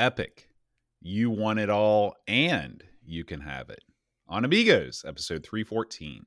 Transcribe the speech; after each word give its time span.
Epic. 0.00 0.48
You 1.02 1.28
want 1.28 1.58
it 1.58 1.68
all 1.68 2.16
and 2.26 2.82
you 3.04 3.22
can 3.22 3.42
have 3.42 3.68
it. 3.68 3.84
On 4.26 4.46
Amigos, 4.46 5.04
episode 5.06 5.44
314. 5.44 6.24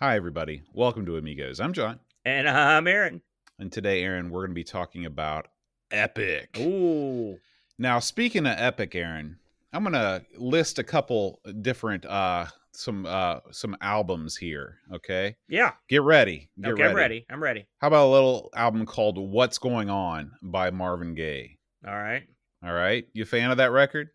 Hi, 0.00 0.16
everybody. 0.16 0.62
Welcome 0.72 1.06
to 1.06 1.16
Amigos. 1.16 1.60
I'm 1.60 1.72
John. 1.72 2.00
And 2.24 2.48
I'm 2.48 2.88
Aaron. 2.88 3.22
And 3.60 3.70
today, 3.70 4.02
Aaron, 4.02 4.30
we're 4.30 4.40
going 4.40 4.50
to 4.50 4.54
be 4.54 4.64
talking 4.64 5.06
about 5.06 5.46
Epic. 5.92 6.58
Ooh. 6.58 7.38
Now, 7.78 8.00
speaking 8.00 8.46
of 8.46 8.56
Epic, 8.58 8.96
Aaron, 8.96 9.38
I'm 9.72 9.82
going 9.84 9.94
to 9.94 10.22
list 10.36 10.78
a 10.78 10.84
couple 10.84 11.40
different 11.62 12.04
uh 12.06 12.46
some 12.74 13.04
uh 13.06 13.38
some 13.50 13.76
albums 13.82 14.36
here, 14.36 14.78
okay? 14.94 15.36
Yeah. 15.48 15.72
Get 15.88 16.02
ready. 16.02 16.50
Get 16.60 16.72
okay, 16.72 16.82
ready. 16.82 16.90
I'm 16.90 16.96
ready. 16.96 17.26
I'm 17.30 17.42
ready. 17.42 17.66
How 17.80 17.88
about 17.88 18.06
a 18.06 18.10
little 18.10 18.50
album 18.54 18.86
called 18.86 19.18
What's 19.18 19.58
Going 19.58 19.90
On 19.90 20.32
by 20.42 20.70
Marvin 20.70 21.14
Gaye? 21.14 21.58
All 21.86 21.94
right. 21.94 22.22
All 22.64 22.72
right. 22.72 23.04
You 23.12 23.24
a 23.24 23.26
fan 23.26 23.50
of 23.50 23.58
that 23.58 23.72
record? 23.72 24.08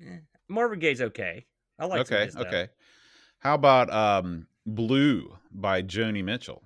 Eh, 0.00 0.18
Marvin 0.48 0.78
Gaye's 0.78 1.02
okay. 1.02 1.44
I 1.78 1.84
like 1.86 2.00
okay, 2.02 2.26
his 2.26 2.36
okay. 2.36 2.68
How 3.40 3.54
about 3.54 3.92
um 3.92 4.46
Blue 4.66 5.36
by 5.52 5.82
Joni 5.82 6.24
Mitchell? 6.24 6.62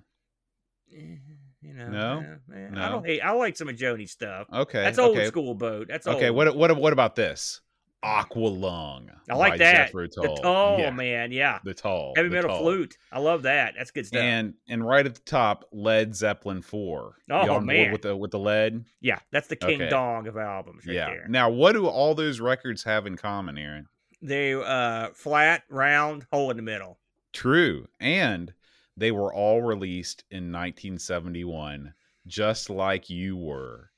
Eh, 0.93 1.15
You 1.61 1.73
know, 1.73 1.89
No? 1.89 2.19
eh, 2.53 2.55
eh, 2.57 2.69
No? 2.71 2.83
I 2.85 2.89
don't 2.89 3.05
hate. 3.05 3.21
I 3.21 3.31
like 3.31 3.57
some 3.57 3.67
of 3.69 3.75
Joni's 3.75 4.11
stuff. 4.11 4.47
Okay. 4.51 4.81
That's 4.81 4.99
old 4.99 5.17
okay. 5.17 5.27
school 5.27 5.55
boat. 5.55 5.87
That's 5.89 6.07
Okay, 6.07 6.29
old. 6.29 6.37
what 6.37 6.55
what 6.55 6.77
what 6.77 6.93
about 6.93 7.15
this? 7.15 7.59
Aqualung. 8.03 9.09
I 9.29 9.35
like 9.35 9.57
that. 9.59 9.87
Jethro 9.87 10.07
The 10.07 10.21
Tull. 10.21 10.37
tall 10.37 10.79
Yeah, 10.79 10.91
man. 10.91 11.31
Yeah. 11.31 11.59
The 11.63 11.73
tall. 11.73 12.13
Heavy 12.15 12.29
the 12.29 12.35
metal 12.35 12.57
flute. 12.59 12.97
I 13.11 13.19
love 13.19 13.43
that. 13.43 13.75
That's 13.77 13.91
good 13.91 14.05
stuff. 14.05 14.21
And 14.21 14.53
and 14.67 14.85
right 14.85 15.05
at 15.05 15.15
the 15.15 15.21
top, 15.21 15.65
Led 15.71 16.15
Zeppelin 16.15 16.61
four. 16.61 17.15
Oh, 17.29 17.35
on 17.35 17.47
board 17.47 17.65
man. 17.65 17.91
with 17.91 18.01
the 18.01 18.15
with 18.15 18.31
the 18.31 18.39
lead. 18.39 18.85
yeah, 19.01 19.19
that's 19.31 19.47
the 19.47 19.55
king 19.55 19.81
Okay. 19.81 19.89
dong 19.89 20.27
of 20.27 20.37
albums 20.37 20.85
right 20.85 20.95
yeah. 20.95 21.09
there. 21.09 21.25
Now, 21.29 21.49
what 21.49 21.73
do 21.73 21.87
all 21.87 22.13
those 22.13 22.39
records 22.39 22.83
have 22.83 23.07
in 23.07 23.15
common, 23.15 23.57
Aaron? 23.57 23.87
They 24.21 24.53
uh 24.53 25.09
flat, 25.13 25.63
round, 25.69 26.25
hole 26.31 26.51
in 26.51 26.57
the 26.57 26.63
middle. 26.63 26.99
True, 27.31 27.87
and 27.99 28.53
they 28.95 29.11
were 29.11 29.33
all 29.33 29.61
released 29.61 30.23
in 30.29 30.51
1971, 30.51 31.93
just 32.27 32.69
like 32.69 33.09
you 33.09 33.35
were. 33.37 33.89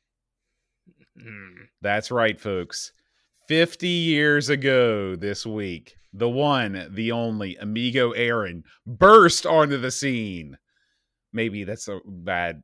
Mm. 1.20 1.68
That's 1.82 2.12
right, 2.12 2.40
folks. 2.40 2.92
50 3.48 3.88
years 3.88 4.50
ago 4.50 5.16
this 5.16 5.46
week, 5.46 5.98
the 6.14 6.30
one, 6.30 6.88
the 6.92 7.12
only 7.12 7.56
Amigo 7.58 8.12
Aaron 8.12 8.64
burst 8.86 9.46
onto 9.46 9.78
the 9.78 9.92
scene. 9.92 10.58
Maybe 11.34 11.64
that's 11.64 11.88
a 11.88 12.00
bad 12.06 12.64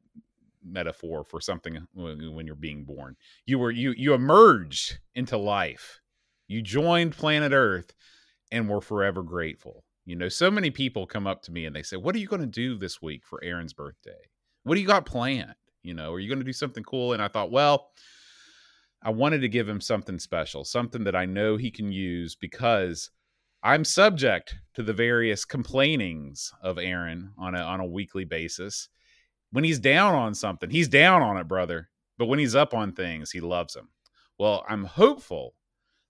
metaphor 0.63 1.23
for 1.23 1.41
something 1.41 1.85
when 1.93 2.45
you're 2.45 2.55
being 2.55 2.83
born. 2.83 3.15
You 3.45 3.59
were 3.59 3.71
you 3.71 3.93
you 3.97 4.13
emerged 4.13 4.99
into 5.13 5.37
life. 5.37 6.01
You 6.47 6.61
joined 6.61 7.17
planet 7.17 7.51
Earth 7.51 7.93
and 8.51 8.69
we're 8.69 8.81
forever 8.81 9.23
grateful. 9.23 9.83
You 10.05 10.15
know, 10.15 10.29
so 10.29 10.49
many 10.49 10.71
people 10.71 11.05
come 11.05 11.27
up 11.27 11.41
to 11.43 11.51
me 11.51 11.65
and 11.65 11.75
they 11.75 11.83
say, 11.83 11.97
"What 11.97 12.15
are 12.15 12.19
you 12.19 12.27
going 12.27 12.41
to 12.41 12.47
do 12.47 12.77
this 12.77 13.01
week 13.01 13.25
for 13.25 13.43
Aaron's 13.43 13.73
birthday? 13.73 14.29
What 14.63 14.75
do 14.75 14.81
you 14.81 14.87
got 14.87 15.05
planned? 15.05 15.55
You 15.83 15.93
know, 15.93 16.13
are 16.13 16.19
you 16.19 16.27
going 16.27 16.39
to 16.39 16.45
do 16.45 16.53
something 16.53 16.83
cool?" 16.83 17.13
And 17.13 17.21
I 17.21 17.27
thought, 17.27 17.51
well, 17.51 17.91
I 19.03 19.09
wanted 19.09 19.41
to 19.41 19.49
give 19.49 19.67
him 19.67 19.81
something 19.81 20.19
special, 20.19 20.63
something 20.63 21.03
that 21.05 21.15
I 21.15 21.25
know 21.25 21.57
he 21.57 21.71
can 21.71 21.91
use 21.91 22.35
because 22.35 23.09
I'm 23.63 23.83
subject 23.83 24.55
to 24.75 24.83
the 24.83 24.93
various 24.93 25.45
complainings 25.45 26.51
of 26.61 26.77
Aaron 26.77 27.31
on 27.37 27.55
a 27.55 27.59
on 27.61 27.79
a 27.79 27.85
weekly 27.85 28.25
basis. 28.25 28.89
When 29.51 29.63
he's 29.63 29.79
down 29.79 30.15
on 30.15 30.33
something, 30.33 30.69
he's 30.69 30.87
down 30.87 31.21
on 31.21 31.37
it, 31.37 31.47
brother. 31.47 31.89
But 32.17 32.27
when 32.27 32.39
he's 32.39 32.55
up 32.55 32.73
on 32.73 32.93
things, 32.93 33.31
he 33.31 33.39
loves 33.39 33.73
them. 33.73 33.89
Well, 34.37 34.63
I'm 34.69 34.83
hopeful 34.83 35.55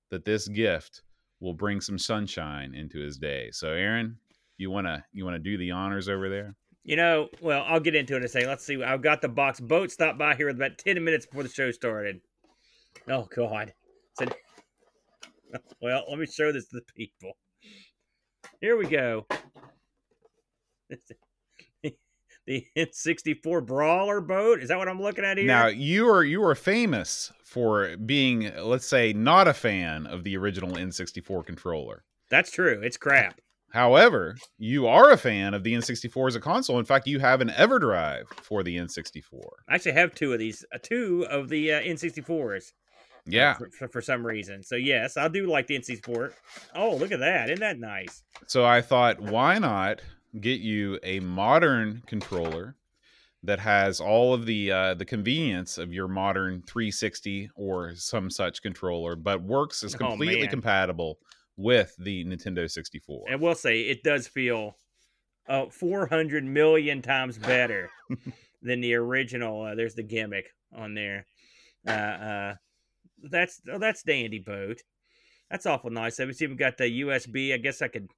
that 0.10 0.26
this 0.26 0.48
gift 0.48 1.02
will 1.40 1.54
bring 1.54 1.82
some 1.82 1.98
sunshine 1.98 2.76
into 2.76 3.00
his 3.00 3.18
day. 3.18 3.50
So, 3.52 3.70
Aaron, 3.72 4.18
you 4.58 4.70
wanna 4.70 5.06
you 5.12 5.26
wanna 5.26 5.40
do 5.40 5.58
the 5.58 5.72
honors 5.72 6.08
over 6.08 6.30
there? 6.30 6.56
You 6.84 6.96
know, 6.96 7.30
well, 7.42 7.64
I'll 7.68 7.80
get 7.80 7.96
into 7.96 8.16
it 8.16 8.18
in 8.18 8.24
a 8.24 8.28
second. 8.28 8.50
Let's 8.50 8.66
see. 8.66 8.82
I've 8.84 9.02
got 9.02 9.22
the 9.22 9.30
box. 9.30 9.60
Boat 9.60 9.92
stopped 9.92 10.18
by 10.18 10.36
here 10.36 10.50
about 10.50 10.78
10 10.78 11.04
minutes 11.04 11.26
before 11.26 11.44
the 11.44 11.50
show 11.50 11.72
started. 11.72 12.22
Oh, 13.09 13.28
God. 13.35 13.74
Said, 14.18 14.34
well, 15.81 16.03
let 16.09 16.19
me 16.19 16.25
show 16.25 16.52
this 16.52 16.68
to 16.68 16.78
the 16.78 16.94
people. 16.96 17.34
Here 18.59 18.78
we 18.78 18.85
go. 18.85 19.25
the 22.46 22.66
N64 22.78 23.66
Brawler 23.66 24.22
boat. 24.22 24.62
Is 24.62 24.69
that 24.69 24.78
what 24.78 24.88
I'm 24.88 25.02
looking 25.02 25.25
at 25.25 25.38
here? 25.38 25.47
Now 25.47 25.68
you 25.68 26.09
are 26.09 26.24
you 26.24 26.44
are 26.44 26.56
famous 26.56 27.31
for 27.44 27.96
being, 27.97 28.52
let's 28.57 28.85
say, 28.85 29.13
not 29.13 29.47
a 29.47 29.53
fan 29.53 30.08
of 30.08 30.23
the 30.23 30.38
original 30.38 30.72
N64 30.72 31.46
controller. 31.46 32.03
That's 32.29 32.52
true. 32.52 32.81
It's 32.84 32.97
crap. 32.97 33.40
However, 33.72 34.35
you 34.58 34.88
are 34.88 35.12
a 35.12 35.18
fan 35.18 35.53
of 35.53 35.63
the 35.63 35.73
N64 35.73 36.28
as 36.28 36.35
a 36.35 36.41
console. 36.41 36.78
In 36.78 36.85
fact, 36.85 37.08
you 37.08 37.19
have 37.19 37.40
an 37.40 37.50
EverDrive 37.50 38.28
for 38.41 38.63
the 38.63 38.78
N64. 38.78 39.23
I 39.69 39.75
actually 39.75 39.94
have 39.94 40.13
two 40.13 40.34
of 40.34 40.40
these, 40.40 40.66
uh, 40.73 40.78
two 40.81 41.25
of 41.29 41.47
the 41.47 41.73
uh, 41.73 41.81
N64s. 41.81 42.73
Yeah. 43.26 43.54
For, 43.56 43.70
for, 43.70 43.88
for 43.88 44.02
some 44.02 44.26
reason. 44.26 44.64
So, 44.64 44.76
yes, 44.76 45.18
I 45.18 45.28
do 45.28 45.48
like 45.48 45.68
the 45.68 45.78
NC 45.80 45.98
Sport. 45.98 46.36
Oh, 46.76 46.96
look 46.96 47.12
at 47.12 47.20
that. 47.20 47.50
Isn't 47.50 47.59
that 47.62 47.80
nice? 47.80 48.24
So 48.48 48.66
I 48.66 48.82
thought, 48.82 49.20
why 49.20 49.58
not 49.59 50.02
get 50.40 50.62
you 50.62 50.98
a 51.04 51.20
modern 51.20 52.02
controller 52.08 52.76
that 53.44 53.59
has 53.59 54.00
all 54.00 54.34
of 54.34 54.46
the 54.46 54.72
uh, 54.72 54.94
the 54.94 55.06
convenience 55.06 55.78
of 55.80 55.92
your 55.92 56.08
modern 56.08 56.62
360 56.68 57.50
or 57.56 57.94
some 57.96 58.30
such 58.30 58.62
controller, 58.62 59.16
but 59.16 59.42
works 59.42 59.84
as 59.84 59.96
Oh, 59.96 59.98
completely 59.98 60.42
man. 60.42 60.50
compatible 60.50 61.18
with 61.58 61.96
the 62.00 62.24
Nintendo 62.26 62.70
64. 62.70 63.26
And 63.30 63.42
we'll 63.42 63.56
say 63.56 63.82
it 63.82 64.03
does 64.03 64.28
feel 64.28 64.78
uh, 65.50 65.66
400 65.70 66.44
million 66.46 67.02
times 67.02 67.38
better 67.38 67.90
than 68.62 68.80
the 68.80 68.94
original. 68.94 69.64
Uh, 69.64 69.76
there's 69.76 69.96
the 69.96 70.03
gimmick 70.03 70.46
on 70.76 70.94
there. 70.94 71.26
Uh, 71.88 71.92
uh, 71.92 72.56
that's 73.30 73.62
oh, 73.72 73.80
that's 73.80 74.04
dandy 74.04 74.40
boat. 74.40 74.82
That's 75.50 75.66
awful 75.66 75.90
nice. 75.90 76.18
Let 76.20 76.30
I've 76.30 76.42
even 76.42 76.56
got 76.56 76.78
the 76.78 77.02
USB. 77.02 77.54
I 77.54 77.58
guess 77.58 77.82
I 77.82 77.88
could. 77.88 78.09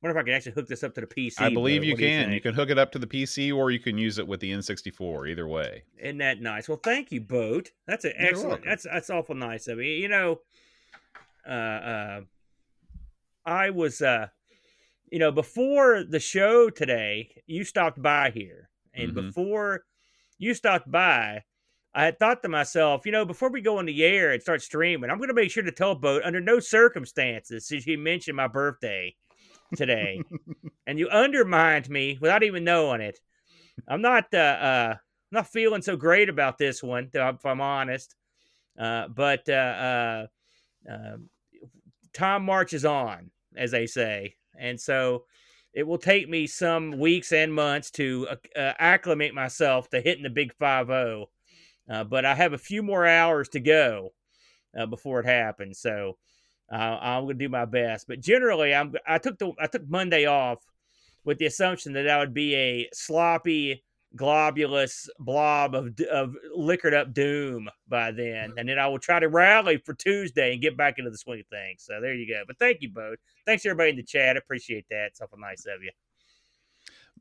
Wonder 0.00 0.18
if 0.18 0.22
I 0.22 0.24
could 0.24 0.34
actually 0.34 0.52
hook 0.52 0.66
this 0.66 0.82
up 0.82 0.94
to 0.94 1.00
the 1.00 1.06
PC. 1.06 1.34
I 1.38 1.50
believe 1.50 1.84
you 1.84 1.96
can. 1.96 2.28
You, 2.28 2.34
think? 2.34 2.42
can 2.42 2.54
hook 2.54 2.70
it 2.70 2.78
up 2.78 2.90
to 2.92 2.98
the 2.98 3.06
PC 3.06 3.54
or 3.54 3.70
you 3.70 3.78
can 3.78 3.98
use 3.98 4.18
it 4.18 4.26
with 4.26 4.40
the 4.40 4.50
N64. 4.50 5.30
Either 5.30 5.46
way. 5.46 5.84
Isn't 6.00 6.18
that 6.18 6.40
nice? 6.40 6.68
Well, 6.68 6.80
thank 6.82 7.12
you, 7.12 7.20
Boat. 7.20 7.70
That's 7.86 8.04
an 8.04 8.14
excellent. 8.16 8.64
That's 8.64 8.84
that's 8.84 9.10
awful 9.10 9.36
nice 9.36 9.68
of 9.68 9.78
you. 9.78 9.92
You 9.92 10.08
know, 10.08 10.40
uh, 11.46 11.50
uh, 11.50 12.20
I 13.44 13.70
was, 13.70 14.02
uh, 14.02 14.28
you 15.10 15.18
know, 15.18 15.30
before 15.30 16.04
the 16.04 16.20
show 16.20 16.70
today, 16.70 17.42
you 17.46 17.64
stopped 17.64 18.00
by 18.00 18.30
here, 18.30 18.70
and 18.94 19.12
Mhm. 19.12 19.14
before 19.14 19.84
you 20.38 20.54
stopped 20.54 20.90
by, 20.90 21.44
I 21.94 22.04
had 22.04 22.18
thought 22.18 22.42
to 22.42 22.48
myself, 22.48 23.04
you 23.04 23.12
know, 23.12 23.24
before 23.24 23.50
we 23.50 23.60
go 23.60 23.78
on 23.78 23.86
the 23.86 24.04
air 24.04 24.32
and 24.32 24.42
start 24.42 24.62
streaming, 24.62 25.10
I'm 25.10 25.18
going 25.18 25.28
to 25.28 25.34
make 25.34 25.50
sure 25.50 25.62
to 25.62 25.72
tell 25.72 25.94
Boat 25.94 26.22
under 26.24 26.40
no 26.40 26.58
circumstances 26.58 27.66
since 27.66 27.86
you 27.86 27.98
mentioned 27.98 28.36
my 28.36 28.48
birthday 28.48 29.14
today, 29.76 30.22
and 30.86 30.98
you 30.98 31.08
undermined 31.08 31.90
me 31.90 32.18
without 32.20 32.42
even 32.42 32.64
knowing 32.64 33.02
it. 33.02 33.20
I'm 33.86 34.00
not, 34.00 34.26
uh, 34.32 34.36
uh, 34.36 34.94
not 35.30 35.48
feeling 35.48 35.82
so 35.82 35.96
great 35.96 36.28
about 36.28 36.58
this 36.58 36.82
one, 36.82 37.10
if 37.12 37.46
I'm 37.46 37.60
honest. 37.60 38.14
Uh, 38.78 39.08
but 39.08 39.48
uh, 39.48 39.52
uh, 39.52 40.26
uh, 40.90 41.16
time 42.14 42.44
marches 42.44 42.84
on, 42.84 43.30
as 43.56 43.70
they 43.70 43.86
say, 43.86 44.36
and 44.58 44.80
so 44.80 45.24
it 45.74 45.86
will 45.86 45.98
take 45.98 46.28
me 46.28 46.46
some 46.46 46.98
weeks 46.98 47.32
and 47.32 47.52
months 47.52 47.90
to 47.90 48.28
uh, 48.56 48.72
acclimate 48.78 49.34
myself 49.34 49.88
to 49.90 50.00
hitting 50.00 50.22
the 50.22 50.30
big 50.30 50.54
five 50.54 50.86
zero. 50.86 51.28
Uh, 51.92 52.04
but 52.04 52.24
I 52.24 52.34
have 52.34 52.54
a 52.54 52.58
few 52.58 52.82
more 52.82 53.06
hours 53.06 53.50
to 53.50 53.60
go 53.60 54.14
uh, 54.76 54.86
before 54.86 55.20
it 55.20 55.26
happens, 55.26 55.78
so 55.78 56.16
uh, 56.72 56.98
I'm 57.00 57.24
going 57.24 57.38
to 57.38 57.44
do 57.44 57.50
my 57.50 57.66
best. 57.66 58.06
But 58.08 58.20
generally, 58.20 58.74
I'm 58.74 58.94
I 59.06 59.18
took 59.18 59.38
the 59.38 59.52
I 59.60 59.66
took 59.66 59.86
Monday 59.88 60.24
off 60.24 60.64
with 61.24 61.36
the 61.38 61.46
assumption 61.46 61.92
that 61.92 62.08
I 62.08 62.18
would 62.18 62.32
be 62.32 62.54
a 62.54 62.88
sloppy, 62.94 63.84
globulous 64.16 65.10
blob 65.18 65.74
of 65.74 65.94
of 66.10 66.34
liquored 66.56 66.94
up 66.94 67.12
doom 67.12 67.68
by 67.88 68.10
then, 68.10 68.54
and 68.56 68.66
then 68.66 68.78
I 68.78 68.86
will 68.88 68.98
try 68.98 69.20
to 69.20 69.28
rally 69.28 69.76
for 69.76 69.92
Tuesday 69.92 70.54
and 70.54 70.62
get 70.62 70.78
back 70.78 70.98
into 70.98 71.10
the 71.10 71.18
swing 71.18 71.40
of 71.40 71.46
things. 71.48 71.84
So 71.84 72.00
there 72.00 72.14
you 72.14 72.26
go. 72.26 72.42
But 72.46 72.58
thank 72.58 72.80
you, 72.80 72.88
Bo. 72.88 73.16
Thanks 73.44 73.66
everybody 73.66 73.90
in 73.90 73.96
the 73.96 74.02
chat. 74.02 74.36
I 74.36 74.38
appreciate 74.38 74.86
that. 74.90 75.08
It's 75.08 75.20
awful 75.20 75.38
nice 75.38 75.66
of 75.66 75.82
you. 75.82 75.90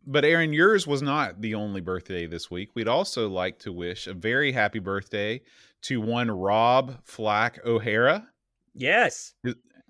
But 0.05 0.25
Aaron, 0.25 0.51
yours 0.53 0.87
was 0.87 1.01
not 1.01 1.41
the 1.41 1.55
only 1.55 1.81
birthday 1.81 2.25
this 2.25 2.49
week. 2.49 2.71
We'd 2.73 2.87
also 2.87 3.29
like 3.29 3.59
to 3.59 3.71
wish 3.71 4.07
a 4.07 4.13
very 4.13 4.51
happy 4.51 4.79
birthday 4.79 5.41
to 5.83 6.01
one 6.01 6.29
Rob 6.31 6.97
Flack 7.03 7.59
O'Hara. 7.65 8.27
Yes. 8.73 9.33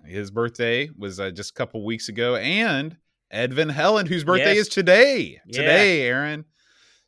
his 0.04 0.30
birthday 0.30 0.90
was 0.98 1.18
uh, 1.20 1.30
just 1.30 1.50
a 1.50 1.54
couple 1.54 1.84
weeks 1.84 2.08
ago, 2.08 2.36
and 2.36 2.96
Edvin 3.32 3.70
Helland, 3.72 4.08
whose 4.08 4.24
birthday 4.24 4.54
Yes. 4.56 4.66
is 4.66 4.68
today. 4.68 5.40
Yeah. 5.46 5.60
Today, 5.60 6.02
Aaron. 6.02 6.44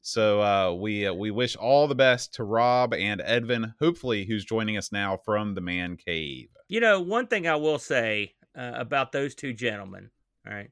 So 0.01 0.41
uh, 0.43 0.73
we 0.75 1.07
uh, 1.07 1.15
we 1.15 1.31
wish 1.31 1.57
all 1.57 1.89
the 1.89 1.95
best 1.95 2.35
to 2.35 2.45
Rob 2.45 2.93
and 2.95 3.21
Edvin, 3.21 3.75
hopefully, 3.81 4.25
who's 4.27 4.45
joining 4.45 4.77
us 4.77 4.93
now 4.93 5.17
from 5.25 5.55
the 5.55 5.61
man 5.63 5.97
cave. 5.97 6.49
You 6.69 6.81
know, 6.81 7.01
one 7.01 7.27
thing 7.27 7.47
I 7.49 7.57
will 7.57 7.79
say 7.79 8.35
uh, 8.57 8.73
about 8.75 9.13
those 9.13 9.35
two 9.35 9.53
gentlemen, 9.55 10.11
all 10.47 10.53
right? 10.55 10.71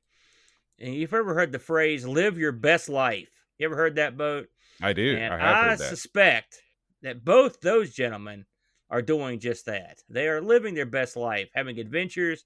And 0.79 0.95
you've 0.95 1.15
ever 1.15 1.35
heard 1.35 1.53
the 1.53 1.59
phrase 1.59 2.07
"live 2.07 2.39
your 2.39 2.53
best 2.53 2.89
life"? 2.89 3.29
You 3.59 3.67
ever 3.67 3.77
heard 3.77 3.97
that, 3.97 4.17
boat? 4.17 4.49
I 4.81 4.93
do. 4.93 5.17
and 5.17 5.33
I 5.35 5.39
have 5.39 5.57
I 5.57 5.69
heard 5.71 5.79
that. 5.79 5.89
suspect 5.89 6.63
that 7.03 7.25
both 7.25 7.61
those 7.61 7.93
gentlemen 7.95 8.47
are 8.91 9.03
doing 9.03 9.41
just 9.41 9.67
that. 9.67 10.03
They 10.09 10.29
are 10.29 10.41
living 10.41 10.75
their 10.75 10.87
best 10.87 11.17
life, 11.17 11.49
having 11.55 11.79
adventures, 11.79 12.45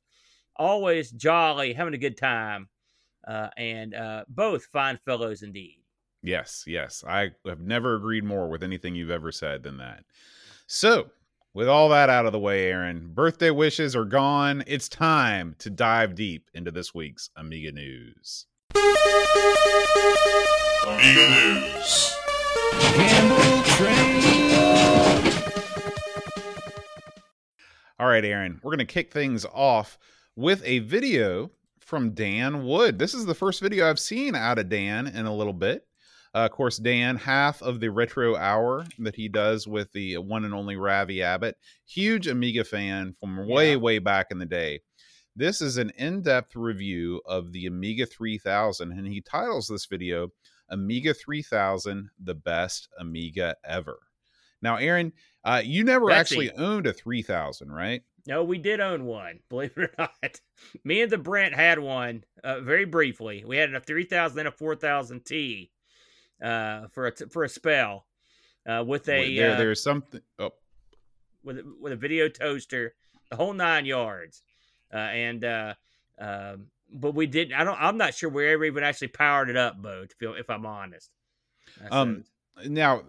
always 0.57 1.11
jolly, 1.11 1.73
having 1.73 1.95
a 1.95 1.99
good 1.99 2.17
time, 2.17 2.69
uh, 3.27 3.49
and 3.57 3.95
uh, 3.95 4.25
both 4.29 4.67
fine 4.67 4.99
fellows 5.05 5.43
indeed. 5.43 5.83
Yes, 6.23 6.65
yes. 6.67 7.05
I 7.07 7.31
have 7.47 7.61
never 7.61 7.97
agreed 7.97 8.25
more 8.25 8.49
with 8.49 8.63
anything 8.63 8.95
you've 8.95 9.11
ever 9.11 9.33
said 9.33 9.63
than 9.63 9.79
that. 9.79 10.05
So, 10.67 11.11
with 11.57 11.69
all 11.71 11.89
that 11.89 12.11
out 12.11 12.27
of 12.27 12.33
the 12.33 12.39
way, 12.39 12.67
Aaron, 12.67 13.09
birthday 13.15 13.51
wishes 13.51 13.97
are 13.97 14.05
gone. 14.05 14.63
It's 14.67 14.91
time 14.91 15.57
to 15.61 15.71
dive 15.71 16.15
deep 16.15 16.51
into 16.53 16.71
this 16.71 16.95
week's 16.95 17.31
Amiga 17.35 17.73
news. 17.73 18.45
Amiga 20.87 21.31
News. 21.31 22.15
All 27.99 28.07
right, 28.07 28.23
Aaron, 28.23 28.61
we're 28.63 28.73
going 28.73 28.79
to 28.81 28.85
kick 28.85 29.11
things 29.11 29.47
off 29.47 29.97
with 30.37 30.63
a 30.63 30.81
video 30.81 31.51
from 31.81 32.11
Dan 32.11 32.67
Wood. 32.67 32.99
This 32.99 33.15
is 33.15 33.25
the 33.25 33.35
first 33.35 33.63
video 33.63 33.89
I've 33.89 33.99
seen 33.99 34.35
out 34.35 34.59
of 34.59 34.69
Dan 34.69 35.07
in 35.07 35.25
a 35.25 35.35
little 35.35 35.55
bit. 35.55 35.87
Uh, 36.37 36.45
of 36.45 36.51
course, 36.51 36.77
Dan, 36.77 37.17
half 37.17 37.63
of 37.63 37.81
the 37.81 37.89
retro 37.91 38.37
hour 38.37 38.85
that 38.99 39.17
he 39.17 39.27
does 39.27 39.67
with 39.67 39.91
the 39.93 40.19
one 40.19 40.45
and 40.45 40.53
only 40.53 40.77
Ravi 40.77 41.23
Abbott, 41.23 41.57
huge 41.87 42.27
Amiga 42.27 42.63
fan 42.63 43.15
from 43.19 43.49
way, 43.49 43.71
Yeah. 43.71 43.77
way 43.79 43.99
back 44.01 44.27
in 44.31 44.39
the 44.39 44.45
day. 44.45 44.81
This 45.35 45.63
is 45.63 45.79
an 45.79 45.91
in 45.97 46.21
depth 46.21 46.55
review 46.55 47.23
of 47.25 47.53
the 47.53 47.65
Amiga 47.65 48.05
3000, 48.05 48.93
and 48.93 49.07
he 49.07 49.23
titles 49.23 49.67
this 49.67 49.87
video 49.87 50.29
Amiga 50.69 51.15
3000, 51.15 52.11
the 52.23 52.35
best 52.35 52.89
Amiga 52.99 53.57
ever. 53.65 53.99
Now, 54.61 54.77
Aaron, 54.77 55.15
uh, 55.43 55.63
you 55.65 55.85
never 55.85 56.09
Betsy. 56.09 56.51
actually 56.51 56.51
owned 56.53 56.87
a 56.87 56.93
3000, 56.93 57.73
right? 57.73 58.03
No, 58.27 58.45
we 58.45 58.59
did 58.59 58.81
own 58.81 59.07
one, 59.07 59.41
believe 59.49 59.73
it 59.77 59.85
or 59.85 59.95
not. 59.97 60.41
Me 60.85 61.01
and 61.01 61.11
the 61.11 61.17
Brent 61.19 61.55
had 61.55 61.79
one 61.79 62.25
uh, 62.45 62.61
very 62.61 62.85
briefly. 62.85 63.43
We 63.47 63.57
had 63.57 63.73
a 63.73 63.81
3000 63.81 64.39
and 64.41 64.49
a 64.49 64.51
4000T 64.51 65.71
uh, 66.43 66.89
for 66.89 67.07
a 67.07 67.13
t- 67.13 67.27
for 67.27 67.45
a 67.45 67.49
spell 67.49 68.07
uh, 68.67 68.85
with 68.87 69.09
a 69.09 69.37
there, 69.37 69.55
uh, 69.55 69.59
there's 69.59 69.83
something. 69.83 70.21
Oh, 70.39 70.51
with 71.43 71.59
a- 71.59 71.75
with 71.81 71.93
a 71.93 71.97
video 71.97 72.29
toaster, 72.29 72.95
the 73.31 73.37
whole 73.37 73.53
nine 73.53 73.87
yards, 73.87 74.43
uh, 74.93 74.97
and 74.97 75.45
uh, 75.45 75.75
um, 76.19 76.67
but 76.93 77.15
we 77.15 77.27
didn't. 77.27 77.55
I 77.55 77.65
don't. 77.65 77.81
I'm 77.81 77.97
not 77.97 78.15
sure 78.15 78.29
we 78.29 78.49
ever 78.49 78.65
even 78.65 78.85
actually 78.85 79.09
powered 79.09 79.49
it 79.49 79.57
up, 79.57 79.81
Bo. 79.81 80.05
If, 80.05 80.15
if 80.21 80.51
I'm 80.51 80.67
honest. 80.67 81.11
Um, 81.91 82.25
now, 82.67 83.03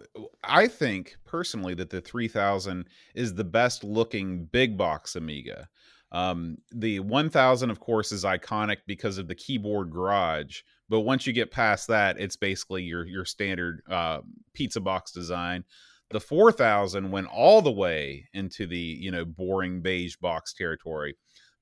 I 0.44 0.66
think 0.66 1.16
personally 1.24 1.74
that 1.74 1.90
the 1.90 2.00
3000 2.00 2.86
is 3.14 3.34
the 3.34 3.44
best 3.44 3.82
looking 3.82 4.44
big 4.46 4.76
box 4.76 5.16
Amiga. 5.16 5.68
Um, 6.12 6.58
the 6.72 7.00
1000, 7.00 7.70
of 7.70 7.80
course, 7.80 8.12
is 8.12 8.24
iconic 8.24 8.78
because 8.86 9.18
of 9.18 9.28
the 9.28 9.34
keyboard 9.34 9.90
garage. 9.90 10.60
But 10.88 11.00
once 11.00 11.26
you 11.26 11.32
get 11.32 11.50
past 11.50 11.88
that, 11.88 12.18
it's 12.18 12.36
basically 12.36 12.82
your 12.82 13.06
your 13.06 13.24
standard 13.24 13.82
uh, 13.88 14.20
pizza 14.54 14.80
box 14.80 15.12
design. 15.12 15.64
The 16.10 16.20
4000 16.20 17.10
went 17.10 17.26
all 17.26 17.60
the 17.60 17.70
way 17.70 18.28
into 18.32 18.66
the 18.66 18.78
you 18.78 19.10
know 19.10 19.24
boring 19.24 19.82
beige 19.82 20.16
box 20.16 20.54
territory. 20.54 21.16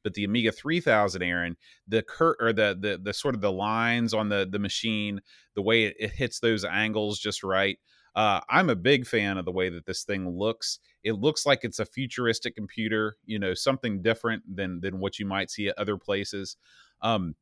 But 0.05 0.15
the 0.15 0.23
Amiga 0.23 0.53
3000, 0.53 1.21
Aaron, 1.21 1.57
the 1.89 2.03
cur- 2.03 2.37
or 2.39 2.53
the 2.53 2.79
the 2.81 3.01
the 3.03 3.13
sort 3.13 3.35
of 3.35 3.41
the 3.41 3.51
lines 3.51 4.15
on 4.15 4.29
the 4.29 4.47
the 4.49 4.61
machine, 4.61 5.21
the 5.57 5.63
way 5.63 5.85
it, 5.85 5.97
it 5.99 6.13
hits 6.13 6.39
those 6.39 6.65
angles 6.65 7.19
just 7.19 7.43
right. 7.43 7.79
Uh, 8.15 8.41
I'm 8.49 8.71
a 8.71 8.77
big 8.77 9.07
fan 9.07 9.37
of 9.37 9.45
the 9.45 9.53
way 9.53 9.69
that 9.69 9.85
this 9.85 10.05
thing 10.05 10.29
looks. 10.31 10.79
It 11.03 11.15
looks 11.15 11.45
like 11.45 11.65
it's 11.65 11.81
a 11.81 11.85
futuristic 11.85 12.55
computer, 12.55 13.17
you 13.27 13.39
know, 13.39 13.53
something 13.53 14.01
different 14.01 14.43
than 14.57 14.81
than 14.81 15.01
what 15.01 15.19
you 15.19 15.27
might 15.27 15.51
see 15.51 15.69
at 15.69 15.77
other 15.77 15.99
places. 15.99 16.57
Um, 17.03 17.35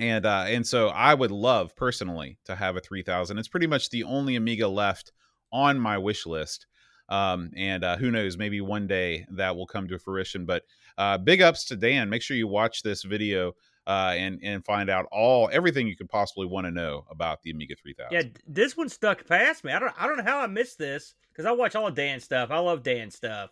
and 0.00 0.26
uh, 0.26 0.44
and 0.48 0.66
so 0.66 0.88
I 0.88 1.14
would 1.14 1.30
love 1.30 1.76
personally 1.76 2.38
to 2.44 2.54
have 2.54 2.76
a 2.76 2.80
3000. 2.80 3.38
It's 3.38 3.48
pretty 3.48 3.66
much 3.66 3.90
the 3.90 4.04
only 4.04 4.36
Amiga 4.36 4.68
left 4.68 5.12
on 5.52 5.78
my 5.78 5.98
wish 5.98 6.26
list. 6.26 6.66
Um, 7.08 7.50
and 7.56 7.84
uh, 7.84 7.96
who 7.96 8.10
knows, 8.10 8.38
maybe 8.38 8.60
one 8.60 8.86
day 8.86 9.26
that 9.32 9.54
will 9.54 9.66
come 9.66 9.86
to 9.88 9.98
fruition. 9.98 10.46
But 10.46 10.62
uh, 10.96 11.18
big 11.18 11.42
ups 11.42 11.66
to 11.66 11.76
Dan. 11.76 12.08
Make 12.08 12.22
sure 12.22 12.36
you 12.36 12.48
watch 12.48 12.82
this 12.82 13.02
video 13.02 13.52
uh, 13.86 14.14
and 14.16 14.40
and 14.42 14.64
find 14.64 14.88
out 14.88 15.06
all 15.12 15.50
everything 15.52 15.86
you 15.86 15.96
could 15.96 16.08
possibly 16.08 16.46
want 16.46 16.66
to 16.66 16.70
know 16.70 17.04
about 17.10 17.42
the 17.42 17.50
Amiga 17.50 17.74
3000. 17.74 18.12
yeah, 18.12 18.22
this 18.46 18.76
one 18.76 18.88
stuck 18.88 19.26
past 19.26 19.62
me. 19.62 19.72
I 19.72 19.78
don't. 19.78 19.92
I 19.98 20.06
don't 20.06 20.16
know 20.16 20.24
how 20.24 20.40
I 20.40 20.46
missed 20.46 20.78
this 20.78 21.14
because 21.30 21.44
I 21.44 21.52
watch 21.52 21.76
all 21.76 21.88
of 21.88 21.94
Dan's 21.94 22.24
stuff. 22.24 22.50
I 22.50 22.58
love 22.58 22.82
Dan's 22.82 23.16
stuff, 23.16 23.50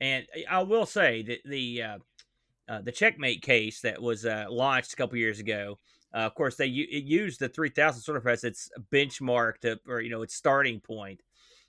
and 0.00 0.26
I 0.48 0.62
will 0.62 0.86
say 0.86 1.22
that 1.24 1.40
the 1.44 1.82
uh, 2.68 2.80
the 2.80 2.92
checkmate 2.92 3.42
case 3.42 3.80
that 3.82 4.00
was 4.00 4.24
uh, 4.26 4.46
launched 4.50 4.92
a 4.92 4.96
couple 4.96 5.16
years 5.18 5.38
ago. 5.40 5.78
Uh, 6.14 6.18
of 6.18 6.34
course, 6.34 6.56
they 6.56 6.68
it 6.68 7.04
used 7.04 7.40
the 7.40 7.48
3000 7.48 8.02
sort 8.02 8.16
of 8.16 8.26
as 8.26 8.44
its 8.44 8.70
benchmark 8.92 9.58
to, 9.58 9.78
or 9.88 10.00
you 10.00 10.10
know, 10.10 10.22
its 10.22 10.34
starting 10.34 10.80
point. 10.80 11.22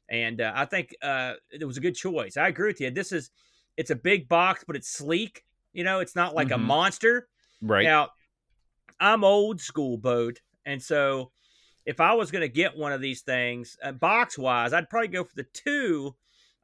And 0.10 0.42
uh, 0.42 0.54
I 0.56 0.66
think 0.66 0.96
uh, 1.02 1.36
it 1.52 1.66
was 1.66 1.78
a 1.78 1.82
good 1.82 1.96
choice. 1.96 2.38
I 2.38 2.48
agree 2.48 2.68
with 2.68 2.80
you. 2.80 2.92
This 2.92 3.12
is, 3.12 3.32
it's 3.76 3.90
a 3.90 3.96
big 3.96 4.28
box, 4.28 4.64
but 4.66 4.76
it's 4.76 4.88
sleek. 4.90 5.44
You 5.74 5.84
know, 5.84 6.00
it's 6.00 6.16
not 6.16 6.36
like 6.36 6.52
a 6.52 6.56
Mhm. 6.56 6.62
monster. 6.62 7.28
right. 7.62 7.84
Now, 7.84 8.12
I'm 9.00 9.24
old 9.24 9.60
school 9.62 9.98
boat, 9.98 10.42
and 10.66 10.82
so 10.82 11.32
if 11.86 12.00
I 12.02 12.14
was 12.16 12.32
going 12.32 12.42
to 12.44 12.50
get 12.50 12.78
one 12.78 12.94
of 12.94 13.02
these 13.02 13.22
things, 13.24 13.78
uh, 13.84 13.94
box 13.94 14.38
wise, 14.38 14.74
I'd 14.74 14.90
probably 14.90 15.10
go 15.10 15.24
for 15.24 15.36
the 15.36 15.46
two. 15.46 16.16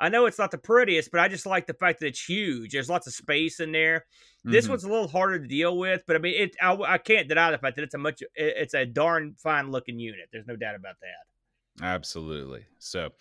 I 0.02 0.10
know 0.10 0.26
it's 0.26 0.40
not 0.40 0.52
the 0.52 0.58
prettiest, 0.58 1.12
but 1.12 1.20
I 1.22 1.28
just 1.30 1.46
like 1.46 1.68
the 1.68 1.74
fact 1.76 2.00
that 2.02 2.08
it's 2.08 2.26
huge. 2.28 2.72
There's 2.74 2.90
lots 2.90 3.08
of 3.08 3.14
space 3.14 3.60
in 3.62 3.72
there. 3.72 4.06
This 4.44 4.66
Mhm. 4.66 4.70
one's 4.70 4.84
a 4.84 4.90
little 4.90 5.08
harder 5.08 5.40
to 5.40 5.48
deal 5.48 5.78
with, 5.78 6.04
but 6.08 6.16
I 6.16 6.20
mean, 6.20 6.34
it. 6.42 6.56
I, 6.62 6.74
I 6.76 6.98
can't 6.98 7.28
deny 7.30 7.52
the 7.52 7.60
fact 7.60 7.76
that 7.78 7.84
it's 7.84 7.94
a 7.94 8.00
much. 8.00 8.22
it- 8.22 8.30
It's 8.36 8.74
a 8.74 8.86
darn 8.86 9.36
fine 9.36 9.70
looking 9.72 10.00
unit. 10.00 10.28
There's 10.34 10.48
no 10.48 10.56
doubt 10.56 10.76
about 10.76 10.96
that. 11.02 11.86
Absolutely. 11.86 12.66
So, 12.80 13.12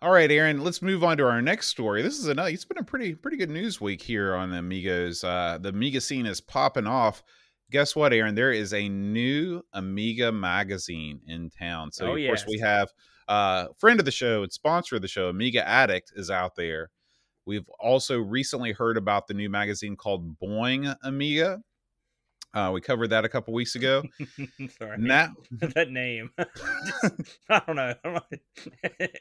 all 0.00 0.10
right, 0.12 0.30
Aaron, 0.30 0.62
let's 0.62 0.82
move 0.82 1.02
on 1.02 1.16
to 1.16 1.24
our 1.26 1.42
next 1.42 1.68
story. 1.68 2.02
This 2.02 2.18
is 2.18 2.28
a 2.28 2.46
it's 2.46 2.64
been 2.64 2.78
a 2.78 2.84
pretty 2.84 3.14
pretty 3.14 3.36
good 3.36 3.50
news 3.50 3.80
week 3.80 4.02
here 4.02 4.34
on 4.34 4.50
the 4.50 4.58
Amigos. 4.58 5.24
Uh, 5.24 5.58
the 5.60 5.70
Amiga 5.70 6.00
scene 6.00 6.26
is 6.26 6.40
popping 6.40 6.86
off. 6.86 7.22
Guess 7.70 7.96
what, 7.96 8.12
Aaron? 8.12 8.34
There 8.34 8.52
is 8.52 8.74
a 8.74 8.88
new 8.88 9.62
Amiga 9.72 10.30
magazine 10.30 11.20
in 11.26 11.48
town. 11.48 11.90
So, 11.90 12.08
Oh, 12.12 12.16
of 12.16 12.26
course, 12.26 12.44
we 12.46 12.58
have 12.58 12.90
uh, 13.32 13.68
friend 13.78 13.98
of 13.98 14.04
the 14.04 14.10
show 14.12 14.42
and 14.42 14.52
sponsor 14.52 14.96
of 14.96 15.02
the 15.02 15.08
show, 15.08 15.28
Amiga 15.28 15.66
Addict, 15.66 16.12
is 16.14 16.30
out 16.30 16.54
there. 16.56 16.90
We've 17.46 17.68
also 17.80 18.18
recently 18.18 18.72
heard 18.72 18.96
about 18.96 19.26
the 19.26 19.34
new 19.34 19.48
magazine 19.48 19.96
called 19.96 20.38
Boing 20.38 20.94
Amiga. 21.02 21.62
Uh, 22.54 22.70
we 22.74 22.82
covered 22.82 23.08
that 23.08 23.24
a 23.24 23.28
couple 23.30 23.54
weeks 23.54 23.74
ago. 23.74 24.02
Sorry, 24.78 24.98
Now, 24.98 25.32
that 25.52 25.90
name. 25.90 26.30
Just- 26.38 27.38
I 27.48 27.62
don't 27.66 27.76
know. 27.76 27.94
I 28.04 28.08
don't 28.08 28.14
know. 28.14 28.38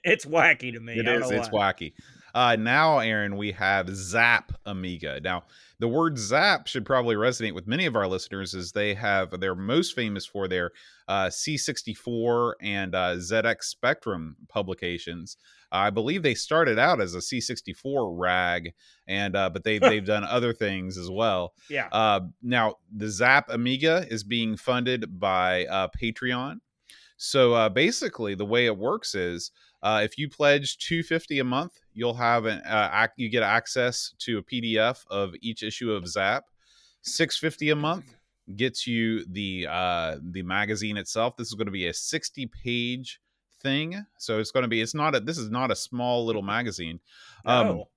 it's 0.04 0.26
wacky 0.26 0.74
to 0.74 0.80
me. 0.82 1.00
It 1.00 1.08
is. 1.08 1.32
It's 1.32 1.50
why. 1.50 1.72
wacky. 1.72 1.94
Uh, 2.34 2.56
now, 2.56 3.00
Aaron, 3.00 3.38
we 3.38 3.52
have 3.54 3.94
Zap 3.96 4.52
Amiga. 4.66 5.20
Now, 5.22 5.44
the 5.80 5.88
word 5.88 6.18
Zap 6.18 6.68
should 6.68 6.86
probably 6.86 7.16
resonate 7.16 7.54
with 7.54 7.68
many 7.68 7.86
of 7.86 7.96
our 7.96 8.08
listeners, 8.08 8.54
as 8.54 8.72
they 8.72 8.94
have 8.94 9.40
they're 9.40 9.56
most 9.56 9.96
famous 9.96 10.26
for 10.26 10.48
their 10.48 10.72
uh, 11.08 11.28
C64 11.28 12.54
and 12.62 12.96
uh, 12.96 13.16
ZX 13.16 13.64
Spectrum 13.64 14.36
publications. 14.48 15.38
I 15.72 15.90
believe 15.90 16.22
they 16.22 16.36
started 16.36 16.78
out 16.78 17.02
as 17.02 17.16
a 17.16 17.20
C64 17.20 18.14
rag, 18.18 18.74
and 19.08 19.36
uh, 19.36 19.50
but 19.50 19.64
they 19.64 19.78
they've 19.80 20.06
done 20.06 20.24
other 20.24 20.54
things 20.54 20.98
as 20.98 21.10
well. 21.10 21.54
Yeah. 21.70 21.88
Uh, 21.92 22.22
now, 22.42 22.76
the 22.96 23.10
Zap 23.10 23.50
Amiga 23.50 24.06
is 24.10 24.24
being 24.24 24.58
funded 24.58 25.20
by 25.20 25.66
uh, 25.66 25.88
Patreon. 26.00 26.60
So 27.18 27.54
uh, 27.54 27.70
basically, 27.70 28.36
the 28.36 28.46
way 28.46 28.66
it 28.66 28.78
works 28.78 29.14
is 29.14 29.52
uh, 29.84 30.02
if 30.04 30.18
you 30.18 30.30
pledge 30.30 30.78
250 30.78 31.40
a 31.40 31.44
month, 31.44 31.74
you'll 31.94 32.14
have 32.14 32.46
an 32.46 32.60
uh, 32.60 33.08
you 33.18 33.30
get 33.30 33.44
access 33.44 34.14
to 34.20 34.38
a 34.38 34.44
PDF 34.44 35.06
of 35.10 35.34
each 35.42 35.64
issue 35.64 35.92
of 35.92 36.08
Zap. 36.08 36.46
650 37.04 37.72
a 37.72 37.76
month 37.76 38.16
gets 38.56 38.86
you 38.86 39.26
the 39.26 39.68
uh, 39.70 40.18
the 40.22 40.44
magazine 40.44 40.98
itself. 40.98 41.36
This 41.36 41.48
is 41.48 41.54
going 41.56 41.66
to 41.66 41.72
be 41.72 41.88
a 41.88 41.94
60 41.94 42.50
page 42.64 43.20
thing, 43.62 44.06
so 44.18 44.40
it's 44.40 44.52
going 44.52 44.64
to 44.64 44.70
be 44.70 44.82
it's 44.82 44.94
not 44.94 45.16
a 45.16 45.20
this 45.20 45.38
is 45.38 45.50
not 45.50 45.72
a 45.72 45.76
small 45.76 46.26
little 46.26 46.44
magazine. 46.44 47.00
Um, 47.46 47.68
No. 47.68 47.90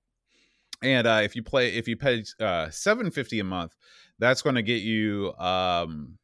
and 0.82 1.06
uh, 1.06 1.20
if 1.22 1.36
you 1.36 1.42
play 1.42 1.68
if 1.74 1.86
you 1.86 1.96
pay 1.96 2.24
uh, 2.40 2.70
750 2.70 3.40
a 3.40 3.44
month 3.44 3.74
that's 4.18 4.42
going 4.42 4.54
to 4.54 4.62
get 4.62 4.82
you 4.82 5.32
um 5.38 6.18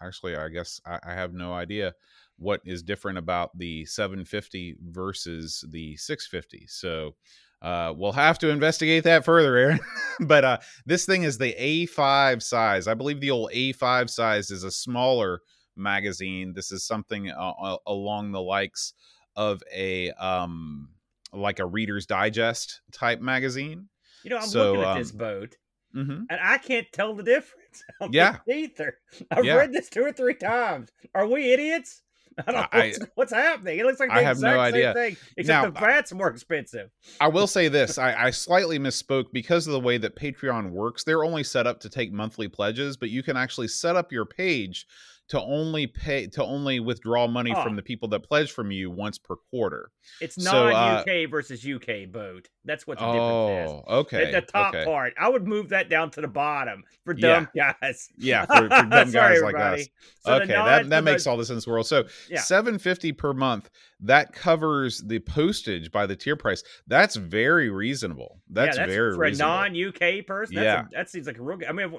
actually 0.00 0.36
i 0.36 0.48
guess 0.48 0.80
I, 0.84 0.98
I 1.04 1.12
have 1.14 1.32
no 1.32 1.52
idea 1.52 1.94
what 2.38 2.60
is 2.64 2.82
different 2.82 3.18
about 3.18 3.56
the 3.56 3.84
750 3.86 4.76
versus 4.90 5.64
the 5.70 5.96
650 5.96 6.66
so 6.66 7.14
uh, 7.62 7.94
we'll 7.96 8.10
have 8.12 8.40
to 8.40 8.48
investigate 8.48 9.04
that 9.04 9.24
further, 9.24 9.56
Aaron. 9.56 9.78
but 10.20 10.44
uh, 10.44 10.58
this 10.84 11.06
thing 11.06 11.22
is 11.22 11.38
the 11.38 11.54
A5 11.54 12.42
size. 12.42 12.88
I 12.88 12.94
believe 12.94 13.20
the 13.20 13.30
old 13.30 13.52
A5 13.52 14.10
size 14.10 14.50
is 14.50 14.64
a 14.64 14.70
smaller 14.72 15.42
magazine. 15.76 16.54
This 16.54 16.72
is 16.72 16.84
something 16.84 17.30
uh, 17.30 17.52
uh 17.62 17.76
along 17.86 18.32
the 18.32 18.42
likes 18.42 18.94
of 19.36 19.62
a 19.72 20.10
um, 20.12 20.88
like 21.32 21.60
a 21.60 21.66
Reader's 21.66 22.04
Digest 22.04 22.80
type 22.92 23.20
magazine. 23.20 23.88
You 24.24 24.30
know, 24.30 24.38
I'm 24.38 24.42
So, 24.42 24.72
looking 24.72 24.82
at 24.82 24.88
um, 24.88 24.98
this 24.98 25.12
boat, 25.12 25.56
Mm-hmm. 25.94 26.22
and 26.30 26.40
I 26.42 26.56
can't 26.56 26.86
tell 26.92 27.14
the 27.14 27.22
difference. 27.22 27.84
Yeah. 28.10 28.38
either. 28.48 28.98
I've 29.30 29.44
Yeah. 29.44 29.56
read 29.56 29.72
this 29.72 29.90
two 29.90 30.02
or 30.02 30.12
three 30.12 30.34
times. 30.34 30.90
Are 31.14 31.26
we 31.26 31.52
idiots? 31.52 32.02
I 32.46 32.52
don't 32.52 32.60
know 32.60 32.66
I- 32.72 32.78
what's, 32.88 32.98
what's 33.14 33.32
happening. 33.32 33.78
It 33.78 33.84
looks 33.86 34.00
like 34.00 34.08
the 34.10 34.14
I 34.16 34.22
have 34.22 34.40
no 34.40 34.48
exact 34.50 34.74
idea. 34.74 34.94
same 34.94 34.94
thing, 34.94 35.16
except 35.36 35.64
Now- 35.64 35.70
the 35.70 35.80
vat's 35.80 36.12
more 36.12 36.28
expensive. 36.28 36.90
I 37.20 37.28
will 37.28 37.46
say 37.46 37.68
this: 37.68 37.98
I, 37.98 38.14
I 38.26 38.30
slightly 38.30 38.78
misspoke 38.78 39.26
because 39.32 39.66
of 39.66 39.72
the 39.72 39.80
way 39.80 39.98
that 39.98 40.16
Patreon 40.16 40.70
works. 40.70 41.04
They're 41.04 41.24
only 41.24 41.44
set 41.44 41.66
up 41.66 41.80
to 41.80 41.88
take 41.88 42.12
monthly 42.12 42.48
pledges, 42.48 42.96
but 42.96 43.10
you 43.10 43.22
can 43.22 43.36
actually 43.36 43.68
set 43.68 43.96
up 43.96 44.12
your 44.12 44.24
page 44.24 44.86
to 45.32 45.40
only 45.40 45.86
pay 45.86 46.26
to 46.26 46.44
only 46.44 46.78
withdraw 46.78 47.26
money 47.26 47.54
Oh. 47.56 47.62
from 47.62 47.74
the 47.74 47.80
people 47.82 48.06
that 48.08 48.20
pledge 48.20 48.52
from 48.52 48.70
you 48.70 48.90
once 48.90 49.16
per 49.16 49.34
quarter. 49.50 49.90
It's 50.20 50.34
So, 50.42 50.68
uh, 50.68 51.02
UK 51.06 51.24
versus 51.24 51.64
UK 51.66 52.04
boat. 52.04 52.50
That's 52.66 52.86
what 52.86 52.98
the 52.98 53.06
difference 53.06 53.70
is. 53.70 53.82
Oh, 53.88 53.98
okay. 54.00 54.24
At 54.24 54.32
the 54.46 54.52
top 54.52 54.74
okay. 54.74 54.84
part, 54.84 55.14
I 55.18 55.30
would 55.30 55.46
move 55.46 55.70
that 55.70 55.88
down 55.88 56.10
to 56.10 56.20
the 56.20 56.28
bottom 56.28 56.84
for 57.06 57.14
Yeah. 57.16 57.46
dumb 57.46 57.48
guys. 57.56 58.10
Yeah, 58.18 58.44
for, 58.46 58.56
for 58.64 58.68
dumb 58.68 58.90
guys 58.90 59.12
Sorry, 59.12 59.40
like 59.40 59.54
us. 59.56 59.88
So 60.20 60.34
okay, 60.34 60.52
non- 60.52 60.66
that, 60.66 60.90
that 60.90 61.04
makes 61.04 61.24
the- 61.24 61.30
all 61.30 61.38
the 61.38 61.46
sense 61.46 61.64
in 61.64 61.70
the 61.70 61.72
world. 61.72 61.86
So 61.86 62.04
Yeah. 62.28 62.40
seven 62.40 62.78
fifty 62.78 63.12
per 63.12 63.32
month 63.32 63.70
that 64.00 64.34
covers 64.34 65.00
the 65.00 65.20
postage 65.20 65.90
by 65.90 66.04
the 66.06 66.14
tier 66.14 66.36
price. 66.36 66.62
That's 66.86 67.16
very 67.16 67.70
reasonable. 67.70 68.40
That's, 68.50 68.76
yeah, 68.76 68.82
that's 68.84 68.94
very 68.94 69.14
for 69.14 69.20
reasonable. 69.20 69.52
a 69.54 69.56
non-UK 69.70 70.26
person. 70.26 70.56
That's 70.56 70.64
Yeah. 70.64 70.80
a, 70.82 70.88
that 70.92 71.08
seems 71.08 71.26
like 71.26 71.38
a 71.38 71.42
real. 71.42 71.56
good- 71.56 71.68
I 71.68 71.72
mean, 71.72 71.90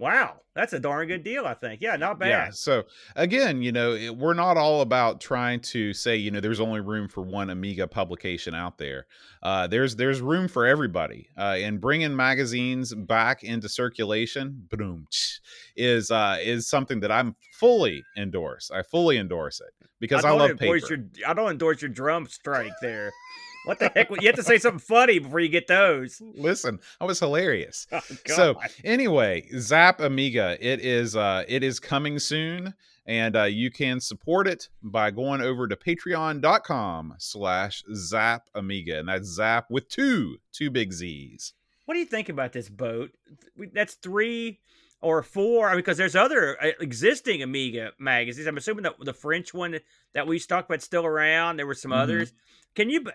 wow, 0.00 0.40
that's 0.54 0.72
a 0.72 0.80
darn 0.80 1.06
good 1.06 1.22
deal. 1.22 1.46
I 1.46 1.54
think. 1.54 1.80
Yeah, 1.80 1.94
not 1.96 2.18
bad. 2.18 2.28
Yeah. 2.28 2.50
So 2.50 2.84
again, 3.14 3.62
you 3.62 3.70
know, 3.70 3.92
it, 3.92 4.16
we're 4.16 4.34
not 4.34 4.56
all 4.56 4.80
about 4.80 5.20
trying 5.20 5.60
to 5.60 5.92
say, 5.92 6.16
you 6.16 6.30
know, 6.30 6.40
there's 6.40 6.58
only 6.58 6.80
room 6.80 7.06
for 7.06 7.20
one 7.20 7.50
Amiga 7.50 7.86
publication 7.86 8.54
out 8.54 8.78
there. 8.78 9.06
Uh, 9.42 9.66
there's 9.66 9.94
there's 9.94 10.20
room 10.20 10.48
for 10.48 10.66
everybody, 10.66 11.28
uh, 11.38 11.56
and 11.58 11.80
bringing 11.80 12.16
magazines 12.16 12.94
back 12.94 13.44
into 13.44 13.68
circulation, 13.68 14.66
boom, 14.70 15.06
is 15.76 16.10
uh, 16.10 16.38
is 16.40 16.66
something 16.66 16.98
that 17.00 17.12
I'm 17.12 17.36
fully 17.52 18.02
endorse. 18.16 18.70
I 18.74 18.82
fully 18.82 19.18
endorse 19.18 19.60
it 19.60 19.86
because 20.00 20.24
I, 20.24 20.30
don't 20.30 20.38
love 20.38 20.58
paper. 20.58 20.76
Your, 20.88 21.04
I 21.26 21.34
don't 21.34 21.50
endorse 21.50 21.82
your 21.82 21.90
drum 21.90 22.26
strike 22.26 22.72
there. 22.80 23.12
What 23.66 23.78
the 23.78 23.88
heck? 23.94 24.08
You 24.10 24.26
have 24.26 24.36
to 24.36 24.42
say 24.42 24.58
something 24.58 24.78
funny 24.80 25.18
before 25.18 25.40
you 25.40 25.48
get 25.48 25.66
those. 25.66 26.20
Listen, 26.34 26.78
I 27.00 27.04
was 27.04 27.18
hilarious. 27.20 27.86
Oh, 27.92 28.00
So 28.26 28.54
anyway, 28.84 29.46
Zap 29.58 30.00
Amiga, 30.00 30.56
it 30.60 30.80
is 30.80 31.14
uh 31.16 31.44
it 31.46 31.62
is 31.62 31.78
coming 31.78 32.18
soon, 32.18 32.72
and 33.06 33.36
uh, 33.36 33.44
you 33.44 33.70
can 33.70 34.00
support 34.00 34.46
it 34.48 34.68
by 34.82 35.10
going 35.10 35.40
over 35.42 35.68
to 35.68 35.76
patreon.com 35.76 37.14
slash 37.18 37.82
Zap 37.94 38.48
Amiga, 38.54 38.98
and 38.98 39.08
that's 39.08 39.28
Zap 39.28 39.70
with 39.70 39.88
two 39.88 40.36
two 40.52 40.70
big 40.70 40.92
Z's. 40.92 41.52
what 41.84 41.94
do 41.94 42.00
you 42.00 42.06
think 42.06 42.28
about 42.28 42.52
this 42.52 42.68
boat? 42.68 43.10
That's 43.74 43.94
three 43.94 44.60
or 45.02 45.22
four. 45.22 45.74
Because 45.76 45.96
there's 45.98 46.16
other 46.16 46.56
uh, 46.62 46.70
existing 46.80 47.42
Amiga 47.42 47.90
magazines. 47.98 48.46
I'm 48.46 48.56
assuming 48.56 48.84
that 48.84 48.94
the 49.00 49.12
French 49.14 49.52
one 49.52 49.78
that 50.14 50.26
we 50.26 50.38
talked 50.38 50.70
about 50.70 50.82
still 50.82 51.04
around. 51.04 51.56
There 51.58 51.66
were 51.66 51.74
some 51.74 51.90
Mhm. 51.90 52.00
others. 52.00 52.32
Can 52.74 52.88
you? 52.90 53.04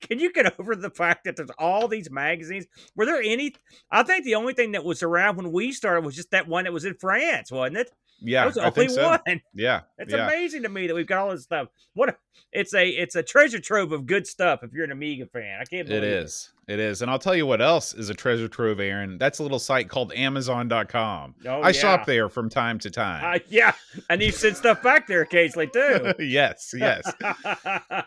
Can 0.00 0.18
you 0.18 0.32
get 0.32 0.58
over 0.58 0.74
the 0.74 0.90
fact 0.90 1.24
that 1.24 1.36
there's 1.36 1.50
all 1.58 1.88
these 1.88 2.10
magazines? 2.10 2.66
Were 2.96 3.06
there 3.06 3.22
any? 3.22 3.54
I 3.90 4.02
think 4.02 4.24
the 4.24 4.34
only 4.34 4.54
thing 4.54 4.72
that 4.72 4.84
was 4.84 5.02
around 5.02 5.36
when 5.36 5.52
we 5.52 5.72
started 5.72 6.04
was 6.04 6.16
just 6.16 6.30
that 6.30 6.48
one 6.48 6.64
that 6.64 6.72
was 6.72 6.84
in 6.84 6.94
France, 6.94 7.52
wasn't 7.52 7.78
it? 7.78 7.90
Yeah, 8.22 8.40
that 8.40 8.46
was 8.46 8.58
only 8.58 8.88
so. 8.88 9.08
one. 9.08 9.40
Yeah, 9.54 9.80
It's 9.98 10.12
yeah. 10.12 10.26
amazing 10.26 10.62
to 10.64 10.68
me 10.68 10.86
that 10.86 10.94
we've 10.94 11.06
got 11.06 11.18
all 11.18 11.30
this 11.30 11.44
stuff. 11.44 11.68
What 11.94 12.10
a, 12.10 12.16
it's 12.52 12.74
a 12.74 12.86
it's 12.86 13.16
a 13.16 13.22
treasure 13.22 13.58
trove 13.60 13.92
of 13.92 14.06
good 14.06 14.26
stuff. 14.26 14.62
If 14.62 14.72
you're 14.72 14.84
an 14.84 14.92
Amiga 14.92 15.26
fan, 15.26 15.58
I 15.60 15.64
can't 15.64 15.86
believe 15.86 16.02
It 16.02 16.08
is. 16.08 16.50
It 16.68 16.78
is. 16.78 17.02
And 17.02 17.10
I'll 17.10 17.18
tell 17.18 17.34
you 17.34 17.46
what 17.46 17.60
else 17.62 17.94
is 17.94 18.10
a 18.10 18.14
treasure 18.14 18.46
trove, 18.46 18.78
Aaron. 18.78 19.18
That's 19.18 19.38
a 19.38 19.42
little 19.42 19.58
site 19.58 19.88
called 19.88 20.12
Amazon.com. 20.12 21.34
Oh, 21.46 21.60
I 21.62 21.68
yeah. 21.68 21.72
shop 21.72 22.06
there 22.06 22.28
from 22.28 22.48
time 22.50 22.78
to 22.80 22.90
time. 22.90 23.36
Uh, 23.36 23.38
yeah, 23.48 23.72
and 24.10 24.20
you 24.20 24.32
send 24.32 24.56
stuff 24.56 24.82
back 24.82 25.06
there 25.06 25.22
occasionally 25.22 25.68
too. 25.68 26.12
yes, 26.18 26.74
yes. 26.76 27.10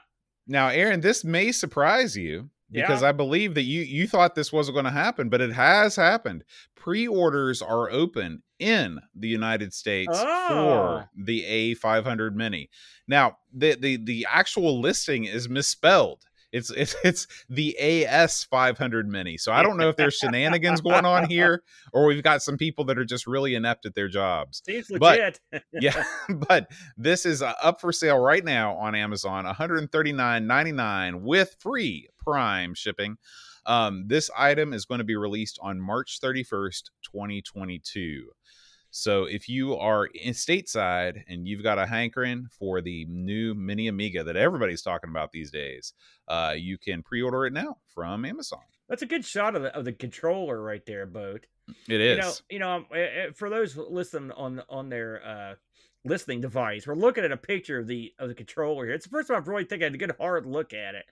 Now, 0.47 0.67
Aaron, 0.69 1.01
this 1.01 1.23
may 1.23 1.51
surprise 1.51 2.17
you 2.17 2.49
because 2.71 3.01
Yeah. 3.01 3.09
I 3.09 3.11
believe 3.11 3.53
that 3.55 3.63
you 3.63 3.81
you 3.81 4.07
thought 4.07 4.35
this 4.35 4.51
wasn't 4.51 4.75
going 4.75 4.85
to 4.85 4.91
happen, 4.91 5.29
but 5.29 5.41
it 5.41 5.53
has 5.53 5.95
happened. 5.95 6.43
Pre-orders 6.75 7.61
are 7.61 7.89
open 7.89 8.43
in 8.59 8.99
the 9.15 9.27
United 9.27 9.73
States 9.73 10.11
Oh. 10.13 10.47
for 10.47 10.99
ah. 11.03 11.07
the 11.15 11.43
A500 11.75 12.33
Mini. 12.35 12.69
Now, 13.07 13.37
the 13.53 13.75
the 13.75 13.97
the 13.97 14.27
actual 14.29 14.81
listing 14.81 15.23
is 15.25 15.47
misspelled. 15.47 16.23
It's 16.53 16.69
it's 16.69 16.95
it's 17.03 17.27
the 17.49 17.77
AS 17.77 18.45
500 18.45 19.09
Mini. 19.09 19.37
So 19.37 19.51
I 19.51 19.63
don't 19.63 19.75
know 19.75 19.89
if 19.89 19.97
there's 19.97 20.15
shenanigans 20.15 20.79
going 20.79 21.03
on 21.03 21.25
here, 21.29 21.63
or 21.91 22.05
we've 22.05 22.23
got 22.23 22.41
some 22.41 22.57
people 22.57 22.85
that 22.85 22.97
are 22.97 23.03
just 23.03 23.27
really 23.27 23.55
inept 23.55 23.85
at 23.85 23.95
their 23.95 24.07
jobs. 24.07 24.61
Seems 24.65 24.87
But- 24.99 25.39
yeah 25.73 26.03
but 26.29 26.69
this 26.95 27.25
is 27.25 27.41
uh, 27.41 27.53
up 27.61 27.81
for 27.81 27.91
sale 27.91 28.19
right 28.19 28.45
now 28.45 28.75
on 28.75 28.95
amazon 28.95 29.45
139.99 29.45 31.21
with 31.21 31.55
free 31.59 32.07
prime 32.19 32.73
shipping. 32.73 33.17
Um, 33.65 34.05
this 34.07 34.29
item 34.37 34.73
is 34.73 34.85
going 34.85 34.97
to 34.99 35.03
be 35.05 35.15
released 35.15 35.57
on 35.61 35.79
march 35.79 36.19
31st 36.21 36.89
2022 37.11 38.27
so 38.95 39.25
if 39.25 39.49
you 39.49 39.75
are 39.75 40.05
in 40.05 40.33
stateside 40.33 41.23
and 41.27 41.47
you've 41.47 41.63
got 41.63 41.79
a 41.79 41.85
hankering 41.85 42.47
for 42.57 42.81
the 42.81 43.05
new 43.09 43.53
mini 43.53 43.87
amiga 43.87 44.23
that 44.23 44.35
everybody's 44.35 44.81
talking 44.81 45.09
about 45.09 45.31
these 45.31 45.51
days 45.51 45.93
uh, 46.27 46.53
you 46.55 46.77
can 46.77 47.01
pre-order 47.01 47.45
it 47.45 47.53
now 47.53 47.77
from 47.93 48.25
amazon 48.25 48.59
That's 48.89 49.01
a 49.01 49.07
good 49.07 49.25
shot 49.25 49.55
of 49.55 49.63
the 49.63 49.75
of 49.75 49.85
the 49.85 49.93
controller 49.93 50.61
right 50.61 50.85
there, 50.85 51.05
boat. 51.05 51.45
It 51.87 52.01
is. 52.01 52.17
You 52.17 52.21
know, 52.21 52.33
you 52.49 52.59
know, 52.59 52.75
um, 52.75 52.85
eh, 52.93 52.97
eh, 52.97 53.27
for 53.33 53.49
those 53.49 53.77
listening 53.77 54.31
on 54.31 54.61
on 54.69 54.89
their 54.89 55.25
uh, 55.25 55.55
listening 56.05 56.41
device, 56.41 56.85
we're 56.85 56.95
looking 56.95 57.23
at 57.23 57.31
a 57.31 57.37
picture 57.37 57.79
of 57.79 57.87
the 57.87 58.13
of 58.19 58.27
the 58.27 58.35
controller 58.35 58.85
here. 58.85 58.93
It's 58.93 59.05
the 59.05 59.09
first 59.09 59.29
time 59.29 59.37
I've 59.37 59.47
really 59.47 59.65
taken 59.65 59.93
a 59.93 59.97
good 59.97 60.15
hard 60.19 60.45
look 60.45 60.73
at 60.73 60.95
it. 60.95 61.05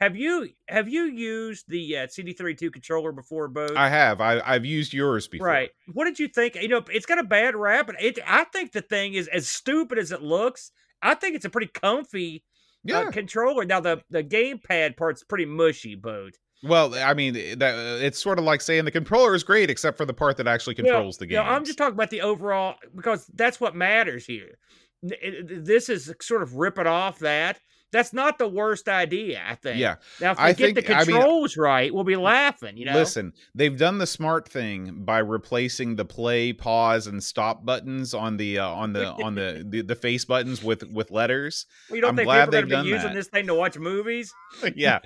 Have 0.00 0.16
you 0.16 0.48
have 0.68 0.88
you 0.88 1.04
used 1.04 1.66
the 1.68 1.96
uh, 1.98 2.06
CD32 2.06 2.72
controller 2.72 3.12
before, 3.12 3.48
boat? 3.48 3.76
i 3.76 3.88
have 3.88 4.20
I, 4.20 4.40
i've 4.44 4.64
used 4.64 4.92
yours 4.92 5.28
before 5.28 5.46
Right. 5.46 5.70
What 5.92 6.04
did 6.04 6.18
you 6.18 6.28
think? 6.28 6.56
You 6.56 6.68
know, 6.68 6.82
it's 6.92 7.06
got 7.06 7.18
a 7.18 7.24
bad 7.24 7.54
rap, 7.54 7.86
but 7.86 8.02
it, 8.02 8.18
I 8.26 8.44
think 8.44 8.72
the 8.72 8.82
thing 8.82 9.14
is 9.14 9.28
as 9.28 9.48
stupid 9.48 9.98
as 9.98 10.10
it 10.12 10.22
looks. 10.22 10.72
I 11.00 11.14
think 11.14 11.36
it's 11.36 11.44
a 11.44 11.50
pretty 11.50 11.68
comfy 11.72 12.44
yeah 12.82 13.00
uh, 13.00 13.10
controller. 13.10 13.64
Now 13.64 13.80
the 13.80 14.02
the 14.10 14.24
gamepad 14.24 14.96
part's 14.96 15.22
pretty 15.22 15.46
mushy, 15.46 15.94
boat. 15.94 16.34
Well, 16.62 16.94
I 16.94 17.12
mean, 17.14 17.34
that 17.58 18.00
it's 18.02 18.18
sort 18.22 18.38
of 18.38 18.44
like 18.44 18.62
saying 18.62 18.86
the 18.86 18.90
controller 18.90 19.34
is 19.34 19.44
great, 19.44 19.68
except 19.70 19.98
for 19.98 20.06
the 20.06 20.14
part 20.14 20.38
that 20.38 20.46
actually 20.48 20.74
controls 20.74 21.18
the 21.18 21.26
game. 21.26 21.34
Yeah, 21.36 21.42
I'm 21.42 21.64
just 21.64 21.76
talking 21.76 21.94
about 21.94 22.10
the 22.10 22.22
overall 22.22 22.76
because 22.96 23.26
that's 23.34 23.60
what 23.60 23.76
matters 23.76 24.24
here. 24.24 24.58
N- 25.04 25.10
it- 25.22 25.50
it- 25.50 25.64
This 25.66 25.88
is 25.90 26.12
sort 26.22 26.42
of 26.42 26.54
ripping 26.54 26.86
off 26.86 27.18
that. 27.18 27.60
That's 27.94 28.12
not 28.12 28.38
the 28.38 28.48
worst 28.48 28.88
idea, 28.88 29.40
I 29.48 29.54
think. 29.54 29.78
yeah. 29.78 29.94
Now, 30.20 30.32
if 30.32 30.38
we 30.38 30.44
I 30.44 30.52
get 30.52 30.74
the 30.74 30.82
think- 30.82 30.90
I 30.94 31.04
mean- 31.04 31.16
controls 31.16 31.56
right, 31.56 31.94
we'll 31.94 32.04
be 32.04 32.16
laughing. 32.16 32.76
You 32.76 32.86
know. 32.86 32.94
Listen, 32.94 33.32
they've 33.54 33.76
done 33.78 33.98
the 33.98 34.06
smart 34.06 34.48
thing 34.48 35.04
by 35.04 35.18
replacing 35.20 35.96
the 35.96 36.04
play, 36.04 36.52
pause, 36.52 37.06
and 37.06 37.22
stop 37.22 37.64
buttons 37.64 38.12
on 38.12 38.36
the 38.36 38.58
uh, 38.58 38.68
on 38.68 38.92
the 38.92 39.12
on 39.12 39.34
the, 39.36 39.64
the 39.68 39.82
the 39.82 39.94
face 39.94 40.24
buttons 40.24 40.62
with 40.62 40.82
with 40.90 41.10
letters. 41.10 41.66
we 41.90 42.00
don't 42.00 42.10
I'm 42.10 42.16
think 42.16 42.26
glad 42.26 42.46
people 42.50 42.58
are 42.58 42.66
going 42.66 42.70
to 42.70 42.82
be 42.82 42.88
using 42.90 43.08
that. 43.08 43.14
this 43.14 43.28
thing 43.28 43.46
to 43.46 43.54
watch 43.54 43.78
movies. 43.78 44.32
yeah. 44.74 44.98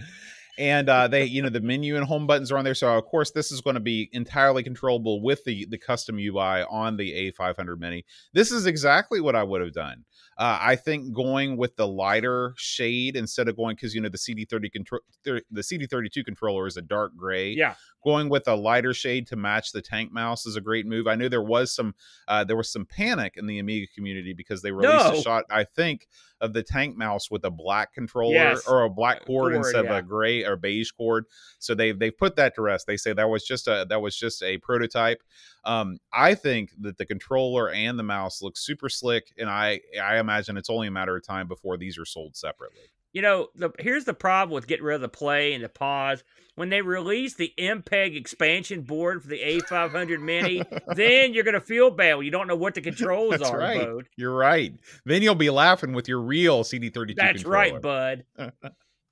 And 0.58 0.88
uh, 0.88 1.06
they, 1.06 1.24
you 1.24 1.40
know, 1.40 1.50
the 1.50 1.60
menu 1.60 1.94
and 1.94 2.04
home 2.04 2.26
buttons 2.26 2.50
are 2.50 2.58
on 2.58 2.64
there. 2.64 2.74
So 2.74 2.92
of 2.98 3.04
course, 3.04 3.30
this 3.30 3.52
is 3.52 3.60
going 3.60 3.74
to 3.74 3.80
be 3.80 4.08
entirely 4.12 4.64
controllable 4.64 5.22
with 5.22 5.44
the 5.44 5.66
the 5.70 5.78
custom 5.78 6.16
UI 6.18 6.64
on 6.68 6.96
the 6.96 7.32
A500 7.38 7.78
Mini. 7.78 8.04
This 8.32 8.50
is 8.50 8.66
exactly 8.66 9.20
what 9.20 9.36
I 9.36 9.44
would 9.44 9.60
have 9.60 9.72
done. 9.72 10.04
Uh, 10.38 10.56
I 10.60 10.76
think 10.76 11.12
going 11.12 11.56
with 11.56 11.74
the 11.74 11.86
lighter 11.88 12.54
shade 12.56 13.16
instead 13.16 13.48
of 13.48 13.56
going 13.56 13.74
because 13.74 13.92
you 13.92 14.00
know 14.00 14.08
the 14.08 14.16
CD30 14.18 14.70
control 14.72 15.00
the 15.24 15.42
CD32 15.52 16.24
controller 16.24 16.66
is 16.68 16.76
a 16.76 16.82
dark 16.82 17.16
gray. 17.16 17.50
Yeah. 17.50 17.74
Going 18.04 18.28
with 18.28 18.46
a 18.46 18.54
lighter 18.54 18.94
shade 18.94 19.26
to 19.28 19.36
match 19.36 19.72
the 19.72 19.82
tank 19.82 20.12
mouse 20.12 20.46
is 20.46 20.54
a 20.54 20.60
great 20.60 20.86
move. 20.86 21.08
I 21.08 21.16
knew 21.16 21.28
there 21.28 21.42
was 21.42 21.74
some 21.74 21.94
uh, 22.28 22.44
there 22.44 22.56
was 22.56 22.70
some 22.70 22.86
panic 22.86 23.34
in 23.36 23.46
the 23.46 23.58
Amiga 23.58 23.88
community 23.94 24.32
because 24.32 24.62
they 24.62 24.70
released 24.70 25.12
No. 25.12 25.18
a 25.18 25.22
shot 25.22 25.44
I 25.50 25.64
think 25.64 26.06
of 26.40 26.52
the 26.52 26.62
tank 26.62 26.96
mouse 26.96 27.30
with 27.30 27.44
a 27.44 27.50
black 27.50 27.92
controller 27.92 28.34
Yes. 28.34 28.66
or 28.66 28.84
a 28.84 28.90
black 28.90 29.24
cord, 29.26 29.52
Cord, 29.52 29.56
instead 29.56 29.84
yeah. 29.84 29.92
of 29.92 29.96
a 29.98 30.02
gray 30.02 30.44
or 30.44 30.56
beige 30.56 30.90
cord. 30.92 31.24
So 31.58 31.74
they 31.74 31.92
they've 31.92 32.16
put 32.16 32.36
that 32.36 32.54
to 32.54 32.62
rest. 32.62 32.86
They 32.86 32.96
say 32.96 33.12
that 33.12 33.28
was 33.28 33.44
just 33.44 33.66
a 33.68 33.86
that 33.88 34.00
was 34.00 34.16
just 34.16 34.42
a 34.42 34.58
prototype. 34.58 35.22
Um, 35.64 35.98
I 36.12 36.34
think 36.34 36.70
that 36.80 36.98
the 36.98 37.06
controller 37.06 37.70
and 37.70 37.98
the 37.98 38.02
mouse 38.04 38.40
look 38.42 38.56
super 38.56 38.88
slick, 38.88 39.32
and 39.38 39.50
I 39.50 39.80
I 40.02 40.18
imagine 40.18 40.56
it's 40.56 40.70
only 40.70 40.88
a 40.88 40.92
matter 40.92 41.16
of 41.16 41.26
time 41.26 41.48
before 41.48 41.76
these 41.76 41.98
are 41.98 42.04
sold 42.04 42.36
separately. 42.36 42.84
You 43.18 43.22
know, 43.22 43.48
the, 43.56 43.70
here's 43.80 44.04
the 44.04 44.14
problem 44.14 44.54
with 44.54 44.68
getting 44.68 44.84
rid 44.84 44.94
of 44.94 45.00
the 45.00 45.08
play 45.08 45.52
and 45.52 45.64
the 45.64 45.68
pause. 45.68 46.22
When 46.54 46.68
they 46.68 46.82
release 46.82 47.34
the 47.34 47.52
MPEG 47.58 48.14
expansion 48.16 48.82
board 48.82 49.22
for 49.22 49.26
the 49.28 49.40
A500 49.40 50.20
Mini, 50.20 50.62
then 50.94 51.34
you're 51.34 51.42
going 51.42 51.54
to 51.54 51.60
feel 51.60 51.90
bad 51.90 52.14
when 52.14 52.26
you 52.26 52.30
don't 52.30 52.46
know 52.46 52.54
what 52.54 52.76
the 52.76 52.80
controls 52.80 53.38
That's 53.38 53.50
are. 53.50 53.58
right. 53.58 53.80
Bode. 53.80 54.08
You're 54.16 54.36
right. 54.36 54.72
Then 55.04 55.22
you'll 55.22 55.34
be 55.34 55.50
laughing 55.50 55.94
with 55.94 56.06
your 56.06 56.20
real 56.20 56.62
CD32 56.62 57.16
That's 57.16 57.42
controller. 57.42 57.80
right, 57.80 57.82
bud. 57.82 58.54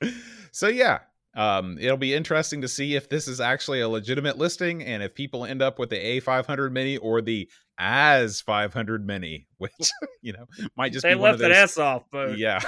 so 0.52 0.68
yeah 0.68 1.00
um, 1.34 1.76
it'll 1.80 1.96
be 1.96 2.14
interesting 2.14 2.60
to 2.60 2.68
see 2.68 2.94
if 2.94 3.08
this 3.08 3.26
is 3.26 3.40
actually 3.40 3.80
a 3.80 3.88
legitimate 3.88 4.38
listing 4.38 4.84
and 4.84 5.02
if 5.02 5.14
people 5.16 5.44
end 5.44 5.62
up 5.62 5.80
with 5.80 5.90
the 5.90 6.20
a500 6.20 6.70
mini 6.70 6.96
or 6.98 7.20
the 7.20 7.48
as 7.76 8.40
500 8.40 9.04
mini 9.04 9.48
which 9.58 9.72
you 10.22 10.32
know 10.32 10.46
might 10.76 10.92
just 10.92 11.02
They 11.02 11.14
be 11.14 11.18
one 11.18 11.30
of 11.34 11.40
left 11.40 11.50
those 11.50 11.56
an 11.58 11.62
S 11.64 11.78
off, 11.78 12.08
Bode. 12.12 12.38
yeah 12.38 12.60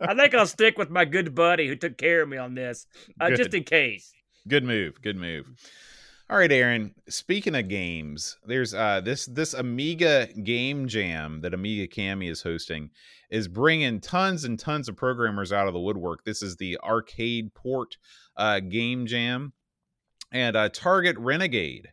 I 0.00 0.14
think 0.14 0.34
I'll 0.34 0.46
stick 0.46 0.78
with 0.78 0.90
my 0.90 1.04
good 1.04 1.34
buddy 1.34 1.68
who 1.68 1.76
took 1.76 1.98
care 1.98 2.22
of 2.22 2.28
me 2.28 2.36
on 2.36 2.54
this, 2.54 2.86
uh, 3.20 3.30
just 3.30 3.54
in 3.54 3.64
case. 3.64 4.12
good 4.48 4.64
move 4.64 5.00
good 5.02 5.16
move. 5.16 5.46
All 6.30 6.38
right 6.38 6.50
aaron 6.50 6.94
speaking 7.08 7.54
of 7.54 7.68
games 7.68 8.38
there's 8.46 8.72
uh 8.72 9.00
this 9.02 9.26
this 9.26 9.52
amiga 9.52 10.28
game 10.42 10.88
jam 10.88 11.42
that 11.42 11.52
amiga 11.52 11.86
cami 11.86 12.30
is 12.30 12.42
hosting 12.42 12.90
is 13.30 13.46
bringing 13.46 14.00
tons 14.00 14.44
and 14.44 14.58
tons 14.58 14.88
of 14.88 14.96
programmers 14.96 15.52
out 15.52 15.66
of 15.68 15.74
the 15.74 15.80
woodwork. 15.80 16.24
This 16.24 16.40
is 16.42 16.56
the 16.56 16.78
arcade 16.82 17.52
port 17.54 17.98
uh 18.36 18.60
game 18.60 19.06
jam. 19.06 19.52
And 20.32 20.56
uh 20.56 20.70
target 20.70 21.16
renegade 21.18 21.88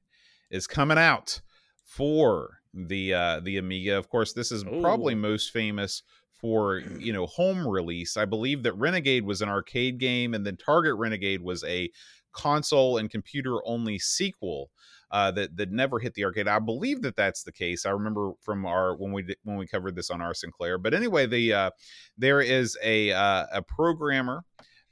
is 0.49 0.65
coming 0.65 0.97
out 0.97 1.41
for 1.85 2.59
the 2.73 3.13
uh 3.13 3.39
the 3.41 3.57
amiga. 3.57 3.97
Of 3.97 4.09
course 4.09 4.31
this 4.31 4.51
is 4.51 4.63
probably 4.63 5.13
most 5.13 5.51
famous 5.51 6.03
for 6.41 6.79
you 6.97 7.13
know 7.13 7.27
home 7.27 7.67
release 7.67 8.17
i 8.17 8.25
believe 8.25 8.63
that 8.63 8.73
renegade 8.73 9.23
was 9.23 9.41
an 9.41 9.49
arcade 9.49 9.99
game 9.99 10.33
and 10.33 10.45
then 10.45 10.57
target 10.57 10.95
renegade 10.95 11.41
was 11.41 11.63
a 11.65 11.89
console 12.33 12.97
and 12.97 13.09
computer 13.09 13.57
only 13.65 13.99
sequel 13.99 14.71
uh, 15.11 15.29
that 15.31 15.55
that 15.57 15.71
never 15.71 15.99
hit 15.99 16.13
the 16.13 16.23
arcade. 16.23 16.47
I 16.47 16.59
believe 16.59 17.01
that 17.01 17.15
that's 17.15 17.43
the 17.43 17.51
case. 17.51 17.85
I 17.85 17.89
remember 17.89 18.31
from 18.39 18.65
our 18.65 18.95
when 18.95 19.11
we 19.11 19.25
when 19.43 19.57
we 19.57 19.67
covered 19.67 19.95
this 19.95 20.09
on 20.09 20.21
our 20.21 20.33
Sinclair. 20.33 20.77
But 20.77 20.93
anyway, 20.93 21.25
the 21.25 21.53
uh, 21.53 21.71
there 22.17 22.41
is 22.41 22.77
a 22.81 23.11
uh, 23.11 23.45
a 23.51 23.61
programmer 23.61 24.43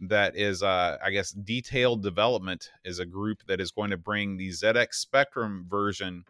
that 0.01 0.35
is 0.35 0.61
uh, 0.61 0.97
I 1.03 1.11
guess 1.11 1.31
detailed 1.31 2.03
development 2.03 2.69
is 2.83 2.99
a 2.99 3.05
group 3.05 3.39
that 3.47 3.61
is 3.61 3.71
going 3.71 3.91
to 3.91 3.97
bring 3.97 4.37
the 4.37 4.49
ZX 4.49 4.93
Spectrum 4.93 5.65
version 5.69 6.23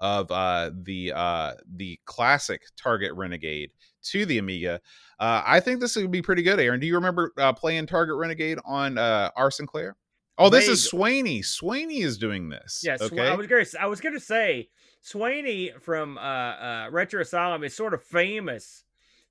of 0.00 0.30
uh, 0.30 0.70
the 0.82 1.12
uh, 1.12 1.52
the 1.76 1.98
classic 2.06 2.62
Target 2.76 3.12
Renegade 3.14 3.70
to 4.04 4.24
the 4.26 4.38
Amiga. 4.38 4.80
Uh, 5.18 5.42
I 5.46 5.60
think 5.60 5.80
this 5.80 5.96
would 5.96 6.10
be 6.10 6.22
pretty 6.22 6.42
good. 6.42 6.58
Aaron, 6.58 6.80
do 6.80 6.86
you 6.86 6.94
remember 6.94 7.32
uh, 7.36 7.52
playing 7.52 7.86
Target 7.86 8.16
Renegade 8.16 8.58
on 8.64 8.96
uh, 8.96 9.30
our 9.36 9.50
Sinclair? 9.50 9.96
Oh, 10.38 10.48
this 10.48 10.68
is 10.68 10.90
Swaney. 10.90 11.40
Swaney 11.40 12.02
is 12.02 12.16
doing 12.16 12.48
this. 12.48 12.80
Yes, 12.82 13.02
Okay. 13.02 13.28
I 13.28 13.34
was 13.34 13.46
gonna 13.46 13.64
I 13.78 13.86
was 13.86 14.00
gonna 14.00 14.18
say 14.18 14.70
Swaney 15.04 15.78
from 15.82 16.16
uh, 16.16 16.20
uh, 16.20 16.88
Retro 16.90 17.20
Asylum 17.20 17.62
is 17.62 17.76
sort 17.76 17.92
of 17.92 18.02
famous 18.02 18.84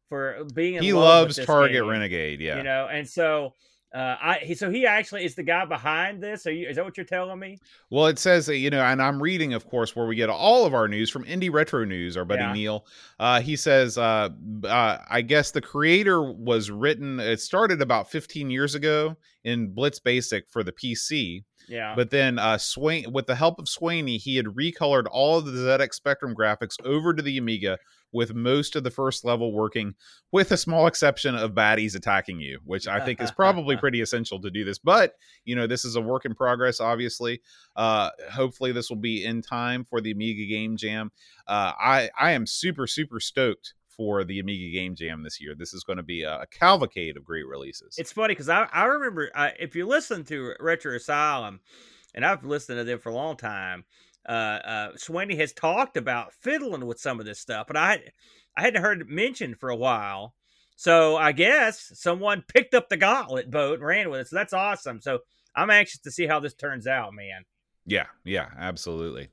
for 0.07 0.45
being 0.53 0.75
in 0.75 0.83
he 0.83 0.93
love 0.93 1.27
loves 1.29 1.45
Target 1.45 1.81
game, 1.81 1.89
Renegade. 1.89 2.41
Yeah. 2.41 2.57
You 2.57 2.63
know, 2.63 2.87
and 2.91 3.09
so 3.09 3.53
uh, 3.93 4.15
I 4.21 4.39
he, 4.43 4.53
so 4.53 4.69
he 4.69 4.85
actually 4.85 5.25
is 5.25 5.33
the 5.35 5.43
guy 5.43 5.65
behind 5.65 6.21
this. 6.21 6.45
Are 6.45 6.51
you, 6.51 6.67
is 6.67 6.75
that 6.75 6.85
what 6.85 6.95
you're 6.95 7.05
telling 7.05 7.39
me? 7.39 7.57
Well, 7.89 8.05
it 8.05 8.19
says 8.19 8.45
that, 8.45 8.57
you 8.57 8.69
know, 8.69 8.81
and 8.81 9.01
I'm 9.01 9.21
reading, 9.21 9.53
of 9.53 9.65
course, 9.67 9.95
where 9.95 10.05
we 10.05 10.15
get 10.15 10.29
all 10.29 10.65
of 10.65 10.73
our 10.75 10.87
news 10.87 11.09
from 11.09 11.25
Indie 11.25 11.51
Retro 11.51 11.85
News, 11.85 12.15
our 12.15 12.25
buddy 12.25 12.41
Yeah. 12.41 12.53
Neil. 12.53 12.85
Uh, 13.19 13.41
he 13.41 13.55
says, 13.55 13.97
uh, 13.97 14.29
uh, 14.63 14.97
I 15.09 15.21
guess 15.21 15.51
the 15.51 15.61
creator 15.61 16.21
was 16.21 16.69
written, 16.69 17.19
it 17.19 17.41
started 17.41 17.81
about 17.81 18.11
15 18.11 18.51
years 18.51 18.75
ago 18.75 19.15
in 19.43 19.73
Blitz 19.73 19.99
Basic 19.99 20.47
for 20.49 20.63
the 20.63 20.71
PC. 20.71 21.43
Yeah. 21.67 21.93
But 21.95 22.09
then 22.09 22.39
uh, 22.39 22.57
Swain, 22.57 23.11
with 23.11 23.27
the 23.27 23.35
help 23.35 23.59
of 23.59 23.65
Swaney, 23.65 24.17
he 24.17 24.35
had 24.35 24.47
recolored 24.47 25.05
all 25.09 25.37
of 25.37 25.45
the 25.45 25.51
ZX 25.51 25.93
Spectrum 25.93 26.35
graphics 26.35 26.75
over 26.83 27.13
to 27.13 27.21
the 27.21 27.37
Amiga, 27.37 27.77
with 28.11 28.33
most 28.33 28.75
of 28.75 28.83
the 28.83 28.91
first 28.91 29.23
level 29.23 29.53
working, 29.53 29.93
with 30.31 30.51
a 30.51 30.57
small 30.57 30.87
exception 30.87 31.35
of 31.35 31.51
baddies 31.51 31.95
attacking 31.95 32.39
you, 32.39 32.59
which 32.65 32.87
I 32.87 33.03
think 33.03 33.21
is 33.21 33.31
probably 33.31 33.77
pretty 33.77 34.01
essential 34.01 34.41
to 34.41 34.49
do 34.49 34.63
this. 34.63 34.79
But 34.79 35.13
you 35.45 35.55
know, 35.55 35.67
this 35.67 35.85
is 35.85 35.95
a 35.95 36.01
work 36.01 36.25
in 36.25 36.35
progress. 36.35 36.79
Obviously, 36.79 37.41
uh, 37.75 38.09
hopefully, 38.31 38.71
this 38.71 38.89
will 38.89 38.97
be 38.97 39.23
in 39.25 39.41
time 39.41 39.85
for 39.85 40.01
the 40.01 40.11
Amiga 40.11 40.45
Game 40.45 40.77
Jam. 40.77 41.11
Uh, 41.47 41.73
I 41.79 42.09
I 42.19 42.31
am 42.31 42.45
super 42.45 42.87
super 42.87 43.19
stoked 43.19 43.73
for 43.99 44.23
the 44.23 44.39
Amiga 44.39 44.71
Game 44.71 44.95
Jam 44.95 45.23
this 45.23 45.41
year. 45.41 45.53
This 45.57 45.73
is 45.73 45.83
going 45.83 45.97
to 45.97 46.03
be 46.03 46.23
a, 46.23 46.45
cavalcade 46.51 47.17
of 47.17 47.25
great 47.25 47.45
releases. 47.45 47.95
It's 47.97 48.13
funny 48.13 48.31
because 48.31 48.47
I, 48.47 48.65
I 48.71 48.85
remember 48.85 49.29
if 49.59 49.75
you 49.75 49.85
listen 49.85 50.23
to 50.25 50.53
Retro 50.61 50.95
Asylum, 50.95 51.59
and 52.15 52.25
I've 52.25 52.45
listened 52.45 52.77
to 52.77 52.85
them 52.85 52.99
for 52.99 53.09
a 53.09 53.13
long 53.13 53.35
time. 53.35 53.83
Uh, 54.29 54.31
uh, 54.31 54.91
Swaney 54.93 55.37
has 55.39 55.51
talked 55.53 55.97
about 55.97 56.33
fiddling 56.33 56.85
with 56.85 56.99
some 56.99 57.19
of 57.19 57.25
this 57.25 57.39
stuff, 57.39 57.65
but 57.67 57.75
I 57.75 57.99
I 58.55 58.61
hadn't 58.61 58.83
heard 58.83 59.01
it 59.01 59.09
mentioned 59.09 59.59
for 59.59 59.69
a 59.69 59.75
while. 59.75 60.35
So 60.75 61.17
I 61.17 61.31
guess 61.31 61.91
someone 61.95 62.43
picked 62.47 62.73
up 62.73 62.89
the 62.89 62.97
gauntlet 62.97 63.51
boat 63.51 63.79
and 63.79 63.87
ran 63.87 64.09
with 64.09 64.21
it. 64.21 64.27
So 64.27 64.35
that's 64.35 64.53
awesome. 64.53 65.01
So 65.01 65.19
I'm 65.55 65.69
anxious 65.69 65.99
to 66.01 66.11
see 66.11 66.27
how 66.27 66.39
this 66.39 66.53
turns 66.53 66.87
out, 66.87 67.13
man. 67.13 67.43
Yeah, 67.85 68.05
yeah, 68.23 68.49
absolutely. 68.57 69.29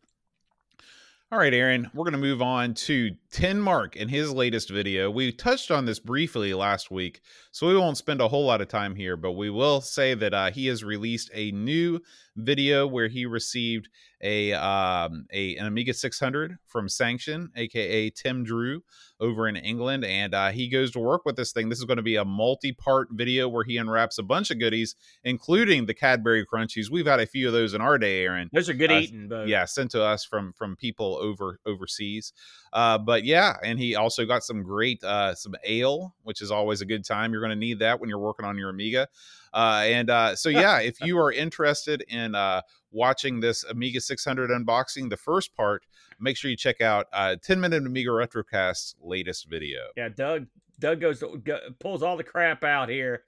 All 1.32 1.40
right, 1.40 1.52
Aaron, 1.52 1.90
we're 1.92 2.04
going 2.04 2.12
to 2.12 2.18
move 2.18 2.40
on 2.40 2.74
to 2.74 3.10
Tin 3.32 3.60
Mark 3.60 3.96
in 3.96 4.08
his 4.08 4.32
latest 4.32 4.70
video. 4.70 5.10
We 5.10 5.32
touched 5.32 5.72
on 5.72 5.84
this 5.84 5.98
briefly 5.98 6.54
last 6.54 6.90
week, 6.92 7.20
so 7.50 7.66
we 7.66 7.76
won't 7.76 7.98
spend 7.98 8.20
a 8.20 8.28
whole 8.28 8.46
lot 8.46 8.60
of 8.60 8.68
time 8.68 8.94
here, 8.94 9.16
but 9.16 9.32
we 9.32 9.50
will 9.50 9.80
say 9.80 10.14
that 10.14 10.32
uh, 10.32 10.52
he 10.52 10.68
has 10.68 10.84
released 10.84 11.30
a 11.34 11.50
new 11.50 12.00
video 12.36 12.86
where 12.86 13.08
he 13.08 13.26
received 13.26 13.88
a 14.22 14.52
um 14.54 15.26
a 15.32 15.56
an 15.56 15.66
Amiga 15.66 15.92
600 15.92 16.56
from 16.66 16.88
Sanction, 16.88 17.50
aka 17.56 18.10
Tim 18.10 18.44
Drew, 18.44 18.82
over 19.20 19.48
in 19.48 19.56
England, 19.56 20.04
and 20.04 20.34
uh, 20.34 20.50
he 20.50 20.68
goes 20.68 20.90
to 20.92 20.98
work 20.98 21.24
with 21.24 21.36
this 21.36 21.52
thing. 21.52 21.68
This 21.68 21.78
is 21.78 21.84
going 21.84 21.96
to 21.98 22.02
be 22.02 22.16
a 22.16 22.24
multi-part 22.24 23.08
video 23.12 23.48
where 23.48 23.64
he 23.64 23.76
unwraps 23.76 24.18
a 24.18 24.22
bunch 24.22 24.50
of 24.50 24.58
goodies, 24.58 24.94
including 25.24 25.86
the 25.86 25.94
Cadbury 25.94 26.44
Crunchies. 26.46 26.90
We've 26.90 27.06
had 27.06 27.20
a 27.20 27.26
few 27.26 27.46
of 27.46 27.52
those 27.52 27.74
in 27.74 27.80
our 27.80 27.98
day, 27.98 28.22
Aaron. 28.24 28.50
Those 28.52 28.68
are 28.68 28.74
good 28.74 28.90
Uh, 28.90 29.00
eating, 29.00 29.28
but 29.28 29.48
yeah 29.48 29.64
sent 29.64 29.90
to 29.92 30.02
us 30.02 30.24
from 30.24 30.52
from 30.52 30.76
people 30.76 31.16
over 31.20 31.60
overseas. 31.66 32.32
Uh 32.72 32.98
but 32.98 33.24
yeah 33.24 33.54
and 33.62 33.78
he 33.78 33.94
also 33.96 34.24
got 34.26 34.42
some 34.42 34.62
great 34.62 35.02
uh 35.04 35.34
some 35.34 35.54
ale 35.64 36.14
which 36.22 36.40
is 36.42 36.50
always 36.50 36.80
a 36.80 36.86
good 36.86 37.04
time. 37.04 37.32
You're 37.32 37.40
going 37.42 37.50
to 37.50 37.56
need 37.56 37.78
that 37.80 38.00
when 38.00 38.08
you're 38.08 38.18
working 38.18 38.44
on 38.46 38.56
your 38.58 38.70
amiga. 38.70 39.08
Uh 39.52 39.82
and 39.86 40.10
uh 40.10 40.36
so 40.36 40.48
yeah 40.50 40.80
if 40.80 41.00
you 41.00 41.18
are 41.18 41.32
interested 41.32 42.02
in 42.08 42.34
uh 42.34 42.60
watching 42.96 43.38
this 43.40 43.62
amiga 43.64 44.00
600 44.00 44.50
unboxing 44.50 45.10
the 45.10 45.16
first 45.16 45.54
part 45.54 45.84
make 46.18 46.36
sure 46.36 46.50
you 46.50 46.56
check 46.56 46.80
out 46.80 47.06
uh 47.12 47.36
10 47.42 47.60
minute 47.60 47.86
amiga 47.86 48.10
retrocast's 48.10 48.94
latest 49.00 49.48
video 49.48 49.80
yeah, 49.96 50.08
Doug 50.08 50.46
Doug 50.80 51.00
goes 51.00 51.22
go, 51.44 51.58
pulls 51.78 52.02
all 52.02 52.16
the 52.16 52.24
crap 52.24 52.64
out 52.64 52.88
here, 52.88 53.22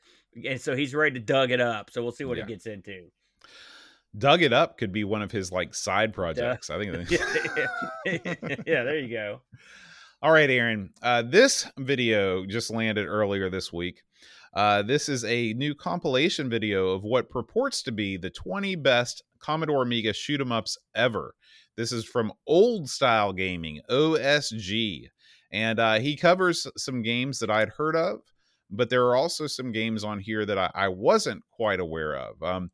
and 0.47 0.61
so 0.61 0.75
he's 0.77 0.95
ready 0.95 1.15
to 1.19 1.25
dug 1.25 1.51
it 1.51 1.61
up. 1.63 1.91
So 1.91 2.03
we'll 2.03 2.13
see 2.13 2.25
what 2.25 2.37
Yeah. 2.39 2.45
he 2.47 2.53
gets 2.53 2.67
into. 2.67 3.07
dug 4.17 4.43
it 4.43 4.53
up 4.53 4.77
could 4.79 4.93
be 4.93 5.05
one 5.05 5.23
of 5.23 5.31
his 5.31 5.53
like 5.53 5.75
side 5.75 6.13
projects 6.15 6.71
i 6.71 6.79
think 6.79 7.11
yeah, 8.67 8.83
there 8.85 8.99
you 8.99 9.09
go. 9.11 9.41
All 10.21 10.33
right, 10.33 10.51
Aaron. 10.51 10.91
Uh, 11.01 11.23
this 11.23 11.69
video 11.79 12.45
just 12.45 12.71
landed 12.73 13.07
earlier 13.07 13.49
this 13.51 13.73
week. 13.73 14.03
Uh, 14.53 14.83
this 14.83 15.09
is 15.09 15.25
a 15.25 15.53
new 15.53 15.75
compilation 15.77 16.51
video 16.51 16.89
of 16.89 17.05
what 17.05 17.31
purports 17.31 17.83
to 17.85 17.93
be 17.93 18.17
the 18.17 18.31
20 18.31 18.75
best 18.77 19.23
Commodore 19.41 19.83
Amiga 19.83 20.13
shoot 20.13 20.41
'em 20.41 20.53
ups 20.53 20.77
ever. 20.95 21.35
This 21.77 21.93
is 21.93 22.05
from 22.05 22.33
Old 22.47 22.89
Style 22.89 23.33
Gaming, 23.33 23.81
OSG. 23.89 25.09
And 25.51 25.79
uh, 25.81 25.99
he 26.01 26.17
covers 26.17 26.67
some 26.77 27.03
games 27.03 27.39
that 27.39 27.51
I'd 27.51 27.71
heard 27.71 27.97
of, 27.97 28.21
but 28.71 28.91
there 28.91 29.07
are 29.07 29.17
also 29.17 29.47
some 29.47 29.73
games 29.73 30.05
on 30.05 30.19
here 30.19 30.45
that 30.45 30.59
I, 30.59 30.71
I 30.75 30.89
wasn't 30.89 31.43
quite 31.51 31.81
aware 31.81 32.15
of. 32.17 32.43
Um, 32.43 32.71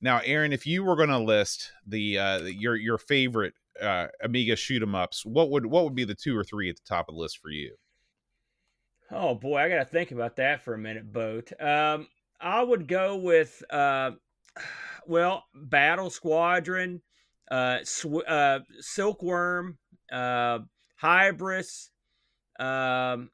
now, 0.00 0.20
Aaron, 0.24 0.52
if 0.52 0.66
you 0.66 0.84
were 0.84 0.96
going 0.96 1.08
to 1.08 1.18
list 1.18 1.72
the 1.86 2.18
uh, 2.18 2.42
your 2.42 2.76
your 2.76 2.98
favorite 2.98 3.54
uh, 3.80 4.08
Amiga 4.22 4.56
shoot 4.56 4.82
'em 4.82 4.94
ups, 4.94 5.24
what 5.24 5.50
would 5.50 5.66
what 5.66 5.84
would 5.84 5.94
be 5.94 6.04
the 6.04 6.14
two 6.14 6.36
or 6.36 6.44
three 6.44 6.68
at 6.68 6.76
the 6.76 6.82
top 6.86 7.08
of 7.08 7.14
the 7.14 7.20
list 7.20 7.38
for 7.38 7.50
you? 7.50 7.74
Oh 9.10 9.34
boy, 9.34 9.56
I 9.56 9.68
gotta 9.68 9.84
think 9.86 10.10
about 10.10 10.36
that 10.36 10.62
for 10.62 10.74
a 10.74 10.78
minute, 10.78 11.10
boat. 11.12 11.50
Um, 11.60 12.08
I 12.40 12.62
would 12.62 12.86
go 12.86 13.16
with 13.16 13.62
uh, 13.70 14.12
well, 15.08 15.44
Battle 15.54 16.10
Squadron, 16.10 17.02
uh, 17.50 17.78
sw- 17.84 18.26
uh 18.26 18.60
Silkworm, 18.80 19.78
uh, 20.12 20.60
Hybris. 21.02 21.88
Um, 22.60 23.30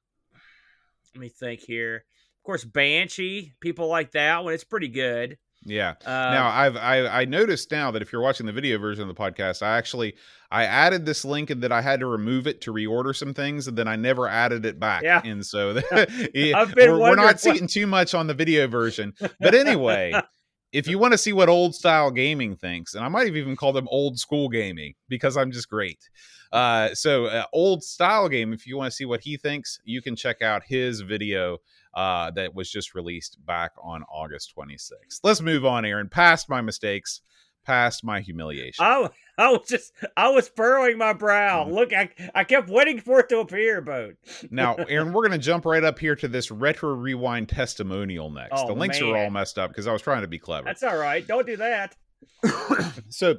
let 1.15 1.21
me 1.21 1.29
think 1.29 1.61
here. 1.61 1.97
Of 1.97 2.47
course, 2.47 2.65
Banshee, 2.65 3.53
people 3.61 3.89
like 3.89 4.13
that 4.13 4.45
one. 4.45 4.55
It's 4.55 4.65
pretty 4.65 4.89
good. 4.89 5.39
Yeah. 5.67 5.95
Uh, 6.05 6.11
now 6.11 6.49
I've 6.49 6.77
I, 6.77 7.23
I 7.23 7.25
noticed 7.25 7.71
now 7.71 7.91
that 7.91 8.03
if 8.03 8.13
you're 8.13 8.21
watching 8.21 8.45
the 8.47 8.53
video 8.53 8.79
version 8.79 9.09
of 9.09 9.09
the 9.09 9.21
podcast, 9.21 9.63
I 9.63 9.79
actually 9.79 10.15
I 10.51 10.65
added 10.65 11.07
this 11.07 11.25
link 11.25 11.51
and 11.51 11.63
that 11.63 11.73
I 11.73 11.81
had 11.81 12.01
to 12.01 12.07
remove 12.07 12.47
it 12.47 12.61
to 12.63 12.73
reorder 12.73 13.17
some 13.17 13.33
things, 13.33 13.67
and 13.67 13.77
then 13.77 13.89
I 13.89 13.97
never 13.97 14.29
added 14.29 14.67
it 14.67 14.79
back. 14.79 15.03
Yeah. 15.03 15.23
And 15.25 15.45
so 15.45 15.71
yeah, 16.35 16.67
we're, 16.77 16.99
we're 16.99 17.17
not 17.17 17.25
what- 17.25 17.41
seeing 17.41 17.67
too 17.67 17.87
much 17.87 18.15
on 18.15 18.27
the 18.27 18.35
video 18.35 18.69
version. 18.69 19.15
But 19.41 19.55
anyway, 19.55 20.13
if 20.75 20.89
you 20.89 20.99
want 20.99 21.13
to 21.13 21.19
see 21.19 21.33
what 21.33 21.49
old 21.49 21.73
style 21.73 22.11
gaming 22.11 22.57
thinks, 22.57 22.95
and 22.95 23.05
I 23.05 23.09
might 23.09 23.27
have 23.27 23.37
even 23.37 23.55
called 23.55 23.77
them 23.77 23.87
old 23.91 24.19
school 24.19 24.49
gaming 24.49 24.95
because 25.09 25.37
I'm 25.37 25.53
just 25.53 25.71
great. 25.71 26.11
Uh, 26.53 26.93
so 26.95 27.27
uh, 27.27 27.45
old 27.53 27.85
style 27.85 28.29
game. 28.29 28.53
If 28.53 28.67
you 28.67 28.77
want 28.77 28.91
to 28.91 28.97
see 28.97 29.05
what 29.05 29.21
he 29.21 29.37
thinks, 29.37 29.79
you 29.85 30.03
can 30.03 30.17
check 30.17 30.43
out 30.43 30.65
his 30.67 31.01
video 31.01 31.59
uh, 31.95 32.33
that 32.33 32.57
was 32.57 32.69
just 32.69 32.93
released 32.93 33.39
back 33.47 33.71
on 33.81 34.03
August 34.13 34.53
26th. 34.59 35.21
Let's 35.23 35.41
move 35.41 35.65
on, 35.65 35.85
Aaron. 35.85 36.09
Past 36.09 36.49
my 36.49 36.61
mistakes, 36.61 37.21
past 37.65 38.05
my 38.05 38.21
humiliation. 38.21 38.85
I, 38.85 39.09
I 39.37 39.51
was 39.51 39.69
just 39.69 39.93
I 40.17 40.29
was 40.29 40.49
furrowing 40.49 40.99
my 40.99 41.13
brow. 41.13 41.65
Mhm. 41.65 41.73
Look, 41.73 41.93
I 41.93 42.11
I 42.35 42.45
kept 42.45 42.69
waiting 42.69 43.01
for 43.01 43.21
it 43.21 43.29
to 43.31 43.39
appear, 43.39 43.81
boat. 43.81 44.17
now, 44.51 44.75
Aaron, 44.75 45.13
we're 45.13 45.27
going 45.27 45.39
to 45.39 45.45
jump 45.45 45.65
right 45.65 45.83
up 45.85 45.99
here 45.99 46.17
to 46.17 46.29
this 46.29 46.51
retro 46.51 46.95
rewind 46.95 47.49
testimonial 47.49 48.31
next. 48.31 48.53
Oh, 48.55 48.67
the 48.67 48.75
links 48.75 49.01
are 49.01 49.17
all 49.17 49.31
messed 49.31 49.59
up 49.59 49.71
because 49.71 49.87
I 49.87 49.93
was 49.93 50.03
trying 50.03 50.23
to 50.23 50.29
be 50.29 50.39
clever. 50.39 50.65
That's 50.67 50.83
all 50.83 50.97
right. 50.97 51.27
Don't 51.27 51.47
do 51.47 51.57
that. 51.57 51.97
so 53.09 53.37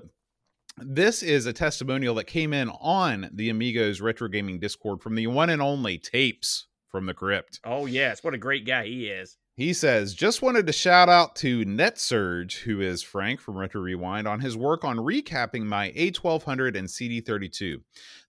this 0.78 1.24
is 1.24 1.46
a 1.46 1.54
testimonial 1.54 2.16
that 2.16 2.26
came 2.26 2.54
in 2.54 2.70
on 2.70 3.30
the 3.34 3.50
Amigos 3.50 4.02
Retro 4.02 4.28
Gaming 4.28 4.60
Discord 4.60 5.02
from 5.02 5.16
the 5.16 5.28
one 5.28 5.50
and 5.50 5.62
only 5.62 5.98
Tapes 5.98 6.68
from 6.90 7.06
the 7.06 7.14
Crypt. 7.14 7.60
Oh 7.64 7.86
yes, 7.86 8.24
what 8.24 8.34
a 8.34 8.38
great 8.38 8.66
guy 8.66 8.86
he 8.86 9.08
is. 9.08 9.38
He 9.58 9.72
says, 9.74 10.14
just 10.14 10.42
wanted 10.42 10.68
to 10.68 10.74
shout 10.74 11.08
out 11.08 11.36
to 11.38 11.64
NetSurge, 11.64 12.64
who 12.64 12.82
is 12.82 13.02
Frank 13.02 13.40
from 13.40 13.58
Retro 13.58 13.80
Rewind, 13.80 14.28
on 14.28 14.42
his 14.42 14.58
work 14.58 14.84
on 14.84 14.98
recapping 14.98 15.64
my 15.64 15.92
A1200 15.92 16.76
and 16.78 16.90
CD32. 16.90 17.78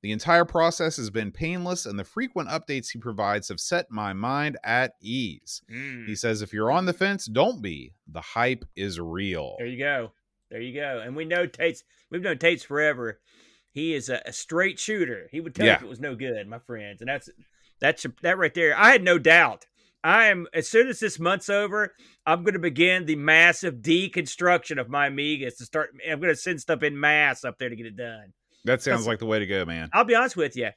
The 0.03 0.13
entire 0.13 0.45
process 0.45 0.97
has 0.99 1.11
been 1.11 1.33
painless, 1.33 1.85
and 1.85 1.99
the 1.99 2.05
frequent 2.05 2.49
updates 2.49 2.91
he 2.93 3.01
provides 3.01 3.49
have 3.49 3.59
set 3.59 3.91
my 3.91 4.13
mind 4.13 4.57
at 4.63 4.93
ease. 5.01 5.63
Mm, 5.69 6.07
He 6.07 6.15
says, 6.15 6.43
if 6.43 6.53
you're 6.53 6.71
on 6.71 6.87
the 6.87 6.93
fence, 6.93 7.27
don't 7.27 7.61
be. 7.61 7.95
The 8.07 8.21
hype 8.21 8.65
is 8.77 9.01
real. 9.01 9.57
there 9.59 9.67
you 9.67 9.79
go. 9.81 10.13
There 10.49 10.61
you 10.61 10.81
go. 10.81 11.03
And 11.05 11.17
we 11.17 11.25
know 11.25 11.45
Tate's. 11.47 11.83
We've 12.09 12.23
known 12.23 12.39
Tate's 12.39 12.63
forever. 12.63 13.19
He 13.73 13.95
is 13.95 14.09
a, 14.09 14.23
a 14.27 14.33
straight 14.33 14.79
shooter. 14.79 15.29
He 15.33 15.41
would 15.41 15.57
tell 15.57 15.67
you 15.67 15.73
if 15.73 15.83
it 15.83 15.89
was 15.89 15.99
no 15.99 16.15
good, 16.15 16.47
my 16.47 16.61
friends. 16.61 17.01
And 17.01 17.09
that's 17.09 17.29
that's 17.81 18.07
that 18.23 18.39
right 18.39 18.55
there. 18.55 18.79
I 18.79 18.93
had 18.93 19.03
no 19.03 19.19
doubt. 19.19 19.67
I 20.07 20.27
am 20.27 20.47
as 20.55 20.69
soon 20.69 20.87
as 20.87 21.01
this 21.01 21.19
month's 21.19 21.51
over, 21.51 21.93
I'm 22.25 22.45
going 22.45 22.53
to 22.53 22.61
begin 22.61 23.07
the 23.07 23.17
massive 23.17 23.77
deconstruction 23.77 24.81
of 24.81 24.89
my 24.89 25.11
Amigas 25.11 25.57
to 25.57 25.65
start. 25.65 25.91
I'm 26.09 26.21
going 26.21 26.33
to 26.33 26.41
send 26.41 26.61
stuff 26.61 26.85
in 26.85 26.99
mass 26.99 27.45
up 27.45 27.59
there 27.59 27.69
to 27.69 27.75
get 27.75 27.87
it 27.87 27.97
done. 27.97 28.33
That 28.65 28.83
sounds 28.83 29.09
like 29.09 29.19
the 29.19 29.27
way 29.27 29.41
to 29.41 29.47
go, 29.47 29.65
man. 29.65 29.91
I'll 29.93 30.05
be 30.05 30.15
honest 30.15 30.37
with 30.37 30.57
you. 30.57 30.71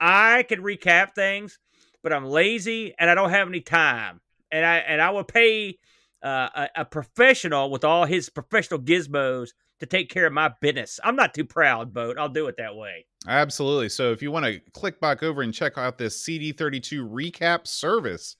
I 0.00 0.44
can 0.44 0.62
recap 0.62 1.14
things, 1.14 1.58
but 2.02 2.10
I'm 2.10 2.24
lazy 2.24 2.94
and 2.98 3.10
I 3.10 3.14
don't 3.14 3.28
have 3.28 3.48
any 3.48 3.60
time. 3.60 4.22
And 4.50 4.64
I 4.64 4.78
and 4.78 5.02
I 5.02 5.10
will 5.10 5.24
pay 5.24 5.78
uh, 6.24 6.48
a, 6.54 6.68
a 6.76 6.84
professional 6.86 7.70
with 7.70 7.84
all 7.84 8.06
his 8.06 8.30
professional 8.30 8.80
gizmos 8.80 9.50
to 9.80 9.86
take 9.86 10.08
care 10.08 10.26
of 10.26 10.32
my 10.32 10.52
business. 10.62 10.98
I'm 11.04 11.16
not 11.16 11.34
too 11.34 11.44
proud, 11.44 11.92
boat. 11.92 12.16
I'll 12.18 12.30
do 12.30 12.46
it 12.46 12.54
that 12.56 12.76
way. 12.76 13.04
Absolutely. 13.28 13.90
So 13.90 14.10
if 14.12 14.22
you 14.22 14.30
want 14.30 14.46
to 14.46 14.58
click 14.72 15.00
back 15.00 15.22
over 15.22 15.42
and 15.42 15.52
check 15.52 15.76
out 15.76 15.98
this 15.98 16.24
CD32 16.24 17.06
recap 17.06 17.66
service, 17.66 18.36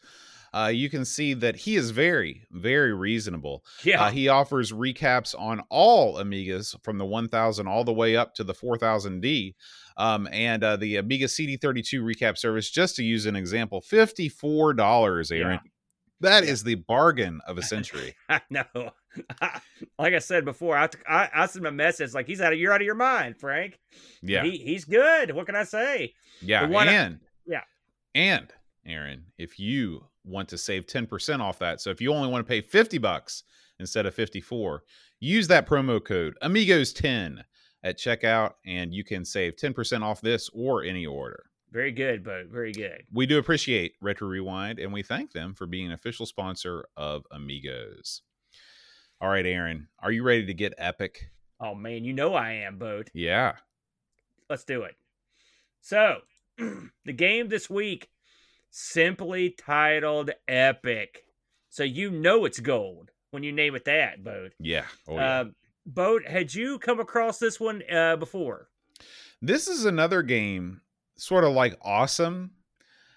uh, 0.53 0.71
you 0.73 0.91
can 0.91 1.05
see 1.05 1.33
that 1.35 1.55
he 1.57 1.77
is 1.77 1.91
very, 1.91 2.43
very 2.51 2.93
reasonable. 2.95 3.65
Yeah. 3.85 4.05
Uh, 4.05 4.11
he 4.11 4.29
offers 4.29 4.73
recaps 4.73 5.35
on 5.39 5.63
all 5.71 6.17
Amigas 6.17 6.75
from 6.83 6.99
the 6.99 7.05
1000 7.07 7.67
all 7.69 7.85
the 7.85 7.93
way 7.93 8.17
up 8.17 8.35
to 8.35 8.45
the 8.45 8.55
4000D. 8.55 9.55
Um, 9.97 10.29
and 10.33 10.65
uh, 10.65 10.77
the 10.77 10.97
Amiga 10.97 11.27
CD32 11.27 12.01
recap 12.03 12.39
service, 12.39 12.71
just 12.71 12.97
to 12.97 13.05
use 13.05 13.27
an 13.27 13.37
example, 13.37 13.81
$54, 13.83 15.31
Aaron. 15.33 15.51
Yeah. 15.53 15.59
That 16.23 16.45
Yeah. 16.45 16.51
is 16.51 16.63
the 16.65 16.75
bargain 16.75 17.41
of 17.47 17.57
a 17.59 17.63
century. 17.63 18.15
I 18.29 18.41
know. 18.51 18.65
like 19.99 20.15
I 20.15 20.19
said 20.19 20.45
before, 20.45 20.77
I, 20.77 20.89
I 21.09 21.29
I 21.35 21.47
sent 21.47 21.65
him 21.65 21.67
a 21.67 21.73
message 21.73 22.13
like 22.15 22.27
he's 22.27 22.41
out 22.41 22.53
of 22.53 22.59
you're 22.59 22.73
out 22.73 22.81
of 22.81 22.85
your 22.87 22.95
mind, 22.95 23.37
Frank. 23.41 23.79
Yeah. 24.23 24.45
He, 24.45 24.59
he's 24.59 24.85
good. 24.85 25.35
What 25.35 25.47
can 25.47 25.57
I 25.57 25.65
say? 25.65 26.13
Yeah, 26.43 26.67
one- 26.67 26.89
and 26.89 27.21
yeah. 27.47 27.63
and 28.15 28.53
Aaron, 28.87 29.27
if 29.39 29.59
you 29.59 30.05
want 30.25 30.49
to 30.51 30.59
save 30.59 30.87
ten 30.87 31.07
percent 31.07 31.43
off 31.43 31.59
that, 31.59 31.81
so 31.81 31.91
if 31.91 32.01
you 32.01 32.13
only 32.13 32.29
want 32.29 32.47
to 32.47 32.49
pay 32.49 32.61
fifty 32.61 32.99
bucks 32.99 33.45
instead 33.79 34.07
of 34.07 34.15
fifty 34.15 34.41
four, 34.41 34.85
use 35.21 35.49
that 35.49 35.67
promo 35.67 36.03
code 36.03 36.35
Amigos 36.43 36.93
ten 36.93 37.45
at 37.83 37.99
checkout, 37.99 38.55
and 38.67 38.93
you 38.93 39.05
can 39.05 39.25
save 39.25 39.57
ten 39.57 39.73
percent 39.73 40.05
off 40.05 40.21
this 40.21 40.51
or 40.53 40.83
any 40.83 41.07
order. 41.07 41.45
Very 41.73 41.93
good, 41.93 42.25
boat. 42.25 42.47
Very 42.49 42.73
good. 42.73 43.05
We 43.13 43.27
do 43.27 43.39
appreciate 43.39 43.95
Retro 44.01 44.29
Rewind, 44.29 44.81
and 44.81 44.93
we 44.93 45.03
thank 45.03 45.33
them 45.33 45.55
for 45.55 45.67
being 45.67 45.87
an 45.87 45.93
official 45.93 46.27
sponsor 46.27 46.85
of 46.97 47.25
Amigos. 47.31 48.23
All 49.21 49.29
right, 49.29 49.47
Aaron, 49.47 49.87
are 50.01 50.11
you 50.11 50.25
ready 50.25 50.47
to 50.47 50.55
get 50.55 50.75
epic? 50.79 51.31
Oh 51.61 51.75
man, 51.75 52.05
you 52.05 52.13
know 52.13 52.35
I 52.35 52.53
am, 52.53 52.79
boat. 52.79 53.11
Yeah. 53.15 53.53
Let's 54.49 54.65
do 54.65 54.83
it. 54.83 54.97
So, 55.81 56.23
the 56.59 57.13
game 57.15 57.49
this 57.49 57.71
week 57.71 58.09
simply 58.71 59.51
titled 59.51 60.31
Epic. 60.49 61.25
So 61.69 61.83
you 61.85 62.11
know 62.11 62.45
it's 62.45 62.61
gold 62.61 63.11
when 63.31 63.43
you 63.43 63.53
name 63.53 63.75
it 63.75 63.85
that, 63.85 64.25
Boat. 64.25 64.53
Yeah. 64.59 64.85
Oh, 65.09 65.17
yeah. 65.17 65.45
Boat, 65.87 66.27
had 66.27 66.55
you 66.55 66.79
come 66.79 67.01
across 67.01 67.39
this 67.39 67.59
one 67.59 67.83
uh, 67.91 68.17
before? 68.17 68.69
this 69.43 69.69
is 69.69 69.85
another 69.85 70.23
game 70.23 70.81
sort 71.17 71.45
of 71.45 71.53
like 71.53 71.77
awesome 71.83 72.51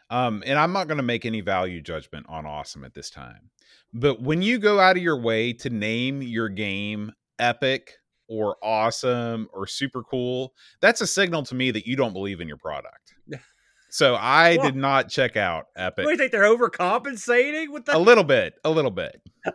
um 0.09 0.43
and 0.45 0.57
i'm 0.57 0.73
not 0.73 0.87
going 0.87 0.97
to 0.97 1.03
make 1.03 1.25
any 1.25 1.41
value 1.41 1.81
judgment 1.81 2.25
on 2.29 2.45
awesome 2.45 2.83
at 2.83 2.93
this 2.93 3.09
time 3.09 3.49
but 3.93 4.21
when 4.21 4.41
you 4.41 4.57
go 4.57 4.79
out 4.79 4.97
of 4.97 5.03
your 5.03 5.19
way 5.19 5.53
to 5.53 5.69
name 5.69 6.21
your 6.21 6.49
game 6.49 7.11
epic 7.39 7.97
or 8.27 8.57
awesome 8.63 9.47
or 9.53 9.67
super 9.67 10.03
cool 10.03 10.53
that's 10.81 11.01
a 11.01 11.07
signal 11.07 11.43
to 11.43 11.55
me 11.55 11.71
that 11.71 11.85
you 11.85 11.95
don't 11.95 12.13
believe 12.13 12.41
in 12.41 12.47
your 12.47 12.57
product 12.57 13.13
so 13.93 14.15
i 14.15 14.57
did 14.57 14.75
not 14.75 15.07
check 15.09 15.37
out 15.37 15.65
epic 15.75 16.05
What 16.05 16.11
do 16.11 16.11
you 16.11 16.17
think 16.17 16.31
they're 16.31 16.43
overcompensating 16.55 17.69
with 17.69 17.85
that? 17.85 17.95
a 17.95 17.99
little 17.99 18.23
bit 18.23 18.55
a 18.63 18.69
little 18.71 18.91
bit 18.91 19.21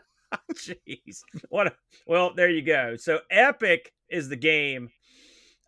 Jeez. 0.54 1.20
What 1.48 1.68
a, 1.68 1.72
well, 2.06 2.34
there 2.34 2.50
you 2.50 2.60
go. 2.60 2.96
So 2.96 3.20
Epic 3.30 3.92
is 4.10 4.28
the 4.28 4.36
game 4.36 4.90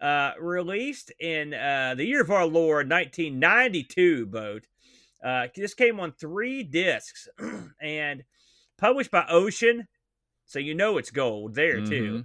uh 0.00 0.32
released 0.38 1.12
in 1.18 1.54
uh 1.54 1.94
the 1.96 2.04
year 2.04 2.20
of 2.20 2.30
our 2.30 2.44
Lord 2.46 2.90
1992 2.90 4.26
boat. 4.26 4.66
Uh 5.24 5.46
this 5.56 5.72
came 5.74 5.98
on 5.98 6.12
3 6.12 6.62
discs 6.64 7.26
and 7.80 8.22
published 8.78 9.10
by 9.10 9.24
Ocean. 9.30 9.86
So 10.44 10.58
you 10.58 10.74
know 10.74 10.98
it's 10.98 11.10
gold 11.10 11.54
there 11.54 11.80
too. 11.84 12.24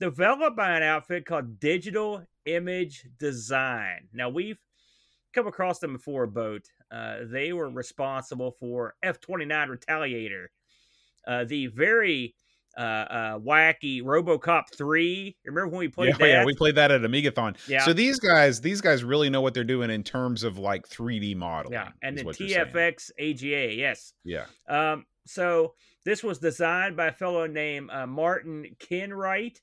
Developed 0.00 0.56
by 0.56 0.76
an 0.76 0.82
outfit 0.82 1.26
called 1.26 1.60
Digital 1.60 2.24
Image 2.44 3.04
Design. 3.18 4.08
Now 4.12 4.28
we've 4.30 4.58
come 5.34 5.46
across 5.46 5.78
them 5.78 5.92
before 5.92 6.24
a 6.24 6.28
boat. 6.28 6.66
Uh 6.90 7.18
they 7.24 7.52
were 7.52 7.70
responsible 7.70 8.52
for 8.52 8.94
F29 9.04 9.68
Retaliator 9.68 10.46
uh, 11.28 11.44
the 11.44 11.66
very 11.68 12.34
uh, 12.76 12.80
uh, 12.80 13.38
wacky 13.38 14.02
RoboCop 14.02 14.64
three. 14.76 15.36
Remember 15.44 15.68
when 15.68 15.80
we 15.80 15.88
played 15.88 16.08
yeah, 16.10 16.16
that? 16.18 16.28
yeah, 16.28 16.44
we 16.44 16.54
played 16.54 16.76
that 16.76 16.90
at 16.90 17.02
Amigathon. 17.02 17.56
yeah, 17.68 17.84
So 17.84 17.92
these 17.92 18.18
guys, 18.18 18.60
these 18.60 18.80
guys 18.80 19.04
really 19.04 19.30
know 19.30 19.40
what 19.40 19.52
they're 19.54 19.64
doing 19.64 19.90
in 19.90 20.02
terms 20.02 20.42
of 20.42 20.58
like 20.58 20.88
3D 20.88 21.36
modeling. 21.36 21.74
yeah, 21.74 21.88
and 22.02 22.16
is 22.16 22.20
then 22.20 22.26
what 22.26 22.40
you're 22.40 22.48
saying. 22.48 22.66
TFX 22.66 23.10
AGA. 23.18 23.74
Yes. 23.74 24.12
Yeah. 24.24 24.46
Um, 24.68 25.04
so 25.26 25.74
this 26.04 26.22
was 26.24 26.38
designed 26.38 26.96
by 26.96 27.08
a 27.08 27.12
fellow 27.12 27.46
named 27.46 27.90
uh, 27.90 28.06
Martin 28.06 28.64
Kenwright. 28.78 29.60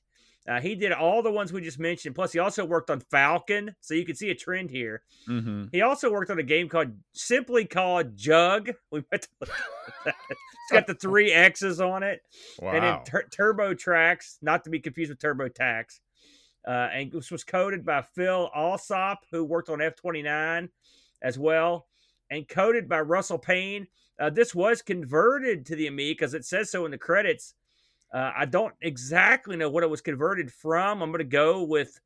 Uh, 0.48 0.60
he 0.60 0.74
did 0.74 0.92
all 0.92 1.22
the 1.22 1.30
ones 1.30 1.52
we 1.52 1.60
just 1.60 1.78
mentioned. 1.78 2.14
Plus, 2.14 2.32
he 2.32 2.38
also 2.38 2.64
worked 2.64 2.90
on 2.90 3.00
Falcon. 3.00 3.74
So 3.80 3.94
you 3.94 4.04
can 4.04 4.14
see 4.14 4.30
a 4.30 4.34
trend 4.34 4.70
here. 4.70 5.02
Mm-hmm. 5.28 5.64
He 5.72 5.82
also 5.82 6.10
worked 6.10 6.30
on 6.30 6.38
a 6.38 6.44
game 6.44 6.68
called 6.68 6.92
simply 7.12 7.64
called 7.64 8.16
Jug. 8.16 8.70
We 8.92 9.02
went 9.10 9.22
to 9.22 9.28
look 9.40 9.50
at 9.50 10.04
that. 10.04 10.14
It's 10.30 10.72
got 10.72 10.86
the 10.86 10.94
three 10.94 11.32
X's 11.32 11.80
on 11.80 12.02
it. 12.02 12.22
Wow. 12.60 12.72
and 12.72 12.84
then 12.84 13.04
tur- 13.04 13.28
Turbo 13.30 13.74
Tracks, 13.74 14.38
not 14.42 14.64
to 14.64 14.70
be 14.70 14.80
confused 14.80 15.10
with 15.10 15.20
Turbo 15.20 15.48
Tax. 15.48 16.00
Uh, 16.66 16.88
and 16.92 17.12
this 17.12 17.30
was 17.30 17.44
coded 17.44 17.84
by 17.84 18.02
Phil 18.02 18.50
Alsop, 18.54 19.24
who 19.30 19.44
worked 19.44 19.68
on 19.68 19.78
F29 19.78 20.68
as 21.22 21.38
well, 21.38 21.86
and 22.30 22.48
coded 22.48 22.88
by 22.88 23.00
Russell 23.00 23.38
Payne. 23.38 23.86
Uh, 24.18 24.30
this 24.30 24.54
was 24.54 24.82
converted 24.82 25.66
to 25.66 25.76
the 25.76 25.86
Amiga 25.86 26.14
because 26.14 26.34
it 26.34 26.44
says 26.44 26.70
so 26.70 26.84
in 26.84 26.90
the 26.90 26.98
credits. 26.98 27.54
Uh, 28.16 28.32
I 28.34 28.46
don't 28.46 28.72
exactly 28.80 29.58
know 29.58 29.68
what 29.68 29.82
it 29.82 29.90
was 29.90 30.00
converted 30.00 30.50
from. 30.50 31.02
I'm 31.02 31.10
going 31.10 31.18
to 31.18 31.24
go 31.24 31.62
with, 31.62 32.00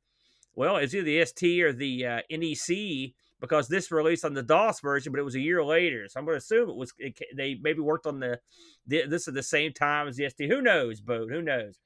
well, 0.56 0.76
it's 0.76 0.92
either 0.92 1.04
the 1.04 1.24
ST 1.24 1.62
or 1.62 1.72
the 1.72 2.04
uh, 2.04 2.20
NEC 2.28 3.12
because 3.40 3.68
this 3.68 3.92
released 3.92 4.24
on 4.24 4.34
the 4.34 4.42
DOS 4.42 4.80
version, 4.80 5.12
but 5.12 5.20
it 5.20 5.24
was 5.24 5.36
a 5.36 5.40
year 5.40 5.64
later. 5.64 6.08
So 6.08 6.18
I'm 6.18 6.26
going 6.26 6.34
to 6.34 6.42
assume 6.42 6.68
it 6.68 6.74
was 6.74 6.92
it, 6.98 7.16
they 7.36 7.58
maybe 7.62 7.78
worked 7.78 8.06
on 8.06 8.18
the, 8.18 8.40
the 8.88 9.06
this 9.06 9.28
at 9.28 9.34
the 9.34 9.42
same 9.44 9.72
time 9.72 10.08
as 10.08 10.16
the 10.16 10.28
ST. 10.28 10.50
Who 10.50 10.60
knows, 10.60 11.00
Boat? 11.00 11.30
Who 11.30 11.42
knows? 11.42 11.78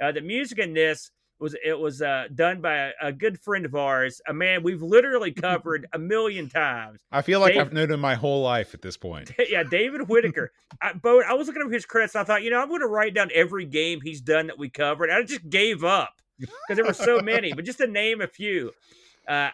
Uh, 0.00 0.12
the 0.12 0.20
music 0.20 0.60
in 0.60 0.74
this 0.74 1.10
was 1.38 1.56
it 1.64 1.78
was 1.78 2.00
uh, 2.00 2.28
done 2.34 2.60
by 2.60 2.74
a, 2.74 2.90
a, 3.02 3.12
good 3.12 3.38
friend 3.40 3.64
of 3.66 3.74
ours, 3.74 4.20
a 4.28 4.32
man 4.32 4.62
we've 4.62 4.82
literally 4.82 5.32
covered 5.32 5.86
a 5.92 5.98
million 5.98 6.48
times. 6.48 7.00
I 7.10 7.22
feel 7.22 7.40
like 7.40 7.54
Dave, 7.54 7.62
I've 7.62 7.72
known 7.72 7.90
him 7.90 8.00
my 8.00 8.14
whole 8.14 8.42
life 8.42 8.74
at 8.74 8.82
this 8.82 8.96
point. 8.96 9.32
yeah, 9.48 9.64
David 9.64 10.08
Whitaker. 10.08 10.52
I, 10.80 10.92
Boat, 10.92 11.24
I 11.28 11.34
was 11.34 11.48
looking 11.48 11.62
at 11.62 11.72
his 11.72 11.84
credits. 11.84 12.14
I 12.14 12.24
thought, 12.24 12.42
you 12.42 12.50
know, 12.50 12.60
I'm 12.60 12.68
going 12.68 12.80
to 12.80 12.86
write 12.86 13.14
down 13.14 13.30
every 13.34 13.64
game 13.64 14.00
he's 14.00 14.20
done 14.20 14.46
that 14.46 14.58
we 14.58 14.70
covered. 14.70 15.10
I 15.10 15.22
just 15.24 15.48
gave 15.48 15.84
up 15.84 16.14
because 16.38 16.76
there 16.76 16.84
were 16.84 16.92
so 16.92 17.20
many, 17.20 17.52
but 17.52 17.64
just 17.64 17.78
to 17.78 17.86
name 17.86 18.20
a 18.20 18.26
few. 18.26 18.72
Uh, 19.26 19.50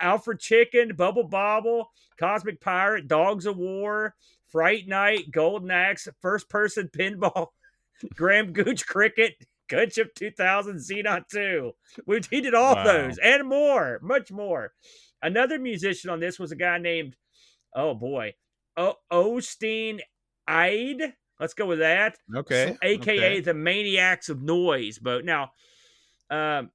Alfred 0.00 0.40
Chicken, 0.40 0.94
Bubble 0.96 1.24
Bobble, 1.24 1.90
Cosmic 2.18 2.60
Pirate, 2.60 3.08
Dogs 3.08 3.46
of 3.46 3.56
War, 3.56 4.14
Fright 4.48 4.86
Night, 4.86 5.30
Golden 5.30 5.70
Axe, 5.70 6.08
First 6.20 6.48
Person 6.48 6.88
Pinball, 6.88 7.48
Graham 8.14 8.52
Gooch 8.52 8.86
Cricket, 8.86 9.34
Gunship 9.70 10.14
2000, 10.14 10.76
Xenon 10.76 11.24
2. 11.30 11.72
We 12.06 12.20
he 12.30 12.40
did 12.40 12.54
all 12.54 12.74
wow. 12.74 12.84
those 12.84 13.18
and 13.18 13.48
more, 13.48 13.98
much 14.02 14.30
more. 14.30 14.72
Another 15.22 15.58
musician 15.58 16.10
on 16.10 16.20
this 16.20 16.38
was 16.38 16.52
a 16.52 16.56
guy 16.56 16.78
named, 16.78 17.16
oh 17.74 17.94
boy, 17.94 18.34
o- 18.76 18.98
Osteen 19.10 20.00
Eide. 20.46 21.14
Let's 21.40 21.54
go 21.54 21.66
with 21.66 21.80
that. 21.80 22.16
Okay. 22.34 22.76
AKA 22.82 23.16
okay. 23.16 23.40
the 23.40 23.54
Maniacs 23.54 24.28
of 24.28 24.42
Noise. 24.42 24.98
But 24.98 25.24
now, 25.24 25.50
um, 26.30 26.70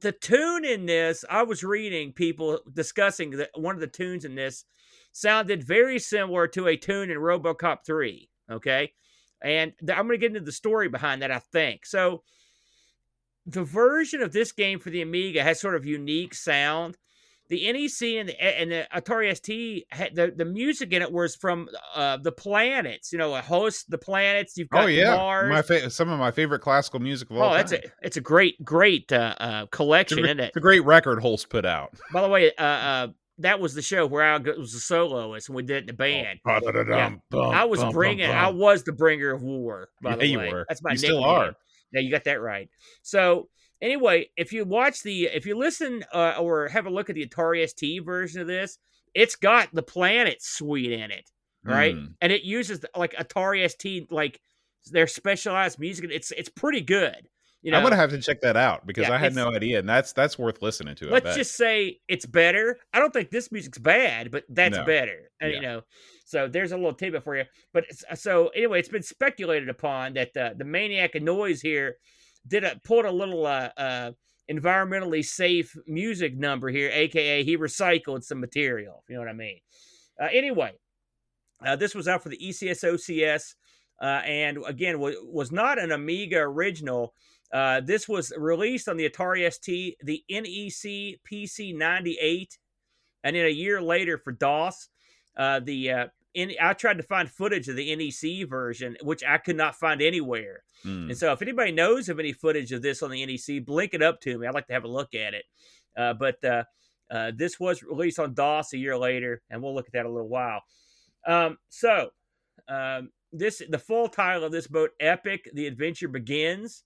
the 0.00 0.12
tune 0.12 0.64
in 0.64 0.86
this, 0.86 1.24
I 1.28 1.42
was 1.42 1.64
reading 1.64 2.12
people 2.12 2.60
discussing 2.72 3.30
that 3.32 3.50
one 3.54 3.74
of 3.74 3.80
the 3.80 3.86
tunes 3.86 4.24
in 4.24 4.34
this 4.34 4.64
sounded 5.12 5.66
very 5.66 5.98
similar 5.98 6.46
to 6.48 6.68
a 6.68 6.76
tune 6.76 7.10
in 7.10 7.18
RoboCop 7.18 7.78
3. 7.84 8.28
Okay. 8.50 8.92
And 9.42 9.72
I'm 9.82 10.06
going 10.06 10.10
to 10.10 10.18
get 10.18 10.30
into 10.30 10.40
the 10.40 10.52
story 10.52 10.88
behind 10.88 11.22
that, 11.22 11.30
I 11.30 11.38
think. 11.38 11.86
So, 11.86 12.22
the 13.46 13.64
version 13.64 14.22
of 14.22 14.32
this 14.32 14.52
game 14.52 14.78
for 14.78 14.90
the 14.90 15.02
Amiga 15.02 15.42
has 15.42 15.60
sort 15.60 15.74
of 15.74 15.84
unique 15.84 16.34
sound. 16.34 16.96
The 17.48 17.70
NEC 17.70 18.18
and 18.18 18.28
the, 18.30 18.42
and 18.42 18.70
the 18.70 18.88
Atari 18.94 19.36
ST, 19.36 19.84
had, 19.90 20.14
the, 20.14 20.32
the 20.34 20.44
music 20.44 20.92
in 20.92 21.02
it 21.02 21.12
was 21.12 21.34
from 21.36 21.68
uh, 21.94 22.16
the 22.16 22.32
planets. 22.32 23.12
You 23.12 23.18
know, 23.18 23.34
a 23.34 23.42
host 23.42 23.90
the 23.90 23.98
planets. 23.98 24.56
You've 24.56 24.70
got 24.70 24.84
oh 24.84 24.86
yeah, 24.86 25.16
Mars. 25.16 25.50
my 25.50 25.60
fa- 25.60 25.90
some 25.90 26.08
of 26.08 26.18
my 26.18 26.30
favorite 26.30 26.60
classical 26.60 27.00
music 27.00 27.30
of 27.30 27.36
all. 27.36 27.50
Oh, 27.50 27.54
that's 27.54 27.72
a 27.72 27.82
it's 28.00 28.16
a 28.16 28.22
great 28.22 28.64
great 28.64 29.12
uh, 29.12 29.34
uh, 29.38 29.66
collection, 29.66 30.20
it's 30.20 30.28
a, 30.28 30.30
isn't 30.30 30.40
it? 30.40 30.48
It's 30.48 30.56
a 30.56 30.60
great 30.60 30.84
record 30.84 31.20
Holst 31.20 31.50
put 31.50 31.66
out. 31.66 31.92
By 32.12 32.22
the 32.22 32.28
way, 32.28 32.52
uh, 32.56 32.62
uh, 32.62 33.08
that 33.42 33.60
was 33.60 33.74
the 33.74 33.82
show 33.82 34.06
where 34.06 34.22
I 34.24 34.38
was 34.38 34.72
the 34.72 34.80
soloist 34.80 35.48
and 35.48 35.56
we 35.56 35.62
did 35.62 35.76
it 35.76 35.80
in 35.80 35.86
the 35.86 35.92
band. 35.92 36.40
Oh, 36.46 36.60
yeah. 36.88 37.16
I 37.34 37.64
was 37.64 37.84
bringing, 37.92 38.30
I 38.30 38.48
was 38.48 38.84
the 38.84 38.92
bringer 38.92 39.32
of 39.32 39.42
war. 39.42 39.88
By 40.02 40.10
yeah, 40.10 40.16
the 40.16 40.36
way, 40.36 40.46
you 40.46 40.52
were. 40.52 40.66
That's 40.68 40.82
my 40.82 40.90
name. 40.90 40.96
you 40.96 41.02
nickname. 41.02 41.20
still 41.20 41.24
are. 41.24 41.54
Yeah, 41.92 42.00
you 42.00 42.10
got 42.10 42.24
that 42.24 42.40
right. 42.40 42.68
So 43.02 43.48
anyway, 43.80 44.30
if 44.36 44.52
you 44.52 44.64
watch 44.64 45.02
the, 45.02 45.24
if 45.24 45.46
you 45.46 45.56
listen 45.56 46.04
uh, 46.12 46.36
or 46.38 46.68
have 46.68 46.86
a 46.86 46.90
look 46.90 47.10
at 47.10 47.16
the 47.16 47.26
Atari 47.26 47.68
ST 47.68 48.04
version 48.04 48.40
of 48.40 48.46
this, 48.46 48.78
it's 49.14 49.36
got 49.36 49.68
the 49.72 49.82
Planet 49.82 50.42
Suite 50.42 50.92
in 50.92 51.10
it, 51.10 51.30
right? 51.64 51.94
Mm. 51.94 52.14
And 52.20 52.32
it 52.32 52.42
uses 52.42 52.84
like 52.96 53.12
Atari 53.14 53.68
ST, 53.70 54.10
like 54.10 54.40
their 54.90 55.06
specialized 55.06 55.78
music. 55.78 56.10
It's 56.10 56.30
it's 56.32 56.48
pretty 56.48 56.80
good. 56.80 57.28
You 57.62 57.70
know, 57.70 57.78
I'm 57.78 57.84
gonna 57.84 57.96
have 57.96 58.10
to 58.10 58.20
check 58.20 58.40
that 58.40 58.56
out 58.56 58.86
because 58.86 59.06
Yeah, 59.06 59.14
I 59.14 59.18
had 59.18 59.36
no 59.36 59.48
idea, 59.54 59.78
and 59.78 59.88
that's 59.88 60.12
that's 60.12 60.36
worth 60.36 60.62
listening 60.62 60.96
to. 60.96 61.06
Let's 61.10 61.36
just 61.36 61.56
say 61.56 62.00
it's 62.08 62.26
better. 62.26 62.78
I 62.92 62.98
don't 62.98 63.12
think 63.12 63.30
this 63.30 63.52
music's 63.52 63.78
bad, 63.78 64.32
but 64.32 64.44
that's 64.48 64.78
No. 64.78 64.84
better. 64.84 65.30
And, 65.40 65.52
Yeah. 65.52 65.56
You 65.56 65.62
know, 65.62 65.82
so 66.24 66.48
there's 66.48 66.72
a 66.72 66.76
little 66.76 66.94
tidbit 66.94 67.22
for 67.22 67.36
you. 67.36 67.44
But 67.72 67.84
uh, 68.10 68.16
so 68.16 68.48
anyway, 68.48 68.80
it's 68.80 68.88
been 68.88 69.02
speculated 69.02 69.68
upon 69.68 70.14
that 70.14 70.36
uh, 70.36 70.54
the 70.56 70.64
maniac 70.64 71.14
of 71.14 71.22
noise 71.22 71.60
here 71.60 71.98
did 72.48 72.64
a 72.64 72.80
pulled 72.82 73.04
a 73.04 73.12
little 73.12 73.46
uh, 73.46 73.70
uh, 73.76 74.12
environmentally 74.50 75.24
safe 75.24 75.76
music 75.86 76.36
number 76.36 76.68
here, 76.68 76.90
aka 76.92 77.44
he 77.44 77.56
recycled 77.56 78.24
some 78.24 78.40
material. 78.40 79.04
You 79.08 79.14
know 79.14 79.20
what 79.20 79.30
I 79.30 79.34
mean. 79.34 79.60
Uh, 80.20 80.28
anyway, 80.32 80.72
uh, 81.64 81.76
this 81.76 81.94
was 81.94 82.08
out 82.08 82.22
for 82.22 82.28
the 82.28 82.44
E 82.44 82.50
ECS 82.50 82.84
OCS, 82.84 83.54
uh, 84.00 84.22
and 84.24 84.58
again 84.66 84.98
was, 84.98 85.14
was 85.22 85.52
not 85.52 85.78
an 85.78 85.92
Amiga 85.92 86.38
original. 86.38 87.14
Uh, 87.52 87.80
this 87.80 88.08
was 88.08 88.32
released 88.36 88.88
on 88.88 88.96
the 88.96 89.08
Atari 89.08 89.50
ST, 89.52 89.96
the 90.02 90.24
NEC 90.30 91.20
PC 91.30 91.76
98, 91.76 92.58
and 93.24 93.36
then 93.36 93.44
a 93.44 93.50
year 93.50 93.80
later 93.82 94.16
for 94.16 94.32
DOS. 94.32 94.88
Uh, 95.36 95.60
the 95.60 95.90
uh, 95.90 96.06
in, 96.34 96.52
I 96.60 96.72
tried 96.72 96.96
to 96.96 97.02
find 97.02 97.30
footage 97.30 97.68
of 97.68 97.76
the 97.76 97.94
NEC 97.94 98.48
version, 98.48 98.96
which 99.02 99.22
I 99.22 99.38
could 99.38 99.56
not 99.56 99.76
find 99.76 100.00
anywhere. 100.00 100.62
Mm. 100.84 101.10
And 101.10 101.18
so, 101.18 101.32
if 101.32 101.42
anybody 101.42 101.72
knows 101.72 102.08
of 102.08 102.18
any 102.18 102.32
footage 102.32 102.72
of 102.72 102.82
this 102.82 103.02
on 103.02 103.10
the 103.10 103.24
NEC, 103.24 103.68
link 103.68 103.94
it 103.94 104.02
up 104.02 104.20
to 104.22 104.38
me. 104.38 104.46
I'd 104.46 104.54
like 104.54 104.66
to 104.68 104.72
have 104.72 104.84
a 104.84 104.88
look 104.88 105.14
at 105.14 105.34
it. 105.34 105.44
Uh, 105.96 106.14
but 106.14 106.42
uh, 106.44 106.64
uh, 107.10 107.32
this 107.34 107.60
was 107.60 107.82
released 107.82 108.18
on 108.18 108.34
DOS 108.34 108.72
a 108.72 108.78
year 108.78 108.96
later, 108.96 109.42
and 109.50 109.62
we'll 109.62 109.74
look 109.74 109.86
at 109.86 109.92
that 109.92 110.00
in 110.00 110.06
a 110.06 110.10
little 110.10 110.28
while. 110.28 110.62
Um, 111.26 111.58
so, 111.68 112.10
um, 112.68 113.10
this 113.32 113.62
the 113.68 113.78
full 113.78 114.08
title 114.08 114.44
of 114.44 114.52
this 114.52 114.66
boat, 114.66 114.90
"Epic: 115.00 115.50
The 115.52 115.66
Adventure 115.66 116.08
Begins." 116.08 116.84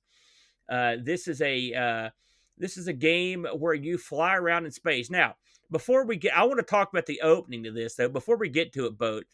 Uh, 0.68 0.96
this 1.02 1.29
is 1.29 1.40
a 1.40 1.72
uh, 1.74 2.11
this 2.59 2.76
is 2.76 2.88
a 2.88 2.92
game 2.92 3.46
where 3.59 3.74
you 3.74 3.98
fly 3.98 4.37
around 4.37 4.66
in 4.66 4.72
space. 4.72 5.11
Now, 5.11 5.37
before 5.70 6.05
we 6.05 6.16
get, 6.16 6.37
I 6.37 6.44
want 6.44 6.59
to 6.59 6.64
talk 6.64 6.90
about 6.92 7.07
the 7.07 7.20
opening 7.22 7.64
to 7.64 7.72
this 7.72 7.94
though. 7.94 8.09
Before 8.09 8.37
we 8.37 8.48
get 8.48 8.72
to 8.74 8.87
it, 8.87 8.98
boat. 8.98 9.24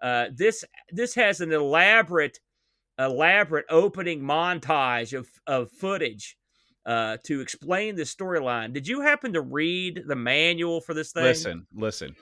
Uh, 0.00 0.26
this 0.34 0.64
this 0.90 1.14
has 1.14 1.40
an 1.40 1.52
elaborate 1.52 2.38
elaborate 2.98 3.64
opening 3.70 4.20
montage 4.20 5.16
of 5.16 5.28
of 5.46 5.70
footage 5.70 6.36
uh, 6.86 7.16
to 7.24 7.40
explain 7.40 7.96
the 7.96 8.02
storyline. 8.02 8.72
Did 8.72 8.86
you 8.86 9.00
happen 9.00 9.32
to 9.32 9.40
read 9.40 10.04
the 10.06 10.16
manual 10.16 10.80
for 10.80 10.94
this 10.94 11.12
thing? 11.12 11.24
Listen, 11.24 11.66
listen. 11.74 12.14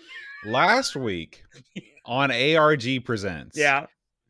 Last 0.47 0.97
week 0.97 1.43
on 2.07 2.31
ARG 2.31 3.05
Presents, 3.05 3.57
Yeah. 3.59 3.87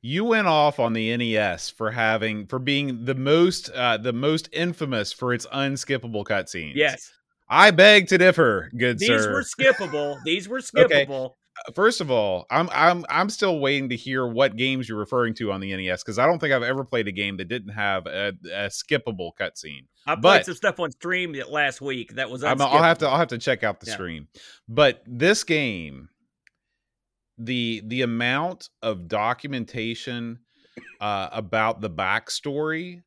You 0.06 0.22
went 0.22 0.46
off 0.46 0.78
on 0.78 0.92
the 0.92 1.16
NES 1.16 1.70
for 1.70 1.90
having 1.90 2.46
for 2.46 2.58
being 2.58 3.06
the 3.06 3.14
most 3.14 3.70
uh, 3.70 3.96
the 3.96 4.12
most 4.12 4.50
infamous 4.52 5.14
for 5.14 5.32
its 5.32 5.46
unskippable 5.46 6.24
cutscenes. 6.24 6.74
Yes. 6.74 7.10
I 7.48 7.70
beg 7.70 8.08
to 8.08 8.18
differ, 8.18 8.70
good 8.76 8.98
These 8.98 9.08
sir. 9.08 9.16
These 9.18 9.26
were 9.28 9.42
skippable. 9.42 10.18
These 10.24 10.46
were 10.48 10.58
Okay. 10.78 11.06
skippable. 11.06 11.30
First 11.74 12.02
of 12.02 12.10
all, 12.10 12.44
I'm 12.50 12.68
I'm 12.72 13.06
I'm 13.08 13.30
still 13.30 13.60
waiting 13.60 13.88
to 13.90 13.96
hear 13.96 14.26
what 14.26 14.56
games 14.56 14.88
you're 14.88 14.98
referring 14.98 15.32
to 15.34 15.52
on 15.52 15.60
the 15.60 15.74
NES 15.74 16.02
because 16.02 16.18
I 16.18 16.26
don't 16.26 16.38
think 16.38 16.52
I've 16.52 16.62
ever 16.64 16.84
played 16.84 17.08
a 17.08 17.12
game 17.12 17.36
that 17.38 17.46
didn't 17.48 17.72
have 17.72 18.06
a, 18.06 18.32
a 18.52 18.66
skippable 18.66 19.30
cutscene. 19.40 19.86
I 20.06 20.16
played 20.16 20.22
But- 20.22 20.44
some 20.46 20.54
stuff 20.54 20.80
on 20.80 20.90
stream 20.90 21.34
last 21.48 21.80
week 21.80 22.16
that 22.16 22.28
was 22.28 22.44
I'm, 22.44 22.60
I'll 22.60 22.82
have 22.82 22.98
to. 22.98 23.08
I'll 23.08 23.16
have 23.18 23.28
to 23.28 23.38
check 23.38 23.62
out 23.62 23.80
the 23.80 23.86
Yeah. 23.86 23.94
stream. 23.94 24.28
But 24.68 25.02
this 25.06 25.44
game, 25.44 26.08
the 27.38 27.82
the 27.86 28.02
amount 28.02 28.70
of 28.82 29.08
documentation 29.08 30.38
uh, 31.00 31.28
about 31.32 31.80
the 31.80 31.90
backstory, 31.90 33.02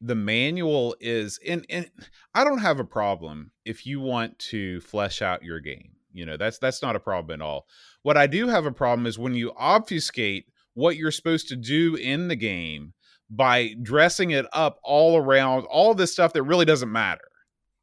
the 0.00 0.14
manual 0.14 0.96
is 1.00 1.38
and 1.46 1.66
and 1.68 1.90
I 2.34 2.44
don't 2.44 2.58
have 2.58 2.80
a 2.80 2.84
problem 2.84 3.50
if 3.64 3.86
you 3.86 4.00
want 4.00 4.38
to 4.50 4.80
flesh 4.80 5.22
out 5.22 5.42
your 5.42 5.60
game. 5.60 5.92
You 6.12 6.26
know 6.26 6.36
that's 6.36 6.58
that's 6.58 6.82
not 6.82 6.96
a 6.96 7.00
problem 7.00 7.40
at 7.40 7.44
all. 7.44 7.66
What 8.02 8.16
I 8.16 8.26
do 8.26 8.48
have 8.48 8.66
a 8.66 8.72
problem 8.72 9.06
is 9.06 9.18
when 9.18 9.34
you 9.34 9.52
obfuscate 9.56 10.46
what 10.74 10.96
you're 10.96 11.10
supposed 11.10 11.48
to 11.48 11.56
do 11.56 11.96
in 11.96 12.28
the 12.28 12.36
game 12.36 12.94
by 13.30 13.74
dressing 13.82 14.30
it 14.30 14.46
up 14.52 14.78
all 14.82 15.16
around 15.16 15.64
all 15.64 15.94
this 15.94 16.12
stuff 16.12 16.32
that 16.32 16.44
really 16.44 16.64
doesn't 16.64 16.90
matter. 16.90 17.27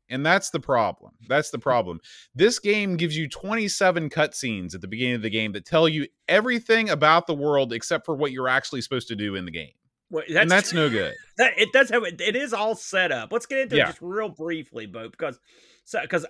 And 0.10 0.26
that's 0.26 0.52
the 0.52 0.60
problem. 0.60 1.14
That's 1.28 1.50
the 1.50 1.60
problem. 1.60 2.00
This 2.36 2.60
game 2.60 2.96
gives 2.96 3.18
you 3.18 3.28
27 3.28 4.10
cutscenes 4.10 4.76
at 4.76 4.82
the 4.82 4.88
beginning 4.88 5.16
of 5.16 5.22
the 5.24 5.30
game 5.30 5.52
that 5.54 5.66
tell 5.66 5.90
you 5.90 6.08
everything 6.28 6.90
about 6.90 7.26
the 7.28 7.34
world 7.34 7.74
except 7.74 8.06
for 8.06 8.16
what 8.16 8.32
you're 8.32 8.48
actually 8.48 8.82
supposed 8.82 9.08
to 9.08 9.16
do 9.16 9.36
in 9.36 9.46
the 9.46 9.52
game. 9.52 9.72
Wait, 10.12 10.30
and 10.30 10.50
that's 10.52 10.72
no 10.72 10.88
good. 10.88 11.16
that 11.40 11.54
it 11.58 11.70
does 11.74 11.90
have 11.90 12.04
it, 12.04 12.22
it 12.22 12.36
is 12.36 12.54
all 12.54 12.76
set 12.76 13.12
up. 13.12 13.32
Let's 13.32 13.48
get 13.48 13.58
into 13.58 13.76
Yeah. 13.78 13.86
it 13.86 13.88
just 13.88 14.02
real 14.02 14.30
briefly, 14.30 14.86
Boat, 14.86 15.12
because 15.12 15.40
so 15.84 16.00
because 16.02 16.26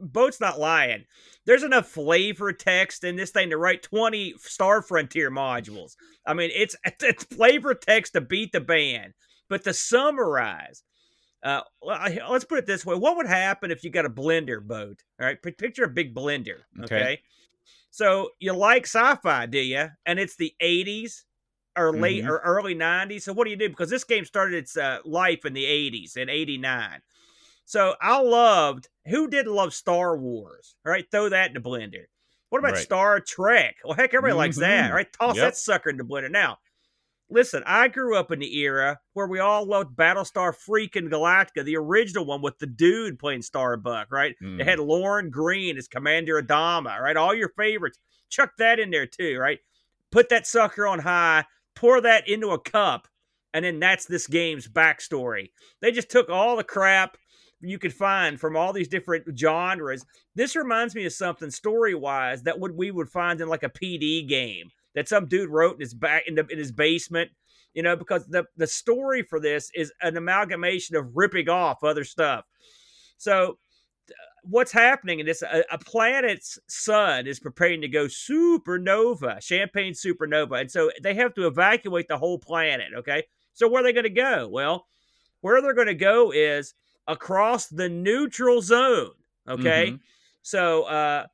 Boat's 0.00 0.40
not 0.40 0.60
lying. 0.60 1.04
There's 1.44 1.64
enough 1.64 1.88
flavor 1.88 2.52
text 2.52 3.02
in 3.02 3.16
this 3.16 3.30
thing 3.30 3.50
to 3.50 3.56
write 3.56 3.82
20 3.82 4.34
Star 4.38 4.80
Frontier 4.80 5.28
modules. 5.30 5.96
I 6.24 6.34
mean, 6.34 6.50
it's 6.54 6.76
it's 7.02 7.24
flavor 7.24 7.74
text 7.74 8.12
to 8.12 8.20
beat 8.20 8.52
the 8.52 8.60
band, 8.60 9.14
but 9.48 9.64
to 9.64 9.74
summarize. 9.74 10.84
Uh, 11.42 11.62
let's 11.82 12.44
put 12.44 12.58
it 12.58 12.66
this 12.66 12.84
way: 12.84 12.94
What 12.96 13.16
would 13.16 13.26
happen 13.26 13.70
if 13.70 13.82
you 13.84 13.90
got 13.90 14.04
a 14.06 14.10
blender 14.10 14.62
boat? 14.62 15.02
All 15.20 15.26
right, 15.26 15.40
picture 15.42 15.84
a 15.84 15.88
big 15.88 16.14
blender. 16.14 16.60
Okay. 16.84 16.96
Okay, 16.96 17.22
so 17.90 18.30
you 18.40 18.52
like 18.52 18.84
sci-fi, 18.86 19.46
do 19.46 19.58
you? 19.60 19.88
And 20.06 20.18
it's 20.18 20.36
the 20.36 20.54
'80s 20.60 21.24
or 21.76 21.92
late 21.96 22.24
Mhm. 22.24 22.28
or 22.28 22.38
early 22.38 22.74
'90s. 22.74 23.24
So 23.24 23.32
what 23.32 23.44
do 23.44 23.50
you 23.50 23.56
do? 23.56 23.68
Because 23.70 23.90
this 23.90 24.04
game 24.04 24.24
started 24.24 24.56
its 24.56 24.76
uh, 24.76 24.98
life 25.04 25.44
in 25.46 25.52
the 25.54 25.64
'80s 25.66 26.16
in 26.16 26.28
'89. 26.28 27.02
So 27.64 27.96
I 28.00 28.20
loved 28.20 28.88
who 29.06 29.28
didn't 29.28 29.54
love 29.54 29.74
Star 29.74 30.16
Wars? 30.16 30.76
All 30.86 30.92
right, 30.92 31.10
throw 31.10 31.28
that 31.30 31.48
in 31.48 31.54
the 31.54 31.60
blender. 31.68 32.06
What 32.50 32.58
about 32.60 32.74
Right. 32.74 32.78
Star 32.78 33.20
Trek? 33.20 33.76
Well, 33.84 33.94
heck, 33.94 34.12
everybody 34.14 34.34
likes 34.34 34.58
that. 34.58 34.86
Mhm. 34.86 34.90
All 34.90 34.96
right, 34.96 35.12
toss 35.12 35.36
Yep. 35.36 35.44
that 35.44 35.56
sucker 35.56 35.90
in 35.90 35.96
the 35.96 36.04
blender. 36.04 36.30
Now, 36.30 36.58
listen, 37.30 37.62
I 37.66 37.88
grew 37.88 38.16
up 38.16 38.30
in 38.30 38.40
the 38.40 38.58
era 38.58 38.98
where 39.14 39.26
we 39.26 39.38
all 39.38 39.64
loved 39.64 39.96
Battlestar 39.96 40.54
freaking 40.54 41.08
Galactica, 41.08 41.64
the 41.64 41.76
original 41.76 42.24
one 42.24 42.42
with 42.42 42.58
the 42.58 42.66
dude 42.66 43.18
playing 43.18 43.42
Starbuck, 43.42 44.10
right? 44.10 44.34
Mm. 44.42 44.60
It 44.60 44.66
had 44.66 44.78
Lorne 44.78 45.30
Greene 45.30 45.78
as 45.78 45.88
Commander 45.88 46.42
Adama, 46.42 46.98
right? 47.00 47.16
All 47.16 47.34
your 47.34 47.52
favorites. 47.56 47.98
Chuck 48.28 48.52
that 48.58 48.78
in 48.78 48.90
there 48.90 49.06
too, 49.06 49.38
right? 49.38 49.58
Put 50.10 50.28
that 50.28 50.46
sucker 50.46 50.86
on 50.86 50.98
high, 50.98 51.44
pour 51.74 52.00
that 52.00 52.28
into 52.28 52.50
a 52.50 52.58
cup, 52.58 53.08
and 53.54 53.64
then 53.64 53.80
that's 53.80 54.06
this 54.06 54.26
game's 54.26 54.68
backstory. 54.68 55.50
They 55.80 55.92
just 55.92 56.10
took 56.10 56.28
all 56.28 56.56
the 56.56 56.64
crap 56.64 57.16
you 57.60 57.78
could 57.78 57.92
find 57.92 58.40
from 58.40 58.56
all 58.56 58.72
these 58.72 58.88
different 58.88 59.38
genres. 59.38 60.04
This 60.34 60.56
reminds 60.56 60.94
me 60.94 61.04
of 61.04 61.12
something 61.12 61.50
story 61.50 61.94
wise 61.94 62.42
that 62.42 62.58
would 62.58 62.76
we 62.76 62.90
would 62.90 63.08
find 63.08 63.40
in 63.40 63.48
like 63.48 63.62
a 63.62 63.68
PD 63.68 64.26
game 64.26 64.70
that 64.94 65.08
some 65.08 65.26
dude 65.26 65.50
wrote 65.50 65.74
in 65.74 65.80
his 65.80 65.94
back 65.94 66.24
in, 66.26 66.34
the, 66.34 66.46
in 66.48 66.58
his 66.58 66.72
basement. 66.72 67.30
You 67.74 67.84
know, 67.84 67.94
because 67.94 68.26
the 68.26 68.44
the 68.56 68.66
story 68.66 69.22
for 69.22 69.38
this 69.38 69.70
is 69.74 69.92
an 70.02 70.16
amalgamation 70.16 70.96
of 70.96 71.16
ripping 71.16 71.48
off 71.48 71.84
other 71.84 72.04
stuff. 72.04 72.44
So 73.16 73.58
what's 74.42 74.72
happening 74.72 75.20
in 75.20 75.26
this 75.26 75.42
a, 75.42 75.62
a 75.70 75.78
planet's 75.78 76.58
sun 76.66 77.26
is 77.26 77.38
preparing 77.38 77.80
to 77.82 77.88
go 77.88 78.06
supernova 78.06 79.42
champagne 79.42 79.92
supernova 79.92 80.60
and 80.60 80.70
so 80.70 80.90
they 81.02 81.14
have 81.14 81.34
to 81.34 81.46
evacuate 81.46 82.08
the 82.08 82.16
whole 82.16 82.38
planet 82.38 82.88
okay 82.96 83.22
so 83.52 83.68
where 83.68 83.80
are 83.80 83.84
they 83.84 83.92
going 83.92 84.04
to 84.04 84.10
go 84.10 84.48
well 84.48 84.86
where 85.42 85.60
they're 85.60 85.74
going 85.74 85.86
to 85.86 85.94
go 85.94 86.32
is 86.32 86.74
across 87.06 87.66
the 87.66 87.88
neutral 87.88 88.62
zone 88.62 89.10
okay 89.48 89.92
Mhm. 89.92 90.00
so 90.42 90.84
uh 90.84 91.26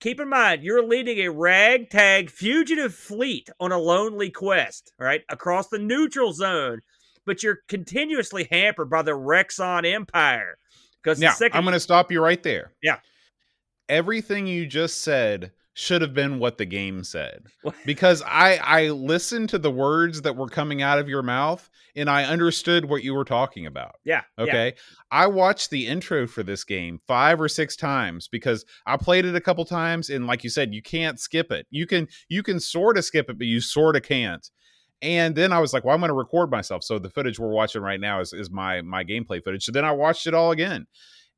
keep 0.00 0.20
in 0.20 0.28
mind 0.28 0.62
you're 0.62 0.86
leading 0.86 1.18
a 1.18 1.28
ragtag 1.30 2.30
fugitive 2.30 2.94
fleet 2.94 3.48
on 3.60 3.72
a 3.72 3.78
lonely 3.78 4.30
quest 4.30 4.92
all 5.00 5.06
right 5.06 5.22
across 5.28 5.68
the 5.68 5.78
neutral 5.78 6.32
zone 6.32 6.80
but 7.26 7.42
you're 7.42 7.60
continuously 7.68 8.46
hampered 8.50 8.90
by 8.90 9.02
the 9.02 9.12
rexon 9.12 9.90
empire 9.90 10.58
because 11.02 11.20
Now, 11.20 11.32
second 11.32 11.56
I'm 11.56 11.64
going 11.64 11.74
to 11.74 11.80
stop 11.80 12.10
you 12.10 12.20
right 12.20 12.42
there. 12.42 12.72
Yeah. 12.82 12.98
Everything 13.88 14.46
you 14.46 14.66
just 14.66 15.02
said 15.02 15.52
should 15.74 16.02
have 16.02 16.14
been 16.14 16.38
what 16.38 16.56
the 16.56 16.64
game 16.64 17.02
said. 17.02 17.46
Because 17.84 18.22
I 18.22 18.56
I 18.56 18.88
listened 18.90 19.48
to 19.50 19.58
the 19.58 19.70
words 19.70 20.22
that 20.22 20.36
were 20.36 20.48
coming 20.48 20.82
out 20.82 21.00
of 21.00 21.08
your 21.08 21.22
mouth 21.22 21.68
and 21.96 22.08
I 22.08 22.24
understood 22.24 22.86
what 22.86 23.02
you 23.02 23.12
were 23.12 23.24
talking 23.24 23.66
about. 23.66 23.96
yeah 24.04 24.22
yeah. 24.38 24.44
Okay. 24.44 24.74
I 25.10 25.26
watched 25.26 25.70
the 25.70 25.86
intro 25.86 26.26
for 26.26 26.42
this 26.42 26.64
game 26.64 27.00
5 27.06 27.40
or 27.40 27.48
6 27.48 27.76
times 27.76 28.28
because 28.28 28.64
I 28.86 28.96
played 28.96 29.24
it 29.24 29.34
a 29.34 29.40
couple 29.40 29.64
times 29.64 30.10
and 30.10 30.26
like 30.26 30.44
you 30.44 30.50
said 30.50 30.72
you 30.72 30.82
can't 30.82 31.18
skip 31.18 31.50
it. 31.50 31.66
You 31.70 31.86
can 31.86 32.08
you 32.28 32.44
can 32.44 32.60
sort 32.60 32.96
of 32.96 33.04
skip 33.04 33.28
it 33.28 33.38
but 33.38 33.48
you 33.48 33.60
sort 33.60 33.96
of 33.96 34.02
can't. 34.02 34.48
And 35.02 35.34
then 35.34 35.52
I 35.52 35.58
was 35.58 35.74
like, 35.74 35.84
well, 35.84 35.94
I'm 35.94 36.00
going 36.00 36.08
to 36.08 36.14
record 36.14 36.50
myself. 36.50 36.82
So 36.82 36.98
the 36.98 37.10
footage 37.10 37.38
we're 37.38 37.48
watching 37.48 37.82
right 37.82 38.00
now 38.00 38.20
is, 38.20 38.32
is 38.32 38.50
my 38.50 38.80
my 38.80 39.04
gameplay 39.04 39.42
footage. 39.42 39.64
So 39.64 39.72
then 39.72 39.84
I 39.84 39.92
watched 39.92 40.26
it 40.26 40.34
all 40.34 40.52
again. 40.52 40.86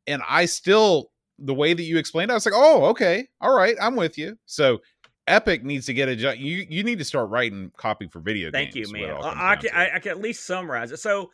And 0.06 0.22
I 0.28 0.44
still 0.44 1.10
the 1.38 1.54
way 1.54 1.74
that 1.74 1.82
you 1.82 1.98
explained 1.98 2.30
it, 2.30 2.34
I 2.34 2.36
was 2.36 2.46
like, 2.46 2.54
oh, 2.56 2.86
okay. 2.86 3.28
All 3.40 3.54
right, 3.54 3.76
I'm 3.80 3.96
with 3.96 4.16
you. 4.16 4.38
So 4.46 4.78
Epic 5.26 5.64
needs 5.64 5.86
to 5.86 5.94
get 5.94 6.08
a 6.08 6.14
you 6.14 6.66
you 6.68 6.84
need 6.84 6.98
to 6.98 7.04
start 7.04 7.30
writing 7.30 7.72
copy 7.76 8.08
for 8.08 8.20
video 8.20 8.50
games. 8.50 8.52
Thank 8.52 8.74
games. 8.74 8.90
you, 8.90 8.96
is 8.96 9.02
what 9.02 9.10
it 9.10 9.34
man. 9.34 9.38
I, 9.38 9.52
I 9.52 9.56
can. 9.56 9.70
I, 9.74 9.96
I 9.96 9.98
can 9.98 10.12
at 10.12 10.20
least 10.20 10.46
summarize 10.46 10.92
it. 10.92 10.98
So 10.98 11.30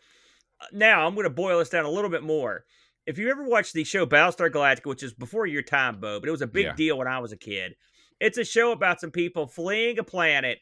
uh, 0.60 0.66
now 0.72 1.06
I'm 1.06 1.14
going 1.14 1.24
to 1.24 1.30
boil 1.30 1.58
this 1.58 1.68
down 1.68 1.84
a 1.84 1.90
little 1.90 2.10
bit 2.10 2.22
more. 2.22 2.64
If 3.06 3.18
you 3.18 3.30
ever 3.30 3.44
watched 3.44 3.74
the 3.74 3.84
show 3.84 4.06
Battlestar 4.06 4.50
Galactica, 4.50 4.86
which 4.86 5.02
is 5.02 5.12
before 5.12 5.46
your 5.46 5.62
time, 5.62 6.00
Bo, 6.00 6.20
but 6.20 6.28
it 6.28 6.32
was 6.32 6.42
a 6.42 6.46
big 6.46 6.66
Yeah. 6.66 6.74
deal 6.74 6.98
when 6.98 7.08
I 7.08 7.18
was 7.18 7.32
a 7.32 7.36
kid. 7.36 7.74
It's 8.20 8.38
a 8.38 8.44
show 8.44 8.70
about 8.70 9.00
some 9.00 9.10
people 9.10 9.48
fleeing 9.48 9.98
a 9.98 10.04
planet 10.04 10.60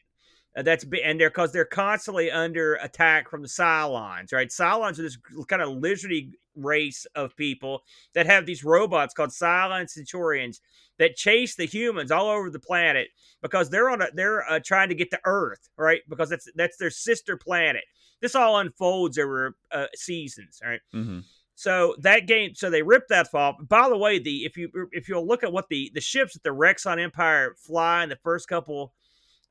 uh, 0.55 0.61
that's 0.61 0.85
and 1.03 1.19
they're 1.19 1.29
because 1.29 1.51
they're 1.51 1.65
constantly 1.65 2.29
under 2.29 2.75
attack 2.75 3.29
from 3.29 3.41
the 3.41 3.47
Cylons, 3.47 4.33
right? 4.33 4.49
Cylons 4.49 4.99
are 4.99 5.03
this 5.03 5.17
kind 5.47 5.61
of 5.61 5.69
lizardy 5.69 6.31
race 6.55 7.05
of 7.15 7.35
people 7.37 7.81
that 8.13 8.25
have 8.25 8.45
these 8.45 8.63
robots 8.63 9.13
called 9.13 9.29
Cylon 9.29 9.89
Centurions 9.89 10.59
that 10.99 11.15
chase 11.15 11.55
the 11.55 11.65
humans 11.65 12.11
all 12.11 12.27
over 12.27 12.49
the 12.49 12.59
planet 12.59 13.07
because 13.41 13.69
they're 13.69 13.89
on 13.89 14.01
a 14.01 14.07
they're 14.13 14.49
uh, 14.49 14.59
trying 14.63 14.89
to 14.89 14.95
get 14.95 15.09
to 15.11 15.19
Earth, 15.25 15.69
right? 15.77 16.01
Because 16.09 16.29
that's 16.29 16.47
that's 16.55 16.77
their 16.77 16.89
sister 16.89 17.37
planet. 17.37 17.83
This 18.21 18.35
all 18.35 18.59
unfolds 18.59 19.17
over 19.17 19.55
uh, 19.71 19.87
seasons, 19.95 20.59
right? 20.63 20.81
Mhm. 20.93 21.23
So 21.55 21.95
that 21.99 22.27
game, 22.27 22.55
so 22.55 22.69
they 22.69 22.81
ripped 22.81 23.09
that 23.09 23.27
off. 23.33 23.55
By 23.67 23.87
the 23.87 23.97
way, 23.97 24.19
the 24.19 24.45
if 24.45 24.57
you 24.57 24.69
if 24.91 25.07
you'll 25.07 25.27
look 25.27 25.43
at 25.43 25.53
what 25.53 25.69
the 25.69 25.91
the 25.93 26.01
ships 26.01 26.33
that 26.33 26.43
the 26.43 26.49
Rexon 26.49 26.99
Empire 26.99 27.55
fly 27.55 28.03
in 28.03 28.09
the 28.09 28.15
first 28.17 28.47
couple 28.47 28.93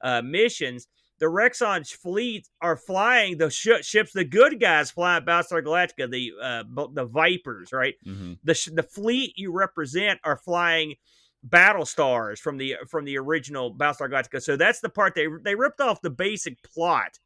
uh, 0.02 0.22
missions, 0.22 0.86
the 1.18 1.26
Rexon 1.26 1.86
fleet 1.90 2.48
are 2.62 2.76
flying 2.76 3.36
the 3.38 3.50
sh- 3.50 3.82
ships. 3.82 4.12
The 4.12 4.24
good 4.24 4.58
guys 4.60 4.90
flying 4.90 5.24
Battlestar 5.24 5.62
Galactica, 5.62 6.10
the 6.10 6.32
uh, 6.42 6.64
the 6.94 7.04
Vipers, 7.06 7.72
right? 7.72 7.94
Mhm. 8.06 8.38
the 8.42 8.54
sh- 8.54 8.70
the 8.72 8.82
fleet 8.82 9.34
you 9.36 9.52
represent 9.52 10.18
are 10.24 10.36
flying 10.38 10.94
battle 11.42 11.86
stars 11.86 12.38
from 12.40 12.56
the 12.58 12.76
from 12.88 13.04
the 13.04 13.18
original 13.18 13.74
Battlestar 13.74 14.10
Galactica. 14.10 14.42
So 14.42 14.56
that's 14.56 14.80
the 14.80 14.88
part 14.88 15.14
they 15.14 15.26
they 15.42 15.54
ripped 15.54 15.80
off 15.80 16.00
the 16.00 16.10
basic 16.10 16.62
plot 16.62 17.18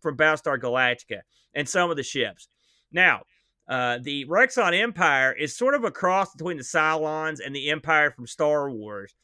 from 0.00 0.16
Battlestar 0.16 0.58
Galactica 0.58 1.20
and 1.54 1.68
some 1.68 1.90
of 1.90 1.96
the 1.96 2.02
ships. 2.02 2.48
Now, 2.92 3.22
uh, 3.68 3.98
the 4.02 4.26
Rexon 4.26 4.78
Empire 4.78 5.32
is 5.32 5.56
sort 5.56 5.74
of 5.74 5.84
a 5.84 5.90
cross 5.90 6.32
between 6.34 6.56
the 6.58 6.62
Cylons 6.62 7.40
and 7.44 7.54
the 7.56 7.70
Empire 7.70 8.10
from 8.10 8.26
Star 8.26 8.70
Wars. 8.70 9.14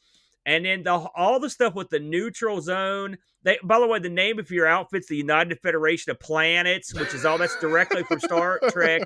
And 0.45 0.65
then 0.65 0.83
the, 0.83 0.93
all 0.93 1.39
the 1.39 1.49
stuff 1.49 1.75
with 1.75 1.89
the 1.89 1.99
neutral 1.99 2.61
zone. 2.61 3.17
They, 3.43 3.57
by 3.63 3.79
the 3.79 3.87
way, 3.87 3.99
the 3.99 4.09
name 4.09 4.39
of 4.39 4.49
your 4.51 4.67
outfit's 4.67 5.07
the 5.07 5.15
United 5.15 5.59
Federation 5.59 6.11
of 6.11 6.19
Planets, 6.19 6.93
which 6.93 7.13
is 7.13 7.25
all 7.25 7.37
that's 7.37 7.59
directly 7.59 8.03
from 8.03 8.19
Star 8.19 8.59
Trek. 8.69 9.03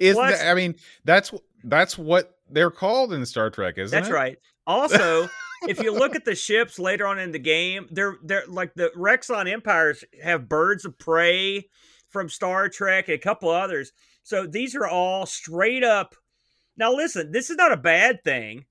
Is 0.00 0.14
Plus- 0.14 0.38
that, 0.38 0.50
I 0.50 0.54
mean 0.54 0.74
that's 1.04 1.32
that's 1.64 1.98
what 1.98 2.38
they're 2.50 2.70
called 2.70 3.12
in 3.12 3.26
Star 3.26 3.50
Trek, 3.50 3.74
isn't 3.78 3.96
That's 3.96 4.08
it? 4.10 4.14
right. 4.14 4.38
Also, 4.66 5.28
if 5.68 5.80
you 5.82 5.92
look 5.92 6.14
at 6.14 6.24
the 6.24 6.34
ships 6.34 6.78
later 6.78 7.06
on 7.06 7.18
in 7.18 7.32
the 7.32 7.38
game, 7.38 7.86
they're 7.90 8.16
they're 8.22 8.46
like 8.48 8.74
the 8.74 8.90
Rexon 8.96 9.50
Empires 9.50 10.04
have 10.22 10.48
birds 10.48 10.84
of 10.84 10.98
prey 10.98 11.68
from 12.08 12.28
Star 12.28 12.68
Trek 12.68 13.08
and 13.08 13.16
a 13.16 13.18
couple 13.18 13.50
others. 13.50 13.92
So 14.22 14.46
these 14.46 14.74
are 14.74 14.86
all 14.86 15.26
straight 15.26 15.84
up. 15.84 16.14
Now 16.76 16.92
listen, 16.92 17.32
this 17.32 17.50
is 17.50 17.56
not 17.56 17.72
a 17.72 17.76
bad 17.76 18.22
thing. 18.24 18.64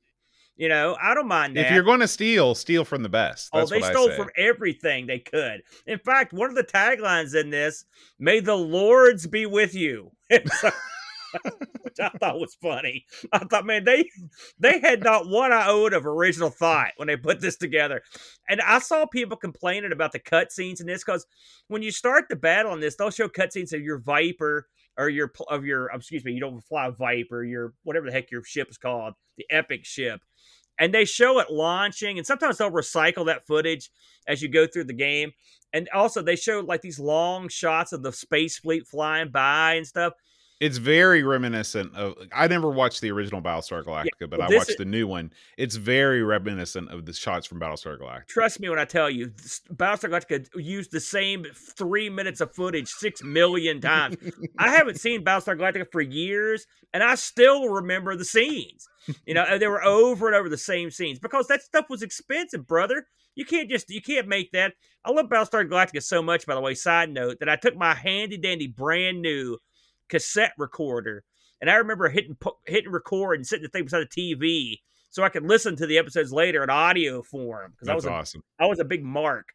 You 0.58 0.70
know, 0.70 0.96
I 1.02 1.14
don't 1.14 1.28
mind 1.28 1.58
that. 1.58 1.66
If 1.66 1.74
you're 1.74 1.84
going 1.84 2.00
to 2.00 2.08
steal, 2.08 2.56
steal 2.56 2.86
from 2.86 3.04
the 3.04 3.10
best. 3.10 3.50
Oh, 3.52 3.66
they 3.66 3.80
what 3.80 3.92
stole 3.92 4.08
I 4.08 4.12
say. 4.12 4.16
from 4.16 4.30
everything 4.38 5.06
they 5.06 5.20
could. 5.20 5.62
In 5.86 6.00
fact, 6.00 6.32
one 6.32 6.50
of 6.50 6.56
the 6.56 6.64
taglines 6.64 7.36
in 7.36 7.50
this, 7.50 7.84
"May 8.20 8.40
the 8.40 8.56
Lords 8.56 9.28
be 9.28 9.46
with 9.46 9.76
you," 9.76 10.12
which 10.30 12.00
I 12.00 12.10
thought 12.20 12.40
was 12.40 12.56
funny. 12.62 13.06
I 13.34 13.40
thought, 13.40 13.66
man, 13.66 13.84
they 13.84 14.10
they 14.58 14.80
had 14.80 15.04
not 15.04 15.28
one 15.28 15.52
iota 15.52 15.98
of 15.98 16.06
original 16.06 16.50
thought 16.50 16.92
when 16.96 17.10
they 17.10 17.18
put 17.18 17.42
this 17.42 17.58
together. 17.58 18.02
And 18.48 18.62
I 18.62 18.80
saw 18.80 19.06
people 19.06 19.36
complaining 19.36 19.92
about 19.92 20.14
the 20.14 20.20
cutscenes 20.20 20.80
in 20.80 20.88
this 20.88 21.04
because 21.04 21.26
when 21.68 21.82
you 21.82 21.92
start 21.92 22.26
the 22.30 22.38
battle 22.38 22.74
in 22.74 22.80
this, 22.80 22.96
they'll 22.96 23.12
show 23.12 23.28
cutscenes 23.28 23.74
of 23.74 23.82
your 23.82 24.00
Viper 24.00 24.68
or 24.98 25.10
your 25.10 25.34
of 25.50 25.66
your 25.66 25.92
oh, 25.92 25.98
excuse 25.98 26.24
me, 26.24 26.32
you 26.32 26.40
don't 26.40 26.62
fly 26.62 26.88
a 26.88 26.92
Viper, 26.92 27.44
your 27.44 27.74
whatever 27.84 28.06
the 28.06 28.14
heck 28.14 28.32
your 28.32 28.44
ship 28.46 28.70
is 28.70 28.78
called, 28.78 29.16
the 29.38 29.46
Epic 29.50 29.84
ship 29.84 30.22
and 30.80 30.94
they 30.94 31.06
show 31.06 31.40
it 31.40 31.52
launching 31.52 32.18
and 32.18 32.28
sometimes 32.28 32.58
they'll 32.58 32.72
recycle 32.72 33.26
that 33.26 33.48
footage 33.48 33.90
as 34.28 34.42
you 34.42 34.50
go 34.50 34.68
through 34.68 34.86
the 34.86 34.94
game. 34.94 35.32
And 35.74 35.90
also 35.94 36.22
they 36.22 36.36
show 36.36 36.62
like 36.62 36.82
these 36.82 37.00
long 37.00 37.50
shots 37.50 37.92
of 37.92 38.02
the 38.02 38.12
space 38.12 38.58
fleet 38.58 38.88
flying 38.88 39.30
by 39.30 39.76
and 39.76 39.88
stuff 39.88 40.14
It's 40.62 40.78
very 40.78 41.22
reminiscent 41.24 41.94
of. 41.96 42.16
I 42.34 42.48
never 42.48 42.70
watched 42.70 43.02
the 43.02 43.12
original 43.12 43.42
Battlestar 43.42 43.84
Galactica, 43.84 44.30
but 44.30 44.40
well, 44.40 44.52
I 44.52 44.56
watched 44.56 44.70
is- 44.72 44.76
the 44.78 44.86
new 44.86 45.06
one. 45.06 45.32
It's 45.58 45.76
very 45.76 46.24
reminiscent 46.24 46.90
of 46.92 47.06
the 47.06 47.12
shots 47.14 47.46
from 47.46 47.60
Battlestar 47.60 48.00
Galactica. 48.00 48.28
trust 48.28 48.60
me 48.60 48.70
when 48.70 48.80
i 48.80 48.86
tell 48.86 49.10
you 49.10 49.28
battlestar 49.74 50.10
galactica 50.10 50.48
used 50.56 50.92
the 50.92 51.00
same 51.00 51.46
three 51.54 52.10
minutes 52.10 52.42
of 52.42 52.54
footage 52.54 52.88
six 52.88 53.22
million 53.24 53.82
times 53.82 54.16
i 54.60 54.70
haven't 54.70 55.00
seen 55.00 55.24
battlestar 55.24 55.58
galactica 55.58 55.86
for 55.92 56.02
years 56.02 56.66
and 56.94 57.04
i 57.04 57.16
still 57.16 57.70
remember 57.70 58.16
the 58.16 58.26
scenes 58.26 58.88
you 59.26 59.34
know 59.34 59.44
and 59.44 59.62
they 59.62 59.68
were 59.68 59.84
over 59.84 60.28
and 60.28 60.36
over 60.36 60.50
the 60.50 60.58
same 60.58 60.90
scenes 60.92 61.20
because 61.20 61.48
that 61.48 61.62
stuff 61.62 61.86
was 61.90 62.02
expensive 62.02 62.66
brother 62.68 63.06
you 63.36 63.46
can't 63.46 63.70
just 63.70 63.90
you 63.90 64.02
can't 64.02 64.28
make 64.28 64.52
that 64.52 64.74
i 65.04 65.12
love 65.12 65.28
battlestar 65.28 65.68
galactica 65.68 66.02
so 66.02 66.22
much 66.22 66.46
by 66.46 66.56
the 66.56 66.62
way 66.62 66.74
side 66.74 67.10
note 67.10 67.40
that 67.40 67.50
i 67.50 67.56
took 67.56 67.76
my 67.76 67.94
handy 67.94 68.38
dandy 68.38 68.68
brand 68.68 69.22
new 69.22 69.58
cassette 70.10 70.54
recorder 70.58 71.24
and 71.62 71.70
i 71.70 71.76
remember 71.76 72.10
hitting 72.10 72.36
hitting 72.66 72.92
record 72.92 73.36
and 73.36 73.48
sitting 73.48 73.64
the 73.64 73.70
thing 73.70 73.84
beside 73.84 74.06
the 74.10 74.36
tv 74.36 74.76
so 75.10 75.24
i 75.24 75.30
could 75.30 75.44
listen 75.44 75.76
to 75.76 75.86
the 75.88 75.98
episodes 75.98 76.32
later 76.32 76.64
in 76.64 76.70
audio 76.70 77.22
form 77.22 77.72
because 77.72 77.88
i 77.90 77.96
was 77.96 78.06
a 78.06 78.12
awesome. 78.12 78.44
I 78.60 78.66
was 78.68 78.80
a 78.80 78.86
big 78.86 79.04
mark 79.04 79.48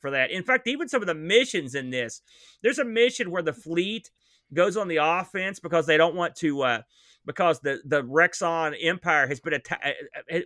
for 0.00 0.10
that. 0.10 0.32
In 0.32 0.42
fact, 0.42 0.66
even 0.66 0.88
some 0.88 1.00
of 1.00 1.06
the 1.06 1.14
missions 1.14 1.76
in 1.76 1.90
this, 1.90 2.22
there's 2.60 2.80
a 2.80 2.84
mission 2.84 3.30
where 3.30 3.40
the 3.42 3.52
fleet 3.52 4.10
goes 4.52 4.76
on 4.76 4.88
the 4.88 4.96
offense 4.96 5.60
because 5.60 5.86
they 5.86 5.96
don't 5.96 6.16
want 6.16 6.34
to 6.36 6.62
uh, 6.62 6.82
because 7.24 7.60
the 7.60 7.80
the 7.84 8.02
Rexon 8.02 8.74
Empire 8.82 9.28
has 9.28 9.38
been 9.38 9.52
attacked. 9.52 9.86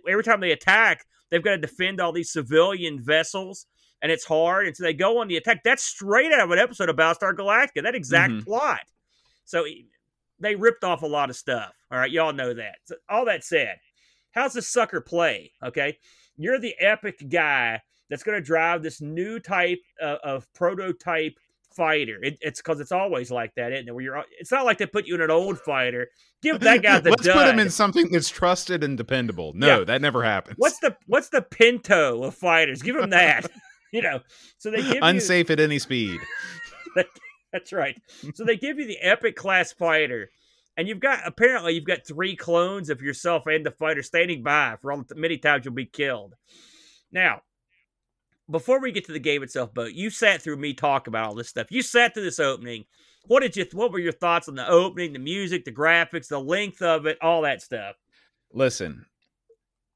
Every 0.07 0.23
time 0.23 0.41
they 0.41 0.51
attack, 0.51 1.05
they've 1.31 1.43
got 1.43 1.51
to 1.51 1.57
defend 1.57 1.99
all 1.99 2.11
these 2.11 2.31
civilian 2.31 3.01
vessels, 3.01 3.65
and 3.99 4.11
it's 4.11 4.25
hard. 4.25 4.67
And 4.67 4.77
so 4.77 4.83
they 4.83 4.93
go 4.93 5.19
on 5.21 5.27
the 5.27 5.37
attack. 5.37 5.63
That's 5.63 5.83
straight 5.83 6.31
out 6.31 6.39
of 6.41 6.51
an 6.51 6.59
episode 6.59 6.89
of 6.89 6.95
Battlestar 6.95 7.33
Galactica. 7.33 7.81
That 7.81 7.95
exact 7.95 8.33
Mhm. 8.33 8.45
plot. 8.45 8.81
So 9.47 9.65
they 10.39 10.55
ripped 10.55 10.83
off 10.83 11.01
a 11.01 11.07
lot 11.07 11.29
of 11.31 11.35
stuff. 11.35 11.71
All 11.91 11.97
right, 11.97 12.11
y'all 12.11 12.33
know 12.33 12.53
that. 12.53 12.75
So, 12.83 12.95
all 13.09 13.25
that 13.25 13.43
said, 13.43 13.77
how's 14.31 14.53
this 14.53 14.67
sucker 14.67 15.01
play? 15.01 15.51
Okay, 15.63 15.97
you're 16.35 16.59
the 16.59 16.75
epic 16.79 17.23
guy 17.29 17.81
that's 18.09 18.23
going 18.23 18.37
to 18.37 18.45
drive 18.45 18.83
this 18.83 19.01
new 19.01 19.39
type 19.39 19.79
of, 20.01 20.19
of 20.19 20.53
prototype 20.53 21.33
fighter. 21.75 22.19
It, 22.21 22.37
it's 22.41 22.59
because 22.61 22.79
it's 22.81 22.91
always 22.91 23.31
like 23.31 23.55
that, 23.55 23.71
isn't 23.71 23.87
it? 23.87 23.91
Where 23.95 24.03
you're, 24.03 24.23
it's 24.39 24.51
not 24.51 24.65
like 24.65 24.77
they 24.79 24.85
put 24.85 25.07
you 25.07 25.15
in 25.15 25.21
an 25.21 25.31
old 25.31 25.59
fighter. 25.59 26.07
Give 26.41 26.59
that 26.59 26.81
guy 26.83 26.99
the 27.01 27.11
Let's 27.11 27.23
dud. 27.23 27.35
put 27.35 27.47
him 27.47 27.59
in 27.59 27.69
something 27.69 28.09
that's 28.11 28.29
trusted 28.29 28.83
and 28.83 28.97
dependable. 28.97 29.53
No, 29.55 29.79
Yeah. 29.79 29.83
that 29.85 30.01
never 30.01 30.23
happens. 30.23 30.55
What's 30.57 30.79
the 30.79 30.95
what's 31.07 31.29
the 31.29 31.41
Pinto 31.41 32.23
of 32.23 32.35
fighters? 32.35 32.81
Give 32.81 32.95
him 32.97 33.09
that. 33.11 33.45
you 33.93 34.01
know, 34.01 34.19
so 34.57 34.71
they 34.71 34.81
give 34.83 34.95
you 34.95 34.99
unsafe 35.03 35.49
at 35.49 35.59
any 35.61 35.79
speed? 35.79 36.19
That's 37.53 37.73
right. 37.73 37.99
So 38.33 38.43
they 38.43 38.57
give 38.57 38.79
you 38.79 38.87
the 38.87 38.99
epic 38.99 39.35
class 39.35 39.71
fighter, 39.71 40.29
and 40.75 40.87
you've 40.87 40.99
got 40.99 41.21
apparently 41.25 41.73
you've 41.73 41.85
got 41.85 42.05
three 42.05 42.35
clones 42.35 42.89
of 42.89 43.01
yourself 43.01 43.45
and 43.47 43.65
the 43.65 43.71
fighter 43.71 44.03
standing 44.03 44.43
by 44.43 44.75
for 44.81 44.91
all 44.91 45.03
the 45.07 45.15
many 45.15 45.37
times 45.37 45.65
you'll 45.65 45.73
be 45.73 45.85
killed. 45.85 46.35
Now, 47.11 47.41
before 48.49 48.79
we 48.79 48.91
get 48.91 49.05
to 49.05 49.13
the 49.13 49.19
game 49.19 49.43
itself, 49.43 49.71
but 49.73 49.93
you 49.93 50.09
sat 50.09 50.41
through 50.41 50.57
me 50.57 50.73
talk 50.73 51.07
about 51.07 51.27
all 51.27 51.35
this 51.35 51.49
stuff. 51.49 51.71
You 51.71 51.81
sat 51.81 52.13
through 52.13 52.23
this 52.23 52.39
opening. 52.39 52.85
What 53.25 53.41
did 53.41 53.55
you? 53.57 53.65
What 53.73 53.91
were 53.91 53.99
your 53.99 54.13
thoughts 54.13 54.47
on 54.47 54.55
the 54.55 54.67
opening, 54.67 55.13
the 55.13 55.19
music, 55.19 55.65
the 55.65 55.71
graphics, 55.71 56.27
the 56.27 56.39
length 56.39 56.81
of 56.81 57.05
it, 57.05 57.17
all 57.21 57.41
that 57.41 57.61
stuff? 57.61 57.95
Listen, 58.53 59.05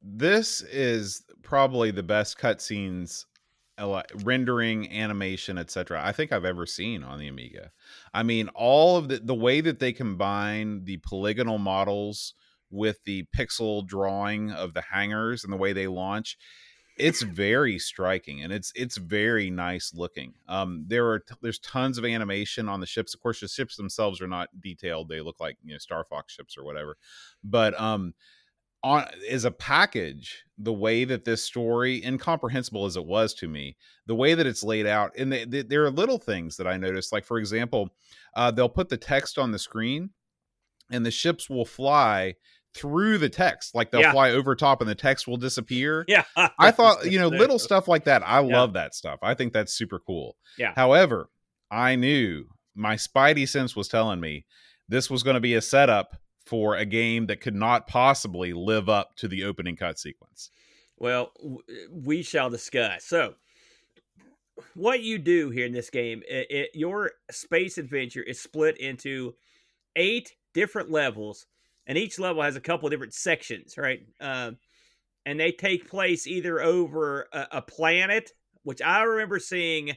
this 0.02 0.62
is 0.62 1.24
probably 1.42 1.92
the 1.92 2.04
best 2.04 2.38
cutscenes, 2.38 3.26
rendering, 4.24 4.92
animation, 4.92 5.58
etc. 5.58 6.02
I 6.04 6.12
think 6.12 6.32
I've 6.32 6.46
ever 6.46 6.66
seen 6.66 7.04
on 7.04 7.20
the 7.20 7.28
Amiga. 7.28 7.72
I 8.14 8.24
mean, 8.24 8.50
all 8.50 8.98
of 8.98 9.08
the 9.08 9.20
the 9.20 9.36
way 9.36 9.62
that 9.62 9.80
they 9.80 9.94
combine 9.94 10.86
the 10.86 10.98
polygonal 10.98 11.58
models 11.58 12.34
with 12.70 13.04
the 13.04 13.26
pixel 13.36 13.86
drawing 13.86 14.52
of 14.52 14.74
the 14.74 14.82
hangers 14.82 15.44
and 15.44 15.52
the 15.52 15.58
way 15.58 15.74
they 15.74 15.88
launch 15.88 16.38
it's 16.98 17.22
very 17.22 17.80
striking 17.80 18.44
and 18.44 18.52
it's 18.52 18.72
it's 18.76 18.98
very 18.98 19.50
nice 19.50 19.94
looking 19.94 20.34
um 20.48 20.84
there 20.88 21.08
are 21.08 21.24
there's 21.42 21.60
tons 21.60 21.98
of 21.98 22.06
animation 22.06 22.68
on 22.68 22.80
the 22.80 22.86
ships 22.86 23.14
of 23.14 23.20
course 23.22 23.40
the 23.40 23.48
ships 23.48 23.76
themselves 23.76 24.22
are 24.22 24.28
not 24.28 24.50
detailed 24.62 25.08
they 25.08 25.22
look 25.22 25.40
like 25.40 25.58
you 25.64 25.74
know 25.74 25.78
star 25.78 26.04
fox 26.04 26.34
ships 26.34 26.58
or 26.58 26.64
whatever 26.64 26.98
but 27.44 27.80
um 27.80 28.14
on 28.84 29.06
as 29.30 29.46
a 29.46 29.52
package 29.52 30.44
the 30.58 30.74
way 30.74 31.04
that 31.06 31.24
this 31.26 31.44
story 31.44 32.04
incomprehensible 32.04 32.86
as 32.86 32.98
it 32.98 33.06
was 33.06 33.34
to 33.34 33.48
me 33.48 33.76
the 34.08 34.16
way 34.16 34.34
that 34.34 34.48
it's 34.48 34.64
laid 34.64 34.88
out 34.88 35.12
and 35.18 35.32
they, 35.32 35.46
they- 35.46 35.62
there 35.62 35.84
are 35.86 35.92
little 35.92 36.18
things 36.18 36.58
that 36.58 36.68
i 36.68 36.78
noticed 36.78 37.12
like 37.12 37.24
for 37.26 37.38
example 37.38 37.90
uh, 38.36 38.50
they'll 38.50 38.70
put 38.70 38.90
the 38.90 38.98
text 38.98 39.38
on 39.38 39.52
the 39.52 39.60
screen 39.60 40.10
and 40.90 41.06
the 41.06 41.12
ships 41.12 41.50
will 41.50 41.66
fly 41.66 42.34
through 42.74 43.18
the 43.18 43.30
text 43.30 43.76
like 43.76 43.92
they'll 43.92 44.02
Yeah. 44.02 44.12
fly 44.14 44.32
over 44.32 44.56
top 44.56 44.82
and 44.82 44.90
the 44.90 44.96
text 44.96 45.28
will 45.28 45.38
disappear 45.38 46.06
Yeah, 46.08 46.24
I 46.58 46.72
thought, 46.72 47.06
you 47.12 47.20
know, 47.20 47.28
little 47.28 47.60
stuff 47.60 47.88
like 47.90 48.06
that. 48.06 48.26
I 48.26 48.40
Yeah. 48.42 48.58
love 48.62 48.74
that 48.74 48.96
stuff. 48.96 49.20
I 49.22 49.34
think 49.34 49.52
that's 49.52 49.74
super 49.74 50.00
cool. 50.00 50.38
Yeah. 50.58 50.72
However, 50.76 51.30
I 51.70 51.96
knew 51.98 52.46
my 52.74 52.96
spidey 52.96 53.46
sense 53.48 53.76
was 53.76 53.90
telling 53.90 54.22
me 54.22 54.46
this 54.88 55.10
was 55.10 55.22
going 55.24 55.34
to 55.34 55.42
be 55.42 55.54
a 55.54 55.62
setup 55.62 56.16
for 56.52 56.76
a 56.76 56.84
game 56.84 57.28
that 57.28 57.40
could 57.40 57.56
not 57.56 57.88
possibly 57.88 58.52
live 58.52 58.90
up 58.90 59.16
to 59.16 59.30
the 59.30 59.46
opening 59.46 59.78
cut 59.78 59.98
sequence. 59.98 60.52
Well, 60.98 61.32
we 61.90 62.24
shall 62.24 62.50
discuss. 62.50 63.06
So, 63.06 63.36
what 64.76 65.00
you 65.00 65.18
do 65.18 65.50
here 65.50 65.66
in 65.66 65.72
this 65.72 65.90
game, 65.90 66.22
it, 66.28 66.48
it, 66.50 66.70
your 66.74 67.12
space 67.32 67.78
adventure 67.78 68.22
is 68.22 68.42
split 68.42 68.78
into 68.80 69.34
eight 69.96 70.34
different 70.54 70.92
levels, 70.92 71.46
and 71.88 71.98
each 71.98 72.20
level 72.20 72.44
has 72.44 72.58
a 72.58 72.62
couple 72.62 72.86
of 72.86 72.92
different 72.92 73.14
sections, 73.14 73.78
right? 73.78 74.02
Um, 74.20 74.58
and 75.26 75.40
they 75.40 75.54
take 75.54 75.90
place 75.90 76.28
either 76.28 76.62
over 76.62 77.30
a, 77.32 77.48
a 77.54 77.62
planet, 77.62 78.34
which 78.64 78.82
I 78.82 79.04
remember 79.04 79.40
seeing. 79.40 79.96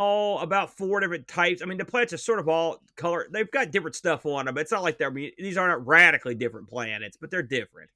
Oh, 0.00 0.38
about 0.38 0.76
four 0.76 1.00
different 1.00 1.26
types. 1.26 1.60
I 1.60 1.66
mean, 1.66 1.76
the 1.76 1.84
planets 1.84 2.12
are 2.12 2.18
sort 2.18 2.38
of 2.38 2.48
all 2.48 2.80
color. 2.96 3.26
They've 3.32 3.50
got 3.50 3.72
different 3.72 3.96
stuff 3.96 4.24
on 4.26 4.44
them. 4.44 4.56
It's 4.56 4.70
not 4.70 4.82
like 4.82 4.96
they're. 4.96 5.10
These 5.10 5.56
aren't 5.56 5.86
radically 5.86 6.36
different 6.36 6.68
planets, 6.68 7.16
but 7.20 7.30
they're 7.30 7.42
different. 7.42 7.90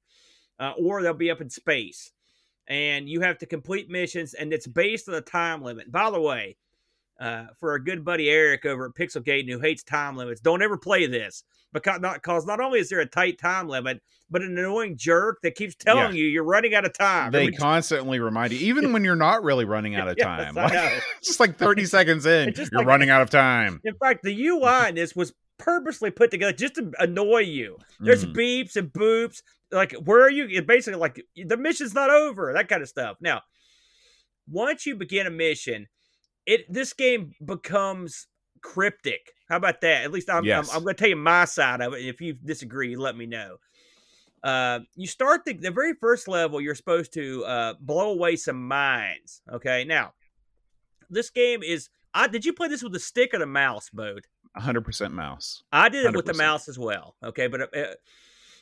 Uh, 0.59 0.73
or 0.77 1.01
they'll 1.01 1.13
be 1.13 1.31
up 1.31 1.41
in 1.41 1.49
space 1.49 2.11
and 2.67 3.09
you 3.09 3.21
have 3.21 3.37
to 3.39 3.45
complete 3.45 3.89
missions, 3.89 4.33
and 4.33 4.53
it's 4.53 4.67
based 4.67 5.09
on 5.09 5.15
a 5.15 5.21
time 5.21 5.61
limit. 5.61 5.91
By 5.91 6.09
the 6.11 6.21
way, 6.21 6.55
uh, 7.19 7.45
for 7.59 7.71
our 7.71 7.79
good 7.79 8.03
buddy 8.03 8.29
Eric 8.29 8.65
over 8.65 8.85
at 8.85 8.91
Pixelgate 8.93 9.49
who 9.51 9.59
hates 9.59 9.83
time 9.83 10.15
limits, 10.17 10.41
don't 10.41 10.61
ever 10.61 10.77
play 10.77 11.05
this 11.07 11.43
because 11.71 11.99
not, 12.01 12.21
cause 12.21 12.45
not 12.45 12.59
only 12.59 12.79
is 12.79 12.89
there 12.89 12.99
a 12.99 13.05
tight 13.05 13.37
time 13.39 13.67
limit, 13.67 14.01
but 14.29 14.41
an 14.41 14.57
annoying 14.57 14.95
jerk 14.97 15.39
that 15.43 15.55
keeps 15.55 15.75
telling 15.75 16.15
you 16.15 16.25
you're 16.25 16.43
running 16.43 16.73
out 16.73 16.85
of 16.85 16.93
time. 16.93 17.31
They 17.31 17.43
Every- 17.43 17.55
constantly 17.57 18.19
remind 18.19 18.51
you, 18.53 18.59
even 18.67 18.93
when 18.93 19.03
you're 19.03 19.15
not 19.15 19.43
really 19.43 19.65
running 19.65 19.95
out 19.95 20.07
of 20.07 20.17
time. 20.21 20.57
I 20.57 20.65
Like, 20.67 21.03
just 21.23 21.39
like 21.39 21.57
30 21.57 21.85
seconds 21.85 22.25
in, 22.25 22.53
you're 22.55 22.67
like- 22.73 22.87
running 22.87 23.09
out 23.09 23.21
of 23.21 23.29
time. 23.29 23.79
In 23.83 23.95
fact, 23.95 24.23
the 24.23 24.47
UI 24.47 24.89
in 24.89 24.95
this 24.95 25.15
was 25.15 25.33
purposely 25.59 26.09
put 26.11 26.31
together 26.31 26.51
just 26.51 26.75
to 26.75 26.91
annoy 26.99 27.39
you. 27.41 27.77
There's 27.99 28.25
Mhm. 28.25 28.35
beeps 28.35 28.75
and 28.75 28.91
boops. 28.91 29.43
Like, 29.71 29.93
where 29.93 30.21
are 30.21 30.31
you? 30.31 30.47
It's 30.49 30.65
basically 30.67 30.99
like 30.99 31.23
the 31.35 31.57
mission's 31.57 31.93
not 31.93 32.09
over. 32.09 32.51
That 32.53 32.67
kind 32.67 32.81
of 32.81 32.89
stuff. 32.89 33.17
Now, 33.21 33.41
once 34.47 34.85
you 34.85 34.95
begin 34.95 35.27
a 35.27 35.31
mission, 35.31 35.87
it 36.45 36.71
this 36.71 36.93
game 36.93 37.33
becomes 37.43 38.27
cryptic. 38.61 39.33
How 39.49 39.57
about 39.57 39.81
that? 39.81 40.03
At 40.03 40.11
least 40.11 40.29
I'm 40.29 40.45
Yes. 40.45 40.69
I'm, 40.69 40.77
I'm 40.77 40.83
going 40.83 40.95
to 40.95 40.99
tell 40.99 41.09
you 41.09 41.15
my 41.15 41.45
side 41.45 41.81
of 41.81 41.93
it. 41.93 42.05
If 42.05 42.21
you 42.21 42.33
disagree, 42.33 42.95
let 42.95 43.15
me 43.15 43.25
know. 43.25 43.57
Uh, 44.43 44.79
you 44.95 45.07
start 45.07 45.45
the 45.45 45.53
the 45.53 45.71
very 45.71 45.93
first 45.93 46.27
level. 46.27 46.59
You're 46.59 46.75
supposed 46.75 47.13
to 47.13 47.45
uh, 47.45 47.73
blow 47.79 48.11
away 48.11 48.35
some 48.35 48.67
mines. 48.67 49.41
Okay, 49.51 49.85
now 49.85 50.13
this 51.09 51.29
game 51.29 51.63
is. 51.63 51.89
I 52.13 52.27
did 52.27 52.45
you 52.45 52.53
play 52.53 52.67
this 52.67 52.83
with 52.83 52.95
a 52.95 52.99
stick 52.99 53.33
or 53.33 53.39
the 53.39 53.47
mouse, 53.47 53.89
Bode? 53.89 54.27
100% 54.57 55.11
mouse. 55.11 55.63
I 55.71 55.89
did 55.89 56.05
it 56.05 56.15
with 56.15 56.25
the 56.25 56.35
mouse 56.35 56.69
as 56.69 56.77
well. 56.77 57.15
Okay, 57.23 57.47
but 57.47 57.75
uh, 57.75 57.87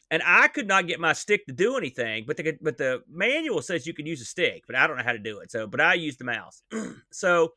and 0.10 0.22
I 0.26 0.48
could 0.48 0.68
not 0.68 0.88
get 0.88 1.00
my 1.00 1.14
stick 1.14 1.46
to 1.48 1.54
do 1.54 1.78
anything. 1.78 2.26
But 2.28 2.38
the 2.38 2.58
but 2.62 2.78
the 2.78 3.02
manual 3.10 3.62
says 3.62 3.88
you 3.88 3.94
can 3.94 4.06
use 4.06 4.22
a 4.22 4.26
stick, 4.26 4.64
but 4.68 4.76
I 4.76 4.88
don't 4.88 4.98
know 4.98 5.04
how 5.04 5.14
to 5.14 5.20
do 5.20 5.40
it. 5.40 5.52
So, 5.52 5.68
but 5.68 5.82
I 5.82 5.96
used 5.96 6.20
the 6.20 6.26
mouse. 6.26 6.62
so 7.12 7.54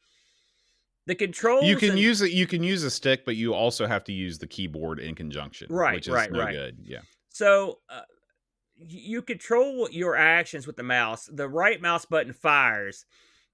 the 1.06 1.14
controls 1.14 1.64
You 1.64 1.76
can 1.76 1.90
and- 1.90 1.98
use 1.98 2.22
it. 2.22 2.32
You 2.32 2.46
can 2.46 2.62
use 2.62 2.82
a 2.82 2.90
stick, 2.90 3.24
but 3.24 3.36
you 3.36 3.54
also 3.54 3.86
have 3.86 4.04
to 4.04 4.12
use 4.12 4.38
the 4.38 4.46
keyboard 4.46 4.98
in 5.00 5.14
conjunction. 5.14 5.68
Right, 5.70 5.94
which 5.94 6.08
is 6.08 6.14
right, 6.14 6.32
no 6.32 6.40
right. 6.40 6.52
good. 6.52 6.78
Yeah. 6.82 7.00
So 7.28 7.80
uh, 7.88 8.02
you 8.76 9.22
control 9.22 9.88
your 9.90 10.16
actions 10.16 10.66
with 10.66 10.76
the 10.76 10.82
mouse. 10.82 11.28
The 11.32 11.48
right 11.48 11.80
mouse 11.80 12.04
button 12.04 12.32
fires, 12.32 13.04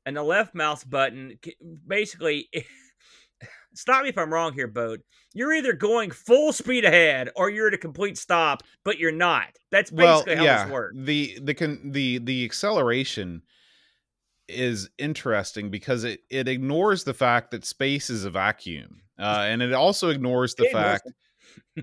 and 0.06 0.16
the 0.16 0.22
left 0.22 0.54
mouse 0.54 0.84
button 0.84 1.38
basically. 1.86 2.48
Stop 3.72 4.02
me 4.02 4.08
if 4.08 4.18
I'm 4.18 4.32
wrong 4.32 4.52
here, 4.52 4.66
Bode. 4.66 5.00
You're 5.32 5.54
either 5.54 5.72
going 5.72 6.10
full 6.10 6.52
speed 6.52 6.84
ahead 6.84 7.30
or 7.36 7.50
you're 7.50 7.68
at 7.68 7.74
a 7.74 7.78
complete 7.78 8.18
stop, 8.18 8.64
but 8.84 8.98
you're 8.98 9.12
not. 9.12 9.46
That's 9.70 9.92
basically 9.92 10.34
how 10.34 10.42
yeah, 10.42 10.64
this 10.64 10.72
works. 10.72 10.96
The 10.98 11.38
the 11.40 11.54
con- 11.54 11.80
the 11.92 12.18
the 12.18 12.44
acceleration 12.44 13.42
is 14.50 14.88
interesting 14.98 15.70
because 15.70 16.04
it 16.04 16.20
it 16.30 16.48
ignores 16.48 17.04
the 17.04 17.14
fact 17.14 17.50
that 17.52 17.64
space 17.64 18.10
is 18.10 18.24
a 18.24 18.30
vacuum, 18.30 19.02
uh, 19.18 19.44
and 19.48 19.62
it 19.62 19.72
also 19.72 20.08
ignores 20.08 20.54
the 20.54 20.64
It 20.64 20.72
fact 20.72 21.08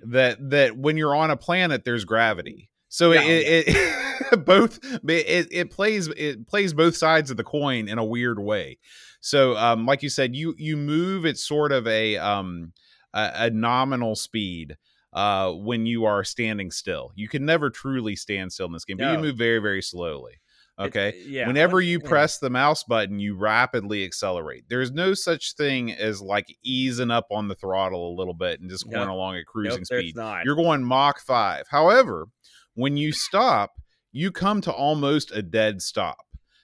that 0.03 0.49
that 0.49 0.77
when 0.77 0.97
you're 0.97 1.15
on 1.15 1.31
a 1.31 1.37
planet, 1.37 1.83
there's 1.85 2.05
gravity. 2.05 2.69
So 2.89 3.11
Yeah, 3.11 3.21
it, 3.21 3.65
it 3.67 4.45
both 4.45 4.79
it, 4.83 5.47
it 5.51 5.71
plays 5.71 6.07
it 6.07 6.47
plays 6.47 6.73
both 6.73 6.95
sides 6.95 7.31
of 7.31 7.37
the 7.37 7.43
coin 7.43 7.87
in 7.87 7.97
a 7.97 8.05
weird 8.05 8.39
way. 8.39 8.77
So 9.19 9.57
um, 9.57 9.85
like 9.85 10.03
you 10.03 10.09
said, 10.09 10.35
you 10.35 10.55
you 10.57 10.77
move 10.77 11.25
at 11.25 11.37
sort 11.37 11.71
of 11.71 11.87
a 11.87 12.17
um 12.17 12.73
a, 13.13 13.31
a 13.35 13.49
nominal 13.49 14.15
speed 14.15 14.77
uh 15.13 15.51
when 15.51 15.85
you 15.85 16.05
are 16.05 16.23
standing 16.23 16.71
still. 16.71 17.11
You 17.15 17.27
can 17.27 17.45
never 17.45 17.69
truly 17.69 18.15
stand 18.15 18.53
still 18.53 18.67
in 18.67 18.73
this 18.73 18.85
game, 18.85 18.97
but 18.97 19.07
you 19.07 19.17
move 19.17 19.35
very 19.37 19.59
very 19.59 19.81
slowly. 19.81 20.39
It- 20.79 20.83
Okay. 20.83 21.23
yeah. 21.27 21.47
Whenever 21.47 21.81
you 21.81 21.99
Yeah. 22.03 22.07
press 22.09 22.37
the 22.37 22.49
mouse 22.51 22.83
button, 22.83 23.19
you 23.19 23.35
rapidly 23.35 24.03
accelerate. 24.05 24.65
There's 24.69 24.91
no 24.91 25.13
such 25.15 25.53
thing 25.55 25.91
as 25.91 26.21
like 26.21 26.45
easing 26.63 27.09
up 27.11 27.25
on 27.31 27.47
the 27.47 27.55
throttle 27.55 28.13
a 28.13 28.17
little 28.17 28.33
bit 28.35 28.59
and 28.61 28.69
just 28.69 28.89
going 28.89 29.09
along 29.09 29.37
at 29.37 29.45
cruising 29.47 29.83
Nope, 29.89 30.01
speed. 30.01 30.15
not. 30.15 30.45
You're 30.45 30.55
going 30.55 30.83
Mach 30.83 31.19
5. 31.19 31.67
However, 31.69 32.27
when 32.75 32.95
you 32.95 33.11
stop, 33.11 33.71
you 34.11 34.31
come 34.31 34.61
to 34.61 34.71
almost 34.71 35.31
a 35.31 35.41
dead 35.41 35.81
stop. 35.81 36.19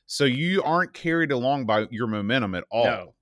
So 0.06 0.26
you 0.26 0.62
aren't 0.62 0.94
carried 0.94 1.32
along 1.32 1.66
by 1.66 1.88
your 1.90 2.08
momentum 2.08 2.54
at 2.54 2.66
all. 2.70 2.86
No. 2.86 3.16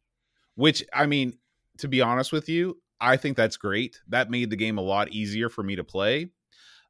Which, 0.55 0.83
I 0.93 1.05
mean, 1.05 1.37
to 1.77 1.87
be 1.87 2.01
honest 2.01 2.33
with 2.33 2.49
you, 2.49 2.81
I 2.99 3.15
think 3.17 3.37
that's 3.37 3.55
great. 3.55 3.99
That 4.09 4.29
made 4.29 4.49
the 4.49 4.55
game 4.57 4.77
a 4.77 4.81
lot 4.81 5.09
easier 5.13 5.47
for 5.49 5.63
me 5.63 5.75
to 5.77 5.83
play. 5.85 6.31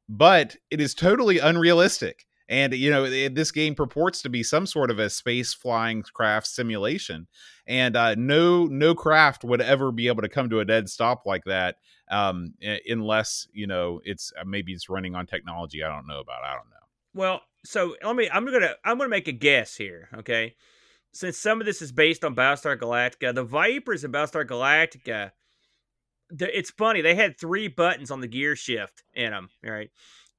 but 0.08 0.56
it 0.70 0.80
is 0.80 0.92
totally 0.94 1.38
unrealistic. 1.38 2.26
And 2.48 2.74
you 2.74 2.90
know, 2.90 3.04
it, 3.04 3.34
this 3.34 3.50
game 3.50 3.74
purports 3.74 4.22
to 4.22 4.28
be 4.28 4.42
some 4.42 4.66
sort 4.66 4.90
of 4.90 4.98
a 4.98 5.08
space 5.08 5.54
flying 5.54 6.02
craft 6.02 6.46
simulation, 6.46 7.26
and 7.66 7.96
uh, 7.96 8.14
no 8.16 8.66
no 8.66 8.94
craft 8.94 9.44
would 9.44 9.60
ever 9.60 9.92
be 9.92 10.08
able 10.08 10.22
to 10.22 10.28
come 10.28 10.50
to 10.50 10.60
a 10.60 10.64
dead 10.64 10.88
stop 10.88 11.24
like 11.24 11.44
that, 11.44 11.76
um, 12.10 12.54
unless 12.86 13.46
you 13.52 13.66
know 13.66 14.00
it's 14.04 14.32
uh, 14.38 14.44
maybe 14.44 14.72
it's 14.72 14.88
running 14.88 15.14
on 15.14 15.26
technology 15.26 15.82
I 15.82 15.88
don't 15.88 16.06
know 16.06 16.20
about. 16.20 16.42
I 16.44 16.54
don't 16.54 16.70
know. 16.70 16.76
Well, 17.14 17.40
so 17.64 17.94
let 18.02 18.16
me. 18.16 18.28
I'm 18.32 18.44
gonna. 18.44 18.74
I'm 18.84 18.98
gonna 18.98 19.08
make 19.08 19.28
a 19.28 19.32
guess 19.32 19.76
here. 19.76 20.08
Okay, 20.14 20.56
since 21.12 21.38
some 21.38 21.60
of 21.60 21.66
this 21.66 21.80
is 21.80 21.92
based 21.92 22.24
on 22.24 22.34
Battlestar 22.34 22.76
Galactica, 22.78 23.34
the 23.34 23.44
Vipers 23.44 24.04
in 24.04 24.12
Battlestar 24.12 24.46
Galactica. 24.46 25.32
It's 26.38 26.70
funny. 26.70 27.02
They 27.02 27.14
had 27.14 27.38
three 27.38 27.68
buttons 27.68 28.10
on 28.10 28.22
the 28.22 28.26
gear 28.26 28.56
shift 28.56 29.02
in 29.12 29.32
them. 29.32 29.50
Right 29.62 29.90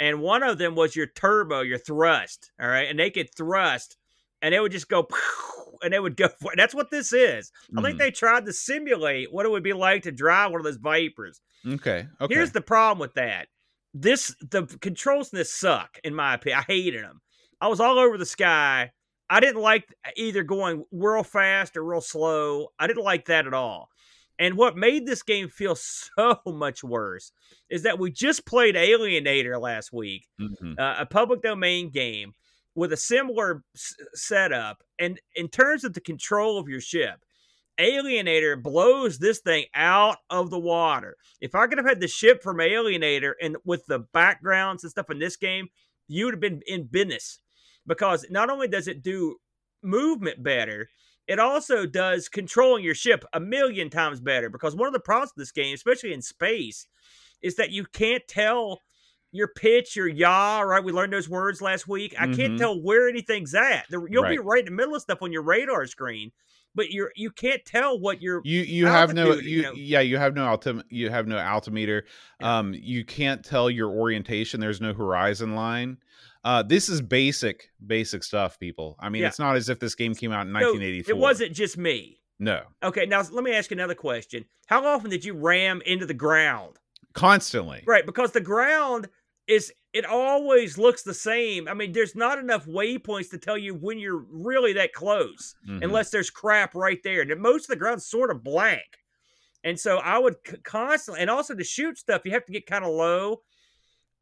and 0.03 0.19
one 0.19 0.43
of 0.43 0.57
them 0.57 0.75
was 0.75 0.97
your 0.97 1.07
turbo, 1.07 1.61
your 1.61 1.77
thrust. 1.77 2.51
All 2.61 2.67
right, 2.67 2.89
and 2.89 2.99
they 2.99 3.09
could 3.09 3.33
thrust, 3.33 3.95
and 4.41 4.53
it 4.53 4.59
would 4.59 4.73
just 4.73 4.89
go, 4.89 5.07
and 5.81 5.93
it 5.93 6.01
would 6.01 6.17
go. 6.17 6.27
That's 6.57 6.75
what 6.75 6.91
this 6.91 7.13
is. 7.13 7.51
Mm-hmm. 7.67 7.79
I 7.79 7.81
think 7.81 7.93
mm-hmm. 7.93 7.97
they 7.99 8.11
tried 8.11 8.45
to 8.45 8.51
simulate 8.51 9.31
what 9.31 9.45
it 9.45 9.49
would 9.49 9.63
be 9.63 9.71
like 9.71 10.03
to 10.03 10.11
drive 10.11 10.51
one 10.51 10.59
of 10.59 10.65
those 10.65 10.75
Vipers. 10.75 11.39
Okay. 11.65 12.05
Okay. 12.19 12.33
Here's 12.33 12.51
the 12.51 12.59
problem 12.59 12.99
with 12.99 13.13
that. 13.13 13.47
This 13.93 14.35
the 14.41 14.65
controls 14.81 15.31
in 15.31 15.37
this 15.37 15.53
suck, 15.53 15.97
in 16.03 16.13
my 16.13 16.33
opinion. 16.33 16.59
I 16.59 16.71
hated 16.71 17.03
them. 17.05 17.21
I 17.61 17.67
was 17.67 17.79
all 17.79 17.97
over 17.97 18.17
the 18.17 18.25
sky. 18.25 18.91
I 19.29 19.39
didn't 19.39 19.61
like 19.61 19.87
either 20.17 20.43
going 20.43 20.83
real 20.91 21.23
fast 21.23 21.77
or 21.77 21.83
real 21.85 22.01
slow. 22.01 22.67
I 22.77 22.87
didn't 22.87 23.05
like 23.05 23.25
that 23.25 23.47
at 23.47 23.53
all. 23.53 23.89
And 24.39 24.57
what 24.57 24.75
made 24.75 25.05
this 25.05 25.23
game 25.23 25.49
feel 25.49 25.75
so 25.75 26.39
much 26.45 26.83
worse 26.83 27.31
is 27.69 27.83
that 27.83 27.99
we 27.99 28.11
just 28.11 28.45
played 28.45 28.75
Alienator 28.75 29.59
last 29.59 29.93
week, 29.93 30.27
mm-hmm. 30.39 30.73
uh, 30.77 30.95
a 30.99 31.05
public 31.05 31.41
domain 31.41 31.89
game 31.89 32.33
with 32.75 32.93
a 32.93 32.97
similar 32.97 33.63
s- 33.75 33.95
setup. 34.13 34.83
And 34.99 35.19
in 35.35 35.47
terms 35.47 35.83
of 35.83 35.93
the 35.93 36.01
control 36.01 36.57
of 36.57 36.67
your 36.67 36.81
ship, 36.81 37.23
Alienator 37.79 38.61
blows 38.61 39.17
this 39.17 39.39
thing 39.39 39.65
out 39.73 40.17
of 40.29 40.49
the 40.49 40.59
water. 40.59 41.17
If 41.41 41.55
I 41.55 41.67
could 41.67 41.79
have 41.79 41.87
had 41.87 41.99
the 41.99 42.07
ship 42.07 42.43
from 42.43 42.57
Alienator 42.57 43.33
and 43.41 43.57
with 43.65 43.85
the 43.87 43.99
backgrounds 43.99 44.83
and 44.83 44.91
stuff 44.91 45.09
in 45.09 45.19
this 45.19 45.37
game, 45.37 45.69
you 46.07 46.25
would 46.25 46.35
have 46.35 46.41
been 46.41 46.61
in 46.67 46.85
business 46.85 47.39
because 47.87 48.25
not 48.29 48.49
only 48.49 48.67
does 48.67 48.87
it 48.87 49.01
do 49.01 49.37
movement 49.81 50.43
better, 50.43 50.89
it 51.27 51.39
also 51.39 51.85
does 51.85 52.27
controlling 52.29 52.83
your 52.83 52.95
ship 52.95 53.23
a 53.33 53.39
million 53.39 53.89
times 53.89 54.19
better 54.19 54.49
because 54.49 54.75
one 54.75 54.87
of 54.87 54.93
the 54.93 54.99
problems 54.99 55.31
with 55.35 55.43
this 55.43 55.51
game, 55.51 55.73
especially 55.73 56.13
in 56.13 56.21
space, 56.21 56.87
is 57.41 57.55
that 57.55 57.71
you 57.71 57.85
can't 57.85 58.23
tell 58.27 58.79
your 59.31 59.47
pitch, 59.47 59.95
your 59.95 60.07
yaw, 60.07 60.61
right? 60.61 60.83
We 60.83 60.91
learned 60.91 61.11
those 61.11 61.27
words 61.27 61.61
last 61.61 61.87
week. 61.87 62.13
I 62.17 62.25
mm-hmm. 62.25 62.35
can't 62.35 62.59
tell 62.59 62.79
where 62.79 63.09
anything's 63.09 63.55
at. 63.55 63.85
You'll 63.89 64.23
right. 64.23 64.29
be 64.29 64.37
right 64.37 64.59
in 64.59 64.65
the 64.65 64.71
middle 64.71 64.95
of 64.95 65.01
stuff 65.01 65.21
on 65.21 65.31
your 65.31 65.41
radar 65.41 65.87
screen, 65.87 66.31
but 66.75 66.91
you're 66.91 67.11
you 67.15 67.31
can't 67.31 67.63
tell 67.65 67.99
what 67.99 68.21
you're 68.21 68.41
you 68.43 68.61
you 68.61 68.85
have 68.85 69.13
no 69.13 69.33
you, 69.33 69.41
you 69.41 69.61
know? 69.63 69.73
yeah 69.75 69.99
you 69.99 70.17
have 70.17 70.35
no 70.35 70.45
altim 70.45 70.83
you 70.89 71.09
have 71.09 71.27
no 71.27 71.37
altimeter. 71.37 72.05
Yeah. 72.39 72.59
Um, 72.59 72.73
you 72.73 73.03
can't 73.03 73.43
tell 73.43 73.69
your 73.69 73.89
orientation. 73.89 74.59
There's 74.59 74.81
no 74.81 74.93
horizon 74.93 75.55
line. 75.55 75.97
Uh, 76.43 76.61
this 76.61 76.89
is 76.89 77.01
basic, 77.01 77.69
basic 77.85 78.23
stuff, 78.23 78.59
people. 78.59 78.95
I 78.99 79.09
mean, 79.09 79.21
yeah. 79.21 79.29
it's 79.29 79.39
not 79.39 79.55
as 79.55 79.69
if 79.69 79.79
this 79.79 79.95
game 79.95 80.13
came 80.13 80.31
out 80.31 80.45
in 80.45 80.53
1984. 80.53 81.11
it 81.11 81.17
wasn't 81.17 81.53
just 81.53 81.77
me. 81.77 82.19
No. 82.39 82.61
Okay, 82.83 83.05
now 83.05 83.23
let 83.31 83.43
me 83.43 83.53
ask 83.53 83.71
you 83.71 83.75
another 83.75 83.95
question. 83.95 84.43
How 84.67 84.85
often 84.85 85.09
did 85.09 85.23
you 85.23 85.33
ram 85.33 85.81
into 85.85 86.05
the 86.05 86.13
ground? 86.13 86.77
Constantly. 87.13 87.83
Right, 87.87 88.05
because 88.05 88.31
the 88.31 88.41
ground 88.41 89.07
is 89.47 89.71
it 89.93 90.05
always 90.05 90.77
looks 90.77 91.03
the 91.03 91.13
same. 91.13 91.67
I 91.67 91.73
mean, 91.73 91.91
there's 91.91 92.15
not 92.15 92.39
enough 92.39 92.65
waypoints 92.65 93.29
to 93.29 93.37
tell 93.37 93.57
you 93.57 93.75
when 93.75 93.99
you're 93.99 94.25
really 94.29 94.73
that 94.73 94.93
close, 94.93 95.55
mm-hmm. 95.67 95.83
unless 95.83 96.09
there's 96.09 96.29
crap 96.29 96.75
right 96.75 96.99
there. 97.03 97.21
And 97.21 97.41
most 97.41 97.65
of 97.65 97.67
the 97.69 97.75
ground's 97.75 98.07
sort 98.07 98.31
of 98.31 98.43
blank. 98.43 98.81
And 99.63 99.79
so 99.79 99.97
I 99.99 100.17
would 100.17 100.35
constantly, 100.63 101.21
and 101.21 101.29
also 101.29 101.55
to 101.55 101.63
shoot 101.63 101.97
stuff, 101.97 102.23
you 102.25 102.31
have 102.31 102.45
to 102.45 102.51
get 102.51 102.65
kind 102.65 102.83
of 102.83 102.91
low 102.91 103.41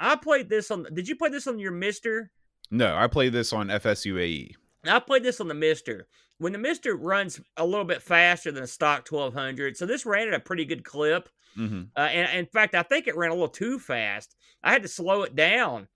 I 0.02 0.16
played 0.16 0.50
this 0.50 0.72
on. 0.72 0.88
Did 0.94 1.08
you 1.08 1.16
play 1.16 1.30
this 1.30 1.48
on 1.48 1.60
your 1.60 1.72
MiSTer? 1.72 2.30
No, 2.72 2.96
I 2.96 3.08
played 3.08 3.34
this 3.34 3.54
on 3.54 3.70
FS-UAE. 3.70 4.56
I 4.86 5.00
played 5.00 5.24
this 5.24 5.40
on 5.40 5.48
the 5.48 5.54
MiSTer. 5.54 6.04
When 6.40 6.54
the 6.54 6.60
MiSTer 6.60 6.98
runs 7.00 7.40
a 7.56 7.66
little 7.66 7.86
bit 7.86 8.02
faster 8.02 8.52
than 8.52 8.64
a 8.64 8.68
stock 8.68 9.08
1200, 9.08 9.78
so 9.78 9.86
this 9.86 10.06
ran 10.06 10.28
at 10.28 10.34
a 10.34 10.40
pretty 10.40 10.66
good 10.66 10.84
clip. 10.84 11.30
Mm-hmm. 11.56 11.84
Uh, 11.96 12.00
and, 12.00 12.30
and, 12.30 12.40
in 12.40 12.46
fact, 12.48 12.74
I 12.74 12.82
think 12.82 13.08
it 13.08 13.16
ran 13.16 13.30
a 13.30 13.34
little 13.34 13.48
too 13.48 13.78
fast. 13.78 14.36
I 14.64 14.72
had 14.72 14.82
to 14.82 14.88
slow 14.88 15.22
it 15.22 15.36
down 15.36 15.88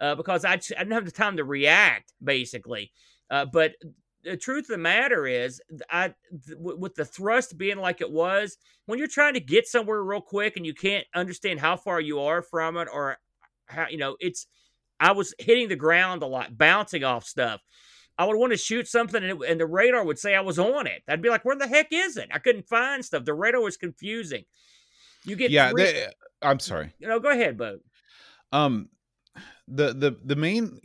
uh, 0.00 0.14
because 0.14 0.44
I, 0.44 0.52
I, 0.52 0.56
didn't 0.56 0.92
have 0.92 1.04
the 1.04 1.10
time 1.10 1.36
to 1.36 1.44
react, 1.44 2.14
basically. 2.22 2.92
Uh, 3.30 3.44
but 3.44 3.74
the 4.22 4.36
truth 4.36 4.64
of 4.64 4.68
the 4.68 4.78
matter 4.78 5.26
is, 5.26 5.60
I 5.90 6.14
th- 6.46 6.58
with 6.58 6.94
the 6.94 7.04
thrust 7.04 7.58
being 7.58 7.78
like 7.78 8.00
it 8.00 8.10
was, 8.10 8.56
when 8.86 8.98
you're 8.98 9.08
trying 9.08 9.34
to 9.34 9.40
get 9.40 9.66
somewhere 9.66 10.02
real 10.02 10.20
quick 10.20 10.56
and 10.56 10.64
you 10.64 10.74
can't 10.74 11.06
understand 11.14 11.60
how 11.60 11.76
far 11.76 12.00
you 12.00 12.20
are 12.20 12.40
from 12.40 12.76
it 12.76 12.88
or 12.90 13.18
how 13.70 13.86
you 13.88 13.98
know 13.98 14.16
it's 14.20 14.46
I 14.98 15.12
was 15.12 15.34
hitting 15.38 15.68
the 15.68 15.76
ground 15.76 16.22
a 16.22 16.26
lot, 16.26 16.56
bouncing 16.56 17.04
off 17.04 17.24
stuff. 17.24 17.60
I 18.18 18.26
would 18.26 18.36
want 18.36 18.52
to 18.52 18.58
shoot 18.58 18.86
something, 18.86 19.22
and, 19.22 19.42
it, 19.42 19.50
and, 19.50 19.58
the 19.58 19.66
radar 19.66 20.04
would 20.04 20.18
say 20.18 20.34
I 20.34 20.42
was 20.42 20.58
on 20.58 20.86
it. 20.86 21.02
I'd 21.08 21.22
be 21.22 21.30
like, 21.30 21.44
"Where 21.44 21.56
the 21.56 21.66
heck 21.66 21.88
is 21.90 22.18
it?" 22.18 22.28
I 22.32 22.38
couldn't 22.38 22.68
find 22.68 23.02
stuff. 23.02 23.24
The 23.24 23.32
radar 23.32 23.62
was 23.62 23.78
confusing. 23.78 24.44
You 25.24 25.36
get 25.36 25.50
yeah. 25.50 25.70
Three... 25.70 25.84
They, 25.84 26.06
I'm 26.42 26.60
sorry. 26.60 26.92
You 26.98 27.08
know, 27.08 27.18
go 27.18 27.30
ahead, 27.30 27.56
Bo. 27.56 27.78
Um, 28.52 28.90
the 29.66 29.94
the 29.94 30.18
the 30.22 30.36
main 30.36 30.78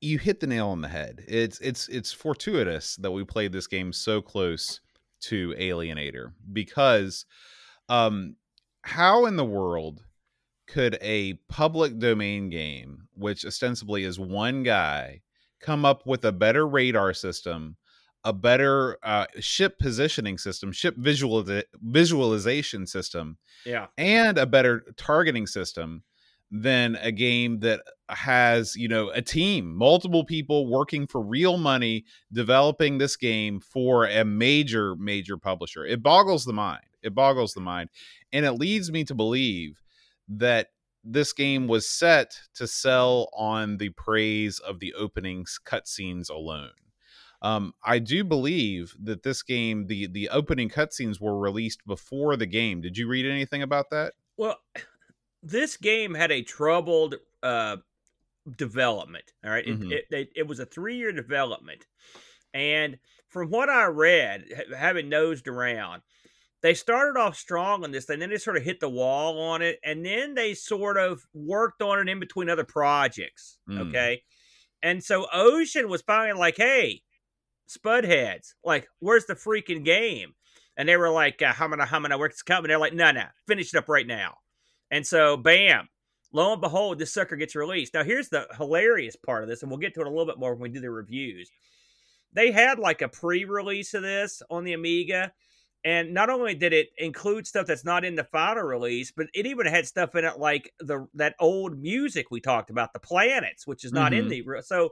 you 0.00 0.18
hit 0.18 0.40
the 0.40 0.46
nail 0.46 0.68
on 0.68 0.80
the 0.80 0.88
head. 0.88 1.24
It's 1.26 1.58
it's 1.60 1.88
it's 1.88 2.12
fortuitous 2.12 2.96
that 2.96 3.10
we 3.10 3.24
played 3.24 3.52
this 3.52 3.66
game 3.66 3.92
so 3.92 4.22
close 4.22 4.80
to 5.22 5.54
Alienator 5.58 6.32
because, 6.52 7.24
um, 7.88 8.36
how 8.82 9.26
in 9.26 9.36
the 9.36 9.44
world 9.44 10.04
could 10.66 10.98
a 11.00 11.34
public 11.48 11.98
domain 11.98 12.50
game, 12.50 13.08
which 13.14 13.44
ostensibly 13.44 14.04
is 14.04 14.18
one 14.18 14.62
guy, 14.62 15.22
come 15.60 15.84
up 15.84 16.06
with 16.06 16.24
a 16.24 16.32
better 16.32 16.66
radar 16.66 17.14
system, 17.14 17.76
a 18.24 18.32
better 18.32 18.98
uh, 19.02 19.26
ship 19.38 19.78
positioning 19.78 20.38
system, 20.38 20.72
ship 20.72 20.96
visual 20.96 21.44
visualization 21.80 22.86
system, 22.86 23.38
yeah, 23.64 23.86
and 23.96 24.38
a 24.38 24.46
better 24.46 24.84
targeting 24.96 25.46
system 25.46 26.02
than 26.50 26.96
a 26.96 27.10
game 27.10 27.58
that 27.60 27.80
has 28.08 28.76
you 28.76 28.86
know 28.86 29.10
a 29.10 29.20
team 29.20 29.74
multiple 29.74 30.24
people 30.24 30.70
working 30.70 31.04
for 31.04 31.20
real 31.20 31.56
money 31.56 32.04
developing 32.32 32.98
this 32.98 33.16
game 33.16 33.58
for 33.58 34.06
a 34.06 34.24
major 34.24 34.94
major 34.96 35.36
publisher. 35.36 35.84
It 35.84 36.02
boggles 36.02 36.44
the 36.44 36.52
mind. 36.52 36.84
It 37.02 37.14
boggles 37.14 37.54
the 37.54 37.60
mind. 37.60 37.90
And 38.32 38.44
it 38.44 38.52
leads 38.52 38.90
me 38.90 39.04
to 39.04 39.14
believe 39.14 39.80
that 40.28 40.68
this 41.04 41.32
game 41.32 41.68
was 41.68 41.88
set 41.96 42.40
to 42.54 42.66
sell 42.66 43.28
on 43.32 43.76
the 43.76 43.90
praise 43.90 44.58
of 44.58 44.80
the 44.80 44.92
openings 44.94 45.58
cutscenes 45.64 46.28
alone. 46.28 46.70
Um, 47.42 47.74
I 47.84 47.98
do 47.98 48.24
believe 48.24 48.96
that 49.02 49.22
this 49.22 49.42
game, 49.42 49.86
the 49.86 50.06
the 50.08 50.28
opening 50.30 50.68
cutscenes 50.68 51.20
were 51.20 51.38
released 51.38 51.86
before 51.86 52.36
the 52.36 52.46
game. 52.46 52.80
Did 52.80 52.96
you 52.96 53.06
read 53.06 53.26
anything 53.26 53.62
about 53.62 53.90
that? 53.90 54.14
Well, 54.36 54.58
this 55.42 55.76
game 55.76 56.14
had 56.14 56.32
a 56.32 56.42
troubled 56.42 57.16
uh, 57.42 57.76
development. 58.56 59.32
All 59.44 59.50
right? 59.50 59.66
mm-hmm. 59.66 59.92
it, 59.92 60.06
it, 60.10 60.30
it 60.34 60.46
was 60.48 60.58
a 60.58 60.66
three 60.66 60.96
year 60.96 61.12
development, 61.12 61.86
and 62.54 62.98
from 63.28 63.50
what 63.50 63.68
I 63.68 63.84
read, 63.84 64.46
having 64.76 65.08
nosed 65.08 65.46
around, 65.46 66.02
they 66.62 66.74
started 66.74 67.18
off 67.18 67.36
strong 67.36 67.84
on 67.84 67.90
this, 67.90 68.08
and 68.08 68.20
then 68.20 68.30
they 68.30 68.38
sort 68.38 68.56
of 68.56 68.62
hit 68.62 68.80
the 68.80 68.88
wall 68.88 69.40
on 69.40 69.62
it, 69.62 69.78
and 69.84 70.04
then 70.04 70.34
they 70.34 70.54
sort 70.54 70.96
of 70.96 71.24
worked 71.34 71.82
on 71.82 71.98
it 71.98 72.10
in 72.10 72.18
between 72.18 72.48
other 72.48 72.64
projects. 72.64 73.58
Mm. 73.68 73.88
Okay. 73.88 74.22
And 74.82 75.02
so 75.02 75.26
Ocean 75.32 75.88
was 75.88 76.02
finally 76.02 76.38
like, 76.38 76.56
hey, 76.56 77.02
Spudheads, 77.68 78.54
like, 78.64 78.88
where's 79.00 79.26
the 79.26 79.34
freaking 79.34 79.84
game? 79.84 80.34
And 80.76 80.88
they 80.88 80.96
were 80.96 81.10
like, 81.10 81.42
uh, 81.42 81.52
how 81.52 81.68
many, 81.68 81.84
how 81.84 81.98
many 81.98 82.16
works 82.16 82.42
coming? 82.42 82.68
They're 82.68 82.78
like, 82.78 82.94
no, 82.94 83.10
no, 83.10 83.24
finish 83.46 83.74
it 83.74 83.78
up 83.78 83.88
right 83.88 84.06
now. 84.06 84.36
And 84.90 85.06
so, 85.06 85.36
bam, 85.36 85.88
lo 86.32 86.52
and 86.52 86.60
behold, 86.60 86.98
this 86.98 87.12
sucker 87.12 87.36
gets 87.36 87.56
released. 87.56 87.94
Now, 87.94 88.04
here's 88.04 88.28
the 88.28 88.46
hilarious 88.56 89.16
part 89.16 89.42
of 89.42 89.48
this, 89.48 89.62
and 89.62 89.70
we'll 89.70 89.78
get 89.78 89.94
to 89.94 90.00
it 90.00 90.06
a 90.06 90.10
little 90.10 90.26
bit 90.26 90.38
more 90.38 90.54
when 90.54 90.62
we 90.62 90.68
do 90.68 90.80
the 90.80 90.90
reviews. 90.90 91.50
They 92.32 92.52
had 92.52 92.78
like 92.78 93.02
a 93.02 93.08
pre 93.08 93.44
release 93.44 93.94
of 93.94 94.02
this 94.02 94.42
on 94.50 94.64
the 94.64 94.74
Amiga 94.74 95.32
and 95.86 96.12
not 96.12 96.28
only 96.28 96.54
did 96.54 96.72
it 96.72 96.88
include 96.98 97.46
stuff 97.46 97.66
that's 97.66 97.84
not 97.84 98.04
in 98.04 98.16
the 98.16 98.24
final 98.24 98.64
release, 98.64 99.12
but 99.16 99.26
it 99.32 99.46
even 99.46 99.66
had 99.66 99.86
stuff 99.86 100.14
in 100.16 100.24
it 100.24 100.38
like 100.38 100.64
the 100.80 101.06
that 101.14 101.34
old 101.38 101.78
music 101.78 102.26
we 102.30 102.40
talked 102.40 102.70
about, 102.70 102.92
the 102.92 102.98
planets, 102.98 103.66
which 103.66 103.84
is 103.84 103.92
not 103.92 104.12
mm-hmm. 104.12 104.30
in 104.32 104.44
the 104.44 104.62
so 104.62 104.90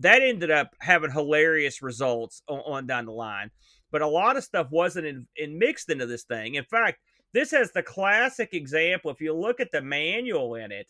that 0.00 0.20
ended 0.22 0.50
up 0.50 0.74
having 0.80 1.12
hilarious 1.12 1.80
results 1.80 2.42
on, 2.48 2.60
on, 2.72 2.86
down 2.86 3.06
the 3.06 3.12
line. 3.12 3.50
But 3.92 4.02
a 4.02 4.06
lot 4.06 4.36
of 4.36 4.44
stuff 4.44 4.66
wasn't 4.70 5.06
in, 5.06 5.26
in 5.36 5.58
mixed 5.58 5.88
into 5.90 6.06
this 6.06 6.24
thing. 6.24 6.56
In 6.56 6.64
fact, 6.64 6.98
this 7.32 7.52
has 7.52 7.70
the 7.72 7.82
classic 7.82 8.52
example. 8.52 9.10
If 9.10 9.20
you 9.20 9.32
look 9.32 9.60
at 9.60 9.72
the 9.72 9.82
manual 9.82 10.56
in 10.56 10.72
it, 10.72 10.88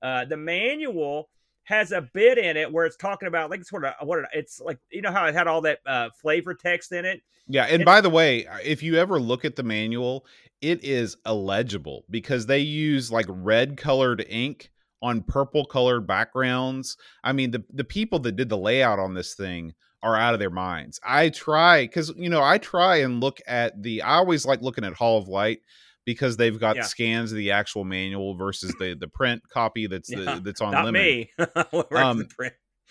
Uh, 0.00 0.24
the 0.24 0.36
manual 0.36 1.28
has 1.68 1.92
a 1.92 2.00
bit 2.00 2.38
in 2.38 2.56
it 2.56 2.72
where 2.72 2.86
it's 2.86 2.96
talking 2.96 3.28
about 3.28 3.50
like 3.50 3.62
sort 3.62 3.84
of 3.84 3.92
what 4.02 4.20
it's 4.32 4.58
like. 4.60 4.78
You 4.90 5.02
know 5.02 5.12
how 5.12 5.26
it 5.26 5.34
had 5.34 5.46
all 5.46 5.60
that 5.62 5.80
uh, 5.86 6.08
flavor 6.20 6.54
text 6.54 6.92
in 6.92 7.04
it. 7.04 7.20
Yeah, 7.46 7.64
and 7.64 7.82
It- 7.82 7.84
by 7.84 8.00
the 8.00 8.10
way, 8.10 8.46
uh, 8.46 8.58
if 8.64 8.82
you 8.82 8.96
ever 8.96 9.20
look 9.20 9.44
at 9.44 9.54
the 9.56 9.62
manual, 9.62 10.24
it 10.62 10.82
is 10.82 11.16
illegible 11.26 12.04
because 12.10 12.46
they 12.46 12.58
use 12.60 13.12
like 13.12 13.26
red 13.28 13.76
colored 13.76 14.24
ink 14.28 14.70
on 15.02 15.22
purple 15.22 15.64
colored 15.66 16.06
backgrounds. 16.06 16.96
I 17.22 17.32
mean, 17.32 17.50
the 17.50 17.62
the 17.72 17.84
people 17.84 18.18
that 18.20 18.32
did 18.36 18.48
the 18.48 18.58
layout 18.58 18.98
on 18.98 19.14
this 19.14 19.34
thing 19.34 19.74
are 20.02 20.16
out 20.16 20.32
of 20.32 20.40
their 20.40 20.50
minds. 20.50 20.98
I 21.04 21.28
try 21.28 21.86
cuz 21.86 22.12
you 22.16 22.30
know, 22.30 22.42
I 22.42 22.58
try 22.58 22.96
and 22.98 23.20
look 23.20 23.40
at 23.46 23.82
the 23.82 24.00
I 24.02 24.14
always 24.14 24.46
like 24.46 24.62
looking 24.62 24.84
at 24.84 24.94
Hall 24.94 25.18
of 25.18 25.28
Light 25.28 25.60
because 26.08 26.38
they've 26.38 26.58
got 26.58 26.74
Yeah. 26.76 26.82
scans 26.84 27.32
of 27.32 27.36
the 27.36 27.50
actual 27.50 27.84
manual 27.84 28.34
versus 28.34 28.74
the 28.78 28.96
the 28.98 29.08
print 29.08 29.46
copy 29.50 29.86
that's 29.86 30.08
Yeah, 30.08 30.36
the, 30.36 30.40
that's 30.42 30.62
on 30.62 30.72
Not 30.72 30.84
limit 30.86 31.02
me. 31.02 31.30
I 31.38 31.44
went 31.70 31.86
right 31.90 31.90
to 31.90 31.98
Um, 31.98 32.28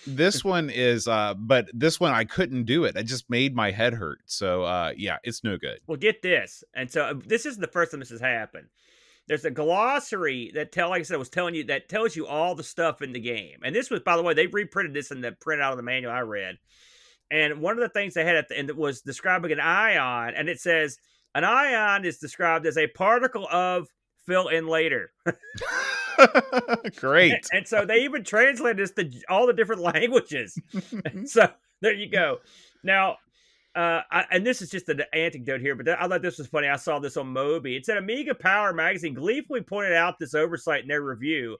this 0.05 0.45
one 0.45 0.69
is 0.69 1.07
uh 1.07 1.33
but 1.33 1.67
this 1.73 1.99
one 1.99 2.13
I 2.13 2.25
couldn't 2.25 2.65
do 2.65 2.83
it. 2.85 2.95
i 2.95 3.01
just 3.01 3.27
made 3.27 3.55
my 3.55 3.71
head 3.71 3.93
hurt. 3.95 4.19
So 4.27 4.63
uh 4.63 4.93
yeah, 4.95 5.17
it's 5.23 5.43
no 5.43 5.57
good. 5.57 5.79
Well, 5.87 5.97
get 5.97 6.21
this, 6.21 6.63
and 6.75 6.91
so 6.91 7.05
uh, 7.05 7.13
this 7.25 7.47
isn't 7.47 7.59
the 7.59 7.67
first 7.67 7.89
time 7.89 8.01
this 8.01 8.11
has 8.11 8.21
happened. 8.21 8.67
There's 9.27 9.43
a 9.45 9.51
glossary 9.51 10.51
that 10.53 10.71
tell, 10.71 10.89
like 10.89 10.99
I 10.99 11.03
said, 11.03 11.17
was 11.17 11.27
telling 11.29 11.55
you 11.55 11.63
that 11.65 11.89
tells 11.89 12.15
you 12.15 12.27
all 12.27 12.53
the 12.53 12.63
stuff 12.63 13.01
in 13.01 13.13
the 13.13 13.19
game. 13.19 13.59
And 13.63 13.75
this 13.75 13.89
was, 13.89 13.99
by 14.01 14.15
the 14.15 14.23
way, 14.23 14.35
they 14.35 14.45
reprinted 14.47 14.93
this 14.93 15.09
in 15.11 15.19
the 15.21 15.31
print 15.33 15.61
out 15.61 15.73
of 15.73 15.77
the 15.77 15.83
manual 15.83 16.13
I 16.13 16.19
read. 16.19 16.59
And 17.29 17.59
one 17.61 17.73
of 17.73 17.81
the 17.81 17.89
things 17.89 18.13
they 18.13 18.23
had 18.23 18.37
at 18.37 18.47
the 18.47 18.57
end 18.57 18.71
was 18.71 19.01
describing 19.01 19.51
an 19.51 19.59
ion, 19.59 20.33
and 20.35 20.47
it 20.47 20.61
says 20.61 20.97
an 21.35 21.43
ion 21.43 22.05
is 22.05 22.17
described 22.17 22.65
as 22.65 22.77
a 22.77 22.87
particle 22.87 23.47
of 23.47 23.87
fill 24.25 24.47
in 24.49 24.67
later. 24.67 25.11
Great. 26.97 27.47
And 27.51 27.67
so 27.67 27.85
they 27.85 28.03
even 28.03 28.23
translated 28.23 28.77
this 28.77 28.91
to 28.91 29.09
all 29.29 29.47
the 29.47 29.53
different 29.53 29.81
languages. 29.93 30.59
so 31.25 31.49
there 31.81 31.93
you 31.93 32.09
go. 32.09 32.39
Now, 32.83 33.17
uh, 33.75 34.01
I, 34.11 34.25
and 34.31 34.45
this 34.45 34.61
is 34.61 34.69
just 34.69 34.89
an 34.89 35.03
anecdote 35.13 35.61
here, 35.61 35.75
but 35.75 35.85
th- 35.85 35.97
I 35.99 36.07
thought 36.07 36.21
this 36.23 36.39
was 36.39 36.47
funny. 36.47 36.67
I 36.67 36.77
saw 36.77 36.99
this 36.99 37.17
on 37.17 37.27
Moby. 37.27 37.75
It 37.75 37.85
said 37.85 37.97
Amiga 37.97 38.33
Power 38.33 38.73
magazine 38.73 39.13
gleefully 39.13 39.61
pointed 39.61 39.93
out 39.93 40.17
this 40.19 40.33
oversight 40.33 40.81
in 40.81 40.87
their 40.87 41.03
review. 41.03 41.57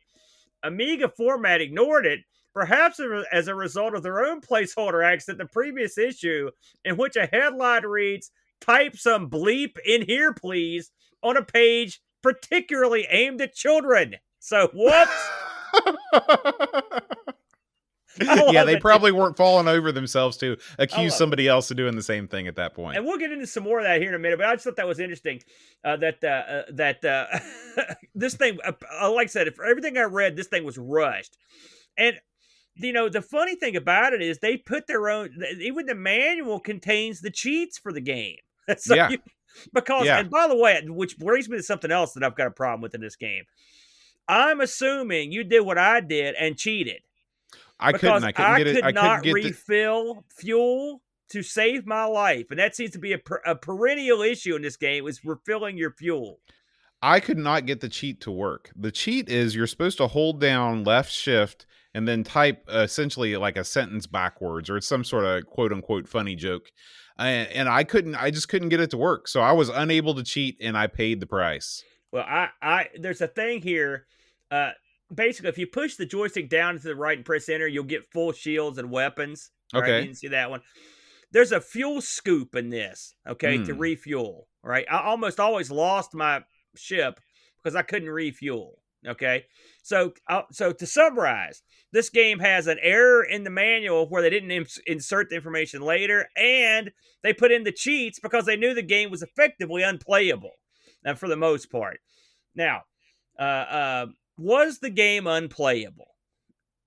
Amiga 0.64 1.10
format 1.10 1.62
ignored 1.62 2.08
it, 2.08 2.22
perhaps 2.56 3.00
as 3.32 3.48
a 3.48 3.54
result 3.54 3.94
of 3.94 4.02
their 4.02 4.26
own 4.26 4.42
placeholder 4.42 5.06
accident, 5.06 5.38
the 5.38 5.54
previous 5.54 6.00
issue, 6.00 6.50
in 6.84 6.98
which 6.98 7.16
a 7.16 7.28
headline 7.32 7.86
reads, 7.86 8.32
Type 8.62 8.98
some 8.98 9.30
bleep 9.30 9.78
in 9.86 10.04
here, 10.04 10.34
please, 10.34 10.92
on 11.24 11.38
a 11.38 11.44
page 11.44 12.02
particularly 12.22 13.08
aimed 13.10 13.42
at 13.42 13.54
children. 13.54 14.16
So, 14.40 14.70
whoops. 14.74 15.30
I 18.20 18.50
yeah, 18.52 18.64
they 18.64 18.76
it. 18.76 18.82
probably 18.82 19.12
weren't 19.12 19.38
falling 19.38 19.68
over 19.68 19.92
themselves 19.92 20.38
to 20.38 20.58
accuse 20.80 21.16
somebody 21.16 21.48
else 21.48 21.70
of 21.70 21.78
doing 21.78 21.96
the 21.96 22.02
same 22.02 22.28
thing 22.28 22.48
at 22.48 22.56
that 22.56 22.74
point. 22.74 22.98
and 22.98 23.06
we'll 23.06 23.18
get 23.18 23.32
into 23.32 23.46
some 23.46 23.64
more 23.64 23.80
of 23.80 23.86
that 23.86 24.02
here 24.02 24.10
in 24.10 24.16
a 24.16 24.20
minute. 24.20 24.40
But 24.40 24.48
I 24.48 24.56
just 24.56 24.64
thought 24.64 24.76
that 24.78 24.88
was 24.88 25.00
interesting. 25.00 25.42
Uh, 25.84 25.98
that 25.98 26.24
uh, 26.24 26.28
uh, 26.28 26.64
that 26.74 27.06
uh, 27.06 27.94
this 28.16 28.36
thing, 28.36 28.58
uh, 28.66 28.72
uh, 29.02 29.12
like 29.12 29.26
I 29.26 29.30
said, 29.30 29.54
for 29.56 29.66
everything 29.66 29.98
I 29.98 30.04
read, 30.04 30.36
this 30.36 30.48
thing 30.48 30.64
was 30.64 30.78
rushed. 30.78 31.38
And 31.98 32.20
you 32.76 32.94
know, 32.94 33.10
the 33.10 33.22
funny 33.22 33.56
thing 33.56 33.76
about 33.76 34.14
it 34.14 34.22
is 34.22 34.40
they 34.40 34.58
put 34.58 34.88
their 34.88 35.10
own. 35.10 35.30
Even 35.60 35.86
the 35.86 35.96
manual 35.96 36.60
contains 36.60 37.22
the 37.22 37.32
cheats 37.32 37.78
for 37.78 37.92
the 37.92 38.02
game. 38.02 38.38
so 38.78 38.96
Yeah. 38.96 39.10
you- 39.10 39.18
because, 39.74 40.06
Yeah. 40.06 40.20
and 40.20 40.30
by 40.30 40.48
the 40.48 40.56
way, 40.56 40.80
which 40.88 41.18
brings 41.18 41.50
me 41.50 41.58
to 41.58 41.64
something 41.64 41.92
else 41.92 42.14
that 42.14 42.24
I've 42.24 42.36
got 42.36 42.48
a 42.48 42.52
problem 42.52 42.82
with 42.82 42.94
in 42.94 43.02
this 43.02 43.16
game. 43.16 43.46
I'm 44.28 44.62
assuming 44.62 45.32
you 45.32 45.44
did 45.44 45.62
what 45.62 45.78
I 45.78 46.00
did 46.02 46.36
and 46.36 46.58
cheated 46.58 47.02
I 47.80 47.92
couldn't. 47.94 48.24
I 48.24 48.32
couldn't 48.32 48.58
get 48.58 48.68
it. 48.68 48.76
could 48.76 48.84
I 48.84 48.92
not 48.92 49.24
get 49.24 49.34
the, 49.34 49.42
refill 49.44 50.24
fuel 50.36 51.02
to 51.30 51.44
save 51.44 51.86
my 51.86 52.06
life, 52.06 52.48
and 52.50 52.60
that 52.60 52.76
seems 52.76 52.92
to 52.92 53.00
be 53.00 53.14
a, 53.14 53.18
per, 53.18 53.42
a 53.46 53.56
perennial 53.56 54.22
issue 54.22 54.56
in 54.56 54.62
this 54.62 54.78
game 54.78 55.08
is 55.08 55.24
refilling 55.26 55.78
your 55.78 55.92
fuel. 55.92 56.40
I 57.02 57.20
could 57.20 57.38
not 57.38 57.66
get 57.66 57.80
the 57.82 57.90
cheat 57.90 58.22
to 58.22 58.32
work. 58.32 58.72
The 58.76 58.92
cheat 58.92 59.30
is 59.30 59.56
you're 59.56 59.68
supposed 59.68 59.98
to 60.00 60.08
hold 60.08 60.42
down 60.42 60.84
left 60.84 61.12
shift 61.12 61.68
and 61.94 62.08
then 62.08 62.24
type 62.24 62.64
essentially 62.70 63.36
like 63.38 63.58
a 63.58 63.64
sentence 63.64 64.08
backwards 64.08 64.70
or 64.70 64.82
some 64.82 65.04
sort 65.04 65.26
of 65.26 65.46
quote 65.46 65.72
unquote 65.72 66.08
funny 66.08 66.36
joke. 66.36 66.72
And, 67.20 67.48
and 67.50 67.70
I 67.70 67.84
couldn't. 67.84 68.16
I 68.16 68.30
just 68.32 68.48
couldn't 68.50 68.70
get 68.70 68.80
it 68.80 68.92
to 68.92 68.98
work. 68.98 69.28
So 69.28 69.42
I 69.42 69.52
was 69.52 69.70
unable 69.70 70.14
to 70.16 70.24
cheat, 70.24 70.58
and 70.62 70.78
I 70.78 70.88
paid 70.88 71.20
the 71.20 71.26
price. 71.28 71.84
Well, 72.12 72.24
I, 72.28 72.50
I 72.62 72.90
there's 73.00 73.22
a 73.22 73.28
thing 73.28 73.62
here. 73.62 74.06
Uh, 74.52 74.72
basically, 75.14 75.50
if 75.50 75.58
you 75.58 75.68
push 75.68 75.96
the 75.96 76.06
joystick 76.06 76.50
down 76.50 76.78
to 76.78 76.84
the 76.84 76.96
right 76.96 77.18
and 77.18 77.26
press 77.26 77.50
enter, 77.50 77.68
you'll 77.68 77.84
get 77.86 78.12
full 78.12 78.32
shields 78.32 78.78
and 78.78 78.92
weapons. 78.92 79.50
All 79.74 79.82
right, 79.82 79.88
Okay. 79.90 79.98
you 80.00 80.06
didn't 80.06 80.18
see 80.18 80.28
that 80.30 80.50
one. 80.50 80.62
There's 81.32 81.52
a 81.52 81.60
fuel 81.60 82.00
scoop 82.02 82.56
in 82.56 82.70
this, 82.70 83.14
okay, 83.28 83.58
to 83.58 83.74
Hmm. 83.74 83.80
refuel. 83.80 84.48
Right, 84.64 84.86
I 84.90 85.02
almost 85.04 85.40
always 85.40 85.70
lost 85.72 86.14
my 86.14 86.44
ship 86.76 87.20
because 87.62 87.76
I 87.76 87.82
couldn't 87.82 88.10
refuel. 88.10 88.80
Okay, 89.08 89.46
so 89.84 90.14
uh, 90.28 90.42
so 90.52 90.74
to 90.74 90.86
summarize, 90.86 91.62
this 91.94 92.10
game 92.10 92.40
has 92.40 92.68
an 92.68 92.78
error 92.82 93.24
in 93.24 93.44
the 93.44 93.50
manual 93.50 94.10
where 94.10 94.22
they 94.22 94.30
didn't 94.30 94.52
ins- 94.52 94.80
insert 94.86 95.30
the 95.30 95.36
information 95.36 95.82
later, 95.82 96.28
and 96.36 96.92
they 97.24 97.34
put 97.34 97.52
in 97.52 97.64
the 97.64 97.72
cheats 97.72 98.20
because 98.20 98.46
they 98.46 98.58
knew 98.58 98.74
the 98.74 98.82
game 98.82 99.10
was 99.10 99.22
effectively 99.22 99.84
unplayable, 99.84 100.52
uh, 101.06 101.14
for 101.14 101.30
the 101.30 101.38
most 101.38 101.72
part. 101.72 102.00
Now, 102.56 102.82
uh, 103.40 103.44
uh, 103.44 104.06
was 104.38 104.80
the 104.80 104.90
game 104.90 105.26
unplayable? 105.26 106.16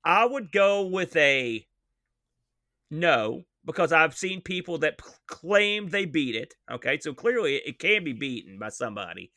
I 0.05 0.27
would 0.27 0.53
go 0.53 0.83
with 0.87 1.17
a 1.17 1.67
no 2.91 3.45
because 3.65 3.93
I've 3.93 4.17
seen 4.17 4.41
people 4.41 4.79
that 4.79 4.99
p- 4.99 5.05
claim 5.27 5.89
they 5.89 6.07
beat 6.07 6.35
it. 6.35 6.55
Okay, 6.71 6.99
so 6.99 7.13
clearly 7.13 7.57
it 7.57 7.79
can 7.79 8.05
be 8.05 8.13
beaten 8.13 8.59
by 8.59 8.71
somebody. 8.71 9.33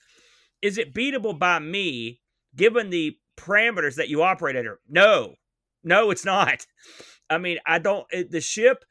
Is 0.62 0.78
it 0.78 0.94
beatable 0.94 1.38
by 1.38 1.60
me 1.60 2.22
given 2.56 2.90
the 2.90 3.18
parameters 3.38 3.96
that 3.96 4.10
you 4.10 4.22
operate 4.24 4.56
under? 4.56 4.80
No, 4.88 5.36
no, 5.84 6.12
it's 6.12 6.26
not. 6.26 6.66
I 7.30 7.38
mean, 7.38 7.58
I 7.66 7.80
don't. 7.80 8.06
It, 8.12 8.32
the 8.32 8.42
ship, 8.42 8.86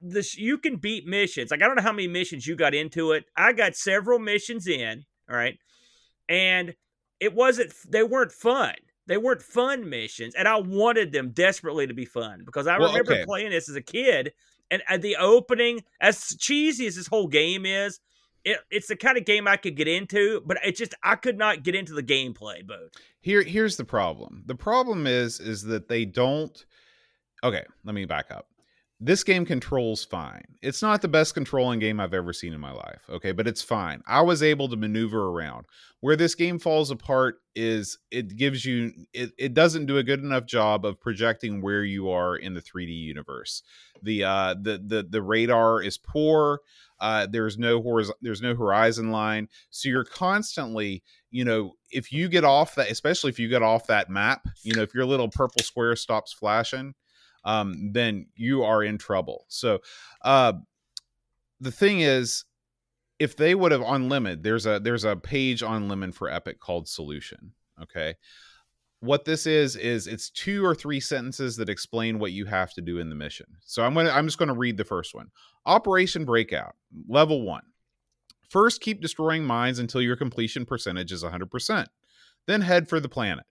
the 0.00 0.22
sh- 0.22 0.38
you 0.38 0.58
can 0.58 0.76
beat 0.76 1.06
missions. 1.06 1.50
Like 1.50 1.62
I 1.62 1.66
don't 1.66 1.76
know 1.76 1.82
how 1.82 1.92
many 1.92 2.08
missions 2.08 2.46
you 2.46 2.56
got 2.56 2.74
into 2.74 3.12
it. 3.12 3.24
I 3.36 3.52
got 3.52 3.76
several 3.76 4.18
missions 4.18 4.66
in. 4.66 5.04
All 5.30 5.36
right, 5.36 5.58
and 6.28 6.74
it 7.20 7.34
wasn't. 7.34 7.72
They 7.88 8.02
weren't 8.02 8.32
fun. 8.32 8.74
They 9.06 9.16
weren't 9.16 9.42
fun 9.42 9.88
missions, 9.88 10.34
and 10.34 10.46
I 10.46 10.60
wanted 10.60 11.12
them 11.12 11.30
desperately 11.30 11.86
to 11.86 11.94
be 11.94 12.04
fun 12.04 12.42
because 12.44 12.66
I 12.66 12.78
Well, 12.78 12.88
remember 12.88 13.12
okay. 13.14 13.24
playing 13.24 13.50
this 13.50 13.68
as 13.68 13.76
a 13.76 13.82
kid, 13.82 14.32
and 14.70 14.82
at 14.88 15.02
the 15.02 15.16
opening, 15.16 15.82
as 16.00 16.36
cheesy 16.38 16.86
as 16.86 16.96
this 16.96 17.08
whole 17.08 17.26
game 17.26 17.66
is, 17.66 17.98
it, 18.44 18.58
it's 18.70 18.88
the 18.88 18.96
kind 18.96 19.16
of 19.16 19.24
game 19.24 19.46
I 19.46 19.56
could 19.56 19.76
get 19.76 19.88
into, 19.88 20.42
but 20.46 20.58
it 20.64 20.76
just 20.76 20.94
I 21.02 21.16
could 21.16 21.38
not 21.38 21.62
get 21.62 21.74
into 21.74 21.92
the 21.92 22.02
gameplay. 22.02 22.66
Both. 22.66 22.92
Here, 23.20 23.42
here's 23.42 23.76
the 23.76 23.84
problem. 23.84 24.42
The 24.46 24.54
problem 24.54 25.06
is, 25.06 25.40
is 25.40 25.62
that 25.64 25.88
they 25.88 26.04
don't. 26.04 26.64
Okay, 27.44 27.64
let 27.84 27.94
me 27.94 28.04
back 28.04 28.30
up. 28.30 28.48
This 29.04 29.24
game 29.24 29.44
controls 29.44 30.04
fine. 30.04 30.44
It's 30.62 30.80
not 30.80 31.02
the 31.02 31.08
best 31.08 31.34
controlling 31.34 31.80
game 31.80 31.98
I've 31.98 32.14
ever 32.14 32.32
seen 32.32 32.52
in 32.52 32.60
my 32.60 32.70
life. 32.70 33.00
Okay, 33.10 33.32
but 33.32 33.48
it's 33.48 33.60
fine. 33.60 34.00
I 34.06 34.20
was 34.20 34.44
able 34.44 34.68
to 34.68 34.76
maneuver 34.76 35.26
around. 35.26 35.66
Where 35.98 36.14
this 36.14 36.36
game 36.36 36.60
falls 36.60 36.92
apart 36.92 37.40
is 37.56 37.98
it 38.12 38.36
gives 38.36 38.64
you 38.64 38.92
it, 39.12 39.32
it 39.36 39.54
doesn't 39.54 39.86
do 39.86 39.98
a 39.98 40.04
good 40.04 40.20
enough 40.20 40.46
job 40.46 40.86
of 40.86 41.00
projecting 41.00 41.60
where 41.60 41.82
you 41.82 42.10
are 42.10 42.36
in 42.36 42.54
the 42.54 42.62
3D 42.62 42.96
universe. 42.96 43.64
The 44.04 44.22
uh 44.22 44.54
the 44.54 44.80
the 44.86 45.02
the 45.10 45.22
radar 45.22 45.82
is 45.82 45.98
poor. 45.98 46.60
Uh 47.00 47.26
there's 47.26 47.58
no 47.58 47.82
horizon 47.82 48.14
there's 48.22 48.40
no 48.40 48.54
horizon 48.54 49.10
line. 49.10 49.48
So 49.70 49.88
you're 49.88 50.04
constantly 50.04 51.02
you 51.32 51.44
know, 51.44 51.72
if 51.90 52.12
you 52.12 52.28
get 52.28 52.44
off 52.44 52.76
that, 52.76 52.88
especially 52.88 53.30
if 53.30 53.40
you 53.40 53.48
get 53.48 53.62
off 53.62 53.88
that 53.88 54.08
map, 54.10 54.46
you 54.62 54.76
know, 54.76 54.82
if 54.82 54.94
your 54.94 55.06
little 55.06 55.28
purple 55.28 55.64
square 55.64 55.96
stops 55.96 56.32
flashing, 56.32 56.94
um, 57.44 57.92
then 57.92 58.26
you 58.34 58.62
are 58.62 58.82
in 58.82 58.98
trouble. 58.98 59.44
So, 59.48 59.80
uh, 60.22 60.54
the 61.60 61.72
thing 61.72 62.00
is, 62.00 62.44
if 63.18 63.36
they 63.36 63.54
would 63.54 63.72
have 63.72 63.82
on 63.82 64.08
there's 64.42 64.66
a 64.66 64.80
there's 64.80 65.04
a 65.04 65.16
page 65.16 65.62
on 65.62 65.88
Lemon 65.88 66.12
for 66.12 66.28
Epic 66.28 66.58
called 66.58 66.88
Solution. 66.88 67.52
Okay, 67.80 68.14
what 69.00 69.24
this 69.24 69.46
is 69.46 69.76
is 69.76 70.06
it's 70.06 70.30
two 70.30 70.64
or 70.64 70.74
three 70.74 71.00
sentences 71.00 71.56
that 71.56 71.68
explain 71.68 72.18
what 72.18 72.32
you 72.32 72.46
have 72.46 72.72
to 72.74 72.80
do 72.80 72.98
in 72.98 73.08
the 73.08 73.14
mission. 73.14 73.46
So 73.64 73.84
I'm 73.84 73.94
gonna 73.94 74.10
I'm 74.10 74.26
just 74.26 74.38
gonna 74.38 74.54
read 74.54 74.76
the 74.76 74.84
first 74.84 75.14
one. 75.14 75.28
Operation 75.66 76.24
Breakout, 76.24 76.74
level 77.08 77.42
one. 77.42 77.62
First, 78.48 78.80
keep 78.80 79.00
destroying 79.00 79.44
mines 79.44 79.78
until 79.78 80.02
your 80.02 80.14
completion 80.14 80.66
percentage 80.66 81.10
is 81.10 81.24
100%. 81.24 81.86
Then 82.46 82.60
head 82.60 82.86
for 82.86 83.00
the 83.00 83.08
planet. 83.08 83.46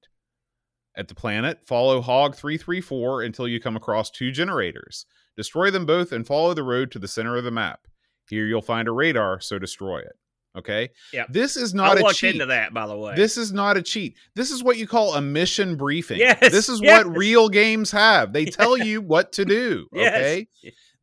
At 0.96 1.08
the 1.08 1.16
planet, 1.16 1.60
follow 1.66 2.02
Hog 2.02 2.36
334 2.36 3.24
until 3.24 3.48
you 3.48 3.60
come 3.62 3.76
across 3.78 4.10
two 4.10 4.32
generators. 4.32 5.06
Destroy 5.38 5.72
them 5.72 5.86
both 5.86 6.12
and 6.12 6.28
follow 6.28 6.54
the 6.54 6.64
road 6.64 6.92
to 6.92 7.00
the 7.00 7.08
center 7.08 7.38
of 7.38 7.44
the 7.46 7.52
map. 7.52 7.88
Here 8.30 8.46
you'll 8.46 8.62
find 8.62 8.88
a 8.88 8.92
radar, 8.92 9.40
so 9.40 9.58
destroy 9.58 10.00
it. 10.00 10.14
Okay. 10.58 10.90
Yep. 11.14 11.28
This 11.30 11.56
is 11.56 11.74
I 11.74 11.78
not 11.78 11.98
a 11.98 12.14
cheat. 12.14 12.34
into 12.34 12.48
that, 12.48 12.74
by 12.74 12.86
the 12.86 12.98
way. 12.98 13.16
This 13.16 13.38
is 13.38 13.54
not 13.54 13.78
a 13.78 13.82
cheat. 13.82 14.18
This 14.36 14.52
is 14.52 14.62
what 14.64 14.78
you 14.78 14.86
call 14.86 15.16
a 15.16 15.22
mission 15.22 15.78
briefing. 15.78 16.20
Yes, 16.20 16.40
This 16.52 16.68
is 16.68 16.82
yes. 16.82 17.06
what 17.06 17.18
real 17.18 17.48
games 17.48 17.92
have. 17.92 18.34
They 18.34 18.46
tell 18.46 18.78
you 18.78 19.02
what 19.02 19.32
to 19.34 19.46
do. 19.46 19.88
Yes. 19.94 20.16
Okay. 20.18 20.48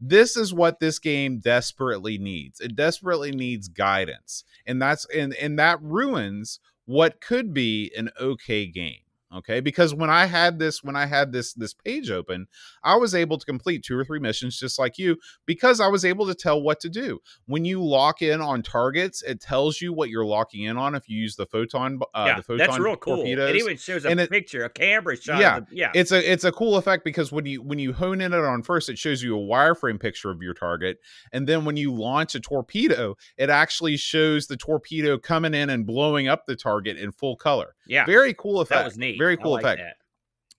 This 0.00 0.36
is 0.36 0.52
what 0.54 0.78
this 0.80 0.98
game 0.98 1.40
desperately 1.40 2.18
needs. 2.18 2.60
It 2.60 2.76
desperately 2.76 3.32
needs 3.32 3.68
guidance. 3.68 4.44
And 4.66 4.80
that's 4.80 5.06
and 5.06 5.34
and 5.34 5.58
that 5.58 5.82
ruins 5.82 6.60
what 6.84 7.20
could 7.20 7.52
be 7.52 7.90
an 7.96 8.10
okay 8.20 8.66
game. 8.66 9.00
Okay? 9.34 9.60
Because 9.60 9.94
when 9.94 10.10
I 10.10 10.24
had 10.24 10.58
this 10.58 10.82
when 10.82 10.96
I 10.96 11.06
had 11.06 11.32
this 11.32 11.52
this 11.52 11.74
page 11.74 12.10
open, 12.10 12.46
I 12.82 12.96
was 12.96 13.14
able 13.14 13.38
to 13.38 13.44
complete 13.44 13.82
two 13.82 13.98
or 13.98 14.04
three 14.04 14.18
missions 14.18 14.58
just 14.58 14.78
like 14.78 14.98
you 14.98 15.16
because 15.46 15.80
I 15.80 15.88
was 15.88 16.04
able 16.04 16.26
to 16.26 16.34
tell 16.34 16.62
what 16.62 16.80
to 16.80 16.88
do. 16.88 17.20
When 17.46 17.64
you 17.64 17.84
lock 17.84 18.22
in 18.22 18.40
on 18.40 18.62
targets, 18.62 19.22
it 19.22 19.40
tells 19.40 19.80
you 19.80 19.92
what 19.92 20.08
you're 20.08 20.24
locking 20.24 20.64
in 20.64 20.76
on 20.76 20.94
if 20.94 21.08
you 21.08 21.18
use 21.18 21.36
the 21.36 21.46
photon 21.46 22.00
uh 22.14 22.24
yeah, 22.26 22.36
the 22.36 22.42
photon 22.42 22.66
that's 22.66 22.78
real 22.78 22.96
cool. 22.96 23.16
torpedoes 23.16 23.50
It 23.50 23.56
even 23.56 23.76
shows 23.76 24.04
a 24.04 24.10
it- 24.10 24.30
picture, 24.30 24.64
a 24.64 24.70
camera 24.70 25.16
shot. 25.16 25.40
Yeah, 25.40 25.60
the- 25.60 25.66
yeah. 25.76 25.92
it's 25.94 26.12
a 26.12 26.32
it's 26.32 26.44
a 26.44 26.52
cool 26.52 26.76
effect 26.76 27.04
because 27.04 27.30
when 27.30 27.44
you 27.44 27.62
when 27.62 27.78
you 27.78 27.92
hone 27.92 28.20
in 28.20 28.32
it 28.32 28.38
on 28.38 28.62
first 28.62 28.88
it 28.88 28.98
shows 28.98 29.22
you 29.22 29.36
a 29.36 29.40
wireframe 29.40 30.00
picture 30.00 30.30
of 30.30 30.42
your 30.42 30.54
target 30.54 30.98
and 31.32 31.46
then 31.46 31.64
when 31.64 31.76
you 31.76 31.92
launch 31.92 32.34
a 32.34 32.40
torpedo 32.40 33.14
it 33.36 33.50
actually 33.50 33.96
shows 33.96 34.46
the 34.46 34.56
torpedo 34.56 35.18
coming 35.18 35.54
in 35.54 35.70
and 35.70 35.86
blowing 35.86 36.28
up 36.28 36.46
the 36.46 36.56
target 36.56 36.96
in 36.96 37.12
full 37.12 37.36
color 37.36 37.74
yeah. 37.86 38.04
very 38.06 38.34
cool 38.34 38.60
effect 38.60 38.78
that 38.80 38.84
was 38.84 38.98
neat. 38.98 39.17
Very 39.18 39.36
cool 39.36 39.52
like 39.52 39.64
effect 39.64 39.80
that. 39.80 39.96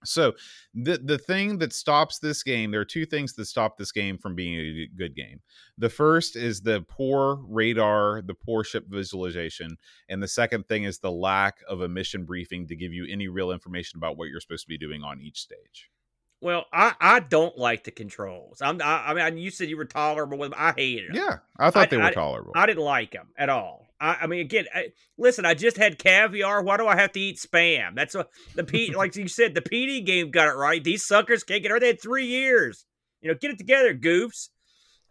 so 0.08 0.34
the 0.74 0.98
the 0.98 1.18
thing 1.18 1.58
that 1.60 1.74
stops 1.74 2.20
this 2.20 2.44
game, 2.44 2.72
there 2.72 2.80
are 2.82 2.86
two 2.86 3.06
things 3.06 3.34
that 3.34 3.46
stop 3.46 3.78
this 3.78 3.92
game 3.92 4.18
from 4.18 4.36
being 4.36 4.56
a 4.56 4.88
good 4.98 5.16
game. 5.16 5.42
The 5.78 5.90
first 5.90 6.36
is 6.36 6.62
the 6.62 6.86
poor 6.88 7.44
radar, 7.48 8.22
the 8.22 8.34
poor 8.36 8.64
ship 8.64 8.86
visualization, 8.88 9.78
and 10.08 10.22
the 10.24 10.28
second 10.28 10.68
thing 10.68 10.84
is 10.84 11.00
the 11.00 11.12
lack 11.12 11.58
of 11.68 11.82
a 11.82 11.88
mission 11.90 12.24
briefing 12.26 12.68
to 12.68 12.76
give 12.76 12.94
you 12.94 13.06
any 13.12 13.28
real 13.28 13.52
information 13.52 13.98
about 13.98 14.18
what 14.18 14.30
you're 14.30 14.40
supposed 14.42 14.64
to 14.66 14.70
be 14.70 14.78
doing 14.78 15.04
on 15.04 15.20
each 15.22 15.40
stage. 15.40 15.90
Well, 16.42 16.68
I, 16.72 16.94
I 17.02 17.20
don't 17.20 17.58
like 17.58 17.84
the 17.84 17.92
controls. 17.92 18.62
I'm 18.62 18.82
I, 18.82 19.08
I 19.08 19.32
mean, 19.32 19.44
you 19.44 19.52
said 19.52 19.68
you 19.68 19.76
were 19.76 19.84
tolerable 19.84 20.38
with. 20.38 20.54
'em. 20.54 20.58
I 20.58 20.72
hated 20.72 21.10
them. 21.10 21.18
Yeah, 21.18 21.38
I 21.58 21.70
thought 21.70 21.84
I- 21.84 21.86
they 21.88 21.98
were 21.98 22.04
I- 22.04 22.14
tolerable. 22.14 22.54
I 22.56 22.66
didn't 22.66 22.84
like 22.84 23.12
them 23.12 23.28
at 23.38 23.50
all. 23.50 23.88
I, 24.00 24.18
I 24.22 24.28
mean, 24.28 24.42
again, 24.42 24.66
I, 24.74 24.88
listen. 25.18 25.46
I 25.46 25.54
just 25.54 25.78
had 25.78 26.00
caviar. 26.00 26.64
Why 26.64 26.78
do 26.78 26.88
I 26.88 26.96
have 26.96 27.12
to 27.14 27.20
eat 27.20 27.38
spam? 27.38 27.96
That's 27.96 28.16
what 28.16 28.30
the 28.56 28.64
P. 28.64 28.94
like 28.96 29.16
you 29.16 29.28
said, 29.28 29.54
the 29.54 29.62
PD 29.62 30.06
game 30.06 30.32
got 30.32 30.48
it 30.48 30.58
right. 30.58 30.84
These 30.84 31.06
suckers 31.06 31.44
can't 31.44 31.64
get 31.64 31.72
it. 31.72 31.80
They 31.82 31.88
had 31.88 32.02
three 32.02 32.26
years. 32.26 32.86
You 33.22 33.30
know, 33.30 33.38
get 33.40 33.52
it 33.52 33.58
together, 33.58 33.94
goofs. 33.94 34.50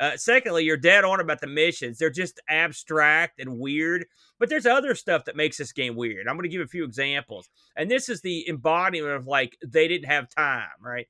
Uh, 0.01 0.16
secondly, 0.16 0.64
you're 0.64 0.76
dead 0.76 1.05
on 1.05 1.20
about 1.20 1.41
the 1.41 1.47
missions. 1.47 1.99
They're 1.99 2.09
just 2.09 2.41
abstract 2.49 3.41
and 3.41 3.59
weird. 3.59 4.07
But 4.39 4.49
there's 4.49 4.66
other 4.66 4.95
stuff 4.95 5.24
that 5.24 5.36
makes 5.36 5.59
this 5.59 5.72
game 5.72 5.97
weird. 5.97 6.28
I'm 6.28 6.36
going 6.36 6.45
to 6.45 6.49
give 6.49 6.61
a 6.61 6.68
few 6.68 6.84
examples. 6.84 7.49
And 7.76 7.91
this 7.91 8.09
is 8.09 8.20
the 8.20 8.49
embodiment 8.49 9.12
of 9.12 9.26
like 9.26 9.57
they 9.66 9.89
didn't 9.89 10.09
have 10.09 10.28
time, 10.28 10.68
right? 10.80 11.09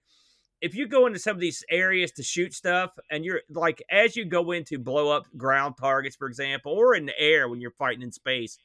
If 0.61 0.75
you 0.75 0.89
go 0.89 1.07
into 1.07 1.19
some 1.19 1.37
of 1.37 1.41
these 1.41 1.65
areas 1.71 2.11
to 2.13 2.23
shoot 2.23 2.53
stuff, 2.53 2.91
and 3.11 3.25
you're 3.25 3.43
like, 3.49 3.83
as 3.91 4.17
you 4.17 4.25
go 4.25 4.51
into 4.53 4.79
blow 4.79 5.11
up 5.11 5.27
ground 5.37 5.77
targets, 5.79 6.17
for 6.17 6.27
example, 6.27 6.73
or 6.73 6.95
in 6.95 7.07
the 7.07 7.19
air 7.19 7.49
when 7.49 7.61
you're 7.61 7.71
fighting 7.71 8.03
in 8.03 8.11
space, 8.11 8.59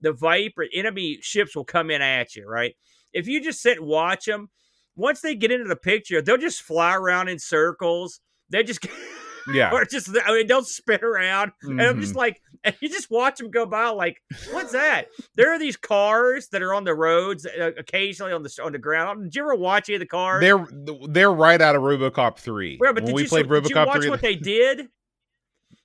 the 0.00 0.12
Viper 0.12 0.66
enemy 0.72 1.18
ships 1.20 1.54
will 1.54 1.64
come 1.64 1.90
in 1.90 2.02
at 2.02 2.34
you, 2.34 2.48
right? 2.48 2.74
If 3.12 3.28
you 3.28 3.42
just 3.42 3.62
sit 3.62 3.78
and 3.78 3.86
watch 3.86 4.24
them, 4.24 4.48
once 4.96 5.20
they 5.20 5.34
get 5.34 5.52
into 5.52 5.68
the 5.68 5.76
picture, 5.76 6.20
they'll 6.20 6.36
just 6.36 6.62
fly 6.62 6.94
around 6.94 7.28
in 7.28 7.38
circles. 7.38 8.20
They 8.48 8.62
just 8.62 8.80
yeah, 9.52 9.70
or 9.72 9.84
just 9.84 10.08
I 10.26 10.32
mean 10.32 10.46
they'll 10.46 10.64
spin 10.64 11.02
around, 11.04 11.52
and 11.62 11.80
I'm 11.80 12.00
just 12.00 12.14
Mhm. 12.14 12.16
like, 12.18 12.40
and 12.64 12.74
you 12.80 12.88
just 12.88 13.10
watch 13.10 13.38
them 13.38 13.50
go 13.50 13.66
by. 13.66 13.88
Like, 13.88 14.16
what's 14.52 14.72
that? 14.72 15.06
there 15.36 15.52
are 15.52 15.58
these 15.58 15.76
cars 15.76 16.48
that 16.52 16.62
are 16.62 16.74
on 16.74 16.84
the 16.84 16.94
roads, 16.94 17.46
uh, 17.46 17.70
occasionally 17.78 18.32
on 18.32 18.42
the 18.42 18.60
on 18.62 18.72
the 18.72 18.78
ground. 18.78 19.24
Did 19.24 19.34
you 19.36 19.42
ever 19.42 19.54
watch 19.54 19.88
any 19.88 19.96
of 19.96 20.00
the 20.00 20.06
cars? 20.06 20.40
they're 20.42 20.66
they're 21.08 21.32
right 21.32 21.60
out 21.60 21.76
of 21.76 21.82
RoboCop 21.82 22.38
three. 22.38 22.76
Where, 22.78 22.92
but 22.92 23.02
when 23.04 23.12
did 23.12 23.16
we 23.16 23.22
you, 23.22 23.28
played 23.28 23.48
did 23.48 23.68
you 23.70 23.74
RoboCop 23.76 23.86
watch 23.86 24.00
three, 24.02 24.10
what 24.10 24.20
they 24.20 24.34
did? 24.36 24.88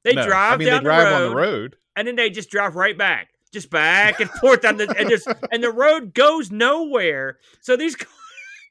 They 0.04 0.14
no, 0.14 0.26
drive 0.28 0.54
I 0.54 0.58
mean, 0.58 0.68
down 0.68 0.84
they 0.84 0.90
drive 0.90 1.04
the 1.08 1.12
road, 1.12 1.24
on 1.26 1.30
the 1.30 1.36
road. 1.36 1.76
and 1.96 2.08
then 2.08 2.16
they 2.16 2.30
just 2.30 2.50
drive 2.52 2.76
right 2.76 2.98
back, 2.98 3.30
just 3.52 3.70
back 3.72 4.20
and 4.20 4.30
forth 4.30 4.64
on 4.66 4.78
the 4.78 4.94
and 4.98 5.10
just 5.10 5.28
and 5.52 5.64
the 5.64 5.72
road 5.72 6.14
goes 6.14 6.52
nowhere. 6.52 7.40
So 7.62 7.76
these 7.76 7.96
cars, 7.96 8.10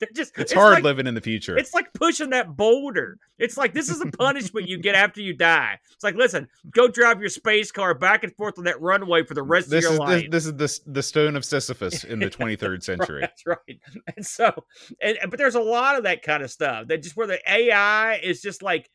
they're 0.01 0.09
just 0.14 0.32
It's, 0.38 0.53
hard 0.53 0.74
like, 0.74 0.84
living 0.84 1.07
in 1.07 1.14
the 1.14 1.20
future. 1.20 1.57
It's 1.57 1.74
like 1.74 1.92
pushing 1.95 2.30
that 2.30 2.57
boulder. 2.57 3.18
It's 3.38 3.57
like 3.57 3.74
this 3.74 3.88
is 3.88 4.01
a 4.01 4.07
punishment 4.07 4.68
you 4.68 4.78
get 4.78 4.95
after 4.95 5.20
you 5.20 5.34
die. 5.34 5.78
It's 5.92 6.05
like, 6.05 6.14
listen, 6.14 6.49
go 6.70 6.88
drive 6.88 7.20
your 7.20 7.28
space 7.28 7.72
car 7.72 7.95
back 7.95 8.24
and 8.24 8.34
forth 8.36 8.59
on 8.59 8.64
that 8.64 8.80
runway 8.80 9.24
for 9.24 9.34
the 9.34 9.42
rest 9.42 9.70
this 9.70 9.84
of 9.86 9.92
your 9.92 10.07
this, 10.07 10.22
life. 10.22 10.30
this 10.30 10.47
is 10.47 10.55
the 10.84 10.92
the 10.92 11.03
stone 11.03 11.36
of 11.36 11.45
Sisyphus 11.45 12.05
in 12.05 12.18
the 12.18 12.26
23rd 12.30 12.82
century. 12.82 13.20
That's 13.20 13.47
right. 13.47 13.80
And 14.16 14.24
so, 14.24 14.64
and 15.01 15.18
but 15.28 15.38
there's 15.38 15.55
a 15.55 15.61
lot 15.61 15.97
of 15.97 16.05
that 16.05 16.22
kind 16.22 16.42
of 16.42 16.51
stuff 16.51 16.88
that 16.88 17.03
just 17.03 17.16
where 17.16 17.26
the 17.26 17.38
AI 17.49 18.16
is 18.16 18.40
just 18.40 18.62
like, 18.62 18.90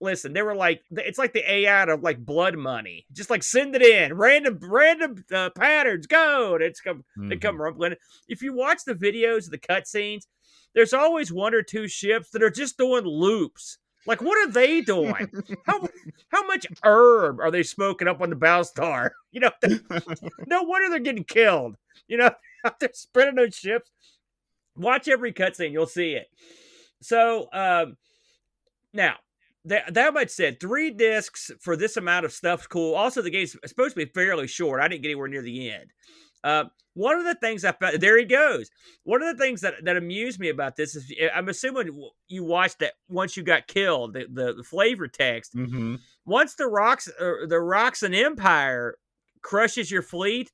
listen, 0.00 0.32
they 0.32 0.42
were 0.42 0.54
like, 0.54 0.82
it's 0.90 1.18
like 1.18 1.32
the 1.32 1.50
AI 1.50 1.82
of 1.84 2.02
like 2.02 2.24
blood 2.24 2.56
money, 2.56 3.06
just 3.12 3.30
like 3.30 3.42
send 3.42 3.74
it 3.74 3.82
in, 3.82 4.14
random, 4.14 4.58
random 4.62 5.24
uh, 5.32 5.50
patterns, 5.50 6.06
go, 6.06 6.54
and 6.54 6.62
it's 6.62 6.80
come, 6.80 7.04
they 7.16 7.36
Mhm. 7.36 7.40
come 7.40 7.60
rumbling. 7.60 7.94
If 8.28 8.42
you 8.42 8.52
watch 8.52 8.84
the 8.84 8.94
videos 8.94 9.46
of 9.46 9.50
the 9.50 9.58
cutscenes, 9.58 10.26
there's 10.74 10.92
always 10.92 11.32
one 11.32 11.54
or 11.54 11.62
two 11.62 11.88
ships 11.88 12.30
that 12.30 12.42
are 12.42 12.50
just 12.50 12.76
doing 12.76 13.04
loops. 13.04 13.78
Like, 14.06 14.20
what 14.20 14.36
are 14.46 14.52
they 14.52 14.82
doing? 14.82 15.30
how 15.66 15.80
how 16.28 16.46
much 16.46 16.66
herb 16.84 17.40
are 17.40 17.50
they 17.50 17.62
smoking 17.62 18.08
up 18.08 18.20
on 18.20 18.30
the 18.30 18.36
Bowstar? 18.36 19.10
You 19.32 19.40
know, 19.40 19.50
no 20.46 20.62
wonder 20.62 20.88
they're 20.88 20.98
getting 20.98 21.24
killed. 21.24 21.76
You 22.08 22.16
know, 22.16 22.30
they're 22.80 22.88
spreading 22.94 23.34
those 23.34 23.54
ships. 23.54 23.90
Watch 24.74 25.08
every 25.08 25.32
cutscene, 25.32 25.72
you'll 25.72 25.86
see 25.86 26.12
it. 26.12 26.28
So 27.02 27.48
um, 27.52 27.96
now 28.94 29.16
that 29.66 29.94
that 29.94 30.14
much 30.14 30.30
said, 30.30 30.58
three 30.60 30.90
discs 30.90 31.50
for 31.60 31.76
this 31.76 31.96
amount 31.96 32.24
of 32.24 32.32
stuff's 32.32 32.66
cool. 32.66 32.94
Also, 32.94 33.20
the 33.22 33.30
game's 33.30 33.56
supposed 33.66 33.94
to 33.96 34.06
be 34.06 34.10
fairly 34.12 34.46
short. 34.46 34.80
I 34.80 34.88
didn't 34.88 35.02
get 35.02 35.08
anywhere 35.08 35.28
near 35.28 35.42
the 35.42 35.70
end. 35.70 35.92
Uh, 36.44 36.64
one 36.94 37.18
of 37.18 37.24
the 37.24 37.34
things 37.34 37.64
I 37.64 37.72
found 37.72 38.00
there 38.00 38.18
he 38.18 38.24
goes. 38.24 38.70
One 39.02 39.22
of 39.22 39.36
the 39.36 39.42
things 39.42 39.60
that 39.60 39.74
that 39.84 39.96
amused 39.96 40.40
me 40.40 40.48
about 40.48 40.76
this 40.76 40.94
is 40.94 41.12
I'm 41.34 41.48
assuming 41.48 41.90
you 42.28 42.44
watched 42.44 42.78
that 42.78 42.94
once 43.08 43.36
you 43.36 43.42
got 43.42 43.66
killed 43.66 44.14
the 44.14 44.26
the, 44.32 44.54
the 44.54 44.62
flavor 44.64 45.08
text 45.08 45.54
Mhm. 45.54 45.98
once 46.24 46.54
the 46.54 46.66
rocks 46.66 47.08
uh, 47.08 47.46
the 47.48 47.98
and 48.02 48.14
Empire 48.14 48.96
crushes 49.42 49.90
your 49.90 50.02
fleet, 50.02 50.50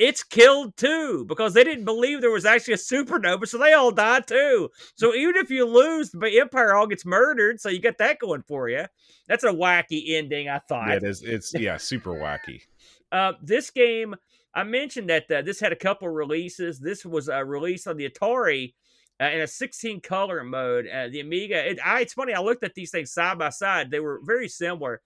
it's 0.00 0.24
killed 0.24 0.74
too 0.78 1.26
because 1.26 1.52
they 1.52 1.62
didn't 1.62 1.84
believe 1.84 2.22
there 2.22 2.30
was 2.30 2.46
actually 2.46 2.74
a 2.74 2.78
supernova, 2.78 3.46
so 3.46 3.58
they 3.58 3.74
all 3.74 3.92
die 3.92 4.20
too. 4.20 4.70
So 4.96 5.14
even 5.14 5.36
if 5.36 5.50
you 5.50 5.66
lose, 5.66 6.10
the 6.10 6.40
Empire 6.40 6.74
all 6.74 6.86
gets 6.86 7.04
murdered. 7.04 7.60
So 7.60 7.68
you 7.68 7.80
got 7.80 7.98
that 7.98 8.18
going 8.18 8.42
for 8.48 8.70
you. 8.70 8.86
That's 9.28 9.44
a 9.44 9.52
wacky 9.52 10.14
ending, 10.16 10.48
I 10.48 10.58
thought. 10.60 10.88
Yeah, 10.88 10.94
it 10.94 11.04
is. 11.04 11.22
It's 11.22 11.52
yeah, 11.54 11.76
super 11.76 12.12
wacky. 12.12 12.62
Uh, 13.12 13.32
this 13.42 13.70
game, 13.70 14.14
I 14.54 14.62
mentioned 14.62 15.10
that 15.10 15.28
uh, 15.28 15.42
this 15.42 15.58
had 15.58 15.72
a 15.72 15.76
couple 15.76 16.08
releases. 16.08 16.78
This 16.78 17.04
was 17.04 17.28
uh, 17.28 17.42
released 17.44 17.88
on 17.88 17.96
the 17.96 18.08
Atari 18.08 18.74
uh, 19.20 19.24
in 19.24 19.40
a 19.40 19.48
16 19.48 20.00
color 20.00 20.44
mode. 20.44 20.86
Uh, 20.86 21.08
the 21.08 21.18
Amiga, 21.18 21.70
it, 21.70 21.80
I, 21.84 22.02
it's 22.02 22.12
funny, 22.12 22.34
I 22.34 22.40
looked 22.40 22.62
at 22.62 22.74
these 22.74 22.92
things 22.92 23.10
side 23.12 23.36
by 23.36 23.48
side. 23.48 23.90
They 23.90 23.98
were 23.98 24.20
very 24.22 24.46
similar. 24.46 25.00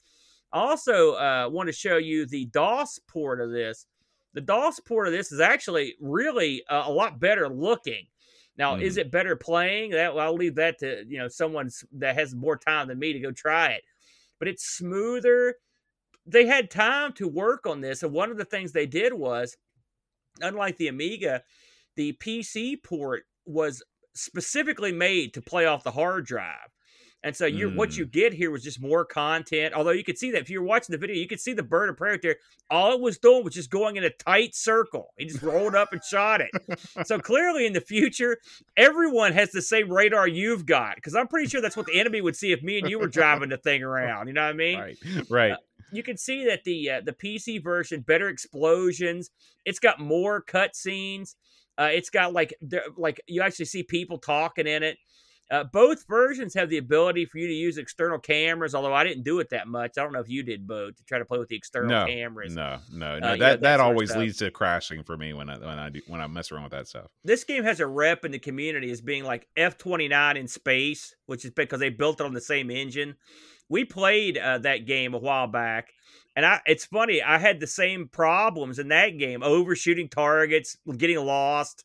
I 0.53 0.59
also 0.59 1.15
uh, 1.15 1.49
want 1.51 1.69
to 1.69 1.73
show 1.73 1.97
you 1.97 2.27
the 2.27 2.45
DOS 2.45 3.01
port 3.09 3.41
of 3.41 3.53
this. 3.53 3.87
The 4.35 4.41
DOS 4.41 4.81
port 4.81 5.07
of 5.07 5.13
this 5.13 5.33
is 5.33 5.41
actually 5.41 5.95
really 6.01 6.63
uh, 6.69 6.85
a 6.87 6.93
lot 6.93 7.21
better 7.21 7.49
looking. 7.49 8.07
Now, 8.57 8.77
is 8.77 8.99
it 8.99 9.11
better 9.11 9.35
playing? 9.35 9.91
That 9.93 10.15
well, 10.15 10.27
I'll 10.27 10.35
leave 10.35 10.55
that 10.57 10.79
to 10.79 11.05
you 11.09 11.19
know 11.19 11.29
someone 11.29 11.71
that 11.93 12.15
has 12.15 12.35
more 12.35 12.57
time 12.57 12.89
than 12.89 12.99
me 12.99 13.13
to 13.13 13.21
go 13.21 13.33
try 13.33 13.69
it. 13.71 13.83
But 14.39 14.49
it's 14.49 14.65
smoother 14.65 15.55
they 16.27 16.47
had 16.47 16.71
time 16.71 17.13
to 17.15 17.29
work 17.29 17.67
on 17.67 17.81
this. 17.81 18.03
And 18.03 18.13
one 18.13 18.31
of 18.31 18.37
the 18.37 18.45
things 18.45 18.73
they 18.73 18.87
did 18.87 19.13
was, 19.13 19.57
unlike 20.41 20.77
the 20.77 20.89
Amiga, 20.89 21.43
the 21.97 22.15
PC 22.15 22.83
port 22.83 23.25
was 23.47 23.83
specifically 24.15 24.93
made 24.93 25.35
to 25.35 25.43
play 25.43 25.67
off 25.67 25.85
the 25.85 25.91
hard 25.91 26.25
drive. 26.25 26.74
And 27.25 27.35
so 27.35 27.47
you 27.47 27.71
what 27.71 27.97
you 27.97 28.05
get 28.05 28.35
here 28.35 28.51
was 28.51 28.63
just 28.63 28.83
more 28.83 29.03
content. 29.03 29.73
Although 29.73 29.93
you 29.93 30.05
could 30.05 30.19
see 30.19 30.31
that 30.33 30.43
if 30.43 30.51
you 30.51 30.61
were 30.61 30.67
watching 30.67 30.93
the 30.93 30.99
video, 30.99 31.17
you 31.17 31.27
could 31.27 31.41
see 31.41 31.55
the 31.55 31.63
bird 31.63 31.89
of 31.89 31.97
prey 31.97 32.11
right 32.11 32.23
there. 32.23 32.37
All 32.71 32.93
it 32.93 33.01
was 33.01 33.17
doing 33.17 33.43
was 33.43 33.55
just 33.55 33.71
going 33.71 33.97
in 33.97 34.05
a 34.05 34.11
tight 34.11 34.55
circle. 34.55 35.15
He 35.17 35.25
just 35.25 35.43
rolled 35.43 35.75
up 35.75 35.95
and 35.95 36.05
shot 36.05 36.43
it. 36.43 36.51
So 37.07 37.19
clearly 37.21 37.65
in 37.65 37.73
the 37.73 37.81
future, 37.81 38.37
everyone 38.77 39.33
has 39.33 39.53
the 39.53 39.63
same 39.63 39.91
radar 39.91 40.29
you've 40.29 40.67
got. 40.67 40.97
Because 40.97 41.15
I'm 41.15 41.27
pretty 41.27 41.49
sure 41.49 41.63
that's 41.63 41.79
what 41.79 41.87
the 41.87 41.99
enemy 41.99 42.21
would 42.21 42.37
see 42.37 42.53
if 42.53 42.63
me 42.63 42.79
and 42.79 42.91
you 42.91 42.99
were 42.99 43.09
driving 43.09 43.49
the 43.49 43.57
thing 43.57 43.83
around. 43.83 44.27
You 44.27 44.35
know 44.35 44.43
what 44.43 44.51
I 44.51 44.53
mean? 44.53 44.79
Right, 44.79 44.99
right. 45.31 45.57
you 45.93 46.03
can 46.03 46.19
see 46.19 46.45
that 46.45 46.65
the 46.65 46.91
uh, 46.91 47.01
the 47.01 47.15
PC 47.15 47.65
version 47.65 48.03
better 48.03 48.29
explosions. 48.29 49.31
It's 49.65 49.79
got 49.79 49.99
more 49.99 50.45
cutscenes. 50.45 51.37
Uh, 51.79 51.89
it's 51.91 52.11
got 52.11 52.35
like 52.35 52.55
like 52.99 53.23
you 53.27 53.41
actually 53.41 53.65
see 53.65 53.83
people 53.83 54.19
talking 54.19 54.67
in 54.67 54.83
it. 54.83 54.99
Uh, 55.51 55.63
both 55.63 56.07
versions 56.09 56.55
have 56.55 56.71
the 56.71 56.79
ability 56.79 57.27
for 57.27 57.39
you 57.39 57.47
to 57.47 57.53
use 57.53 57.77
external 57.77 58.19
cameras, 58.19 58.75
although 58.75 58.95
I 58.95 59.05
didn't 59.05 59.25
do 59.25 59.41
it 59.41 59.51
that 59.51 59.69
much. 59.69 59.99
I 59.99 60.03
don't 60.03 60.13
know 60.13 60.21
if 60.21 60.29
you 60.29 60.43
did, 60.43 60.67
Bo, 60.67 60.91
to 60.91 61.05
try 61.05 61.19
to 61.19 61.25
play 61.25 61.39
with 61.39 61.49
the 61.49 61.57
external 61.57 61.91
No, 61.91 62.07
cameras. 62.07 62.55
No, 62.55 62.79
no, 62.91 63.19
no. 63.19 63.27
Uh, 63.27 63.31
that 63.31 63.39
yeah, 63.39 63.49
that 63.49 63.61
that, 63.61 63.81
always 63.81 64.17
leads 64.17 64.39
to 64.39 64.51
crashing 64.51 65.05
for 65.05 65.17
me 65.19 65.35
when 65.35 65.51
I 65.51 65.59
when 65.59 65.79
I 65.79 65.91
do 65.91 66.01
when 66.07 66.23
I 66.23 66.27
mess 66.29 66.51
around 66.51 66.65
with 66.65 66.73
that 66.73 66.89
stuff. 66.89 67.09
This 67.25 67.45
game 67.45 67.63
has 67.65 67.81
a 67.81 67.87
rep 67.87 68.25
in 68.25 68.33
the 68.33 68.39
community 68.39 68.91
as 68.91 69.03
being 69.03 69.25
like 69.25 69.47
F29 69.57 70.37
in 70.37 70.49
space, 70.49 71.15
which 71.27 71.45
is 71.45 71.51
because 71.51 71.79
they 71.79 71.91
built 71.91 72.21
it 72.21 72.27
on 72.27 72.33
the 72.33 72.41
same 72.41 72.71
engine. 72.71 73.17
We 73.69 73.85
played 73.85 74.39
uh, 74.39 74.59
that 74.59 74.87
game 74.87 75.13
a 75.13 75.19
while 75.19 75.47
back, 75.47 75.93
and 76.37 76.47
I 76.47 76.61
it's 76.65 76.87
funny, 76.87 77.23
I 77.23 77.39
had 77.39 77.61
the 77.61 77.67
same 77.67 78.09
problems 78.09 78.79
in 78.79 78.89
that 78.89 79.19
game 79.19 79.43
overshooting 79.43 80.09
targets, 80.09 80.79
getting 80.97 81.19
lost. 81.19 81.85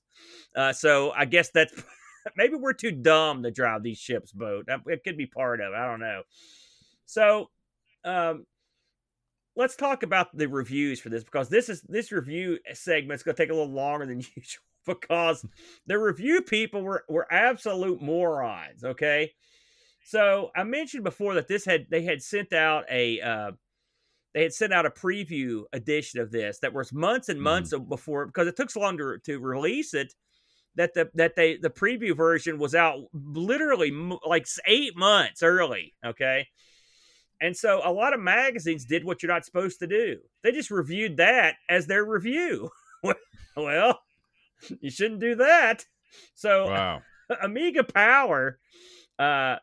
Uh, 0.55 0.73
so 0.73 1.11
I 1.11 1.25
guess 1.25 1.49
that's 1.49 1.73
maybe 2.37 2.55
we're 2.55 2.73
too 2.73 2.91
dumb 2.91 3.43
to 3.43 3.51
drive 3.51 3.83
these 3.83 3.97
ships 3.97 4.31
boat. 4.31 4.67
It 4.87 5.03
could 5.03 5.17
be 5.17 5.25
part 5.25 5.61
of 5.61 5.73
it. 5.73 5.77
I 5.77 5.85
don't 5.85 5.99
know. 5.99 6.23
So, 7.05 7.49
um, 8.03 8.45
let's 9.55 9.75
talk 9.75 10.03
about 10.03 10.35
the 10.35 10.47
reviews 10.47 10.99
for 10.99 11.09
this 11.09 11.23
because 11.23 11.49
this 11.49 11.69
is 11.69 11.81
this 11.81 12.11
review 12.11 12.59
segment's 12.73 13.23
going 13.23 13.35
to 13.35 13.43
take 13.43 13.49
a 13.49 13.53
little 13.53 13.73
longer 13.73 14.05
than 14.05 14.19
usual 14.35 14.63
because 14.85 15.45
the 15.85 15.99
review 15.99 16.41
people 16.41 16.81
were 16.81 17.03
were 17.09 17.31
absolute 17.31 18.01
morons. 18.01 18.83
Okay, 18.83 19.31
so 20.03 20.51
I 20.55 20.63
mentioned 20.63 21.03
before 21.03 21.35
that 21.35 21.47
this 21.47 21.65
had 21.65 21.87
they 21.89 22.03
had 22.03 22.21
sent 22.21 22.53
out 22.53 22.85
a 22.89 23.19
uh, 23.21 23.51
they 24.33 24.43
had 24.43 24.53
sent 24.53 24.73
out 24.73 24.85
a 24.85 24.91
preview 24.91 25.63
edition 25.73 26.19
of 26.19 26.31
this 26.31 26.59
that 26.59 26.73
was 26.73 26.93
months 26.93 27.29
and 27.29 27.41
months 27.41 27.73
before 27.89 28.27
because 28.27 28.47
it 28.47 28.55
took 28.55 28.69
so 28.69 28.79
long 28.79 28.97
to, 28.97 29.17
to 29.25 29.39
release 29.39 29.93
it 29.93 30.13
that 30.79 30.93
the 30.93 31.09
that 31.15 31.35
they 31.35 31.57
the 31.57 31.69
preview 31.69 32.15
version 32.15 32.57
was 32.57 32.73
out 32.73 33.01
literally 33.13 33.91
like 34.25 34.47
eight 34.65 34.95
months 34.95 35.43
early. 35.43 35.93
Okay. 36.05 36.47
And 37.41 37.55
so 37.55 37.81
a 37.83 37.91
lot 37.91 38.13
of 38.13 38.21
magazines 38.21 38.85
did 38.85 39.03
what 39.03 39.21
you're 39.21 39.31
not 39.31 39.43
supposed 39.43 39.79
to 39.79 39.87
do. 39.87 40.19
They 40.41 40.53
just 40.53 40.71
reviewed 40.71 41.17
that 41.17 41.55
as 41.69 41.85
their 41.85 42.05
review. 42.05 42.69
well, 43.57 43.99
you 44.79 44.89
shouldn't 44.89 45.19
do 45.19 45.35
that. 45.35 45.85
So 46.35 46.67
Wow. 46.69 47.01
Amiga 47.43 47.83
Power 47.83 48.57
uh, 49.19 49.57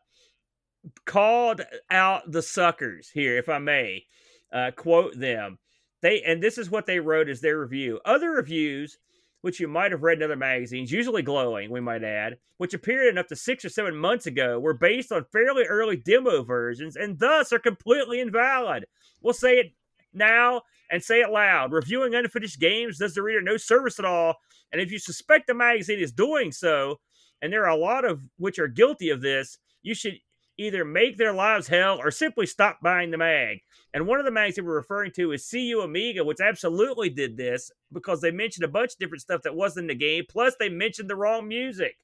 called 1.05 1.61
out 1.89 2.31
the 2.31 2.43
suckers 2.43 3.09
here, 3.09 3.39
if 3.39 3.49
I 3.49 3.57
may 3.57 4.05
uh, 4.53 4.69
quote 4.75 5.17
them. 5.19 5.57
They 6.03 6.21
and 6.21 6.43
this 6.43 6.59
is 6.59 6.69
what 6.69 6.85
they 6.85 6.99
wrote 6.99 7.27
as 7.27 7.41
their 7.41 7.59
review. 7.59 7.99
Other 8.05 8.29
reviews, 8.29 8.99
which 9.47 9.61
you 9.61 9.67
might 9.69 9.93
have 9.93 10.03
read 10.03 10.17
in 10.17 10.23
other 10.23 10.35
magazines, 10.35 10.91
usually 10.91 11.21
glowing, 11.21 11.71
we 11.71 11.79
might 11.79 12.03
add, 12.03 12.37
which 12.57 12.73
appeared 12.73 13.07
in 13.07 13.17
up 13.17 13.29
to 13.29 13.35
six 13.37 13.63
or 13.63 13.69
seven 13.69 13.95
months 13.95 14.25
ago, 14.25 14.59
were 14.59 14.73
based 14.73 15.09
on 15.09 15.23
fairly 15.31 15.63
early 15.63 15.95
demo 15.95 16.43
versions 16.43 16.97
and 16.97 17.17
thus 17.17 17.53
are 17.53 17.59
completely 17.59 18.19
invalid. 18.19 18.87
We'll 19.21 19.33
say 19.33 19.53
it 19.53 19.67
now 20.13 20.63
and 20.91 21.01
say 21.01 21.21
it 21.21 21.29
loud. 21.29 21.71
Reviewing 21.71 22.13
unfinished 22.13 22.59
games 22.59 22.97
does 22.97 23.13
the 23.13 23.21
reader 23.21 23.41
no 23.41 23.55
service 23.55 23.99
at 23.99 24.03
all. 24.03 24.35
And 24.73 24.81
if 24.81 24.91
you 24.91 24.99
suspect 24.99 25.47
the 25.47 25.53
magazine 25.53 25.99
is 25.99 26.11
doing 26.11 26.51
so, 26.51 26.99
and 27.41 27.53
there 27.53 27.63
are 27.63 27.69
a 27.69 27.77
lot 27.77 28.03
of 28.03 28.19
which 28.37 28.59
are 28.59 28.67
guilty 28.67 29.11
of 29.11 29.21
this, 29.21 29.59
you 29.81 29.95
should 29.95 30.15
either 30.57 30.83
make 30.83 31.17
their 31.17 31.33
lives 31.33 31.67
hell 31.67 31.99
or 32.01 32.09
simply 32.09 32.45
stop 32.45 32.79
buying 32.81 33.11
the 33.11 33.17
mag. 33.17 33.59
And 33.93 34.07
one 34.07 34.19
of 34.19 34.25
the 34.25 34.31
mags 34.31 34.55
they 34.55 34.61
were 34.61 34.75
referring 34.75 35.11
to 35.13 35.31
is 35.31 35.47
CU 35.49 35.81
Amiga, 35.81 36.23
which 36.23 36.39
absolutely 36.41 37.09
did 37.09 37.37
this 37.37 37.71
because 37.91 38.21
they 38.21 38.31
mentioned 38.31 38.65
a 38.65 38.69
bunch 38.69 38.93
of 38.93 38.99
different 38.99 39.21
stuff 39.21 39.43
that 39.43 39.55
wasn't 39.55 39.83
in 39.83 39.87
the 39.97 40.05
game. 40.05 40.25
Plus, 40.27 40.55
they 40.59 40.69
mentioned 40.69 41.09
the 41.09 41.15
wrong 41.15 41.47
music. 41.47 41.97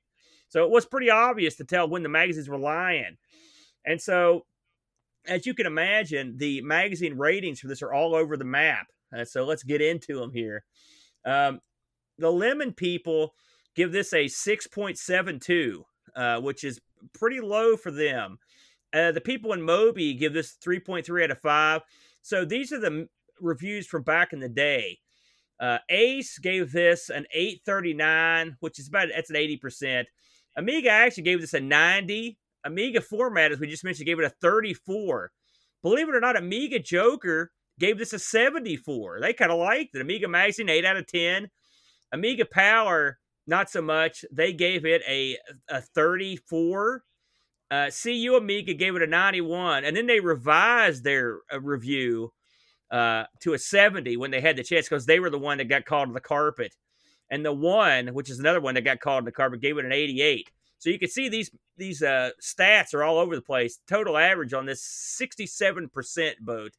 So 0.49 0.63
it 0.63 0.69
was 0.69 0.85
pretty 0.85 1.09
obvious 1.09 1.55
to 1.55 1.63
tell 1.63 1.89
when 1.89 2.03
the 2.03 2.09
magazines 2.09 2.47
were 2.47 2.59
lying. 2.59 3.17
And 3.85 3.99
so, 3.99 4.45
as 5.27 5.45
you 5.45 5.53
can 5.53 5.65
imagine, 5.65 6.37
the 6.37 6.61
magazine 6.61 7.17
ratings 7.17 7.59
for 7.59 7.67
this 7.67 7.81
are 7.81 7.93
all 7.93 8.13
over 8.13 8.37
the 8.37 8.45
map. 8.45 8.87
Uh, 9.15 9.25
so 9.25 9.45
let's 9.45 9.63
get 9.63 9.81
into 9.81 10.19
them 10.19 10.31
here. 10.31 10.63
Um, 11.25 11.59
the 12.17 12.31
Lemon 12.31 12.73
people 12.73 13.33
give 13.75 13.91
this 13.91 14.13
a 14.13 14.25
6.72, 14.25 15.83
uh, 16.15 16.41
which 16.41 16.63
is 16.63 16.79
pretty 17.13 17.41
low 17.41 17.75
for 17.77 17.91
them. 17.91 18.37
Uh, 18.93 19.11
the 19.11 19.21
people 19.21 19.53
in 19.53 19.61
Moby 19.61 20.13
give 20.13 20.33
this 20.33 20.55
3.3 20.63 21.23
out 21.23 21.31
of 21.31 21.39
5. 21.39 21.81
So 22.21 22.45
these 22.45 22.71
are 22.71 22.79
the 22.79 23.07
reviews 23.39 23.87
from 23.87 24.03
back 24.03 24.33
in 24.33 24.39
the 24.39 24.49
day. 24.49 24.99
Uh, 25.59 25.77
Ace 25.89 26.37
gave 26.39 26.71
this 26.71 27.09
an 27.09 27.25
839, 27.33 28.57
which 28.59 28.79
is 28.79 28.87
about 28.87 29.07
that's 29.13 29.29
an 29.29 29.35
80%. 29.35 30.05
Amiga 30.57 30.89
actually 30.89 31.23
gave 31.23 31.41
this 31.41 31.53
a 31.53 31.59
90. 31.59 32.37
Amiga 32.65 33.01
Format, 33.01 33.51
as 33.51 33.59
we 33.59 33.67
just 33.67 33.83
mentioned, 33.83 34.05
gave 34.05 34.19
it 34.19 34.25
a 34.25 34.29
34. 34.29 35.31
Believe 35.81 36.07
it 36.07 36.15
or 36.15 36.21
not, 36.21 36.37
Amiga 36.37 36.79
Joker 36.79 37.51
gave 37.79 37.97
this 37.97 38.13
a 38.13 38.19
74. 38.19 39.19
They 39.19 39.33
kind 39.33 39.51
of 39.51 39.59
liked 39.59 39.95
it. 39.95 40.01
Amiga 40.01 40.27
Magazine, 40.27 40.69
8 40.69 40.85
out 40.85 40.97
of 40.97 41.07
10. 41.07 41.49
Amiga 42.11 42.45
Power, 42.45 43.19
not 43.47 43.69
so 43.69 43.81
much. 43.81 44.25
They 44.31 44.53
gave 44.53 44.85
it 44.85 45.01
a, 45.07 45.37
a 45.69 45.81
34. 45.81 47.03
Uh, 47.71 47.89
CU 47.89 48.35
Amiga 48.35 48.73
gave 48.73 48.95
it 48.95 49.01
a 49.01 49.07
91, 49.07 49.83
and 49.83 49.97
then 49.97 50.05
they 50.05 50.19
revised 50.19 51.03
their 51.03 51.39
uh, 51.51 51.59
review 51.59 52.31
uh, 52.91 53.23
to 53.41 53.53
a 53.53 53.59
70 53.59 54.17
when 54.17 54.31
they 54.31 54.41
had 54.41 54.55
the 54.55 54.63
chance 54.63 54.87
because 54.87 55.05
they 55.05 55.19
were 55.19 55.31
the 55.31 55.39
one 55.39 55.57
that 55.57 55.69
got 55.69 55.85
called 55.85 56.09
to 56.09 56.13
the 56.13 56.19
carpet. 56.19 56.75
And 57.31 57.43
the 57.43 57.53
one, 57.53 58.09
which 58.09 58.29
is 58.29 58.37
another 58.37 58.61
one 58.61 58.75
that 58.75 58.81
got 58.81 58.99
called 58.99 59.23
to 59.23 59.25
the 59.25 59.31
carpet, 59.31 59.61
gave 59.61 59.77
it 59.77 59.85
an 59.85 59.91
88. 59.91 60.51
So 60.77 60.89
you 60.89 60.99
can 60.99 61.09
see 61.09 61.29
these 61.29 61.49
these 61.77 62.03
uh, 62.03 62.31
stats 62.41 62.93
are 62.93 63.03
all 63.03 63.17
over 63.17 63.35
the 63.35 63.41
place. 63.41 63.79
Total 63.87 64.17
average 64.17 64.53
on 64.53 64.65
this 64.65 64.83
67% 65.19 66.33
boat. 66.41 66.73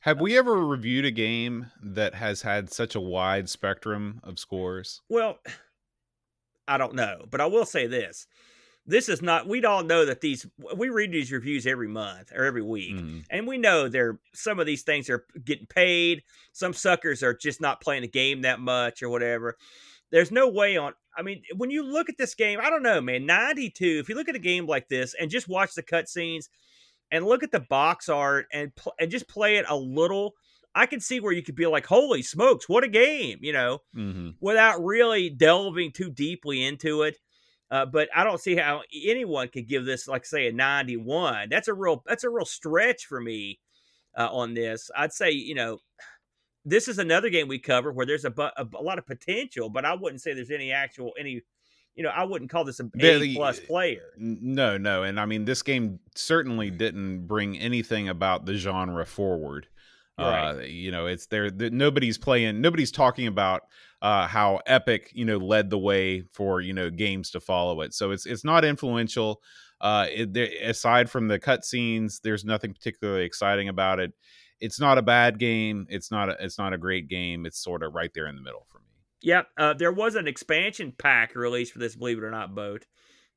Have 0.00 0.20
we 0.20 0.36
ever 0.36 0.66
reviewed 0.66 1.04
a 1.04 1.10
game 1.10 1.70
that 1.82 2.14
has 2.14 2.42
had 2.42 2.72
such 2.72 2.94
a 2.94 3.00
wide 3.00 3.48
spectrum 3.48 4.20
of 4.22 4.38
scores? 4.38 5.00
Well, 5.08 5.38
I 6.66 6.78
don't 6.78 6.94
know, 6.94 7.24
but 7.30 7.40
I 7.40 7.46
will 7.46 7.66
say 7.66 7.86
this. 7.86 8.26
This 8.86 9.08
is 9.08 9.22
not 9.22 9.48
we'd 9.48 9.64
all 9.64 9.82
know 9.82 10.04
that 10.04 10.20
these 10.20 10.46
we 10.76 10.90
read 10.90 11.10
these 11.12 11.32
reviews 11.32 11.66
every 11.66 11.88
month 11.88 12.32
or 12.34 12.44
every 12.44 12.62
week. 12.62 12.94
Mhm. 12.96 13.24
And 13.30 13.46
we 13.46 13.56
know 13.56 13.88
there 13.88 14.18
some 14.34 14.60
of 14.60 14.66
these 14.66 14.82
things 14.82 15.08
are 15.08 15.24
getting 15.42 15.66
paid. 15.66 16.22
Some 16.52 16.74
suckers 16.74 17.22
are 17.22 17.34
just 17.34 17.60
not 17.62 17.80
playing 17.80 18.02
the 18.02 18.08
game 18.08 18.42
that 18.42 18.60
much 18.60 19.02
or 19.02 19.08
whatever. 19.08 19.56
There's 20.10 20.30
no 20.30 20.48
way 20.48 20.76
on 20.76 20.92
I 21.16 21.22
mean, 21.22 21.44
when 21.56 21.70
you 21.70 21.82
look 21.84 22.08
at 22.08 22.18
this 22.18 22.34
game, 22.34 22.58
I 22.60 22.68
don't 22.70 22.82
know, 22.82 23.00
man. 23.00 23.24
92, 23.24 23.98
if 24.00 24.08
you 24.08 24.16
look 24.16 24.28
at 24.28 24.34
a 24.34 24.40
game 24.40 24.66
like 24.66 24.88
this 24.88 25.14
and 25.14 25.30
just 25.30 25.48
watch 25.48 25.74
the 25.74 25.82
cutscenes 25.82 26.48
and 27.10 27.24
look 27.24 27.42
at 27.42 27.52
the 27.52 27.60
box 27.60 28.08
art 28.08 28.46
and 28.52 28.74
pl- 28.74 28.94
and 28.98 29.10
just 29.10 29.28
play 29.28 29.56
it 29.56 29.64
a 29.68 29.76
little, 29.76 30.34
I 30.74 30.86
can 30.86 31.00
see 31.00 31.20
where 31.20 31.32
you 31.32 31.42
could 31.42 31.54
be 31.54 31.66
like, 31.66 31.86
"Holy 31.86 32.22
smokes, 32.22 32.68
what 32.68 32.84
a 32.84 32.88
game!" 32.88 33.38
You 33.42 33.52
know, 33.52 33.82
Mhm. 33.96 34.34
without 34.40 34.82
really 34.84 35.30
delving 35.30 35.92
too 35.92 36.10
deeply 36.10 36.64
into 36.64 37.02
it. 37.02 37.18
Uh, 37.70 37.86
but 37.86 38.08
I 38.14 38.24
don't 38.24 38.40
see 38.40 38.54
how 38.56 38.82
anyone 39.04 39.48
could 39.48 39.66
give 39.66 39.84
this, 39.84 40.06
like, 40.06 40.24
say, 40.26 40.46
a 40.48 40.52
91. 40.52 41.48
That's 41.48 41.66
a 41.68 41.74
real 41.74 42.02
that's 42.06 42.22
a 42.24 42.28
real 42.30 42.44
stretch 42.44 43.06
for 43.06 43.20
me 43.20 43.58
uh, 44.16 44.28
on 44.30 44.54
this. 44.54 44.90
I'd 44.96 45.12
say, 45.12 45.30
you 45.30 45.54
know, 45.54 45.78
this 46.64 46.88
is 46.88 46.98
another 46.98 47.30
game 47.30 47.48
we 47.48 47.58
cover 47.58 47.92
where 47.92 48.06
there's 48.06 48.24
a, 48.24 48.30
bu- 48.30 48.42
a, 48.56 48.66
a 48.74 48.82
lot 48.82 48.98
of 48.98 49.06
potential, 49.06 49.68
but 49.68 49.84
I 49.84 49.94
wouldn't 49.94 50.22
say 50.22 50.34
there's 50.34 50.50
any 50.50 50.72
actual 50.72 51.12
any, 51.18 51.42
you 51.94 52.02
know, 52.02 52.10
I 52.10 52.24
wouldn't 52.24 52.50
call 52.50 52.64
this 52.64 52.80
a 52.80 52.84
A 52.84 53.34
plus 53.34 53.60
player. 53.60 54.12
No, 54.16 54.76
no, 54.78 55.02
and 55.02 55.18
I 55.20 55.26
mean 55.26 55.44
this 55.44 55.62
game 55.62 56.00
certainly 56.14 56.70
didn't 56.70 57.26
bring 57.26 57.58
anything 57.58 58.08
about 58.08 58.46
the 58.46 58.54
genre 58.54 59.04
forward. 59.06 59.68
Uh, 60.16 60.58
you 60.64 60.90
know, 60.90 61.06
it's 61.06 61.26
there. 61.26 61.50
The, 61.50 61.70
nobody's 61.70 62.18
playing. 62.18 62.60
Nobody's 62.60 62.92
talking 62.92 63.26
about 63.26 63.62
uh, 64.00 64.26
how 64.26 64.60
Epic, 64.66 65.10
you 65.12 65.24
know, 65.24 65.38
led 65.38 65.70
the 65.70 65.78
way 65.78 66.22
for 66.32 66.60
you 66.60 66.72
know 66.72 66.90
games 66.90 67.30
to 67.32 67.40
follow 67.40 67.80
it. 67.80 67.94
So 67.94 68.12
it's 68.12 68.26
it's 68.26 68.44
not 68.44 68.64
influential. 68.64 69.42
Uh, 69.80 70.06
it, 70.14 70.32
there, 70.32 70.48
aside 70.62 71.10
from 71.10 71.28
the 71.28 71.38
cutscenes, 71.38 72.20
there's 72.22 72.44
nothing 72.44 72.72
particularly 72.72 73.24
exciting 73.24 73.68
about 73.68 73.98
it. 73.98 74.12
It's 74.60 74.78
not 74.78 74.98
a 74.98 75.02
bad 75.02 75.38
game. 75.38 75.86
It's 75.90 76.10
not. 76.10 76.28
A, 76.28 76.36
it's 76.38 76.58
not 76.58 76.72
a 76.72 76.78
great 76.78 77.08
game. 77.08 77.44
It's 77.44 77.58
sort 77.58 77.82
of 77.82 77.94
right 77.94 78.10
there 78.14 78.28
in 78.28 78.36
the 78.36 78.42
middle 78.42 78.66
for 78.70 78.78
me. 78.78 78.84
Yep. 79.22 79.48
Uh, 79.58 79.74
there 79.74 79.92
was 79.92 80.14
an 80.14 80.28
expansion 80.28 80.92
pack 80.96 81.34
released 81.34 81.72
for 81.72 81.80
this, 81.80 81.96
believe 81.96 82.18
it 82.18 82.24
or 82.24 82.30
not, 82.30 82.54
boat. 82.54 82.86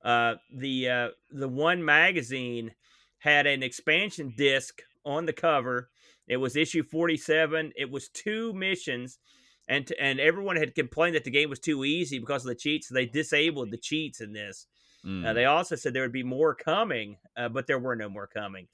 Uh, 0.03 0.35
the 0.53 0.89
uh, 0.89 1.07
the 1.31 1.49
one 1.49 1.83
magazine 1.83 2.73
had 3.19 3.47
an 3.47 3.63
expansion 3.63 4.33
disc 4.37 4.81
on 5.05 5.25
the 5.25 5.33
cover. 5.33 5.89
It 6.27 6.37
was 6.37 6.55
issue 6.55 6.83
forty 6.83 7.17
seven. 7.17 7.71
It 7.75 7.89
was 7.89 8.09
two 8.09 8.53
missions, 8.53 9.19
and 9.67 9.91
and 9.99 10.19
everyone 10.19 10.57
had 10.57 10.75
complained 10.75 11.15
that 11.15 11.23
the 11.23 11.31
game 11.31 11.49
was 11.49 11.59
too 11.59 11.85
easy 11.85 12.19
because 12.19 12.43
of 12.45 12.49
the 12.49 12.55
cheats. 12.55 12.87
So 12.89 12.95
they 12.95 13.05
disabled 13.05 13.71
the 13.71 13.77
cheats 13.77 14.21
in 14.21 14.33
this. 14.33 14.67
Mm. 15.05 15.25
Uh, 15.25 15.33
they 15.33 15.45
also 15.45 15.75
said 15.75 15.93
there 15.93 16.03
would 16.03 16.11
be 16.11 16.23
more 16.23 16.55
coming, 16.55 17.17
uh, 17.37 17.49
but 17.49 17.67
there 17.67 17.79
were 17.79 17.95
no 17.95 18.09
more 18.09 18.27
coming. 18.27 18.67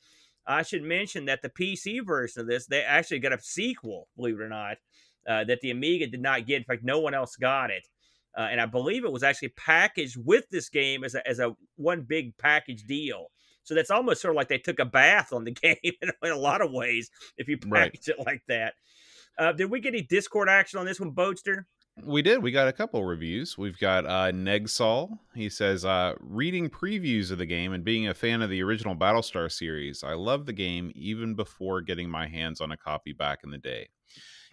I 0.47 0.63
should 0.63 0.83
mention 0.83 1.25
that 1.25 1.41
the 1.41 1.49
PC 1.49 2.05
version 2.05 2.41
of 2.41 2.47
this, 2.47 2.65
they 2.65 2.81
actually 2.81 3.19
got 3.19 3.33
a 3.33 3.39
sequel, 3.41 4.07
believe 4.15 4.39
it 4.39 4.43
or 4.43 4.49
not, 4.49 4.77
uh, 5.27 5.43
that 5.45 5.61
the 5.61 5.71
Amiga 5.71 6.07
did 6.07 6.21
not 6.21 6.45
get. 6.47 6.57
In 6.57 6.63
fact, 6.63 6.83
no 6.83 6.99
one 6.99 7.13
else 7.13 7.35
got 7.35 7.71
it. 7.71 7.87
uh, 8.37 8.47
and 8.51 8.59
I 8.59 8.65
believe 8.65 9.05
it 9.05 9.11
was 9.11 9.23
actually 9.23 9.49
packaged 9.49 10.17
with 10.23 10.49
this 10.49 10.69
game 10.69 11.03
as 11.03 11.15
a 11.15 11.27
as 11.27 11.39
a 11.39 11.55
one 11.75 12.01
big 12.01 12.35
package 12.37 12.83
deal. 12.83 13.27
So 13.63 13.75
that's 13.75 13.91
almost 13.91 14.21
sort 14.21 14.33
of 14.33 14.37
like 14.37 14.49
they 14.49 14.57
took 14.57 14.79
a 14.79 14.85
bath 14.85 15.33
on 15.33 15.43
the 15.43 15.51
game 15.63 15.75
in, 15.83 16.11
in 16.23 16.31
a 16.31 16.37
lot 16.37 16.61
of 16.61 16.71
ways 16.71 17.09
if 17.37 17.47
you 17.47 17.57
Right. 17.67 17.91
package 17.91 18.09
it 18.09 18.19
like 18.25 18.41
that. 18.47 18.73
Uh, 19.37 19.51
did 19.51 19.71
we 19.71 19.79
get 19.79 19.93
any 19.93 20.03
Discord 20.03 20.49
action 20.49 20.79
on 20.79 20.85
this 20.85 20.99
one, 20.99 21.11
Boatster? 21.11 21.65
We 22.03 22.23
did. 22.23 22.41
We 22.41 22.51
got 22.51 22.67
a 22.67 22.73
couple 22.73 23.03
reviews. 23.05 23.55
We've 23.55 23.77
got 23.77 24.05
uh, 24.05 24.31
Negsol. 24.31 25.19
He 25.35 25.47
says, 25.47 25.85
uh, 25.85 26.15
reading 26.19 26.67
previews 26.69 27.29
of 27.29 27.37
the 27.37 27.45
game 27.45 27.71
and 27.71 27.83
being 27.83 28.07
a 28.07 28.15
fan 28.15 28.41
of 28.41 28.49
the 28.49 28.63
original 28.63 28.95
Battlestar 28.95 29.51
series, 29.51 30.03
I 30.03 30.13
love 30.13 30.47
the 30.47 30.53
game 30.53 30.91
even 30.95 31.35
before 31.35 31.81
getting 31.81 32.09
my 32.09 32.27
hands 32.27 32.61
on 32.61 32.71
a 32.71 32.77
copy 32.77 33.13
back 33.13 33.39
in 33.43 33.51
the 33.51 33.59
day. 33.59 33.89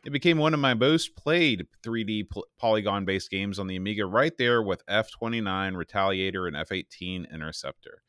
It 0.04 0.10
became 0.10 0.38
one 0.38 0.54
of 0.54 0.60
my 0.60 0.74
most 0.74 1.16
played 1.16 1.66
3D 1.82 2.28
pl- 2.30 2.46
polygon 2.58 3.04
based 3.06 3.30
games 3.30 3.58
on 3.58 3.66
the 3.66 3.76
Amiga, 3.76 4.04
right 4.06 4.36
there 4.38 4.62
with 4.62 4.84
F29 4.86 5.74
Retaliator 5.74 6.46
and 6.46 6.56
F18 6.56 7.30
Interceptor. 7.32 8.02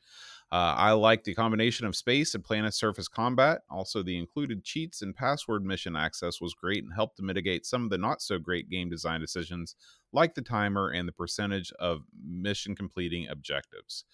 Uh, 0.52 0.74
I 0.76 0.92
like 0.92 1.24
the 1.24 1.34
combination 1.34 1.86
of 1.86 1.96
space 1.96 2.34
and 2.34 2.44
planet 2.44 2.74
surface 2.74 3.08
combat. 3.08 3.62
Also, 3.70 4.02
the 4.02 4.18
included 4.18 4.62
cheats 4.62 5.00
and 5.00 5.16
password 5.16 5.64
mission 5.64 5.96
access 5.96 6.42
was 6.42 6.52
great 6.52 6.84
and 6.84 6.92
helped 6.92 7.16
to 7.16 7.22
mitigate 7.22 7.64
some 7.64 7.84
of 7.84 7.90
the 7.90 7.96
not 7.96 8.20
so 8.20 8.38
great 8.38 8.68
game 8.68 8.90
design 8.90 9.18
decisions, 9.18 9.76
like 10.12 10.34
the 10.34 10.42
timer 10.42 10.90
and 10.90 11.08
the 11.08 11.12
percentage 11.12 11.72
of 11.80 12.02
mission 12.22 12.76
completing 12.76 13.28
objectives. 13.28 14.04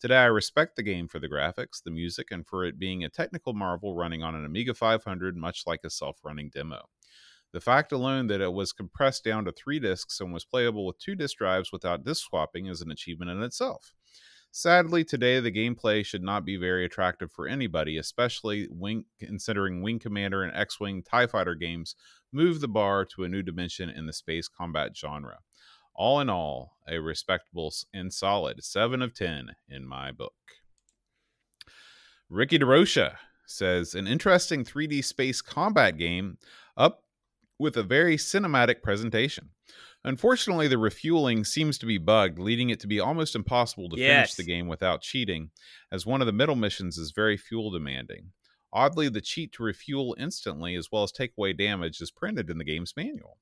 Today, 0.00 0.16
I 0.16 0.24
respect 0.24 0.74
the 0.74 0.82
game 0.82 1.06
for 1.06 1.20
the 1.20 1.28
graphics, 1.28 1.80
the 1.84 1.92
music, 1.92 2.32
and 2.32 2.44
for 2.44 2.64
it 2.64 2.76
being 2.76 3.04
a 3.04 3.08
technical 3.08 3.54
marvel 3.54 3.94
running 3.94 4.24
on 4.24 4.34
an 4.34 4.44
Amiga 4.44 4.74
500, 4.74 5.36
much 5.36 5.62
like 5.64 5.84
a 5.84 5.90
self 5.90 6.18
running 6.24 6.50
demo. 6.52 6.88
The 7.52 7.60
fact 7.60 7.92
alone 7.92 8.26
that 8.26 8.40
it 8.40 8.52
was 8.52 8.72
compressed 8.72 9.22
down 9.22 9.44
to 9.44 9.52
three 9.52 9.78
discs 9.78 10.18
and 10.18 10.34
was 10.34 10.44
playable 10.44 10.86
with 10.86 10.98
two 10.98 11.14
disk 11.14 11.38
drives 11.38 11.70
without 11.70 12.02
disk 12.02 12.26
swapping 12.26 12.66
is 12.66 12.80
an 12.80 12.90
achievement 12.90 13.30
in 13.30 13.44
itself. 13.44 13.94
Sadly, 14.56 15.02
today 15.02 15.40
the 15.40 15.50
gameplay 15.50 16.06
should 16.06 16.22
not 16.22 16.44
be 16.44 16.56
very 16.56 16.84
attractive 16.84 17.32
for 17.32 17.48
anybody, 17.48 17.98
especially 17.98 18.68
wing, 18.70 19.04
considering 19.18 19.82
Wing 19.82 19.98
Commander 19.98 20.44
and 20.44 20.56
X 20.56 20.78
Wing 20.78 21.02
TIE 21.02 21.26
Fighter 21.26 21.56
games 21.56 21.96
move 22.32 22.60
the 22.60 22.68
bar 22.68 23.04
to 23.06 23.24
a 23.24 23.28
new 23.28 23.42
dimension 23.42 23.90
in 23.90 24.06
the 24.06 24.12
space 24.12 24.46
combat 24.46 24.96
genre. 24.96 25.40
All 25.92 26.20
in 26.20 26.30
all, 26.30 26.76
a 26.88 27.00
respectable 27.00 27.74
and 27.92 28.12
solid 28.12 28.62
7 28.62 29.02
of 29.02 29.12
10 29.12 29.56
in 29.68 29.88
my 29.88 30.12
book. 30.12 30.34
Ricky 32.30 32.60
DeRocha 32.60 33.16
says 33.46 33.96
an 33.96 34.06
interesting 34.06 34.64
3D 34.64 35.04
space 35.04 35.42
combat 35.42 35.98
game 35.98 36.38
up 36.76 37.02
with 37.58 37.76
a 37.76 37.82
very 37.82 38.16
cinematic 38.16 38.82
presentation. 38.82 39.50
Unfortunately, 40.04 40.68
the 40.68 40.78
refueling 40.78 41.44
seems 41.44 41.78
to 41.78 41.86
be 41.86 41.96
bugged, 41.98 42.38
leading 42.38 42.70
it 42.70 42.78
to 42.80 42.86
be 42.86 43.00
almost 43.00 43.34
impossible 43.34 43.88
to 43.88 43.96
finish 43.96 44.34
the 44.34 44.42
game 44.44 44.68
without 44.68 45.00
cheating, 45.00 45.50
as 45.90 46.04
one 46.04 46.20
of 46.20 46.26
the 46.26 46.32
middle 46.32 46.56
missions 46.56 46.98
is 46.98 47.10
very 47.10 47.36
fuel 47.36 47.70
demanding. 47.70 48.32
Oddly, 48.72 49.08
the 49.08 49.20
cheat 49.20 49.52
to 49.52 49.62
refuel 49.62 50.16
instantly 50.18 50.74
as 50.74 50.90
well 50.90 51.04
as 51.04 51.12
take 51.12 51.32
away 51.38 51.52
damage 51.52 52.00
is 52.00 52.10
printed 52.10 52.50
in 52.50 52.58
the 52.58 52.64
game's 52.64 52.92
manual. 52.96 53.38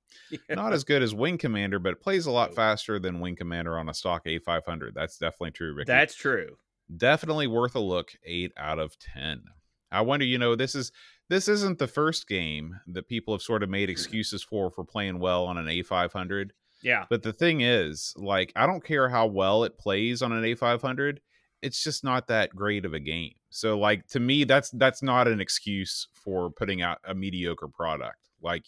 Not 0.51 0.75
as 0.75 0.85
good 0.85 1.03
as 1.03 1.15
Wing 1.15 1.39
Commander, 1.39 1.79
but 1.79 1.95
it 1.95 2.01
plays 2.03 2.27
a 2.27 2.31
lot 2.31 2.55
faster 2.55 2.99
than 2.99 3.19
Wing 3.19 3.35
Commander 3.35 3.79
on 3.79 3.89
a 3.89 3.95
stock 3.95 4.27
A500. 4.27 4.93
That's 4.95 5.17
definitely 5.17 5.53
true, 5.53 5.75
Ricky 5.75 5.87
That's 5.87 6.15
true. 6.15 6.59
definitely 6.95 7.47
worth 7.47 7.75
a 7.75 7.81
look 7.81 8.13
8 8.25 8.53
out 8.59 8.79
of 8.79 8.99
10 8.99 9.45
i 9.91 10.01
wonder 10.01 10.27
you 10.27 10.37
know 10.37 10.55
this 10.55 10.75
is 10.75 10.93
this 11.33 11.49
isn't 11.49 11.79
the 11.79 11.87
first 11.89 12.29
game 12.29 12.67
that 12.87 13.09
people 13.09 13.33
have 13.35 13.43
sort 13.43 13.63
of 13.63 13.71
made 13.71 13.89
excuses 13.91 14.43
for 14.43 14.71
for 14.71 14.85
playing 14.85 15.19
well 15.19 15.45
on 15.47 15.57
an 15.57 15.67
a500 15.67 16.51
Yeah. 16.83 17.05
but 17.11 17.23
the 17.23 17.33
thing 17.33 17.61
is 17.63 18.13
like 18.17 18.53
i 18.57 18.67
don't 18.67 18.85
care 18.85 19.09
how 19.09 19.27
well 19.27 19.65
it 19.65 19.79
plays 19.79 20.21
on 20.23 20.33
an 20.33 20.43
a500 20.45 21.19
it's 21.63 21.83
just 21.83 22.03
not 22.05 22.27
that 22.27 22.55
great 22.55 22.85
of 22.85 22.93
a 22.93 23.01
game 23.01 23.35
so 23.51 23.79
like 23.79 24.07
to 24.09 24.21
me 24.21 24.45
that's 24.45 24.71
that's 24.83 25.03
not 25.03 25.29
an 25.29 25.41
excuse 25.41 26.09
for 26.13 26.51
putting 26.51 26.83
out 26.83 26.99
a 27.05 27.15
mediocre 27.15 27.69
product 27.69 28.19
like 28.43 28.65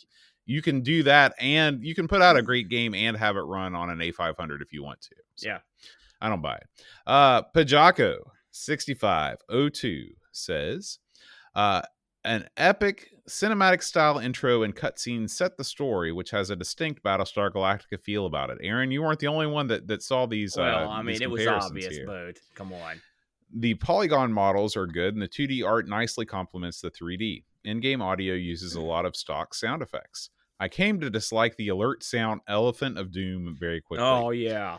you 0.47 0.61
can 0.63 0.81
do 0.83 1.03
that 1.03 1.35
and 1.41 1.83
you 1.83 1.95
can 1.95 2.07
put 2.07 2.23
out 2.23 2.37
a 2.37 2.43
great 2.43 2.69
game 2.69 2.95
and 2.95 3.17
have 3.17 3.37
it 3.37 3.41
run 3.57 3.75
on 3.75 3.91
an 3.91 3.99
a500 3.99 4.61
if 4.63 4.73
you 4.73 4.83
want 4.83 5.01
to 5.01 5.15
So, 5.37 5.49
Yeah. 5.49 5.59
I 6.21 6.29
don't 6.31 6.41
buy 6.43 6.57
it. 6.57 6.69
Uh 7.07 7.43
Pajako 7.55 8.17
6502 8.53 10.09
says 10.33 10.99
uh 11.55 11.83
an 12.25 12.49
epic 12.57 13.11
cinematic 13.29 13.83
style 13.83 14.19
intro 14.19 14.63
and 14.63 14.75
cutscene 14.75 15.29
set 15.29 15.57
the 15.57 15.65
story, 15.65 16.13
which 16.13 16.31
has 16.31 16.51
a 16.51 16.57
distinct 16.57 17.03
Battlestar 17.03 17.51
Galactica 17.51 18.01
feel 18.01 18.27
about 18.27 18.51
it. 18.51 18.59
Aaron, 18.63 18.91
you 18.91 19.03
weren't 19.03 19.21
the 19.21 19.27
only 19.27 19.47
one 19.47 19.67
that, 19.69 19.87
that 19.89 20.03
saw 20.03 20.27
these. 20.27 20.57
Well, 20.57 20.89
uh, 20.89 20.93
I 20.93 21.03
mean, 21.03 21.23
it 21.23 21.31
was 21.31 21.47
obvious, 21.47 21.95
here. 21.95 22.07
Boat. 22.07 22.41
Come 22.55 22.73
on. 22.73 23.01
The 23.57 23.75
polygon 23.75 24.33
models 24.33 24.77
are 24.77 24.87
good, 24.87 25.15
and 25.15 25.23
the 25.23 25.29
2D 25.29 25.65
art 25.65 25.89
nicely 25.89 26.27
complements 26.27 26.81
the 26.81 26.91
3D. 26.91 27.45
In 27.65 27.81
game 27.81 28.03
audio 28.03 28.35
uses 28.35 28.75
a 28.75 28.81
lot 28.81 29.07
of 29.07 29.17
stock 29.17 29.55
sound 29.55 29.81
effects. 29.81 30.31
I 30.61 30.69
came 30.69 31.01
to 31.01 31.11
dislike 31.11 31.57
the 31.57 31.69
alert 31.69 32.03
sound 32.03 32.41
Elephant 32.49 32.99
of 32.99 33.13
Doom 33.13 33.57
very 33.59 33.81
quickly. 33.81 34.05
Oh 34.05 34.31
yeah. 34.31 34.79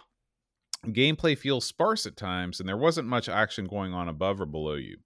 Gameplay 0.88 1.38
feels 1.38 1.66
sparse 1.66 2.06
at 2.06 2.16
times, 2.16 2.60
and 2.60 2.70
there 2.70 2.78
wasn't 2.78 3.08
much 3.08 3.28
action 3.28 3.66
going 3.66 3.94
on 3.94 4.08
above 4.08 4.40
or 4.40 4.46
below 4.46 4.76
you. 4.76 4.98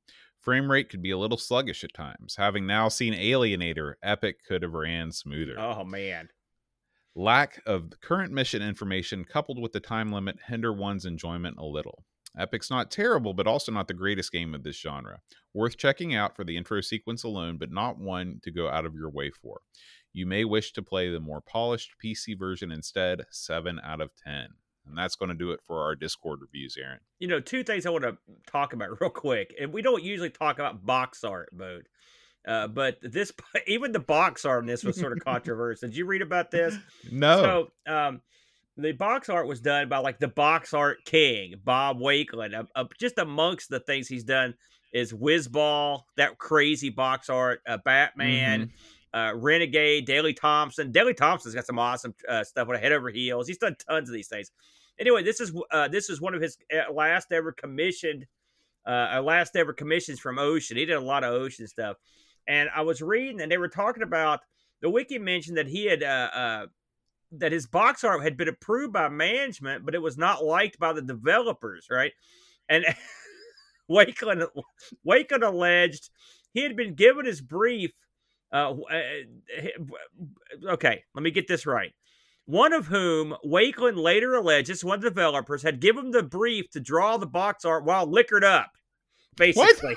Frame 0.49 0.71
rate 0.71 0.89
could 0.89 1.03
be 1.03 1.11
a 1.11 1.17
little 1.19 1.37
sluggish 1.37 1.83
at 1.83 1.93
times. 1.93 2.35
Having 2.35 2.65
now 2.65 2.89
seen 2.89 3.13
Alienator, 3.13 3.93
Epic 4.01 4.37
could 4.47 4.63
have 4.63 4.73
ran 4.73 5.11
smoother. 5.11 5.53
Oh 5.59 5.83
man. 5.83 6.29
Lack 7.15 7.61
of 7.67 7.91
current 8.01 8.33
mission 8.33 8.63
information 8.63 9.25
coupled 9.25 9.61
with 9.61 9.73
the 9.73 9.79
time 9.79 10.11
limit 10.11 10.37
hinder 10.47 10.73
one's 10.73 11.05
enjoyment 11.05 11.59
a 11.59 11.65
little. 11.65 12.03
Epic's 12.35 12.71
not 12.71 12.89
terrible, 12.89 13.35
but 13.35 13.45
also 13.45 13.71
not 13.71 13.87
the 13.87 13.93
greatest 13.93 14.31
game 14.31 14.55
of 14.55 14.63
this 14.63 14.79
genre. 14.81 15.19
Worth 15.53 15.77
checking 15.77 16.15
out 16.15 16.35
for 16.35 16.43
the 16.43 16.57
intro 16.57 16.81
sequence 16.81 17.23
alone, 17.23 17.59
but 17.59 17.71
not 17.71 17.99
one 17.99 18.39
to 18.41 18.49
go 18.49 18.67
out 18.67 18.87
of 18.87 18.95
your 18.95 19.11
way 19.11 19.29
for. 19.29 19.59
You 20.13 20.25
may 20.25 20.45
wish 20.45 20.73
to 20.73 20.81
play 20.81 21.11
the 21.11 21.19
more 21.19 21.41
polished 21.41 21.91
PC 22.03 22.35
version 22.39 22.71
instead. 22.71 23.27
7 23.29 23.79
out 23.83 24.01
of 24.01 24.09
10. 24.25 24.47
And 24.89 24.97
that's 24.97 25.15
going 25.15 25.29
to 25.29 25.35
do 25.35 25.51
it 25.51 25.61
for 25.65 25.83
our 25.83 25.95
Discord 25.95 26.41
reviews, 26.41 26.75
Aaron. 26.77 26.99
You 27.19 27.27
know, 27.27 27.39
two 27.39 27.63
things 27.63 27.85
I 27.85 27.91
want 27.91 28.03
to 28.03 28.17
talk 28.47 28.73
about 28.73 28.89
real 29.01 29.09
quick, 29.09 29.53
and 29.59 29.71
we 29.71 29.81
don't 29.81 30.03
usually 30.03 30.29
talk 30.29 30.57
about 30.57 30.85
box 30.85 31.23
art 31.23 31.49
mode, 31.53 31.87
uh, 32.47 32.67
but 32.67 32.97
this 33.01 33.31
even 33.67 33.91
the 33.91 33.99
box 33.99 34.45
art 34.45 34.63
in 34.63 34.67
this 34.67 34.83
was 34.83 34.99
sort 34.99 35.13
of 35.13 35.23
controversial. 35.23 35.87
Did 35.87 35.97
you 35.97 36.05
read 36.05 36.21
about 36.21 36.51
this? 36.51 36.75
No. 37.11 37.69
So, 37.87 37.93
um, 37.93 38.21
the 38.77 38.91
box 38.93 39.29
art 39.29 39.47
was 39.47 39.59
done 39.59 39.89
by 39.89 39.97
like 39.97 40.19
the 40.19 40.27
box 40.27 40.73
art 40.73 40.99
king, 41.05 41.55
Bob 41.63 41.99
Wakelin. 41.99 42.57
Uh, 42.57 42.63
uh, 42.75 42.85
just 42.97 43.17
amongst 43.17 43.69
the 43.69 43.79
things 43.79 44.07
he's 44.07 44.23
done 44.23 44.55
is 44.93 45.13
Wizball, 45.13 46.03
that 46.17 46.37
crazy 46.37 46.89
box 46.89 47.29
art, 47.29 47.61
uh, 47.67 47.77
Batman, 47.83 48.71
uh, 49.13 49.33
Renegade, 49.35 50.05
Daley 50.05 50.33
Thompson. 50.33 50.91
Daley 50.91 51.13
Thompson's 51.13 51.55
got 51.55 51.65
some 51.65 51.79
awesome 51.79 52.13
uh, 52.27 52.43
stuff 52.43 52.67
with 52.67 52.77
a 52.77 52.81
head 52.81 52.91
over 52.91 53.09
heels. 53.09 53.47
He's 53.47 53.57
done 53.57 53.75
tons 53.87 54.09
of 54.09 54.13
these 54.13 54.27
things. 54.27 54.51
Anyway, 54.99 55.23
this 55.23 55.39
is 55.39 55.53
uh, 55.71 55.87
this 55.87 56.09
is 56.09 56.19
one 56.19 56.35
of 56.35 56.41
his 56.41 56.57
uh, 56.73 56.91
last 56.91 57.31
ever 57.31 57.51
commissioned, 57.51 58.25
uh, 58.85 59.15
uh, 59.15 59.21
last 59.21 59.55
ever 59.55 59.73
commissions 59.73 60.19
from 60.19 60.37
Ocean. 60.37 60.77
He 60.77 60.85
did 60.85 60.97
a 60.97 61.01
lot 61.01 61.23
of 61.23 61.33
Ocean 61.33 61.67
stuff, 61.67 61.97
and 62.47 62.69
I 62.75 62.81
was 62.81 63.01
reading, 63.01 63.41
and 63.41 63.51
they 63.51 63.57
were 63.57 63.69
talking 63.69 64.03
about 64.03 64.41
the 64.81 64.89
wiki 64.89 65.17
mentioned 65.17 65.57
that 65.57 65.67
he 65.67 65.85
had 65.85 66.03
uh, 66.03 66.29
uh, 66.33 66.65
that 67.33 67.51
his 67.51 67.67
box 67.67 68.03
art 68.03 68.23
had 68.23 68.37
been 68.37 68.49
approved 68.49 68.93
by 68.93 69.07
management, 69.07 69.85
but 69.85 69.95
it 69.95 70.01
was 70.01 70.17
not 70.17 70.43
liked 70.43 70.79
by 70.79 70.93
the 70.93 71.01
developers, 71.01 71.87
right? 71.89 72.11
And 72.67 72.85
Wakelin 73.89 74.47
Wakelin 75.07 75.43
alleged 75.43 76.09
he 76.53 76.61
had 76.63 76.75
been 76.75 76.95
given 76.95 77.25
his 77.25 77.41
brief. 77.41 77.91
Uh, 78.51 78.73
okay, 80.67 81.03
let 81.13 81.23
me 81.23 81.31
get 81.31 81.47
this 81.47 81.65
right. 81.65 81.93
One 82.49 82.73
of 82.73 82.87
whom 82.87 83.35
Wakelin 83.45 83.95
later 83.95 84.33
alleges 84.33 84.83
one 84.83 84.95
of 84.95 85.03
the 85.03 85.11
developers 85.11 85.61
had 85.61 85.79
given 85.79 86.05
him 86.05 86.11
the 86.11 86.23
brief 86.23 86.67
to 86.71 86.79
draw 86.79 87.15
the 87.15 87.27
box 87.27 87.63
art 87.63 87.85
while 87.85 88.09
liquored 88.09 88.43
up, 88.43 88.71
basically. 89.37 89.95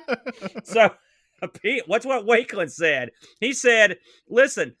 so, 0.64 0.90
what's 1.86 2.04
what 2.04 2.26
Wakelin 2.26 2.70
said? 2.70 3.12
He 3.40 3.54
said, 3.54 3.96
"Listen, 4.28 4.76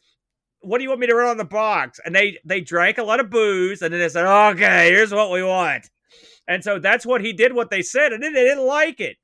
what 0.60 0.76
do 0.76 0.84
you 0.84 0.90
want 0.90 1.00
me 1.00 1.06
to 1.06 1.14
write 1.14 1.30
on 1.30 1.38
the 1.38 1.46
box?" 1.46 1.98
And 2.04 2.14
they 2.14 2.40
they 2.44 2.60
drank 2.60 2.98
a 2.98 3.04
lot 3.04 3.20
of 3.20 3.30
booze, 3.30 3.80
and 3.80 3.90
then 3.90 4.00
they 4.00 4.10
said, 4.10 4.26
"Okay, 4.26 4.90
here's 4.90 5.14
what 5.14 5.30
we 5.30 5.42
want." 5.42 5.88
And 6.46 6.62
so 6.62 6.78
that's 6.78 7.06
what 7.06 7.22
he 7.22 7.32
did. 7.32 7.54
What 7.54 7.70
they 7.70 7.80
said, 7.80 8.12
and 8.12 8.22
then 8.22 8.34
they 8.34 8.44
didn't 8.44 8.66
like 8.66 9.00
it. 9.00 9.16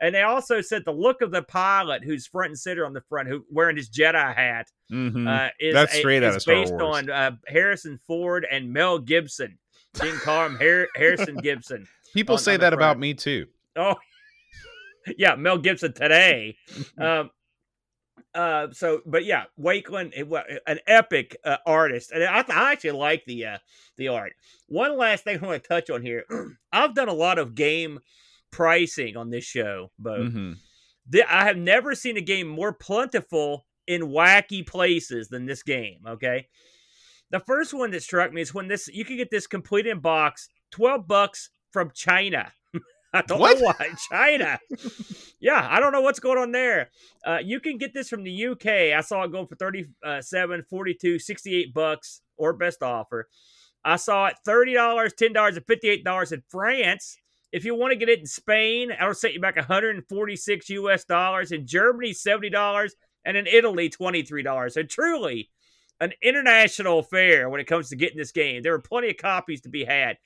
And 0.00 0.14
they 0.14 0.22
also 0.22 0.60
said 0.62 0.84
the 0.86 0.92
look 0.92 1.20
of 1.20 1.30
the 1.30 1.42
pilot, 1.42 2.02
who's 2.04 2.26
front 2.26 2.48
and 2.50 2.58
center 2.58 2.86
on 2.86 2.92
the 2.94 3.02
front, 3.02 3.28
who 3.28 3.44
wearing 3.50 3.76
his 3.76 3.90
Jedi 3.90 4.34
hat, 4.34 4.68
Mhm. 4.90 5.28
uh, 5.28 5.50
is 5.60 5.74
That's 5.74 5.94
a- 5.94 6.06
out 6.06 6.22
is 6.22 6.36
of 6.36 6.42
Star 6.42 6.54
based 6.54 6.72
Wars. 6.72 6.82
on 6.96 7.10
uh, 7.10 7.30
Harrison 7.46 7.98
Ford 8.06 8.46
and 8.50 8.72
Mel 8.72 8.98
Gibson. 8.98 9.58
Didn't 9.94 10.20
call 10.20 10.46
him 10.46 10.56
Har- 10.56 10.88
Harrison 10.96 11.36
Gibson. 11.36 11.86
People 12.14 12.36
on- 12.36 12.38
say 12.40 12.54
on 12.54 12.60
that 12.60 12.72
about 12.72 12.98
me 12.98 13.12
too. 13.14 13.46
Oh, 13.76 13.96
yeah, 15.18 15.34
Mel 15.34 15.58
Gibson 15.58 15.92
today. 15.92 16.56
Um, 16.98 17.30
uh, 18.34 18.68
so, 18.72 19.02
but 19.06 19.24
yeah, 19.24 19.44
Wakelin, 19.58 20.12
it, 20.14 20.60
an 20.66 20.78
epic 20.86 21.36
uh, 21.44 21.56
artist, 21.66 22.12
and 22.12 22.22
I, 22.22 22.44
I 22.48 22.72
actually 22.72 22.92
like 22.92 23.24
the 23.26 23.44
uh, 23.46 23.58
the 23.96 24.08
art. 24.08 24.32
One 24.68 24.96
last 24.96 25.24
thing 25.24 25.38
I 25.42 25.46
want 25.46 25.62
to 25.62 25.68
touch 25.68 25.90
on 25.90 26.00
here. 26.02 26.24
I've 26.72 26.94
done 26.94 27.08
a 27.08 27.12
lot 27.14 27.38
of 27.40 27.54
game 27.56 27.98
pricing 28.50 29.16
on 29.16 29.30
this 29.30 29.44
show, 29.44 29.90
but 29.98 30.20
Mhm. 30.20 30.56
th- 31.10 31.24
I 31.28 31.44
have 31.44 31.56
never 31.56 31.94
seen 31.94 32.16
a 32.16 32.20
game 32.22 32.46
more 32.48 32.72
plentiful 32.72 33.66
in 33.86 34.02
wacky 34.02 34.66
places 34.66 35.28
than 35.28 35.46
this 35.46 35.62
game. 35.62 36.00
Okay, 36.06 36.48
the 37.30 37.40
first 37.40 37.72
one 37.74 37.90
that 37.92 38.02
struck 38.02 38.32
me 38.32 38.42
is 38.42 38.54
when 38.54 38.68
this 38.68 38.88
you 38.88 39.04
can 39.04 39.16
get 39.16 39.30
this 39.30 39.46
complete 39.46 39.86
in 39.86 40.00
box, 40.00 40.48
twelve 40.70 41.06
bucks 41.06 41.50
from 41.72 41.90
China. 41.94 42.52
I 43.12 43.22
don't 43.22 43.40
What? 43.40 43.58
know 43.58 43.64
why 43.66 43.90
China. 44.10 44.60
yeah, 45.40 45.66
I 45.68 45.80
don't 45.80 45.92
know 45.92 46.00
what's 46.00 46.20
going 46.20 46.38
on 46.38 46.52
there. 46.52 46.90
Uh, 47.26 47.38
you 47.42 47.58
can 47.58 47.76
get 47.78 47.92
this 47.92 48.08
from 48.08 48.22
the 48.22 48.46
UK. 48.46 48.92
I 48.92 49.00
saw 49.00 49.24
it 49.24 49.32
go 49.32 49.46
for 49.46 49.56
37, 49.56 50.62
42, 50.70 51.18
68 51.18 51.74
bucks 51.74 52.22
or 52.36 52.52
best 52.52 52.82
offer. 52.84 53.28
I 53.84 53.96
saw 53.96 54.26
it 54.26 54.36
$30, 54.46 55.12
$10, 55.16 55.56
and 55.56 55.66
$58 55.66 56.32
in 56.32 56.42
France. 56.48 57.16
If 57.52 57.64
you 57.64 57.74
want 57.74 57.92
to 57.92 57.96
get 57.96 58.08
it 58.08 58.20
in 58.20 58.26
Spain, 58.26 58.88
that'll 58.88 59.14
set 59.14 59.34
you 59.34 59.40
back 59.40 59.56
146 59.56 60.70
US 60.70 61.04
dollars. 61.04 61.52
In 61.52 61.66
Germany, 61.66 62.12
$70, 62.12 62.90
and 63.24 63.36
in 63.36 63.46
Italy, 63.46 63.90
$23. 63.90 64.72
So 64.72 64.82
truly 64.82 65.50
an 66.00 66.12
international 66.22 67.00
affair 67.00 67.48
when 67.50 67.60
it 67.60 67.66
comes 67.66 67.88
to 67.90 67.96
getting 67.96 68.18
this 68.18 68.32
game. 68.32 68.62
There 68.62 68.74
are 68.74 68.80
plenty 68.80 69.10
of 69.10 69.16
copies 69.16 69.60
to 69.62 69.68
be 69.68 69.84
had 69.84 70.16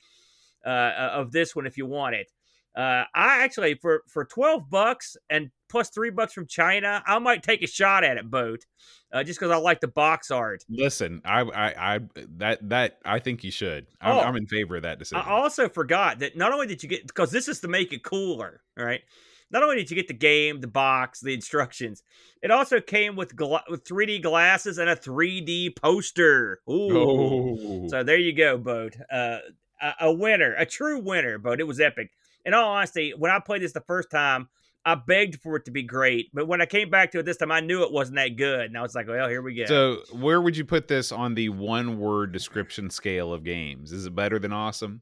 uh, 0.64 1.11
of 1.12 1.33
this 1.33 1.55
one 1.55 1.66
if 1.66 1.77
you 1.77 1.87
want 1.87 2.14
it. 2.14 2.31
Uh, 2.77 3.05
I 3.14 3.43
actually 3.45 3.75
for 3.75 4.03
for 4.09 4.25
twelve 4.25 4.68
bucks 4.68 5.16
and 5.31 5.51
plus 5.75 5.91
three 5.91 6.11
bucks 6.11 6.33
from 6.33 6.47
China, 6.47 7.03
I 7.05 7.18
might 7.18 7.43
take 7.43 7.61
a 7.61 7.66
shot 7.66 8.05
at 8.05 8.16
it, 8.16 8.31
boat, 8.31 8.64
uh, 9.12 9.25
just 9.25 9.41
because 9.41 9.51
I 9.51 9.57
like 9.57 9.81
the 9.81 9.89
box 9.89 10.31
art. 10.31 10.64
Listen, 10.68 11.20
I, 11.25 11.41
I, 11.41 11.95
I, 11.97 12.01
that, 12.37 12.68
that, 12.68 12.99
I 13.05 13.18
think 13.18 13.43
you 13.43 13.51
should. 13.51 13.89
I'm, 14.01 14.12
Oh. 14.16 14.20
I'm 14.20 14.37
in 14.37 14.47
favor 14.47 14.77
of 14.77 14.83
that 14.85 15.01
decision. 15.01 15.25
I 15.27 15.31
also 15.31 15.68
forgot 15.68 16.20
that 16.20 16.37
not 16.37 16.53
only 16.53 16.68
did 16.68 16.81
you 16.85 16.89
get 16.89 17.09
because 17.09 17.33
this 17.33 17.49
is 17.49 17.59
to 17.62 17.68
make 17.68 17.93
it 17.93 18.05
cooler, 18.05 18.62
all 18.79 18.87
right. 18.87 19.01
Not 19.51 19.64
only 19.64 19.75
did 19.77 19.91
you 19.91 19.97
get 19.97 20.07
the 20.07 20.14
game, 20.14 20.61
the 20.61 20.68
box, 20.68 21.18
the 21.20 21.35
instructions, 21.35 22.05
it 22.41 22.53
also 22.53 22.81
came 22.81 23.16
with 23.16 23.35
gla- 23.35 23.64
with 23.68 23.85
3D 23.85 24.22
glasses 24.22 24.79
and 24.79 24.89
a 24.89 24.95
3D 24.95 25.75
poster. 25.75 26.61
Ooh. 26.70 26.97
oh, 26.97 27.89
So 27.89 28.05
there 28.05 28.16
you 28.18 28.33
go, 28.33 28.59
Bode. 28.59 28.95
Uh, 29.12 29.39
a, 29.83 29.93
a 30.03 30.12
winner, 30.12 30.55
a 30.57 30.64
true 30.66 31.01
winner, 31.01 31.39
Bode. 31.39 31.59
It 31.59 31.66
was 31.66 31.81
epic. 31.81 32.11
In 32.45 32.55
all 32.55 32.68
honesty, 32.77 33.12
when 33.16 33.33
I 33.33 33.41
played 33.41 33.62
this 33.62 33.72
the 33.72 33.81
first 33.81 34.09
time, 34.11 34.49
I 34.87 34.95
begged 34.97 35.41
for 35.41 35.57
it 35.57 35.64
to 35.64 35.70
be 35.70 35.82
great, 35.82 36.30
but 36.35 36.47
when 36.47 36.61
I 36.61 36.66
came 36.66 36.91
back 36.91 37.11
to 37.12 37.20
it 37.20 37.24
this 37.24 37.39
time, 37.39 37.51
I 37.51 37.61
knew 37.61 37.82
it 37.85 37.93
wasn't 37.93 38.16
that 38.16 38.37
good, 38.37 38.66
and 38.66 38.76
I 38.76 38.82
was 38.82 38.95
like, 38.95 39.09
"Well, 39.09 39.28
here 39.28 39.41
we 39.41 39.55
go." 39.55 39.64
So, 39.64 40.03
where 40.12 40.41
would 40.41 40.57
you 40.57 40.64
put 40.64 40.89
this 40.89 41.11
on 41.11 41.35
the 41.35 41.49
one 41.49 41.99
word 41.99 42.32
description 42.32 42.91
scale 42.91 43.32
of 43.32 43.45
games? 43.45 43.93
Is 43.93 44.05
it 44.07 44.14
better 44.14 44.39
than 44.39 44.53
awesome? 44.53 45.01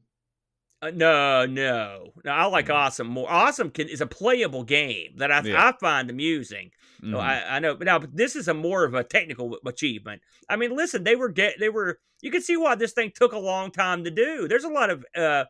Uh, 0.81 0.91
no, 0.93 1.45
no, 1.45 2.11
no. 2.25 2.31
I 2.31 2.45
like 2.45 2.67
Mm. 2.67 2.75
Awesome 2.75 3.07
more. 3.07 3.29
Awesome 3.31 3.69
can, 3.71 3.87
is 3.87 4.01
a 4.01 4.05
playable 4.07 4.63
game 4.63 5.13
that 5.17 5.31
I 5.31 5.41
Yeah. 5.41 5.67
I 5.69 5.71
find 5.79 6.09
amusing. 6.09 6.71
So 7.01 7.07
Mhm. 7.17 7.19
I, 7.19 7.55
I 7.55 7.59
know, 7.59 7.75
but 7.75 7.85
now 7.85 7.99
but 7.99 8.15
this 8.15 8.35
is 8.35 8.47
a 8.49 8.53
more 8.53 8.83
of 8.85 8.93
a 8.93 9.03
technical 9.03 9.57
achievement. 9.65 10.21
I 10.49 10.55
mean, 10.57 10.75
listen, 10.75 11.03
they 11.03 11.15
were 11.15 11.29
get 11.29 11.59
they 11.59 11.69
were. 11.69 11.99
You 12.21 12.31
can 12.31 12.41
see 12.41 12.55
why 12.57 12.75
this 12.75 12.93
thing 12.93 13.11
took 13.13 13.33
a 13.33 13.39
long 13.39 13.71
time 13.71 14.03
to 14.05 14.11
do. 14.11 14.47
There's 14.47 14.63
a 14.63 14.69
lot 14.69 14.89
of. 14.89 15.05
uh 15.15 15.45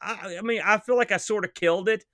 I, 0.00 0.36
I 0.38 0.42
mean, 0.42 0.60
I 0.62 0.78
feel 0.78 0.96
like 0.96 1.12
I 1.12 1.16
sort 1.16 1.44
of 1.46 1.54
killed 1.54 1.88
it 1.88 2.04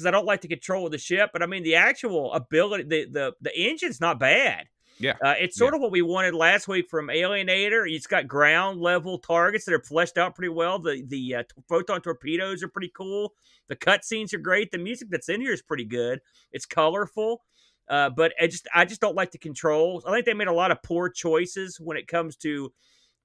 because 0.00 0.06
I 0.06 0.10
don't 0.10 0.26
like 0.26 0.40
the 0.40 0.48
control 0.48 0.86
of 0.86 0.92
the 0.92 0.98
ship. 0.98 1.30
But 1.32 1.42
I 1.42 1.46
mean, 1.46 1.62
the 1.62 1.74
actual 1.74 2.32
ability, 2.32 2.84
the 2.84 3.06
the 3.10 3.32
the 3.40 3.54
engine's 3.54 4.00
not 4.00 4.18
bad. 4.18 4.66
Yeah. 4.98 5.16
Uh, 5.22 5.34
it's 5.38 5.56
sort 5.56 5.74
of 5.74 5.80
what 5.80 5.92
we 5.92 6.02
wanted 6.02 6.34
last 6.34 6.68
week 6.68 6.88
from 6.90 7.08
Alienator. 7.08 7.90
It's 7.90 8.06
got 8.06 8.28
ground 8.28 8.80
level 8.80 9.18
targets 9.18 9.64
that 9.64 9.74
are 9.74 9.82
fleshed 9.82 10.18
out 10.18 10.34
pretty 10.34 10.50
well. 10.50 10.78
The 10.78 11.02
the 11.06 11.34
uh, 11.36 11.42
t- 11.42 11.62
photon 11.68 12.00
torpedoes 12.00 12.62
are 12.62 12.68
pretty 12.68 12.92
cool. 12.94 13.34
The 13.68 13.76
cutscenes 13.76 14.34
are 14.34 14.38
great. 14.38 14.70
The 14.70 14.78
music 14.78 15.08
that's 15.10 15.28
in 15.28 15.40
here 15.40 15.52
is 15.52 15.62
pretty 15.62 15.84
good. 15.84 16.20
It's 16.52 16.66
colorful. 16.66 17.42
Uh, 17.88 18.08
but 18.08 18.32
I 18.40 18.46
just 18.46 18.68
I 18.74 18.84
just 18.84 19.00
don't 19.00 19.16
like 19.16 19.32
the 19.32 19.38
controls. 19.38 20.04
I 20.06 20.12
think 20.12 20.26
they 20.26 20.34
made 20.34 20.48
a 20.48 20.52
lot 20.52 20.70
of 20.70 20.82
poor 20.82 21.08
choices 21.10 21.78
when 21.80 21.96
it 21.96 22.06
comes 22.06 22.36
to 22.36 22.72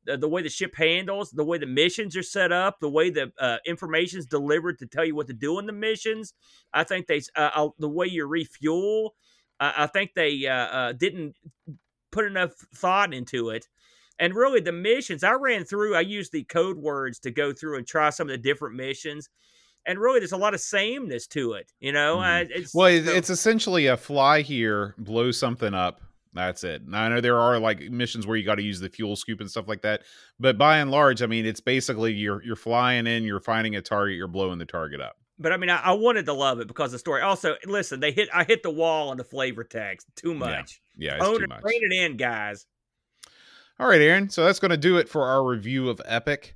the, 0.05 0.27
way 0.27 0.41
the 0.41 0.49
ship 0.49 0.75
handles, 0.75 1.31
the 1.31 1.43
way 1.43 1.57
the 1.57 1.65
missions 1.65 2.15
are 2.15 2.23
set 2.23 2.51
up, 2.51 2.77
the 2.79 2.89
way 2.89 3.09
the 3.09 3.31
uh, 3.39 3.57
information 3.65 4.19
is 4.19 4.25
delivered 4.25 4.77
to 4.79 4.85
tell 4.85 5.05
you 5.05 5.15
what 5.15 5.27
to 5.27 5.33
do 5.33 5.59
in 5.59 5.65
the 5.65 5.73
missions. 5.73 6.33
I 6.73 6.83
think 6.83 7.07
they 7.07 7.21
uh, 7.35 7.49
uh, 7.55 7.69
the 7.79 7.89
way 7.89 8.07
you 8.07 8.25
refuel. 8.25 9.15
I, 9.59 9.73
I 9.83 9.87
think 9.87 10.11
they 10.15 10.45
uh, 10.47 10.53
uh, 10.53 10.91
didn't 10.93 11.35
put 12.11 12.25
enough 12.25 12.51
thought 12.75 13.13
into 13.13 13.49
it. 13.49 13.67
And 14.17 14.33
really, 14.33 14.61
the 14.61 14.71
missions 14.71 15.23
I 15.23 15.33
ran 15.33 15.65
through, 15.65 15.95
I 15.95 16.01
used 16.01 16.31
the 16.31 16.45
code 16.45 16.77
words 16.77 17.19
to 17.19 17.31
go 17.31 17.51
through 17.51 17.77
and 17.77 17.85
try 17.85 18.09
some 18.11 18.29
of 18.29 18.31
the 18.31 18.37
different 18.37 18.75
missions. 18.75 19.29
And 19.85 19.99
really, 19.99 20.19
there's 20.19 20.31
a 20.31 20.37
lot 20.37 20.53
of 20.53 20.61
sameness 20.61 21.27
to 21.27 21.53
it. 21.53 21.71
You 21.79 21.91
know, 21.91 22.17
Mhm. 22.17 22.45
uh, 22.45 22.47
it's 22.55 22.73
Well, 22.73 22.87
it- 22.87 23.05
so- 23.05 23.11
it's 23.13 23.29
essentially 23.29 23.87
a 23.87 23.97
fly 23.97 24.41
here, 24.41 24.95
blow 24.97 25.31
something 25.31 25.73
up. 25.73 26.01
That's 26.35 26.63
it. 26.63 26.81
And 26.81 26.95
I 26.95 27.07
know 27.09 27.21
there 27.21 27.39
are 27.39 27.57
like 27.59 27.79
missions 27.89 28.27
where 28.27 28.35
you 28.37 28.43
got 28.45 28.55
to 28.55 28.61
use 28.63 28.79
the 28.79 28.89
fuel 28.89 29.15
scoop 29.15 29.39
and 29.39 29.49
stuff 29.49 29.67
like 29.67 29.81
that, 29.83 30.01
but 30.39 30.57
by 30.57 30.77
and 30.77 30.91
large, 30.91 31.21
I 31.23 31.25
mean 31.27 31.45
it's 31.45 31.61
basically 31.61 32.13
you're 32.13 32.43
you're 32.43 32.55
flying 32.55 33.07
in, 33.07 33.23
you're 33.23 33.39
finding 33.39 33.75
a 33.75 33.81
target, 33.81 34.17
you're 34.17 34.27
blowing 34.27 34.59
the 34.59 34.65
target 34.65 34.99
up. 35.01 35.15
but 35.39 35.51
I 35.53 35.57
mean, 35.57 35.69
I, 35.69 35.77
I 35.77 35.91
wanted 35.93 36.25
to 36.25 36.33
love 36.33 36.59
it 36.59 36.67
because 36.67 36.87
of 36.87 36.91
the 36.93 36.99
story. 36.99 37.21
Also, 37.21 37.55
listen, 37.65 37.99
they 38.01 38.11
hit 38.11 38.29
I 38.33 38.43
hit 38.43 38.63
the 38.63 38.69
wall 38.71 39.09
on 39.09 39.17
the 39.17 39.23
flavor 39.23 39.63
text 39.63 40.07
too 40.15 40.33
much. 40.33 40.81
Yeah, 40.97 41.15
it's 41.15 41.25
Own 41.25 41.39
too 41.39 41.47
much. 41.47 41.61
rein 41.63 41.79
it 41.81 41.93
in, 41.93 42.17
guys. 42.17 42.65
All 43.79 43.87
right, 43.87 43.99
Aaron. 44.01 44.29
So 44.29 44.45
that's 44.45 44.59
going 44.59 44.71
to 44.71 44.77
do 44.77 44.97
it 44.97 45.09
for 45.09 45.23
our 45.23 45.43
review 45.43 45.89
of 45.89 46.01
Epic. 46.05 46.55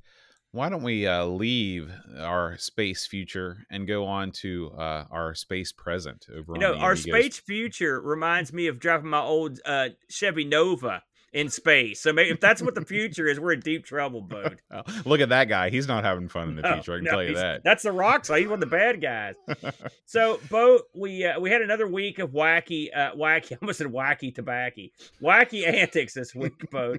Why 0.52 0.70
don't 0.70 0.82
we 0.82 1.06
uh, 1.06 1.26
leave 1.26 1.92
our 2.18 2.58
space 2.58 3.06
future 3.06 3.66
and 3.70 3.88
go 3.88 4.06
on 4.06 4.32
to 4.32 4.72
uh, 4.76 5.06
our 5.12 5.36
space 5.36 5.72
present 5.72 6.26
over 6.34 6.54
You 6.54 6.60
know, 6.60 6.74
our 6.74 6.94
Amigos? 6.94 7.04
space 7.04 7.38
future 7.40 8.02
reminds 8.02 8.52
me 8.52 8.66
of 8.66 8.80
driving 8.80 9.12
my 9.12 9.22
old 9.22 9.60
uh, 9.64 9.90
Chevy 10.10 10.46
Nova 10.46 11.04
in 11.32 11.52
space. 11.52 12.02
So 12.02 12.12
maybe 12.12 12.32
if 12.32 12.40
that's 12.40 12.64
what 12.64 12.74
the 12.74 12.84
future 12.84 13.28
is, 13.28 13.40
we're 13.40 13.52
in 13.54 13.60
deep 13.60 13.86
trouble, 13.86 14.22
bud. 14.22 14.60
Oh, 14.72 14.82
look 15.06 15.22
at 15.22 15.30
that 15.30 15.50
guy. 15.50 15.70
He's 15.70 15.88
not 15.88 16.04
having 16.04 16.28
fun 16.30 16.50
in 16.50 16.56
the 16.56 16.64
No, 16.64 16.74
future. 16.74 16.94
I 16.94 16.98
can 16.98 17.04
no, 17.06 17.12
tell 17.12 17.24
you 17.24 17.36
that. 17.36 17.64
That's 17.64 17.84
the 17.84 17.92
rock 17.92 18.26
side. 18.26 18.40
He's 18.40 18.48
one 18.48 18.56
of 18.64 18.68
the 18.70 18.76
bad 18.76 19.00
guys. 19.02 19.36
so, 20.06 20.40
Bo, 20.50 20.80
we 20.96 21.26
uh, 21.26 21.40
we 21.40 21.52
had 21.52 21.62
another 21.62 21.88
week 21.88 22.18
of 22.18 22.32
wacky, 22.32 22.88
uh, 22.96 23.12
wacky. 23.14 23.52
I 23.54 23.58
almost 23.62 23.78
said 23.78 23.88
wacky 23.88 24.34
tobacco, 24.34 24.82
wacky 25.22 25.68
antics 25.68 26.16
this 26.16 26.34
week, 26.34 26.72
Bo. 26.72 26.96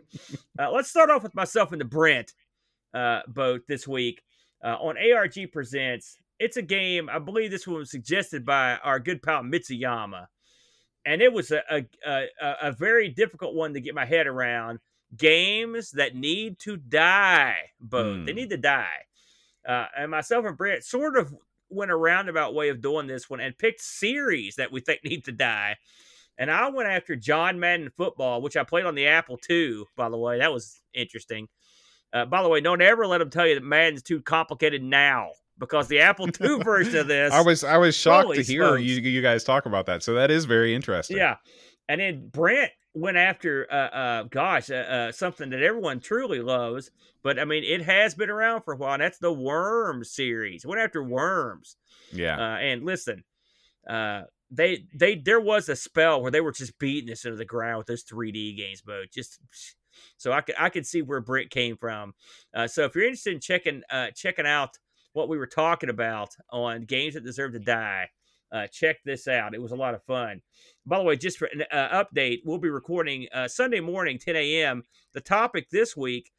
Uh, 0.56 0.70
let's 0.70 0.88
start 0.88 1.10
off 1.10 1.24
with 1.24 1.34
myself 1.34 1.72
and 1.72 1.80
the 1.80 1.84
Brent 1.84 2.32
uh, 2.94 3.20
boat 3.28 3.62
this 3.68 3.86
week 3.88 4.22
uh, 4.64 4.76
on 4.80 4.96
ARG 4.98 5.52
Presents. 5.52 6.16
It's 6.38 6.56
a 6.56 6.62
game. 6.62 7.08
I 7.10 7.18
believe 7.18 7.50
this 7.50 7.66
one 7.66 7.78
was 7.78 7.90
suggested 7.90 8.44
by 8.46 8.76
our 8.82 8.98
good 8.98 9.22
pal 9.22 9.42
Mitsuyama, 9.42 10.26
and 11.04 11.20
it 11.22 11.32
was 11.32 11.50
a 11.50 11.62
a, 11.70 11.84
a, 12.06 12.54
a 12.62 12.72
very 12.72 13.08
difficult 13.08 13.54
one 13.54 13.74
to 13.74 13.80
get 13.80 13.94
my 13.94 14.04
head 14.06 14.26
around. 14.26 14.78
Games 15.16 15.90
that 15.92 16.14
need 16.14 16.58
to 16.60 16.76
die, 16.76 17.56
boat. 17.80 18.24
They 18.26 18.32
Hmm. 18.32 18.36
need 18.36 18.50
to 18.50 18.56
die. 18.56 19.06
Uh, 19.68 19.86
and 19.96 20.10
myself 20.10 20.46
and 20.46 20.56
Brett 20.56 20.84
sort 20.84 21.16
of 21.18 21.34
went 21.68 21.90
a 21.90 21.96
roundabout 21.96 22.54
way 22.54 22.68
of 22.68 22.80
doing 22.80 23.06
this 23.06 23.28
one 23.28 23.40
and 23.40 23.56
picked 23.58 23.80
series 23.80 24.54
that 24.56 24.70
we 24.72 24.80
think 24.80 25.00
need 25.04 25.24
to 25.24 25.32
die. 25.32 25.76
And 26.38 26.50
I 26.50 26.68
went 26.70 26.88
after 26.88 27.16
John 27.16 27.60
Madden 27.60 27.90
football, 27.96 28.40
which 28.40 28.56
I 28.56 28.62
played 28.64 28.86
on 28.86 28.94
the 28.94 29.08
Apple 29.08 29.38
II, 29.50 29.82
by 29.96 30.08
the 30.08 30.16
way. 30.16 30.38
That 30.38 30.52
was 30.52 30.80
interesting. 30.94 31.48
Uh, 32.12 32.24
by 32.24 32.42
the 32.42 32.48
way, 32.48 32.60
don't 32.60 32.82
ever 32.82 33.06
let 33.06 33.18
them 33.18 33.30
tell 33.30 33.46
you 33.46 33.54
that 33.54 33.64
Madden's 33.64 34.02
too 34.02 34.20
complicated 34.20 34.82
now 34.82 35.30
because 35.58 35.88
the 35.88 36.00
Apple 36.00 36.28
II 36.40 36.62
version 36.64 36.96
of 36.96 37.06
this. 37.06 37.32
I 37.32 37.40
was 37.40 37.62
I 37.62 37.76
was 37.76 37.94
shocked 37.94 38.34
to 38.34 38.42
hear 38.42 38.66
smokes. 38.66 38.82
you 38.82 38.96
you 38.96 39.22
guys 39.22 39.44
talk 39.44 39.66
about 39.66 39.86
that. 39.86 40.02
So 40.02 40.14
that 40.14 40.30
is 40.30 40.46
very 40.46 40.74
interesting. 40.74 41.16
Yeah. 41.16 41.36
And 41.88 42.00
then 42.00 42.28
Brent 42.28 42.70
went 42.94 43.16
after, 43.16 43.66
uh, 43.70 43.74
uh, 43.74 44.22
gosh, 44.24 44.70
uh, 44.70 44.74
uh, 44.74 45.12
something 45.12 45.50
that 45.50 45.62
everyone 45.62 46.00
truly 46.00 46.40
loves. 46.40 46.90
But 47.22 47.38
I 47.38 47.44
mean, 47.44 47.64
it 47.64 47.82
has 47.82 48.14
been 48.14 48.30
around 48.30 48.62
for 48.62 48.74
a 48.74 48.76
while. 48.76 48.94
And 48.94 49.02
that's 49.02 49.18
the 49.18 49.32
Worm 49.32 50.04
series. 50.04 50.64
Went 50.64 50.80
after 50.80 51.02
Worms. 51.02 51.76
Yeah. 52.12 52.36
Uh, 52.36 52.56
and 52.56 52.84
listen, 52.84 53.24
uh, 53.88 54.22
they 54.50 54.86
they 54.94 55.16
there 55.16 55.40
was 55.40 55.68
a 55.68 55.76
spell 55.76 56.22
where 56.22 56.30
they 56.30 56.40
were 56.40 56.52
just 56.52 56.78
beating 56.78 57.12
us 57.12 57.24
into 57.24 57.36
the 57.36 57.44
ground 57.44 57.78
with 57.78 57.86
those 57.86 58.04
3D 58.04 58.56
games, 58.56 58.82
but 58.84 59.10
just 59.10 59.38
so 60.16 60.32
I 60.32 60.40
could 60.40 60.54
I 60.58 60.68
could 60.68 60.86
see 60.86 61.02
where 61.02 61.20
Brent 61.20 61.50
came 61.50 61.76
from. 61.76 62.14
Uh, 62.54 62.66
so 62.66 62.84
if 62.84 62.94
you're 62.94 63.04
interested 63.04 63.34
in 63.34 63.40
checking 63.40 63.82
uh, 63.90 64.08
checking 64.14 64.46
out 64.46 64.78
what 65.12 65.28
we 65.28 65.38
were 65.38 65.46
talking 65.46 65.90
about 65.90 66.30
on 66.50 66.82
games 66.82 67.14
that 67.14 67.24
deserve 67.24 67.52
to 67.52 67.58
die, 67.58 68.08
uh, 68.52 68.66
check 68.68 68.96
this 69.04 69.26
out. 69.28 69.54
It 69.54 69.62
was 69.62 69.72
a 69.72 69.76
lot 69.76 69.94
of 69.94 70.02
fun. 70.04 70.40
By 70.86 70.98
the 70.98 71.04
way, 71.04 71.16
just 71.16 71.38
for 71.38 71.46
an 71.46 71.64
uh, 71.70 72.04
update, 72.04 72.40
we'll 72.44 72.58
be 72.58 72.70
recording 72.70 73.26
uh, 73.32 73.48
Sunday 73.48 73.80
morning, 73.80 74.18
10 74.18 74.36
a.m. 74.36 74.84
The 75.12 75.20
topic 75.20 75.68
this 75.70 75.96
week, 75.96 76.30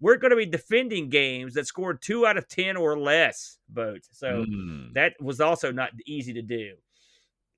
we're 0.00 0.16
going 0.16 0.30
to 0.30 0.36
be 0.36 0.46
defending 0.46 1.08
games 1.08 1.54
that 1.54 1.66
scored 1.66 2.00
two 2.02 2.26
out 2.26 2.36
of 2.38 2.48
10 2.48 2.76
or 2.76 2.98
less 2.98 3.58
votes. 3.70 4.08
So 4.12 4.44
Mm. 4.46 4.94
that 4.94 5.14
was 5.20 5.40
also 5.40 5.72
not 5.72 5.90
easy 6.06 6.32
to 6.34 6.42
do. 6.42 6.74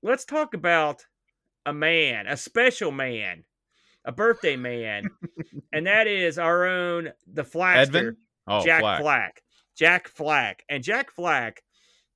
Let's 0.01 0.25
talk 0.25 0.53
about 0.53 1.05
a 1.65 1.73
man, 1.73 2.27
a 2.27 2.35
special 2.35 2.91
man, 2.91 3.45
a 4.05 4.11
birthday 4.11 4.55
man, 4.55 5.09
and 5.73 5.87
that 5.87 6.07
is 6.07 6.37
our 6.37 6.65
own 6.65 7.09
the 7.31 7.43
Flaxter, 7.43 8.15
Oh, 8.47 8.63
Jack 8.63 8.81
Flack. 8.81 9.01
Flack. 9.01 9.41
Jack 9.75 10.07
Flack. 10.07 10.63
And 10.69 10.83
Jack 10.83 11.11
Flack 11.11 11.63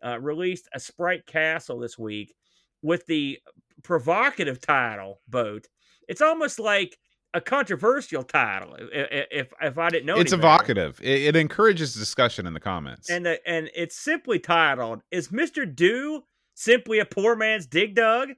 uh, 0.05 0.19
released 0.19 0.68
a 0.73 0.80
Sprite 0.80 1.26
Castle 1.26 1.80
this 1.80 1.97
week 1.97 2.34
with 2.81 3.05
the 3.07 3.39
provocative 3.84 4.59
title, 4.59 5.22
Boat. 5.27 5.68
It's 6.07 6.22
almost 6.22 6.59
like 6.59 6.97
a 7.34 7.41
controversial 7.41 8.23
title, 8.23 8.76
if 8.80 9.51
if 9.61 9.77
I 9.77 9.89
didn't 9.89 10.05
know. 10.05 10.18
It's 10.18 10.34
evocative. 10.34 10.99
It, 11.01 11.23
it 11.23 11.35
encourages 11.35 11.93
discussion 11.93 12.47
in 12.47 12.53
the 12.53 12.59
comments. 12.59 13.09
And 13.09 13.26
the, 13.26 13.39
and 13.47 13.69
it's 13.76 13.95
simply 13.95 14.39
titled 14.39 15.01
"Is 15.11 15.31
Mister 15.31 15.65
Do 15.65 16.23
Simply 16.53 16.99
a 16.99 17.05
Poor 17.05 17.35
Man's 17.35 17.65
Dig 17.68 17.95
Dug?" 17.95 18.30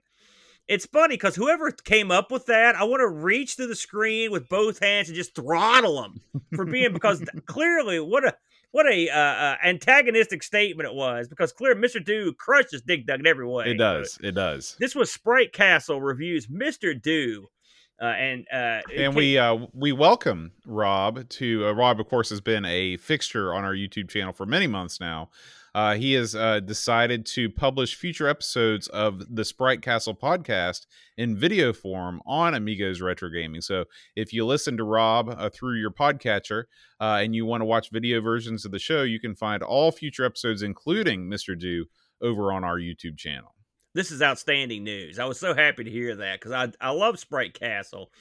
It's 0.70 0.86
funny 0.86 1.16
because 1.16 1.36
whoever 1.36 1.72
came 1.72 2.12
up 2.12 2.32
with 2.32 2.46
that, 2.46 2.76
I 2.76 2.84
want 2.84 3.02
to 3.02 3.08
reach 3.08 3.56
through 3.56 3.68
the 3.68 3.76
screen 3.76 4.32
with 4.32 4.48
both 4.48 4.80
hands 4.80 5.10
and 5.10 5.16
just 5.16 5.34
throttle 5.34 6.00
them 6.00 6.22
for 6.56 6.64
being 6.64 6.94
because 6.94 7.24
clearly 7.48 8.00
what 8.00 8.24
a 8.24 8.36
what 8.70 8.86
a 8.86 9.10
uh, 9.10 9.18
uh, 9.18 9.56
antagonistic 9.66 10.44
statement 10.44 10.88
it 10.88 10.94
was 10.94 11.28
because 11.28 11.52
clear 11.52 11.74
Mister 11.74 12.00
Do 12.00 12.34
crushes 12.34 12.84
Dig 12.84 13.08
Dug 13.08 13.20
in 13.20 13.26
every 13.26 13.48
way. 13.48 13.72
it 13.72 13.80
does. 13.80 14.20
It 14.22 14.34
does. 14.34 14.76
This 14.80 14.94
was 14.94 15.12
Sprite 15.12 15.54
Castle 15.54 16.02
reviews 16.02 16.48
Mister 16.52 16.94
Do, 16.94 17.48
uh, 18.00 18.06
and 18.06 18.46
uh, 18.54 18.82
and 18.96 19.16
we 19.16 19.40
uh, 19.40 19.58
we 19.74 19.91
welcome 19.91 20.52
Rob 20.68 21.28
to 21.30 21.66
uh, 21.66 21.72
Rob. 21.72 22.00
Of 22.00 22.08
course, 22.10 22.30
has 22.30 22.41
been 22.41 22.66
a 22.66 22.98
fixture 22.98 23.56
on 23.56 23.64
our 23.64 23.74
YouTube 23.74 24.08
channel 24.08 24.34
for 24.34 24.46
many 24.46 24.68
months 24.68 25.00
now. 25.00 25.32
Uh, 25.76 25.96
he 25.96 26.14
has 26.14 26.36
uh, 26.36 26.60
decided 26.60 27.26
to 27.26 27.50
publish 27.50 27.96
future 27.96 28.28
episodes 28.28 28.88
of 28.88 29.36
the 29.36 29.46
Sprite 29.46 29.82
Castle 29.82 30.16
podcast 30.16 30.86
in 31.18 31.36
video 31.38 31.74
form 31.74 32.22
on 32.26 32.54
Amigos 32.56 33.02
Retro 33.02 33.30
Gaming. 33.30 33.62
So 33.62 33.86
if 34.16 34.34
you 34.34 34.46
listen 34.46 34.78
to 34.78 34.84
Rob 34.84 35.30
uh, 35.30 35.50
through 35.50 35.80
your 35.80 35.91
podcatcher 35.91 36.64
uh, 37.00 37.20
and 37.22 37.36
you 37.36 37.46
want 37.46 37.62
to 37.62 37.66
watch 37.66 37.91
video 37.91 38.22
versions 38.22 38.66
of 38.66 38.72
the 38.72 38.80
show, 38.80 39.04
you 39.04 39.20
can 39.20 39.36
find 39.36 39.62
all 39.62 39.91
future 39.91 40.26
episodes, 40.26 40.62
including 40.64 41.30
Mr. 41.30 41.58
Do, 41.58 41.86
over 42.22 42.52
on 42.52 42.64
our 42.64 42.78
YouTube 42.78 43.18
channel. 43.18 43.54
this 43.94 44.12
is 44.12 44.22
outstanding 44.22 44.84
news. 44.84 45.20
I 45.20 45.26
was 45.26 45.40
so 45.40 45.54
happy 45.56 45.84
to 45.84 45.90
hear 45.90 46.16
that 46.16 46.40
because 46.40 46.52
I 46.52 46.72
I 46.86 46.91
love 46.91 47.18
Sprite 47.20 47.54
Castle, 47.54 48.12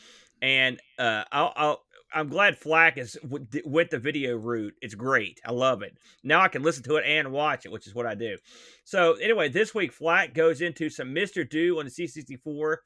and 0.41 0.81
uh, 0.99 1.25
I'll, 1.33 1.53
I'll 1.57 1.83
I'm 2.12 2.28
glad 2.28 2.56
Flack 2.56 2.97
is 2.97 3.18
went 3.22 3.90
the 3.90 3.98
video 3.98 4.36
route. 4.36 4.74
It's 4.80 4.94
great. 4.94 5.40
I 5.44 5.52
love 5.52 5.82
it. 5.82 5.97
Now 6.24 6.40
I 6.40 6.48
can 6.48 6.62
listen 6.62 6.82
to 6.85 6.97
it 6.97 7.05
and 7.06 7.32
watch 7.32 7.66
it, 7.66 7.72
which 7.72 7.86
is 7.86 7.94
what 7.94 8.06
I 8.06 8.14
do. 8.14 8.39
So 8.85 9.14
anyway, 9.14 9.48
this 9.48 9.74
week 9.74 9.93
Flack 9.93 10.35
goes 10.35 10.60
into 10.60 10.90
some 10.90 11.12
Mister 11.12 11.44
Do 11.44 11.78
on 11.78 11.85
the 11.85 11.90
C64. 11.90 12.76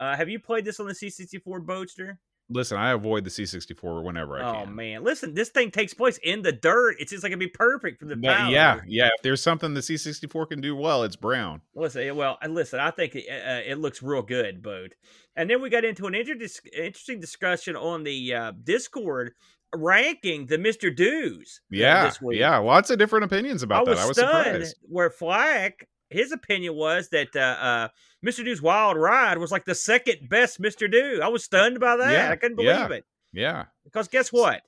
Uh, 0.00 0.16
have 0.16 0.28
you 0.28 0.40
played 0.40 0.64
this 0.64 0.80
on 0.80 0.86
the 0.86 0.94
C64 0.94 1.64
Boatster? 1.64 2.16
Listen, 2.52 2.78
I 2.78 2.92
avoid 2.92 3.24
the 3.24 3.30
C64 3.30 4.02
whenever 4.04 4.38
I 4.38 4.48
Oh 4.48 4.52
can. 4.60 4.68
Oh 4.68 4.70
man, 4.72 5.02
listen, 5.04 5.34
this 5.34 5.48
thing 5.48 5.70
takes 5.70 5.94
place 5.94 6.18
in 6.22 6.42
the 6.42 6.52
dirt. 6.52 6.96
It 7.00 7.08
seems 7.10 7.22
like 7.22 7.30
it'd 7.30 7.38
be 7.38 7.48
perfect 7.48 7.98
for 8.00 8.06
the 8.06 8.16
But 8.16 8.36
power. 8.36 8.50
yeah, 8.50 8.80
yeah. 8.86 9.08
If 9.16 9.22
there's 9.22 9.42
something 9.42 9.74
the 9.74 9.80
C64 9.80 10.48
can 10.50 10.60
do 10.60 10.76
well, 10.76 11.02
it's 11.02 11.16
brown. 11.16 11.62
Listen, 11.74 12.14
well, 12.16 12.38
listen, 12.48 12.78
I 12.80 12.90
think 12.90 13.14
it, 13.14 13.24
uh, 13.28 13.60
it 13.70 13.78
looks 13.78 14.02
real 14.02 14.22
good, 14.22 14.62
Bode. 14.62 14.94
And 15.34 15.48
then 15.48 15.62
we 15.62 15.70
got 15.70 15.84
into 15.84 16.06
an 16.06 16.14
inter- 16.14 16.34
interesting 16.76 17.18
discussion 17.20 17.74
on 17.76 18.04
the 18.04 18.34
uh, 18.34 18.52
Discord 18.62 19.32
ranking 19.74 20.46
the 20.46 20.58
Mister 20.58 20.90
Do's. 20.90 21.60
uh, 21.64 21.66
Yeah, 21.70 22.04
this 22.04 22.20
week. 22.20 22.38
yeah. 22.38 22.58
Lots 22.58 22.90
of 22.90 22.98
different 22.98 23.24
opinions 23.24 23.62
about 23.62 23.86
I 23.88 23.90
was, 23.90 23.98
that. 23.98 24.04
I 24.04 24.08
was 24.08 24.16
stunned 24.18 24.44
surprised. 24.44 24.76
where 24.88 25.10
Flack, 25.10 25.88
his 26.12 26.32
opinion 26.32 26.74
was 26.74 27.08
that 27.10 27.34
uh, 27.34 27.40
uh, 27.40 27.88
Mr. 28.24 28.44
Do's 28.44 28.62
Wild 28.62 28.96
Ride 28.96 29.38
was 29.38 29.50
like 29.50 29.64
the 29.64 29.74
second 29.74 30.28
best 30.28 30.60
Mr. 30.60 30.90
Do. 30.90 31.20
I 31.22 31.28
was 31.28 31.44
stunned 31.44 31.80
by 31.80 31.96
that. 31.96 32.12
Yeah, 32.12 32.30
I 32.30 32.36
couldn't 32.36 32.56
believe 32.56 32.70
yeah. 32.70 32.88
it. 32.88 33.04
Yeah, 33.32 33.64
Because 33.84 34.08
guess 34.08 34.32
what? 34.32 34.62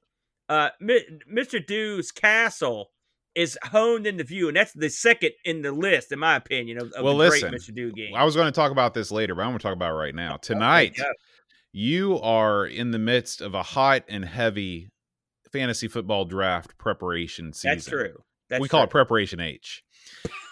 Uh, 0.49 0.71
Mr. 0.83 1.65
Do's 1.65 2.11
Castle 2.11 2.91
is 3.35 3.59
honed 3.63 4.07
in 4.07 4.17
the 4.17 4.25
view, 4.25 4.49
and 4.49 4.57
that's 4.57 4.73
the 4.73 4.89
second 4.89 5.33
in 5.45 5.63
the 5.63 5.73
list, 5.73 6.13
in 6.13 6.19
my 6.19 6.37
opinion, 6.37 6.79
of, 6.79 6.93
of 6.93 7.05
Well, 7.05 7.15
the 7.15 7.19
listen, 7.19 7.51
great 7.51 7.61
Mr. 7.61 7.75
Do 7.75 7.93
game. 7.93 8.15
I 8.15 8.25
was 8.25 8.35
going 8.35 8.47
to 8.47 8.53
talk 8.53 8.71
about 8.71 8.95
this 8.95 9.11
later, 9.11 9.35
but 9.35 9.43
I'm 9.43 9.49
going 9.49 9.59
to 9.59 9.63
talk 9.63 9.75
about 9.75 9.91
it 9.91 9.97
right 9.97 10.15
now. 10.15 10.37
Tonight, 10.43 10.99
you 11.73 12.21
are 12.21 12.67
in 12.67 12.91
the 12.91 12.99
midst 12.99 13.41
of 13.41 13.55
a 13.55 13.63
hot 13.63 14.05
and 14.09 14.25
heavy 14.25 14.91
fantasy 15.53 15.89
football 15.89 16.25
draft 16.25 16.77
preparation 16.79 17.53
season. 17.53 17.77
That's 17.77 17.87
true. 17.87 18.15
That's 18.51 18.61
we 18.61 18.69
call 18.69 18.85
it 18.85 18.91
preparation 18.91 19.41
H. 19.41 19.84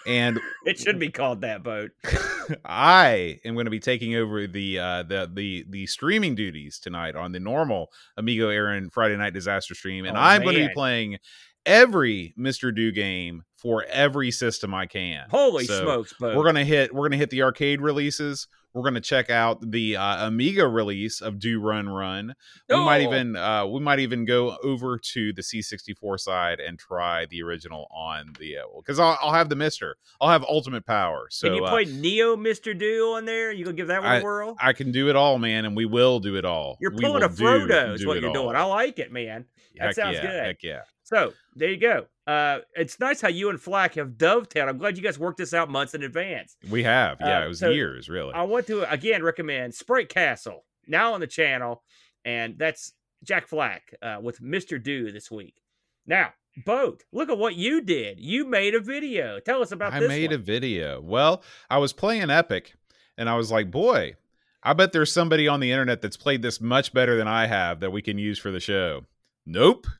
And 0.05 0.39
It 0.65 0.79
should 0.79 0.99
be 0.99 1.09
called 1.09 1.41
that 1.41 1.63
boat. 1.63 1.91
I 2.65 3.39
am 3.45 3.53
going 3.53 3.65
to 3.65 3.71
be 3.71 3.79
taking 3.79 4.15
over 4.15 4.47
the 4.47 4.79
uh, 4.79 5.03
the 5.03 5.29
the 5.33 5.65
the 5.69 5.87
streaming 5.87 6.35
duties 6.35 6.79
tonight 6.79 7.15
on 7.15 7.31
the 7.31 7.39
normal 7.39 7.91
Amigo 8.17 8.49
Aaron 8.49 8.89
Friday 8.89 9.17
Night 9.17 9.33
Disaster 9.33 9.75
stream, 9.75 10.05
and 10.05 10.17
Oh, 10.17 10.21
I'm 10.21 10.43
going 10.43 10.55
to 10.55 10.67
be 10.67 10.73
playing 10.73 11.17
every 11.65 12.33
Mr. 12.37 12.75
Do 12.75 12.91
game 12.91 13.43
for 13.57 13.85
every 13.89 14.31
system 14.31 14.73
I 14.73 14.85
can. 14.85 15.25
Holy 15.29 15.65
So, 15.65 15.83
smokes, 15.83 16.13
boat. 16.19 16.35
We're 16.35 16.43
gonna 16.43 16.65
hit. 16.65 16.93
We're 16.93 17.07
gonna 17.07 17.17
hit 17.17 17.29
the 17.29 17.43
arcade 17.43 17.81
releases. 17.81 18.47
We're 18.73 18.83
gonna 18.83 19.01
check 19.01 19.29
out 19.29 19.71
the 19.71 19.97
uh, 19.97 20.27
Amiga 20.27 20.67
release 20.67 21.21
of 21.21 21.39
Do 21.39 21.59
Run 21.59 21.87
Run. 21.87 22.33
We 22.69 22.75
might 22.77 23.01
even 23.01 23.35
uh, 23.35 23.67
we 23.67 23.79
might 23.79 23.99
even 23.99 24.25
go 24.25 24.57
over 24.63 24.97
to 24.97 25.33
the 25.33 25.41
C64 25.41 26.19
side 26.19 26.59
and 26.59 26.79
try 26.79 27.25
the 27.27 27.43
original 27.43 27.87
on 27.91 28.33
the 28.39 28.57
because 28.77 28.99
I'll, 28.99 29.17
I'll 29.21 29.33
have 29.33 29.49
the 29.49 29.55
MiSTer. 29.55 29.93
I'll 30.19 30.29
have 30.29 30.43
Ultimate 30.43 30.85
Power. 30.85 31.27
So 31.29 31.47
Can 31.47 31.57
you 31.57 31.65
uh, 31.65 31.69
play 31.69 31.85
Neo 31.85 32.35
Mr. 32.35 32.77
Do 32.77 33.13
on 33.15 33.25
there? 33.25 33.51
You 33.51 33.63
gonna 33.63 33.77
give 33.77 33.87
that 33.87 34.01
one 34.01 34.21
a 34.21 34.23
whirl? 34.23 34.55
I 34.59 34.73
can 34.73 34.91
do 34.91 35.09
it 35.09 35.15
all, 35.15 35.37
man, 35.37 35.65
and 35.65 35.75
we 35.75 35.85
will 35.85 36.19
do 36.19 36.35
it 36.35 36.45
all. 36.45 36.77
You're 36.81 36.91
pulling 36.91 37.23
a 37.23 37.29
Frodo, 37.29 37.67
do- 37.67 37.93
is 37.93 38.01
do 38.01 38.07
what 38.07 38.21
you're 38.21 38.29
all. 38.29 38.45
doing. 38.45 38.55
I 38.55 38.63
like 38.63 38.99
it, 38.99 39.11
man. 39.11 39.45
That 39.77 39.85
Heck 39.85 39.95
sounds 39.95 40.15
yeah, 40.15 40.21
good. 40.21 40.43
Heck 40.45 40.63
yeah. 40.63 40.81
So 41.03 41.33
there 41.55 41.69
you 41.69 41.77
go. 41.77 42.07
Uh, 42.25 42.59
it's 42.75 42.99
nice 42.99 43.19
how 43.19 43.27
you 43.27 43.49
and 43.49 43.59
Flack 43.59 43.95
have 43.95 44.17
dovetailed. 44.17 44.69
I'm 44.69 44.77
glad 44.77 44.95
you 44.97 45.03
guys 45.03 45.19
worked 45.19 45.37
this 45.37 45.53
out 45.53 45.69
months 45.69 45.93
in 45.93 46.03
advance. 46.03 46.55
We 46.69 46.83
have. 46.83 47.17
Yeah, 47.19 47.39
Uh, 47.41 47.45
it 47.45 47.47
was 47.49 47.59
so 47.59 47.69
years, 47.69 48.07
really. 48.09 48.33
I 48.33 48.43
want 48.43 48.67
to 48.67 48.89
again 48.91 49.23
recommend 49.23 49.73
Sprite 49.75 50.09
Castle 50.09 50.63
now 50.87 51.13
on 51.13 51.19
the 51.19 51.27
channel, 51.27 51.83
and 52.23 52.57
that's 52.57 52.93
Jack 53.23 53.47
Flack 53.47 53.93
uh, 54.01 54.19
with 54.21 54.41
Mr. 54.41 54.81
Do 54.81 55.11
this 55.11 55.29
week. 55.29 55.61
Now, 56.07 56.33
Boat, 56.65 57.03
look 57.11 57.29
at 57.29 57.37
what 57.37 57.55
you 57.55 57.81
did. 57.81 58.19
You 58.19 58.45
made 58.45 58.75
a 58.75 58.79
video. 58.79 59.39
Tell 59.39 59.61
us 59.61 59.71
about 59.71 59.91
I 59.93 59.99
made 60.01 60.29
one. 60.31 60.39
a 60.39 60.43
video. 60.43 61.01
Well, 61.01 61.41
I 61.69 61.79
was 61.79 61.93
playing 61.93 62.29
Epic, 62.29 62.75
and 63.17 63.27
I 63.27 63.35
was 63.35 63.51
like, 63.51 63.71
boy, 63.71 64.15
I 64.61 64.73
bet 64.73 64.91
there's 64.91 65.11
somebody 65.11 65.47
on 65.47 65.59
the 65.61 65.71
internet 65.71 66.01
that's 66.01 66.15
played 66.17 66.41
this 66.43 66.61
much 66.61 66.93
better 66.93 67.17
than 67.17 67.27
I 67.27 67.47
have 67.47 67.79
that 67.79 67.91
we 67.91 68.01
can 68.03 68.17
use 68.19 68.37
for 68.37 68.51
the 68.51 68.59
show. 68.59 69.05
Nope. 69.45 69.87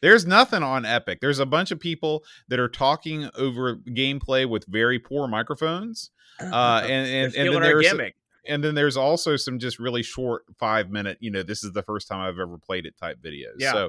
There's 0.00 0.26
nothing 0.26 0.62
on 0.62 0.84
Epic. 0.84 1.20
There's 1.20 1.38
a 1.38 1.46
bunch 1.46 1.70
of 1.70 1.80
people 1.80 2.24
that 2.48 2.58
are 2.58 2.68
talking 2.68 3.28
over 3.36 3.76
gameplay 3.76 4.48
with 4.48 4.64
very 4.66 4.98
poor 4.98 5.28
microphones. 5.28 6.10
Uh, 6.40 6.82
and 6.84 7.06
and, 7.08 7.34
and 7.34 7.54
then 7.54 7.62
there's 7.62 7.90
gimmick. 7.90 8.14
and 8.46 8.62
then 8.62 8.74
there's 8.76 8.96
also 8.96 9.34
some 9.36 9.58
just 9.58 9.78
really 9.80 10.02
short 10.04 10.44
five 10.56 10.88
minute 10.88 11.18
you 11.20 11.30
know 11.32 11.42
this 11.42 11.64
is 11.64 11.72
the 11.72 11.82
first 11.82 12.06
time 12.06 12.20
i've 12.20 12.38
ever 12.38 12.56
played 12.58 12.86
it 12.86 12.96
type 12.96 13.18
videos 13.20 13.54
Yeah. 13.58 13.72
so 13.72 13.84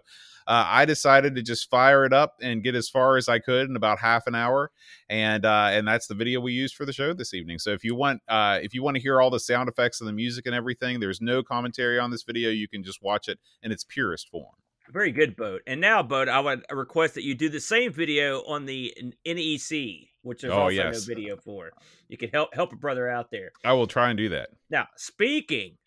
uh, 0.47 0.65
i 0.67 0.85
decided 0.85 1.35
to 1.35 1.43
just 1.43 1.69
fire 1.69 2.05
it 2.05 2.13
up 2.13 2.37
and 2.41 2.63
get 2.63 2.73
as 2.73 2.89
far 2.89 3.17
as 3.17 3.29
i 3.29 3.37
could 3.37 3.69
in 3.69 3.75
about 3.75 3.99
half 3.99 4.25
an 4.25 4.33
hour 4.33 4.71
and 5.09 5.45
uh, 5.45 5.67
and 5.71 5.87
that's 5.87 6.07
the 6.07 6.15
video 6.15 6.39
we 6.39 6.53
used 6.53 6.75
for 6.75 6.85
the 6.87 6.93
show 6.93 7.13
this 7.13 7.35
evening 7.35 7.59
so 7.59 7.69
if 7.69 7.83
you 7.83 7.93
want 7.93 8.19
uh, 8.27 8.57
if 8.63 8.73
you 8.73 8.81
want 8.81 8.95
to 8.95 9.01
hear 9.01 9.21
all 9.21 9.29
the 9.29 9.39
sound 9.39 9.69
effects 9.69 10.01
and 10.01 10.07
the 10.07 10.13
music 10.13 10.47
and 10.47 10.55
everything 10.55 10.99
there's 10.99 11.21
no 11.21 11.43
commentary 11.43 11.99
on 11.99 12.09
this 12.09 12.23
video 12.23 12.49
you 12.49 12.67
can 12.67 12.83
just 12.83 13.03
watch 13.03 13.27
it 13.27 13.37
in 13.61 13.71
its 13.71 13.83
purest 13.83 14.27
form 14.29 14.55
Very 14.91 15.11
good, 15.11 15.35
Boat. 15.35 15.61
And 15.67 15.79
now, 15.79 16.01
Boat, 16.01 16.27
I 16.29 16.39
would 16.39 16.63
request 16.71 17.13
that 17.15 17.23
you 17.23 17.35
do 17.35 17.49
the 17.49 17.59
same 17.59 17.93
video 17.93 18.39
on 18.47 18.65
the 18.65 18.93
NEC, 19.25 20.09
which 20.23 20.41
there's 20.41 20.51
Oh, 20.53 20.61
also 20.63 20.69
yes. 20.69 21.07
no 21.07 21.13
video 21.15 21.37
for. 21.37 21.71
You 22.07 22.17
can 22.17 22.29
help 22.29 22.53
help 22.53 22.73
a 22.73 22.75
brother 22.75 23.07
out 23.09 23.29
there. 23.31 23.51
i 23.63 23.73
will 23.73 23.87
try 23.87 24.09
and 24.09 24.17
do 24.17 24.29
that 24.29 24.49
Now, 24.69 24.87
speaking 24.97 25.77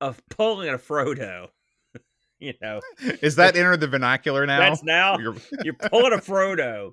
of 0.00 0.20
pulling 0.28 0.68
a 0.68 0.78
Frodo, 0.78 1.48
you 2.38 2.52
know, 2.60 2.80
is 3.22 3.36
that 3.36 3.56
enter 3.56 3.76
the 3.78 3.86
vernacular 3.88 4.46
now 4.46 4.58
that's 4.60 4.82
now 4.82 5.18
You're- 5.18 5.38
you're 5.64 5.74
pulling 5.74 6.12
a 6.12 6.18
Frodo, 6.18 6.92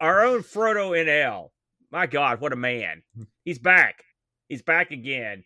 our 0.00 0.22
own 0.24 0.42
Frodo 0.42 0.90
NL. 0.92 1.48
My 1.90 2.06
God, 2.06 2.40
what 2.40 2.52
a 2.52 2.56
man! 2.56 3.02
He's 3.44 3.58
back. 3.58 4.04
He's 4.48 4.62
back 4.62 4.90
again, 4.92 5.44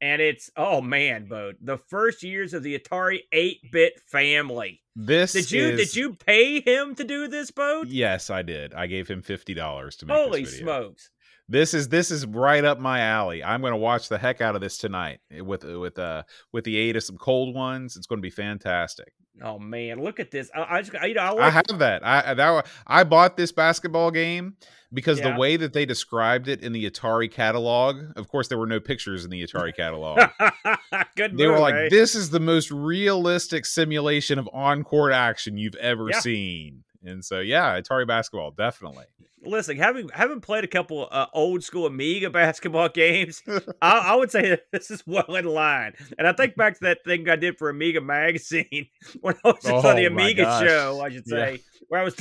and 0.00 0.20
it's 0.22 0.50
oh 0.56 0.80
man, 0.80 1.26
Boat. 1.26 1.56
The 1.60 1.78
first 1.78 2.22
years 2.22 2.54
of 2.54 2.62
the 2.62 2.78
Atari 2.78 3.20
8-bit 3.34 4.00
family. 4.06 4.80
this 4.96 5.32
Did 5.32 5.50
you 5.52 5.66
is- 5.68 5.80
did 5.92 5.96
you 5.96 6.14
pay 6.14 6.60
him 6.60 6.94
to 6.96 7.04
do 7.04 7.28
this, 7.28 7.50
Boat? 7.50 7.86
yes 7.88 8.30
i 8.30 8.42
did 8.42 8.74
i 8.74 8.86
gave 8.86 9.08
him 9.08 9.22
$50 9.22 9.98
to 9.98 10.06
make 10.06 10.16
Holy 10.16 10.42
this 10.44 10.54
video. 10.54 10.66
smokes! 10.66 11.10
This 11.48 11.72
is 11.72 11.88
this 11.88 12.10
is 12.10 12.26
right 12.26 12.64
up 12.64 12.78
my 12.78 13.00
alley. 13.00 13.42
I'm 13.42 13.60
going 13.62 13.72
to 13.72 13.78
watch 13.78 14.08
the 14.08 14.18
heck 14.18 14.40
out 14.40 14.54
of 14.54 14.60
this 14.60 14.76
tonight 14.76 15.20
with 15.30 15.64
with 15.64 15.98
uh 15.98 16.24
with 16.52 16.64
the 16.64 16.76
aid 16.76 16.96
of 16.96 17.02
some 17.04 17.16
cold 17.16 17.54
ones. 17.54 17.96
It's 17.96 18.06
going 18.06 18.18
to 18.18 18.22
be 18.22 18.30
fantastic. 18.30 19.12
Oh 19.42 19.58
man, 19.58 20.02
look 20.02 20.18
at 20.18 20.30
this! 20.32 20.50
I, 20.54 20.78
I 20.78 20.82
just 20.82 20.92
you 21.06 21.14
know 21.14 21.22
I, 21.38 21.46
I 21.46 21.50
have 21.50 21.78
that. 21.78 22.04
I 22.04 22.34
that 22.34 22.66
I 22.86 23.04
bought 23.04 23.36
this 23.36 23.52
basketball 23.52 24.10
game 24.10 24.56
because 24.92 25.20
Yeah. 25.20 25.32
the 25.32 25.38
way 25.38 25.56
that 25.56 25.72
they 25.72 25.86
described 25.86 26.48
it 26.48 26.60
in 26.62 26.72
the 26.72 26.90
Atari 26.90 27.30
catalog. 27.30 27.98
Of 28.16 28.28
course, 28.28 28.48
there 28.48 28.58
were 28.58 28.66
no 28.66 28.80
pictures 28.80 29.24
in 29.24 29.30
the 29.30 29.42
Atari 29.46 29.74
catalog. 29.74 30.18
good. 31.16 31.38
they 31.38 31.46
were 31.46 31.60
like, 31.60 31.74
eh? 31.74 31.88
"This 31.88 32.14
is 32.16 32.30
the 32.30 32.40
most 32.40 32.70
realistic 32.72 33.64
simulation 33.64 34.38
of 34.38 34.48
on-court 34.52 35.12
action 35.12 35.56
you've 35.56 35.76
ever 35.76 36.10
Yeah. 36.10 36.18
seen." 36.20 36.84
And 37.04 37.24
so, 37.24 37.40
yeah, 37.40 37.80
Atari 37.80 38.06
basketball 38.06 38.50
definitely. 38.50 39.04
Listen, 39.44 39.76
having 39.76 40.08
having 40.12 40.40
played 40.40 40.64
a 40.64 40.68
couple 40.68 41.08
uh, 41.10 41.26
old 41.32 41.62
school 41.62 41.86
Amiga 41.86 42.28
basketball 42.30 42.88
games, 42.88 43.42
I, 43.80 43.98
I 43.98 44.14
would 44.16 44.30
say 44.30 44.58
this 44.72 44.90
is 44.90 45.06
well 45.06 45.36
in 45.36 45.44
line. 45.44 45.94
And 46.18 46.26
I 46.26 46.32
think 46.32 46.56
back 46.56 46.74
to 46.74 46.84
that 46.84 47.04
thing 47.04 47.28
I 47.28 47.36
did 47.36 47.56
for 47.56 47.70
Amiga 47.70 48.00
magazine 48.00 48.88
when 49.20 49.36
I 49.44 49.48
was 49.48 49.64
just 49.64 49.84
on 49.84 49.96
the 49.96 50.04
Oh, 50.04 50.06
Amiga 50.06 50.42
gosh. 50.42 50.68
show, 50.68 51.00
I 51.00 51.10
should 51.10 51.26
Yeah. 51.26 51.36
say, 51.36 51.64
where 51.88 52.00
I 52.00 52.04
was. 52.04 52.16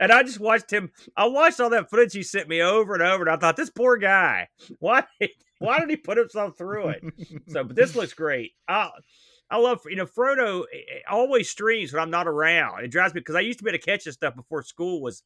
And 0.00 0.10
I 0.10 0.22
just 0.24 0.40
watched 0.40 0.72
him. 0.72 0.90
I 1.16 1.26
watched 1.26 1.60
all 1.60 1.70
that 1.70 1.90
footage 1.90 2.12
he 2.12 2.22
sent 2.22 2.48
me 2.48 2.60
over 2.60 2.94
and 2.94 3.02
over, 3.02 3.22
and 3.22 3.30
I 3.30 3.36
thought, 3.36 3.56
this 3.56 3.70
poor 3.70 3.96
guy, 3.98 4.48
why, 4.80 5.04
why 5.58 5.78
did 5.78 5.90
he 5.90 5.96
put 5.96 6.18
himself 6.18 6.58
through 6.58 6.88
it? 6.88 7.04
So, 7.48 7.62
but 7.62 7.76
this 7.76 7.94
looks 7.94 8.12
great. 8.12 8.52
I, 8.66 8.90
I 9.50 9.58
love 9.58 9.80
you 9.88 9.96
know 9.96 10.06
Frodo 10.06 10.62
eh, 10.72 10.76
eh, 10.76 10.98
always 11.10 11.48
streams 11.48 11.92
when 11.92 12.02
I'm 12.02 12.10
not 12.10 12.26
around. 12.26 12.84
It 12.84 12.88
drives 12.88 13.14
me 13.14 13.20
because 13.20 13.34
I 13.36 13.40
used 13.40 13.58
to 13.58 13.64
be 13.64 13.70
able 13.70 13.78
to 13.78 13.84
catch 13.84 14.04
this 14.04 14.14
stuff 14.14 14.34
before 14.34 14.62
school 14.62 15.00
was 15.00 15.22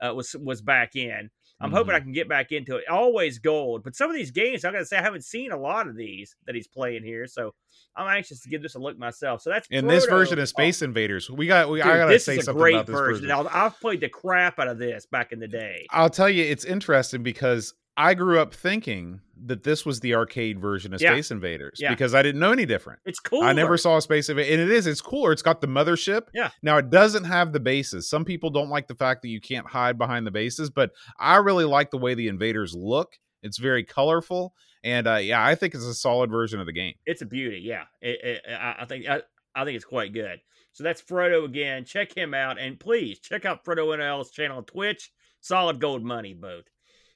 uh, 0.00 0.14
was 0.14 0.34
was 0.38 0.60
back 0.60 0.96
in. 0.96 1.30
I'm 1.60 1.70
hoping 1.70 1.94
I 1.94 1.98
Mm-hmm. 1.98 2.04
can 2.06 2.12
get 2.12 2.28
back 2.28 2.50
into 2.50 2.76
it. 2.76 2.88
Always 2.88 3.38
gold, 3.38 3.84
but 3.84 3.94
some 3.94 4.10
of 4.10 4.16
these 4.16 4.32
games 4.32 4.64
I 4.64 4.72
got 4.72 4.78
to 4.80 4.84
say 4.86 4.96
I 4.98 5.02
haven't 5.02 5.24
seen 5.24 5.52
a 5.52 5.56
lot 5.56 5.86
of 5.86 5.96
these 5.96 6.34
that 6.46 6.56
he's 6.56 6.66
playing 6.66 7.04
here, 7.04 7.26
so 7.28 7.54
I'm 7.96 8.08
anxious 8.08 8.40
to 8.40 8.48
give 8.48 8.62
this 8.62 8.74
a 8.74 8.80
look 8.80 8.98
myself. 8.98 9.42
So 9.42 9.50
that's 9.50 9.68
In 9.70 9.86
this 9.86 10.06
version 10.06 10.38
of 10.38 10.42
Oh, 10.42 10.46
Space 10.46 10.82
Invaders, 10.82 11.30
we 11.30 11.46
got. 11.46 11.70
We, 11.70 11.78
dude, 11.78 11.86
I 11.86 11.98
gotta 11.98 12.18
say 12.18 12.38
something 12.40 12.60
about 12.74 12.86
this 12.86 12.94
version. 12.94 13.28
version. 13.28 13.28
Now, 13.28 13.48
I've 13.52 13.78
played 13.80 14.00
the 14.00 14.08
crap 14.08 14.58
out 14.58 14.68
of 14.68 14.78
this 14.78 15.06
back 15.06 15.30
in 15.32 15.38
the 15.38 15.48
day. 15.48 15.86
I'll 15.90 16.10
tell 16.10 16.28
you, 16.28 16.42
it's 16.42 16.64
interesting 16.64 17.22
because 17.22 17.74
I 17.96 18.14
grew 18.14 18.38
up 18.40 18.54
thinking 18.54 19.20
that 19.44 19.64
this 19.64 19.84
was 19.84 20.00
the 20.00 20.14
arcade 20.14 20.58
version 20.60 20.94
of 20.94 21.00
Yeah. 21.00 21.12
Space 21.12 21.30
Invaders 21.30 21.78
Yeah. 21.80 21.90
because 21.90 22.14
I 22.14 22.22
didn't 22.22 22.40
know 22.40 22.52
any 22.52 22.64
different. 22.64 23.00
It's 23.04 23.18
cool. 23.18 23.42
I 23.42 23.52
never 23.52 23.76
saw 23.76 23.96
a 23.96 24.02
Space 24.02 24.28
Invader, 24.28 24.52
and 24.52 24.60
it 24.62 24.70
is. 24.70 24.86
It's 24.86 25.00
cooler. 25.00 25.32
It's 25.32 25.42
got 25.42 25.60
the 25.60 25.66
mothership. 25.66 26.28
Yeah. 26.32 26.50
Now 26.62 26.78
it 26.78 26.90
doesn't 26.90 27.24
have 27.24 27.52
the 27.52 27.60
bases. 27.60 28.08
Some 28.08 28.24
people 28.24 28.50
don't 28.50 28.70
like 28.70 28.86
the 28.86 28.94
fact 28.94 29.22
that 29.22 29.28
you 29.28 29.40
can't 29.40 29.66
hide 29.66 29.98
behind 29.98 30.26
the 30.26 30.30
bases, 30.30 30.70
but 30.70 30.92
I 31.18 31.36
really 31.36 31.64
like 31.64 31.90
the 31.90 31.98
way 31.98 32.14
the 32.14 32.28
invaders 32.28 32.74
look. 32.74 33.18
It's 33.42 33.58
very 33.58 33.82
colorful, 33.82 34.54
and 34.84 35.08
uh, 35.08 35.16
yeah, 35.16 35.44
I 35.44 35.56
think 35.56 35.74
it's 35.74 35.84
a 35.84 35.94
solid 35.94 36.30
version 36.30 36.60
of 36.60 36.66
the 36.66 36.72
game. 36.72 36.94
it's 37.04 37.22
a 37.22 37.26
beauty. 37.26 37.58
Yeah, 37.64 37.84
it, 38.00 38.20
it, 38.22 38.42
I, 38.48 38.76
I 38.82 38.84
think 38.84 39.08
I, 39.08 39.22
I 39.54 39.64
think 39.64 39.74
it's 39.74 39.84
quite 39.84 40.12
good. 40.12 40.40
So 40.72 40.84
that's 40.84 41.02
Frodo 41.02 41.44
again. 41.44 41.84
Check 41.84 42.16
him 42.16 42.32
out, 42.34 42.58
and 42.60 42.78
please 42.78 43.18
check 43.18 43.44
out 43.44 43.64
Frodo 43.64 43.94
NL's 43.98 44.30
channel 44.30 44.58
on 44.58 44.64
Twitch. 44.64 45.10
Solid 45.40 45.80
gold 45.80 46.04
money, 46.04 46.34
boat. 46.34 46.70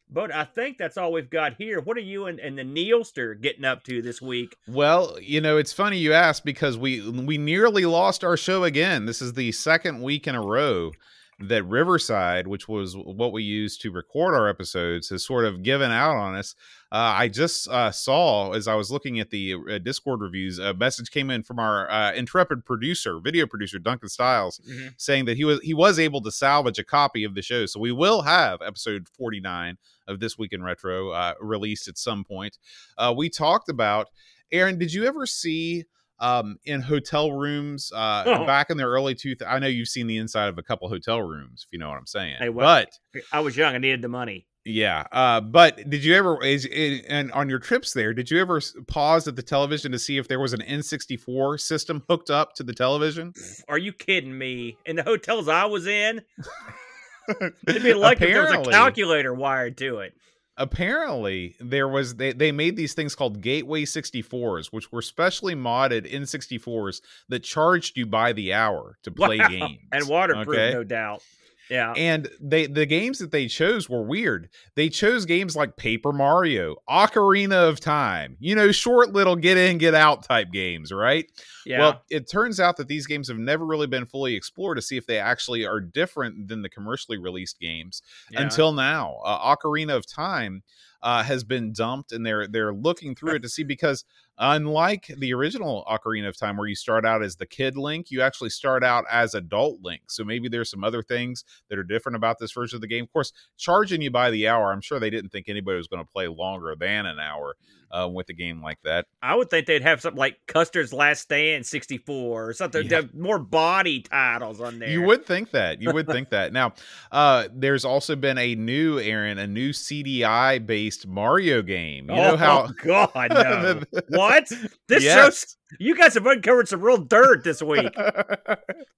But 0.08 0.32
I 0.32 0.44
think 0.44 0.78
that's 0.78 0.96
all 0.96 1.12
we've 1.12 1.28
got 1.28 1.54
here. 1.54 1.80
What 1.80 1.96
are 1.96 2.00
you 2.00 2.26
and, 2.26 2.38
and 2.38 2.56
the 2.56 2.62
Neilster 2.62 3.40
getting 3.40 3.64
up 3.64 3.82
to 3.84 4.00
this 4.00 4.22
week? 4.22 4.56
Well, 4.68 5.18
you 5.20 5.40
know, 5.40 5.56
it's 5.56 5.72
funny 5.72 5.98
you 5.98 6.12
asked 6.12 6.44
because 6.44 6.78
we 6.78 7.08
we 7.10 7.38
nearly 7.38 7.86
lost 7.86 8.22
our 8.22 8.36
show 8.36 8.64
again. 8.64 9.06
This 9.06 9.20
is 9.20 9.32
the 9.32 9.50
second 9.52 10.02
week 10.02 10.26
in 10.26 10.34
a 10.34 10.40
row 10.40 10.92
that 11.38 11.64
Riverside, 11.64 12.46
which 12.46 12.66
was 12.66 12.96
what 12.96 13.30
we 13.30 13.42
used 13.42 13.82
to 13.82 13.90
record 13.90 14.34
our 14.34 14.48
episodes, 14.48 15.10
has 15.10 15.24
sort 15.24 15.44
of 15.44 15.62
given 15.62 15.90
out 15.90 16.16
on 16.16 16.34
us. 16.34 16.54
Uh, 16.90 17.12
I 17.14 17.28
just 17.28 17.68
uh, 17.68 17.90
saw 17.90 18.52
as 18.52 18.66
I 18.66 18.74
was 18.74 18.90
looking 18.90 19.20
at 19.20 19.28
the 19.28 19.54
uh, 19.70 19.78
Discord 19.78 20.22
reviews, 20.22 20.58
a 20.58 20.72
message 20.72 21.10
came 21.10 21.30
in 21.30 21.42
from 21.42 21.58
our 21.58 21.90
uh, 21.90 22.12
intrepid 22.14 22.64
producer, 22.64 23.20
video 23.20 23.46
producer 23.46 23.78
Duncan 23.78 24.08
Styles, 24.08 24.60
saying 24.96 25.26
that 25.26 25.36
he 25.36 25.44
was 25.44 25.60
he 25.60 25.74
was 25.74 25.98
able 25.98 26.22
to 26.22 26.30
salvage 26.32 26.78
a 26.78 26.84
copy 26.84 27.22
of 27.24 27.34
the 27.34 27.42
show. 27.42 27.66
So 27.66 27.80
we 27.80 27.92
will 27.92 28.22
have 28.22 28.62
episode 28.62 29.06
49 29.08 29.76
of 30.08 30.20
this 30.20 30.38
week 30.38 30.54
in 30.54 30.62
retro 30.62 31.10
uh, 31.10 31.34
released 31.40 31.86
at 31.86 31.98
some 31.98 32.24
point. 32.24 32.56
Uh, 32.96 33.12
we 33.14 33.28
talked 33.28 33.68
about 33.68 34.08
Aaron. 34.52 34.78
Did 34.78 34.92
you 34.92 35.04
ever 35.04 35.26
see 35.26 35.84
um, 36.18 36.58
in 36.64 36.80
hotel 36.80 37.32
rooms 37.32 37.92
uh, 37.94 38.22
Oh. 38.26 38.46
back 38.46 38.70
in 38.70 38.76
the 38.76 38.84
early 38.84 39.14
two? 39.14 39.34
I 39.46 39.58
know 39.58 39.66
you've 39.66 39.88
seen 39.88 40.06
the 40.06 40.16
inside 40.18 40.48
of 40.48 40.58
a 40.58 40.62
couple 40.62 40.88
hotel 40.88 41.20
rooms, 41.22 41.64
if 41.66 41.72
you 41.72 41.78
know 41.78 41.88
what 41.88 41.98
I'm 41.98 42.06
saying. 42.06 42.36
Hey, 42.38 42.48
well- 42.48 42.66
but 43.12 43.22
I 43.32 43.40
was 43.40 43.56
young. 43.56 43.74
I 43.74 43.78
needed 43.78 44.02
the 44.02 44.08
money. 44.08 44.46
yeah, 44.64 45.04
uh, 45.12 45.40
but 45.40 45.88
did 45.88 46.02
you 46.04 46.14
ever 46.16 46.42
is 46.44 46.64
it, 46.64 47.04
and 47.08 47.30
on 47.32 47.48
your 47.48 47.58
trips 47.60 47.92
there, 47.92 48.12
did 48.12 48.30
you 48.30 48.40
ever 48.40 48.60
pause 48.88 49.28
at 49.28 49.36
the 49.36 49.42
television 49.42 49.92
to 49.92 49.98
see 49.98 50.18
if 50.18 50.26
there 50.26 50.40
was 50.40 50.52
an 50.52 50.60
N64 50.62 51.60
system 51.60 52.02
hooked 52.10 52.30
up 52.30 52.54
to 52.54 52.64
the 52.64 52.72
television? 52.74 53.32
Are 53.68 53.78
you 53.78 53.92
kidding 53.92 54.36
me? 54.36 54.76
In 54.84 54.96
the 54.96 55.02
hotels 55.04 55.46
I 55.48 55.66
was 55.66 55.86
in, 55.86 56.20
it'd 57.68 57.82
be 57.82 57.94
like 57.94 58.20
if 58.20 58.28
there 58.28 58.42
was 58.58 58.66
a 58.66 58.70
calculator 58.70 59.34
wired 59.34 59.76
to 59.78 59.98
it. 59.98 60.14
Apparently 60.58 61.54
there 61.60 61.88
was 61.88 62.16
they, 62.16 62.32
they 62.32 62.50
made 62.52 62.76
these 62.76 62.94
things 62.94 63.14
called 63.14 63.40
gateway 63.40 63.84
64s 63.84 64.66
which 64.72 64.90
were 64.90 65.02
specially 65.02 65.54
modded 65.54 66.10
N64s 66.12 67.00
that 67.28 67.42
charged 67.42 67.96
you 67.96 68.06
by 68.06 68.32
the 68.32 68.52
hour 68.52 68.98
to 69.02 69.10
play 69.10 69.38
Wow. 69.38 69.48
games 69.48 69.78
and 69.92 70.08
waterproof, 70.08 70.48
okay? 70.48 70.72
no 70.72 70.84
doubt. 70.84 71.22
Yeah. 71.70 71.92
and 71.96 72.28
they 72.40 72.66
the 72.66 72.86
games 72.86 73.18
that 73.18 73.30
they 73.30 73.46
chose 73.46 73.88
were 73.88 74.02
weird 74.02 74.48
they 74.74 74.88
chose 74.88 75.24
games 75.24 75.56
like 75.56 75.76
paper 75.76 76.12
mario 76.12 76.76
ocarina 76.88 77.68
of 77.68 77.80
time 77.80 78.36
you 78.38 78.54
know 78.54 78.70
short 78.72 79.12
little 79.12 79.36
get 79.36 79.56
in 79.56 79.78
get 79.78 79.94
out 79.94 80.22
type 80.22 80.52
games 80.52 80.92
right 80.92 81.28
yeah. 81.66 81.80
well, 81.80 82.02
it 82.08 82.30
turns 82.30 82.60
out 82.60 82.76
that 82.76 82.86
these 82.86 83.06
games 83.06 83.28
have 83.28 83.38
never 83.38 83.66
really 83.66 83.88
been 83.88 84.06
fully 84.06 84.34
explored 84.34 84.76
to 84.76 84.82
see 84.82 84.96
if 84.96 85.06
they 85.06 85.18
actually 85.18 85.66
are 85.66 85.80
different 85.80 86.46
than 86.48 86.62
the 86.62 86.68
commercially 86.68 87.18
released 87.18 87.58
games 87.58 88.02
yeah. 88.30 88.40
until 88.40 88.72
now. 88.72 89.16
Uh, 89.24 89.56
Ocarina 89.56 89.96
of 89.96 90.06
Time 90.06 90.62
uh, 91.02 91.22
has 91.22 91.44
been 91.44 91.72
dumped, 91.72 92.12
and 92.12 92.24
they're 92.24 92.46
they're 92.46 92.74
looking 92.74 93.14
through 93.14 93.34
it 93.36 93.42
to 93.42 93.48
see 93.48 93.62
because 93.62 94.04
unlike 94.38 95.10
the 95.18 95.32
original 95.32 95.84
Ocarina 95.90 96.28
of 96.28 96.36
Time, 96.36 96.56
where 96.56 96.68
you 96.68 96.74
start 96.74 97.06
out 97.06 97.22
as 97.22 97.36
the 97.36 97.46
kid 97.46 97.76
Link, 97.76 98.10
you 98.10 98.22
actually 98.22 98.50
start 98.50 98.84
out 98.84 99.04
as 99.10 99.34
adult 99.34 99.80
Link. 99.82 100.02
So 100.08 100.24
maybe 100.24 100.48
there's 100.48 100.70
some 100.70 100.84
other 100.84 101.02
things 101.02 101.44
that 101.68 101.78
are 101.78 101.84
different 101.84 102.16
about 102.16 102.38
this 102.38 102.52
version 102.52 102.76
of 102.76 102.80
the 102.80 102.88
game. 102.88 103.04
Of 103.04 103.12
course, 103.12 103.32
charging 103.56 104.02
you 104.02 104.10
by 104.10 104.30
the 104.30 104.48
hour, 104.48 104.72
I'm 104.72 104.80
sure 104.80 104.98
they 104.98 105.10
didn't 105.10 105.30
think 105.30 105.48
anybody 105.48 105.76
was 105.76 105.88
going 105.88 106.04
to 106.04 106.10
play 106.10 106.28
longer 106.28 106.74
than 106.78 107.06
an 107.06 107.18
hour 107.18 107.56
uh, 107.90 108.08
with 108.08 108.28
a 108.28 108.32
game 108.32 108.62
like 108.62 108.78
that. 108.84 109.06
I 109.22 109.34
would 109.34 109.50
think 109.50 109.66
they'd 109.66 109.82
have 109.82 110.00
something 110.00 110.18
like 110.18 110.38
Custer's 110.46 110.92
Last 110.92 111.22
Stand 111.22 111.66
64 111.66 112.48
or 112.48 112.52
something. 112.52 112.86
Yeah. 112.88 113.02
more 113.14 113.38
body 113.38 114.00
titles 114.00 114.60
on 114.60 114.78
there. 114.78 114.88
You 114.88 115.02
would 115.02 115.26
think 115.26 115.50
that. 115.52 115.80
You 115.80 115.92
would 115.92 116.06
think 116.06 116.30
that. 116.30 116.52
Now, 116.56 116.72
uh, 117.12 117.48
there's 117.52 117.84
also 117.84 118.16
been 118.16 118.38
a 118.38 118.54
new 118.54 118.98
Aaron, 118.98 119.38
a 119.38 119.46
new 119.46 119.70
CDI 119.70 120.64
based 120.64 121.06
Mario 121.06 121.60
game. 121.60 122.08
You 122.08 122.16
know 122.16 122.32
oh, 122.32 122.36
how 122.36 122.68
God, 122.82 123.30
no. 123.30 123.82
what? 124.08 124.48
This 124.88 125.04
Yes. 125.04 125.14
shows 125.14 125.56
you 125.78 125.96
guys 125.96 126.14
have 126.14 126.26
uncovered 126.26 126.68
some 126.68 126.80
real 126.80 126.96
dirt 126.98 127.44
this 127.44 127.60
week. 127.62 127.92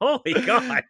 Holy 0.00 0.34
God. 0.46 0.84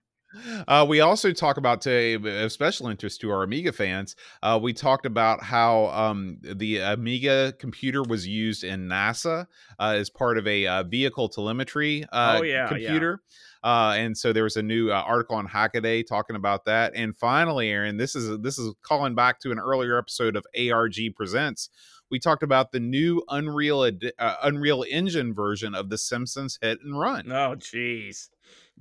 Uh, 0.66 0.84
we 0.88 1.00
also 1.00 1.32
talk 1.32 1.56
about 1.56 1.80
to 1.82 2.44
of 2.44 2.52
special 2.52 2.88
interest 2.88 3.20
to 3.20 3.30
our 3.30 3.42
Amiga 3.42 3.72
fans. 3.72 4.14
Uh, 4.42 4.58
we 4.60 4.72
talked 4.72 5.06
about 5.06 5.42
how 5.42 5.86
um, 5.86 6.38
the 6.42 6.78
Amiga 6.78 7.54
computer 7.58 8.02
was 8.02 8.26
used 8.26 8.64
in 8.64 8.88
NASA 8.88 9.46
uh, 9.78 9.94
as 9.96 10.10
part 10.10 10.38
of 10.38 10.46
a 10.46 10.66
uh, 10.66 10.82
vehicle 10.82 11.28
telemetry 11.28 12.04
uh, 12.12 12.38
Oh, 12.38 12.42
yeah, 12.42 12.62
yeah. 12.62 12.68
computer. 12.68 13.22
Uh, 13.64 13.94
and 13.96 14.16
so 14.16 14.32
there 14.32 14.44
was 14.44 14.56
a 14.56 14.62
new 14.62 14.90
uh, 14.90 15.02
article 15.06 15.36
on 15.36 15.48
Hackaday 15.48 16.06
talking 16.06 16.36
about 16.36 16.64
that. 16.66 16.92
And 16.94 17.16
finally, 17.16 17.70
Aaron, 17.70 17.96
this 17.96 18.14
is 18.14 18.38
this 18.40 18.58
is 18.58 18.74
calling 18.82 19.14
back 19.14 19.40
to 19.40 19.50
an 19.50 19.58
earlier 19.58 19.98
episode 19.98 20.36
of 20.36 20.46
ARG 20.56 20.96
Presents. 21.16 21.70
We 22.10 22.18
talked 22.18 22.42
about 22.42 22.72
the 22.72 22.80
new 22.80 23.22
Unreal 23.28 23.82
uh, 24.18 24.34
Unreal 24.42 24.84
Engine 24.88 25.34
version 25.34 25.74
of 25.74 25.90
The 25.90 25.98
Simpsons 25.98 26.58
Hit 26.62 26.78
and 26.82 26.98
Run. 26.98 27.30
Oh, 27.30 27.54
jeez. 27.56 28.28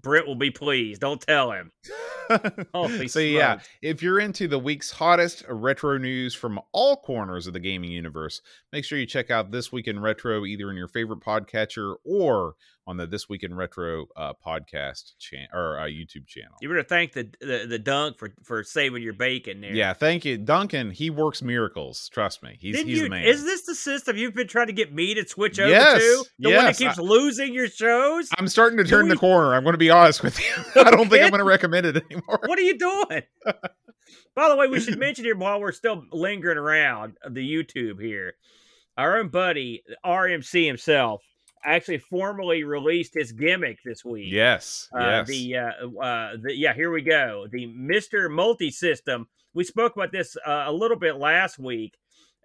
Britt 0.02 0.28
will 0.28 0.36
be 0.36 0.52
pleased. 0.52 1.02
Don't 1.02 1.22
tell 1.22 1.52
him. 1.52 1.72
Holy 2.74 3.08
so 3.08 3.20
yeah, 3.20 3.60
if 3.82 4.02
you're 4.02 4.20
into 4.20 4.48
the 4.48 4.60
week's 4.60 4.92
hottest 4.92 5.44
retro 5.48 5.98
news 5.98 6.36
from 6.36 6.60
all 6.72 6.98
corners 6.98 7.48
of 7.48 7.54
the 7.54 7.60
gaming 7.60 7.92
universe, 7.92 8.42
make 8.74 8.84
sure 8.84 9.00
you 9.00 9.06
check 9.06 9.32
out 9.32 9.52
This 9.52 9.72
Week 9.72 9.88
in 9.88 10.00
Retro 10.00 10.46
either 10.46 10.70
in 10.70 10.78
your 10.78 10.88
favorite 10.88 11.22
podcatcher 11.22 11.96
or 12.06 12.56
on 12.88 12.98
the 12.98 13.06
This 13.06 13.28
Week 13.28 13.44
in 13.44 13.54
Retro 13.54 14.08
uh, 14.16 14.34
podcast 14.46 15.18
channel 15.20 15.48
or 15.54 15.78
uh, 15.78 15.84
YouTube 15.84 16.26
channel. 16.26 16.56
You 16.62 16.70
better 16.70 16.84
thank 16.84 17.12
the, 17.12 17.30
the 17.42 17.66
the 17.68 17.78
dunk 17.78 18.18
for 18.18 18.34
for 18.44 18.64
saving 18.64 19.04
your 19.04 19.14
bacon 19.14 19.62
there. 19.62 19.74
Yeah, 19.74 19.94
thank 19.94 20.24
you, 20.24 20.38
Duncan. 20.38 20.92
He 20.92 21.10
works 21.10 21.42
miracles. 21.42 22.10
Trust 22.12 22.42
me, 22.42 22.58
he's 22.60 22.76
Didn't 22.78 22.88
he's 22.88 22.98
you, 23.00 23.04
the 23.04 23.10
man. 23.10 23.26
Is 23.26 23.44
this 23.44 23.64
the 23.66 23.76
system 23.76 24.16
you've 24.16 24.34
been 24.34 24.48
trying 24.48 24.68
to 24.68 24.74
get 24.74 24.94
me 24.94 25.14
to 25.16 25.28
switch 25.28 25.60
over 25.60 25.70
Yes, 25.70 26.02
to? 26.02 26.26
The 26.40 26.50
one 26.50 26.64
that 26.66 26.80
yes, 26.80 26.96
keeps 26.96 26.98
losing 26.98 27.54
your 27.54 27.68
shows? 27.68 28.30
I'm 28.38 28.48
starting 28.48 28.78
to 28.78 28.86
turn 28.86 29.10
the 29.10 29.18
corner. 29.18 29.54
I'm 29.54 29.64
going 29.64 29.74
to 29.74 29.78
be 29.78 29.90
honest 29.90 30.24
with 30.24 30.40
you. 30.40 30.64
I 30.82 30.90
don't 30.90 31.10
think 31.10 31.24
I'm 31.24 31.30
going 31.30 31.40
to 31.40 31.44
recommend 31.44 31.86
it 31.86 31.98
anymore. 32.10 32.40
what 32.46 32.58
are 32.58 32.64
you 32.64 32.78
doing? 32.78 33.24
By 34.36 34.50
the 34.50 34.56
way, 34.56 34.68
we 34.68 34.80
should 34.80 34.98
mention 34.98 35.26
here 35.26 35.36
while 35.36 35.60
we're 35.60 35.74
still 35.74 36.04
lingering 36.14 36.58
around 36.58 37.18
the 37.30 37.42
YouTube 37.42 38.02
here, 38.02 38.36
our 38.98 39.18
own 39.18 39.28
buddy 39.28 39.84
RMC 40.06 40.66
himself 40.66 41.22
actually 41.68 42.00
formally 42.00 42.64
released 42.64 43.14
his 43.14 43.32
gimmick 43.32 43.80
this 43.84 44.04
week. 44.04 44.32
Yes. 44.32 44.90
Uh, 44.94 45.00
yes. 45.00 45.28
The, 45.28 45.56
uh, 45.58 46.02
uh, 46.02 46.32
the 46.42 46.56
yeah, 46.56 46.74
here 46.74 46.92
we 46.92 47.02
go. 47.02 47.48
The 47.52 47.68
MiSTer 47.68 48.32
Multi 48.32 48.72
System. 48.72 49.28
We 49.54 49.64
spoke 49.64 49.96
about 49.96 50.12
this 50.12 50.38
uh, 50.46 50.66
a 50.68 50.72
little 50.72 50.98
bit 50.98 51.18
last 51.18 51.60
week, 51.60 51.96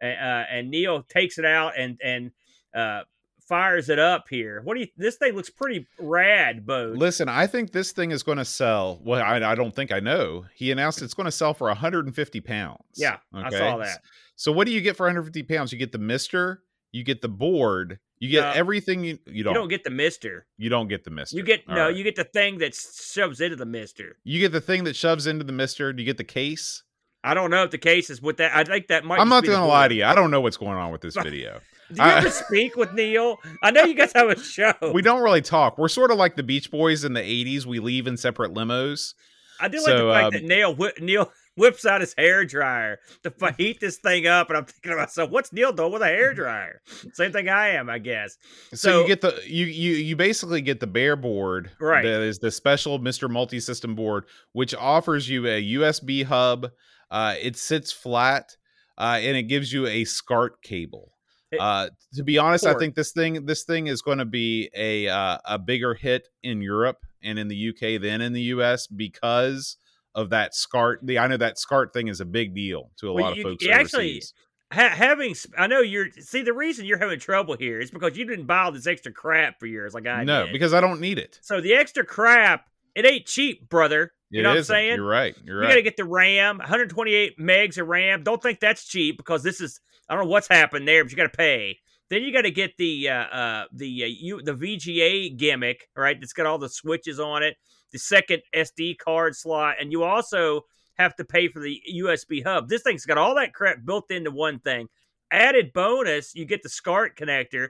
uh, 0.02 0.06
and 0.06 0.70
Neil 0.70 1.02
takes 1.02 1.38
it 1.38 1.44
out 1.44 1.72
and 1.78 1.98
and 2.02 2.30
uh, 2.74 3.02
fires 3.46 3.90
it 3.90 3.98
up 3.98 4.24
here. 4.30 4.62
What 4.64 4.74
do 4.74 4.80
you? 4.80 4.88
This 4.96 5.16
thing 5.16 5.34
looks 5.34 5.50
pretty 5.50 5.86
rad, 5.98 6.66
Bo. 6.66 6.94
Listen, 6.96 7.28
I 7.28 7.46
think 7.46 7.72
this 7.72 7.92
thing 7.92 8.10
is 8.10 8.22
going 8.22 8.38
to 8.38 8.44
sell. 8.44 8.98
Well, 9.04 9.22
I, 9.22 9.36
I 9.36 9.54
don't 9.54 9.74
think 9.74 9.92
I 9.92 10.00
know. 10.00 10.46
He 10.54 10.70
announced 10.72 11.02
it's 11.02 11.14
going 11.14 11.26
to 11.26 11.32
sell 11.32 11.52
for 11.52 11.68
150 11.68 12.40
pounds. 12.40 12.80
Yeah, 12.96 13.18
I 13.32 13.50
saw 13.50 13.76
that. 13.78 13.98
So 14.36 14.52
what 14.52 14.66
do 14.66 14.72
you 14.72 14.80
get 14.80 14.96
for 14.96 15.04
150 15.04 15.42
pounds? 15.42 15.72
You 15.72 15.78
get 15.78 15.92
the 15.92 15.98
MiSTer, 15.98 16.58
you 16.92 17.04
get 17.04 17.20
the 17.20 17.28
board, 17.28 17.98
you 18.22 18.28
get 18.28 18.42
No. 18.42 18.50
everything. 18.52 19.02
You 19.04 19.18
you 19.26 19.42
don't 19.42 19.54
You 19.54 19.60
don't 19.60 19.68
get 19.68 19.82
the 19.84 19.90
MiSTer. 19.90 20.42
you 20.56 20.68
don't 20.68 20.86
get 20.88 21.02
the 21.04 21.10
MiSTer. 21.10 21.32
You 21.34 21.42
get 21.42 21.62
All 21.68 21.74
no. 21.74 21.86
right. 21.86 21.96
You 21.96 22.04
get 22.04 22.14
the 22.16 22.24
thing 22.24 22.58
that 22.58 22.74
shoves 22.74 23.40
into 23.40 23.56
the 23.56 23.64
MiSTer. 23.66 24.12
you 24.24 24.38
get 24.38 24.52
the 24.52 24.60
thing 24.60 24.84
that 24.84 24.94
shoves 24.94 25.26
into 25.26 25.44
the 25.44 25.52
MiSTer. 25.52 25.94
Do 25.96 26.02
you 26.02 26.06
get 26.06 26.18
the 26.18 26.24
case? 26.24 26.84
I 27.24 27.34
don't 27.34 27.50
know 27.50 27.62
if 27.64 27.70
the 27.70 27.78
case 27.78 28.10
is 28.10 28.20
with 28.22 28.36
that. 28.38 28.54
I 28.56 28.64
think 28.64 28.88
that 28.88 29.04
might. 29.04 29.18
I'm 29.20 29.28
not 29.28 29.44
going 29.44 29.58
to 29.58 29.64
lie 29.66 29.86
to 29.88 29.94
you. 29.94 30.04
I 30.04 30.14
don't 30.14 30.30
know 30.30 30.40
what's 30.40 30.56
going 30.56 30.76
on 30.76 30.90
with 30.92 31.00
this 31.02 31.14
video. 31.22 31.60
Do 31.92 31.96
you 31.96 32.02
I- 32.02 32.18
ever 32.18 32.30
speak 32.30 32.76
with 32.76 32.92
Neil? 32.94 33.38
I 33.62 33.70
know 33.70 33.84
you 33.84 33.94
guys 33.94 34.12
have 34.14 34.28
a 34.28 34.38
show. 34.42 34.72
we 34.94 35.02
don't 35.02 35.22
really 35.22 35.42
talk. 35.42 35.76
We're 35.78 35.88
sort 35.88 36.10
of 36.10 36.16
like 36.18 36.36
the 36.36 36.42
Beach 36.42 36.70
Boys 36.70 37.04
in 37.04 37.12
the 37.12 37.20
80s. 37.20 37.66
We 37.66 37.78
leave 37.80 38.06
in 38.06 38.16
separate 38.16 38.54
limos. 38.54 39.14
I 39.60 39.68
do 39.68 39.76
like 39.78 39.86
the 39.96 40.10
fact 40.12 40.24
um, 40.24 40.30
that 40.32 40.42
Neil 40.44 40.76
Neil 41.00 41.32
whips 41.56 41.84
out 41.84 42.00
his 42.00 42.14
hair 42.16 42.44
dryer 42.44 42.98
to 43.22 43.54
heat 43.58 43.80
this 43.80 43.98
thing 43.98 44.26
up, 44.26 44.48
and 44.48 44.58
I'm 44.58 44.64
thinking 44.64 44.92
to 44.92 44.96
myself, 44.96 45.30
what's 45.30 45.52
Neil 45.52 45.72
doing 45.72 45.92
with 45.92 46.02
a 46.02 46.06
hair 46.06 46.34
dryer? 46.34 46.80
Same 47.12 47.32
thing 47.32 47.48
I 47.48 47.68
am, 47.70 47.88
I 47.90 47.98
guess. 47.98 48.36
So, 48.70 48.76
So- 48.76 49.00
you 49.02 49.06
get 49.06 49.20
the 49.20 49.40
you 49.46 49.66
you 49.66 49.92
you 49.92 50.16
basically 50.16 50.60
get 50.60 50.80
the 50.80 50.86
bare 50.86 51.16
board. 51.16 51.70
Right. 51.80 52.02
That 52.02 52.22
is 52.22 52.38
the 52.38 52.50
special 52.50 52.98
MiSTer 52.98 53.30
Multi-System 53.30 53.94
board, 53.94 54.24
which 54.52 54.74
offers 54.74 55.28
you 55.28 55.46
a 55.46 55.74
USB 55.74 56.24
hub. 56.24 56.70
Uh, 57.10 57.34
it 57.40 57.56
sits 57.56 57.92
flat, 57.92 58.56
uh, 58.96 59.18
and 59.20 59.36
it 59.36 59.42
gives 59.44 59.72
you 59.72 59.86
a 59.86 60.04
SCART 60.04 60.62
cable. 60.62 61.12
Uh, 61.60 61.90
to 62.14 62.22
be 62.24 62.38
honest, 62.38 62.64
I 62.64 62.72
think 62.72 62.94
this 62.94 63.12
thing 63.12 63.44
this 63.44 63.64
thing 63.64 63.86
is 63.86 64.00
going 64.00 64.16
to 64.16 64.24
be 64.24 64.70
a 64.74 65.06
uh, 65.08 65.36
a 65.44 65.58
bigger 65.58 65.92
hit 65.92 66.28
in 66.42 66.62
Europe 66.62 66.96
and 67.22 67.38
in 67.38 67.48
the 67.48 67.68
UK 67.68 68.00
than 68.00 68.22
in 68.22 68.32
the 68.32 68.40
US 68.54 68.86
because 68.86 69.76
of 70.14 70.30
that 70.30 70.54
SCART. 70.54 71.00
The 71.02 71.18
I 71.18 71.26
know 71.26 71.36
that 71.36 71.58
SCART 71.58 71.92
thing 71.92 72.08
is 72.08 72.20
a 72.20 72.24
big 72.24 72.54
deal 72.54 72.90
to 72.98 73.08
a 73.08 73.12
Well, 73.12 73.24
lot 73.24 73.36
you- 73.36 73.42
of 73.46 73.50
folks 73.52 73.66
actually- 73.68 74.22
Ha- 74.72 74.88
having, 74.88 75.34
I 75.58 75.66
know 75.66 75.80
you're. 75.80 76.10
See, 76.12 76.40
the 76.40 76.54
reason 76.54 76.86
you're 76.86 76.96
having 76.96 77.18
trouble 77.18 77.56
here 77.58 77.78
is 77.78 77.90
because 77.90 78.16
you 78.16 78.24
didn't 78.24 78.46
buy 78.46 78.60
all 78.62 78.72
this 78.72 78.86
extra 78.86 79.12
crap 79.12 79.60
for 79.60 79.66
years 79.66 79.92
like 79.92 80.06
I 80.06 80.24
no, 80.24 80.44
did. 80.46 80.52
because 80.54 80.72
I 80.72 80.80
don't 80.80 80.98
need 80.98 81.18
it. 81.18 81.38
so 81.42 81.60
the 81.60 81.74
extra 81.74 82.06
crap, 82.06 82.64
it 82.94 83.04
ain't 83.04 83.26
cheap, 83.26 83.68
brother. 83.68 84.12
You 84.30 84.40
It 84.40 84.44
know 84.44 84.48
what 84.48 84.58
I'm 84.58 84.64
saying? 84.64 84.96
You're 84.96 85.06
right. 85.06 85.34
You're 85.44 85.58
right. 85.58 85.64
You 85.64 85.68
got 85.72 85.74
to 85.74 85.82
get 85.82 85.98
the 85.98 86.06
RAM, 86.06 86.56
128 86.56 87.38
megs 87.38 87.76
of 87.76 87.86
RAM. 87.86 88.22
Don't 88.22 88.42
think 88.42 88.60
that's 88.60 88.86
cheap 88.86 89.18
because 89.18 89.42
this 89.42 89.60
is 89.60 89.78
I 90.08 90.14
don't 90.14 90.24
know 90.24 90.30
what's 90.30 90.48
happened 90.48 90.88
there, 90.88 91.04
but 91.04 91.10
you 91.10 91.18
got 91.18 91.24
to 91.30 91.36
pay. 91.36 91.78
Then 92.08 92.22
you 92.22 92.32
got 92.32 92.42
to 92.42 92.50
get 92.50 92.74
the 92.78 93.10
uh, 93.10 93.14
uh, 93.14 93.64
the 93.74 94.04
uh, 94.04 94.06
you 94.06 94.40
the 94.42 94.54
VGA 94.54 95.36
gimmick, 95.36 95.86
right? 95.94 96.16
It's 96.18 96.32
got 96.32 96.46
all 96.46 96.56
the 96.56 96.70
switches 96.70 97.20
on 97.20 97.42
it, 97.42 97.56
the 97.92 97.98
second 97.98 98.42
SD 98.54 98.98
card 98.98 99.36
slot, 99.36 99.76
and 99.80 99.92
you 99.92 100.02
also 100.02 100.62
have 100.94 101.14
to 101.16 101.24
pay 101.24 101.48
for 101.48 101.60
the 101.60 101.80
USB 101.94 102.42
hub. 102.44 102.68
This 102.68 102.82
thing's 102.82 103.06
got 103.06 103.18
all 103.18 103.34
that 103.36 103.54
crap 103.54 103.84
built 103.84 104.10
into 104.10 104.30
one 104.30 104.58
thing. 104.60 104.88
Added 105.30 105.72
bonus, 105.72 106.34
you 106.34 106.44
get 106.44 106.62
the 106.62 106.68
SCART 106.68 107.16
connector. 107.16 107.68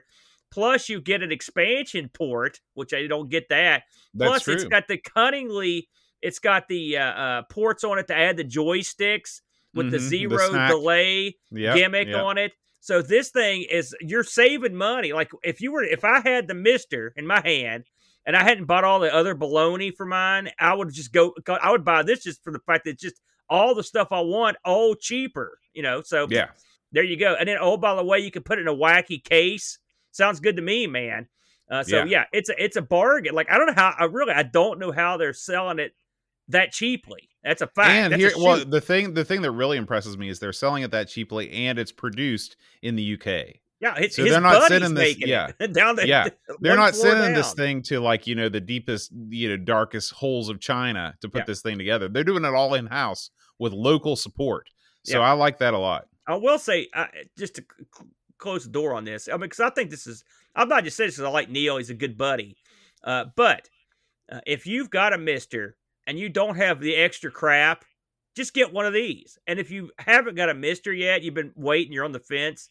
Plus, 0.51 0.87
you 0.89 1.01
get 1.01 1.23
an 1.23 1.31
expansion 1.31 2.09
port, 2.13 2.59
which 2.75 2.93
I 2.93 3.07
don't 3.07 3.29
get 3.29 3.49
that. 3.49 3.83
That's 4.13 4.29
Plus, 4.29 4.43
true. 4.43 4.53
it's 4.53 4.63
got 4.65 4.87
the 4.87 4.97
cunningly, 4.97 5.87
it's 6.21 6.39
got 6.39 6.67
the 6.67 6.97
uh, 6.97 7.03
uh, 7.05 7.41
ports 7.49 7.83
on 7.83 7.97
it 7.97 8.07
to 8.07 8.15
add 8.15 8.37
the 8.37 8.43
joysticks 8.43 9.41
with 9.73 9.89
the 9.89 9.97
Mhm, 9.97 9.99
the 9.99 9.99
zero 9.99 10.37
SNAC. 10.49 10.67
delay 10.69 11.37
Yep, 11.51 11.75
gimmick 11.75 12.07
yep. 12.09 12.21
on 12.21 12.37
it. 12.37 12.51
So 12.81 13.01
this 13.01 13.29
thing 13.31 13.63
is 13.63 13.95
you're 14.01 14.23
saving 14.25 14.75
money. 14.75 15.13
Like 15.13 15.31
if 15.43 15.61
you 15.61 15.71
were, 15.71 15.83
if 15.83 16.03
I 16.03 16.19
had 16.19 16.47
the 16.47 16.53
MiSTer 16.53 17.11
in 17.15 17.25
my 17.25 17.41
hand 17.43 17.85
and 18.25 18.35
I 18.35 18.43
hadn't 18.43 18.65
bought 18.65 18.83
all 18.83 18.99
the 18.99 19.13
other 19.13 19.35
baloney 19.35 19.93
for 19.95 20.05
mine, 20.05 20.49
I 20.59 20.73
would 20.73 20.91
just 20.93 21.11
go. 21.11 21.33
I 21.47 21.71
would 21.71 21.83
buy 21.85 22.03
this 22.03 22.23
just 22.23 22.43
for 22.43 22.51
the 22.51 22.59
fact 22.59 22.85
that 22.85 22.91
it's 22.91 23.01
just 23.01 23.21
all 23.49 23.75
the 23.75 23.83
stuff 23.83 24.07
I 24.11 24.21
want, 24.21 24.57
all 24.65 24.95
cheaper. 24.95 25.57
You 25.73 25.83
know, 25.83 26.01
so 26.03 26.27
Yeah. 26.29 26.47
there 26.91 27.03
you 27.03 27.17
go. 27.17 27.35
And 27.39 27.47
then, 27.49 27.57
oh, 27.59 27.77
by 27.77 27.95
the 27.95 28.03
way, 28.03 28.19
you 28.19 28.31
can 28.31 28.43
put 28.43 28.59
it 28.59 28.61
in 28.61 28.67
a 28.67 28.75
wacky 28.75 29.23
case. 29.23 29.79
Sounds 30.11 30.39
good 30.39 30.55
to 30.57 30.61
me, 30.61 30.87
man. 30.87 31.27
Uh, 31.69 31.83
so 31.83 31.97
Yeah. 31.97 32.05
yeah. 32.05 32.25
it's 32.31 32.49
a 32.49 32.63
it's 32.63 32.75
a 32.75 32.81
bargain. 32.81 33.33
Like 33.33 33.49
I 33.51 33.57
don't 33.57 33.67
know 33.67 33.73
how. 33.75 33.93
I 33.97 34.05
really 34.05 34.33
I 34.33 34.43
don't 34.43 34.79
know 34.79 34.91
how 34.91 35.17
they're 35.17 35.33
selling 35.33 35.79
it 35.79 35.93
that 36.49 36.71
cheaply. 36.71 37.29
That's 37.43 37.61
a 37.61 37.67
fact. 37.67 37.89
and 37.89 38.13
That's 38.13 38.21
here, 38.21 38.31
well, 38.37 38.63
the 38.63 38.81
thing 38.81 39.13
the 39.13 39.25
thing 39.25 39.41
that 39.41 39.51
really 39.51 39.77
impresses 39.77 40.17
me 40.17 40.29
is 40.29 40.39
they're 40.39 40.53
selling 40.53 40.83
it 40.83 40.91
that 40.91 41.07
cheaply, 41.09 41.51
and 41.51 41.79
it's 41.79 41.91
produced 41.91 42.55
in 42.81 42.95
the 42.95 43.13
UK. 43.13 43.59
Yeah, 43.83 43.95
his, 43.99 44.15
so 44.15 44.23
they're 44.23 44.39
not 44.39 44.53
buddy's 44.53 44.67
sending 44.69 44.93
this- 44.93 45.17
yeah. 45.19 45.51
down 45.73 45.97
the 45.97 46.07
Yeah. 46.07 46.29
They're 46.61 46.77
not 46.77 46.95
sending 46.95 47.33
this 47.33 47.53
thing 47.53 47.81
to 47.83 47.99
like 47.99 48.25
you 48.27 48.33
know 48.35 48.47
the 48.47 48.61
deepest, 48.61 49.11
you 49.29 49.49
know, 49.49 49.57
darkest 49.57 50.13
holes 50.13 50.47
of 50.49 50.59
China 50.61 51.15
to 51.21 51.27
put 51.27 51.39
Yeah. 51.39 51.45
this 51.47 51.61
thing 51.61 51.77
together. 51.77 52.07
They're 52.07 52.23
doing 52.23 52.45
it 52.45 52.53
all 52.55 52.73
in 52.75 52.85
house 52.87 53.29
with 53.59 53.73
local 53.73 54.15
support. 54.15 54.69
So 55.03 55.19
Yeah. 55.19 55.25
I 55.25 55.33
like 55.33 55.57
that 55.57 55.73
a 55.73 55.77
lot. 55.77 56.05
I 56.25 56.35
will 56.35 56.57
say, 56.59 56.87
uh, 56.93 57.07
just 57.37 57.55
to 57.55 57.61
c- 57.61 58.05
close 58.37 58.63
the 58.63 58.71
door 58.71 58.93
on 58.93 59.03
this, 59.03 59.27
I 59.27 59.33
mean, 59.33 59.41
because 59.41 59.59
I 59.59 59.69
think 59.69 59.89
this 59.89 60.07
is, 60.07 60.23
I'm 60.55 60.69
not 60.69 60.85
just 60.85 60.95
saying 60.95 61.09
this 61.09 61.15
because 61.17 61.27
I 61.27 61.31
like 61.31 61.49
Neil, 61.49 61.75
he's 61.77 61.89
a 61.89 61.93
good 61.93 62.17
buddy. 62.17 62.55
Uh, 63.03 63.25
but 63.35 63.69
uh, 64.31 64.39
if 64.47 64.65
you've 64.65 64.89
got 64.89 65.11
a 65.11 65.17
MiSTer 65.17 65.73
and 66.07 66.17
you 66.17 66.29
don't 66.29 66.55
have 66.55 66.79
the 66.79 66.95
extra 66.95 67.29
crap, 67.31 67.83
just 68.37 68.53
get 68.53 68.71
one 68.71 68.85
of 68.85 68.93
these. 68.93 69.37
And 69.45 69.59
if 69.59 69.69
you 69.71 69.91
haven't 69.99 70.35
got 70.35 70.49
a 70.49 70.53
MiSTer 70.55 70.97
yet, 70.97 71.21
you've 71.21 71.33
been 71.33 71.51
waiting, 71.57 71.91
you're 71.91 72.05
on 72.05 72.13
the 72.13 72.19
fence, 72.21 72.69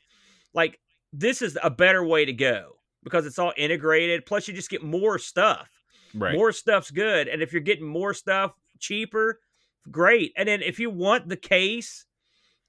like 0.54 0.80
this 1.12 1.42
is 1.42 1.58
a 1.62 1.70
better 1.70 2.04
way 2.04 2.24
to 2.24 2.32
go 2.32 2.76
because 3.04 3.26
it's 3.26 3.38
all 3.38 3.52
integrated. 3.56 4.26
Plus, 4.26 4.48
you 4.48 4.54
just 4.54 4.70
get 4.70 4.82
more 4.82 5.18
stuff. 5.18 5.68
Right. 6.14 6.34
More 6.34 6.52
stuff's 6.52 6.90
good. 6.90 7.28
And 7.28 7.42
if 7.42 7.52
you're 7.52 7.62
getting 7.62 7.86
more 7.86 8.14
stuff 8.14 8.52
cheaper, 8.78 9.40
great. 9.90 10.32
And 10.36 10.48
then 10.48 10.62
if 10.62 10.78
you 10.78 10.90
want 10.90 11.28
the 11.28 11.36
case, 11.36 12.06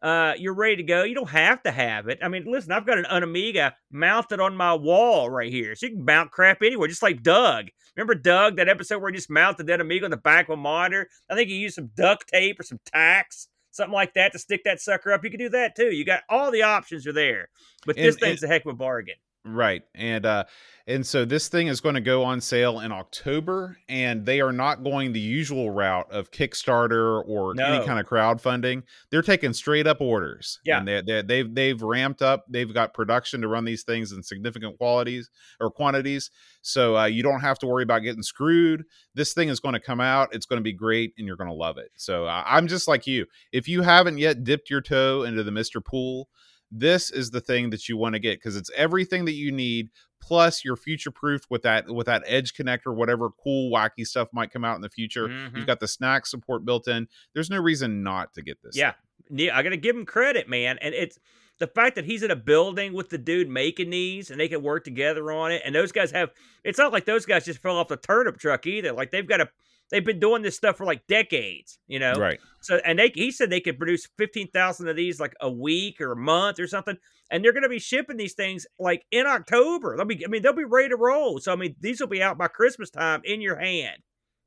uh, 0.02 0.34
you're 0.38 0.54
ready 0.54 0.76
to 0.78 0.84
go. 0.84 1.04
You 1.04 1.16
don't 1.16 1.30
have 1.30 1.64
to 1.64 1.72
have 1.72 2.10
it. 2.10 2.20
I 2.22 2.28
mean, 2.28 2.46
listen, 2.46 2.74
I've 2.74 2.86
got 2.86 2.98
an 2.98 3.06
Unamiga 3.06 3.74
mounted 3.90 4.42
on 4.42 4.56
my 4.56 4.74
wall 4.74 5.30
right 5.30 5.52
here. 5.52 5.76
So 5.76 5.86
you 5.86 5.94
can 5.94 6.06
mount 6.06 6.32
crap 6.32 6.62
anywhere, 6.62 6.90
just 6.90 7.04
like 7.04 7.24
Doug. 7.24 7.68
Remember 7.96 8.16
Doug, 8.16 8.58
that 8.58 8.68
episode 8.68 9.02
where 9.02 9.12
he 9.12 9.16
just 9.16 9.30
mounted 9.30 9.68
that 9.68 9.80
Amiga 9.80 10.06
on 10.06 10.12
the 10.12 10.18
back 10.18 10.50
of 10.50 10.54
a 10.54 10.58
monitor? 10.58 11.08
I 11.30 11.36
think 11.36 11.50
he 11.50 11.56
used 11.56 11.76
some 11.76 11.92
duct 11.96 12.28
tape 12.28 12.60
or 12.60 12.64
some 12.64 12.80
tacks, 12.86 13.48
something 13.74 13.94
like 13.94 14.14
that 14.14 14.32
to 14.32 14.40
stick 14.40 14.64
that 14.66 14.80
sucker 14.82 15.12
up. 15.12 15.24
You 15.24 15.30
can 15.30 15.40
do 15.40 15.50
that 15.50 15.76
too. 15.76 15.92
You 15.92 16.06
got 16.06 16.22
all 16.30 16.52
the 16.52 16.62
options 16.64 17.06
are 17.08 17.14
there. 17.14 17.50
But 17.86 17.96
this 17.96 18.16
And- 18.16 18.22
thing's 18.22 18.44
a 18.44 18.48
heck 18.48 18.66
of 18.66 18.72
a 18.72 18.76
bargain. 18.76 19.16
Right. 19.46 19.84
And 19.94 20.26
uh 20.26 20.46
and 20.88 21.06
so 21.06 21.26
this 21.26 21.48
thing 21.50 21.68
is 21.68 21.80
going 21.82 21.96
to 21.96 22.02
go 22.02 22.24
on 22.24 22.40
sale 22.42 22.80
in 22.82 22.92
October 22.92 23.78
and 23.88 24.26
they 24.26 24.42
are 24.42 24.52
not 24.52 24.84
going 24.84 25.14
the 25.14 25.20
usual 25.20 25.70
route 25.72 26.10
of 26.12 26.32
Kickstarter 26.32 27.24
or 27.26 27.54
No. 27.54 27.66
any 27.66 27.86
kind 27.86 28.00
of 28.00 28.06
crowdfunding. 28.06 28.84
They're 29.10 29.22
taking 29.22 29.54
straight 29.54 29.86
up 29.88 30.00
orders. 30.02 30.60
Yeah. 30.66 30.78
And 30.80 30.88
they 30.88 31.02
they 31.02 31.22
they've 31.22 31.54
they've 31.54 31.82
ramped 31.82 32.22
up. 32.22 32.46
They've 32.50 32.74
got 32.74 32.94
production 32.94 33.42
to 33.42 33.50
run 33.50 33.66
these 33.66 33.84
things 33.84 34.14
in 34.14 34.24
significant 34.24 34.78
qualities 34.78 35.30
or 35.60 35.70
quantities. 35.70 36.32
So 36.62 36.96
uh, 36.98 37.06
you 37.06 37.22
don't 37.24 37.42
have 37.42 37.60
to 37.60 37.68
worry 37.68 37.84
about 37.84 38.00
getting 38.00 38.24
screwed. 38.24 38.86
This 39.14 39.34
thing 39.34 39.50
is 39.50 39.60
going 39.60 39.74
to 39.74 39.80
come 39.82 40.00
out. 40.00 40.34
It's 40.34 40.46
going 40.46 40.60
to 40.60 40.64
be 40.64 40.74
great 40.74 41.14
and 41.18 41.28
you're 41.28 41.36
going 41.38 41.50
to 41.50 41.54
love 41.56 41.78
it. 41.78 41.92
So 41.98 42.26
uh, 42.26 42.44
I'm 42.46 42.68
just 42.68 42.88
like 42.88 43.08
you. 43.08 43.26
If 43.52 43.68
you 43.68 43.82
haven't 43.82 44.20
yet 44.20 44.46
dipped 44.46 44.70
your 44.70 44.82
toe 44.82 45.24
into 45.24 45.44
the 45.44 45.52
MiSTer 45.52 45.84
Pool, 45.84 46.30
this 46.76 47.12
is 47.12 47.30
the 47.30 47.40
thing 47.42 47.70
that 47.70 47.88
you 47.88 47.96
want 47.96 48.14
to 48.14 48.20
get 48.20 48.40
because 48.40 48.56
it's 48.56 48.72
everything 48.76 49.26
that 49.26 49.34
you 49.34 49.52
need 49.52 49.90
plus 50.20 50.64
you're 50.66 50.76
future 50.76 51.12
proofed 51.12 51.46
with 51.52 51.62
that 51.62 51.86
with 51.94 52.08
that 52.08 52.24
edge 52.26 52.54
connector 52.54 52.96
whatever 52.96 53.30
cool 53.30 53.72
wacky 53.72 54.08
stuff 54.08 54.28
might 54.34 54.50
come 54.52 54.66
out 54.66 54.76
in 54.76 54.82
the 54.82 54.90
future 54.90 55.28
Mhm. 55.28 55.56
you've 55.58 55.68
got 55.68 55.80
the 55.80 55.86
SNAC 55.86 56.26
support 56.26 56.66
built 56.66 56.88
in 56.88 57.08
there's 57.34 57.50
no 57.50 57.60
reason 57.60 58.02
not 58.02 58.34
to 58.34 58.42
get 58.42 58.58
this 58.64 58.76
Yeah, 58.76 58.94
Neil, 59.30 59.54
I 59.54 59.62
got 59.62 59.70
to 59.70 59.78
give 59.78 59.96
him 59.96 60.06
credit, 60.06 60.50
man. 60.50 60.78
And 60.82 60.96
it's 60.96 61.20
the 61.60 61.68
fact 61.68 61.96
that 61.96 62.06
he's 62.06 62.24
in 62.24 62.32
a 62.32 62.36
building 62.36 62.94
with 62.94 63.10
the 63.10 63.18
dude 63.18 63.48
making 63.48 63.90
these, 63.92 64.32
and 64.32 64.40
they 64.40 64.48
can 64.48 64.62
work 64.64 64.84
together 64.84 65.32
on 65.32 65.52
it. 65.52 65.62
And 65.64 65.74
those 65.76 65.92
guys 65.92 66.12
have. 66.12 66.32
It's 66.64 66.80
not 66.80 66.92
like 66.92 67.06
those 67.06 67.26
guys 67.26 67.46
just 67.46 67.60
fell 67.60 67.78
off 67.78 67.88
the 67.88 67.96
turnip 67.98 68.38
truck 68.38 68.66
either. 68.66 68.92
Like 68.92 69.12
they've 69.12 69.28
got 69.28 69.40
a. 69.42 69.50
They've 69.92 70.04
been 70.04 70.20
doing 70.20 70.42
this 70.42 70.56
stuff 70.56 70.78
for 70.78 70.86
like 70.86 71.06
decades, 71.08 71.78
you 71.88 72.00
know. 72.00 72.14
right 72.14 72.40
So, 72.62 72.80
and 72.86 72.98
they 72.98 73.12
he 73.14 73.32
said 73.32 73.50
they 73.50 73.62
could 73.62 73.78
produce 73.78 74.08
fifteen 74.18 74.50
thousand 74.50 74.88
of 74.88 74.96
these 74.96 75.20
like 75.20 75.36
a 75.42 75.50
week 75.50 76.02
or 76.02 76.12
a 76.12 76.18
month 76.18 76.60
or 76.60 76.68
something, 76.68 76.98
and 77.30 77.44
they're 77.44 77.54
going 77.54 77.64
to 77.64 77.70
be 77.70 77.80
shipping 77.80 78.18
these 78.18 78.34
things 78.34 78.66
like 78.80 79.06
in 79.12 79.28
October. 79.28 79.96
They'll 79.96 80.06
be, 80.06 80.26
I 80.26 80.30
mean, 80.30 80.42
they'll 80.42 80.54
be 80.54 80.64
ready 80.64 80.90
to 80.90 80.96
roll. 80.96 81.40
So, 81.40 81.52
I 81.52 81.56
mean, 81.56 81.76
these 81.80 82.00
will 82.00 82.08
be 82.08 82.24
out 82.24 82.38
by 82.38 82.48
Christmas 82.48 82.90
time 82.90 83.22
in 83.24 83.42
your 83.42 83.58
hand. 83.58 83.98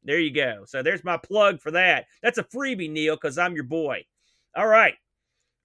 There 0.03 0.19
you 0.19 0.33
go. 0.33 0.65
So, 0.67 0.83
there's 0.83 1.05
my 1.05 1.17
plug 1.17 1.61
for 1.61 1.71
that. 1.73 2.07
That's 2.23 2.39
a 2.39 2.45
freebie, 2.45 2.91
Neil, 2.91 3.17
because 3.17 3.39
I'm 3.39 3.55
your 3.55 3.65
boy. 3.65 4.05
All 4.57 4.67
right, 4.67 4.95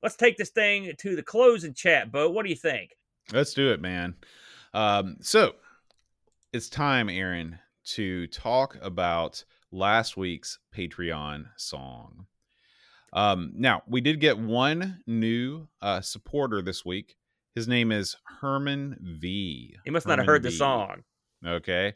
let's 0.03 0.15
take 0.15 0.37
this 0.37 0.49
thing 0.49 0.91
to 0.99 1.15
the 1.15 1.23
closing 1.23 1.73
chat, 1.73 2.11
Bo. 2.11 2.29
What 2.29 2.43
do 2.43 2.49
you 2.49 2.55
think? 2.55 2.91
let's 3.33 3.53
do 3.53 3.71
it 3.71 3.79
man 3.79 4.15
um 4.73 5.15
so 5.21 5.53
it's 6.53 6.67
time, 6.69 7.09
Aaron, 7.09 7.57
to 7.85 8.27
talk 8.27 8.77
about 8.81 9.43
last 9.71 10.17
week's 10.17 10.59
Patreon 10.75 11.45
song. 11.57 12.27
Um, 13.13 13.53
now, 13.55 13.83
we 13.87 14.01
did 14.01 14.19
get 14.19 14.37
one 14.37 15.01
new 15.05 15.67
uh, 15.81 16.01
supporter 16.01 16.61
this 16.61 16.85
week. 16.85 17.15
His 17.55 17.67
name 17.67 17.91
is 17.91 18.15
Herman 18.39 18.97
V. 19.19 19.75
He 19.83 19.91
must 19.91 20.07
not 20.07 20.19
have 20.19 20.25
Herman 20.25 20.35
heard 20.35 20.43
the 20.43 20.51
song. 20.51 21.03
Okay. 21.45 21.93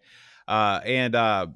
Uh, 0.47 0.81
and 0.85 1.15
uh, 1.15 1.47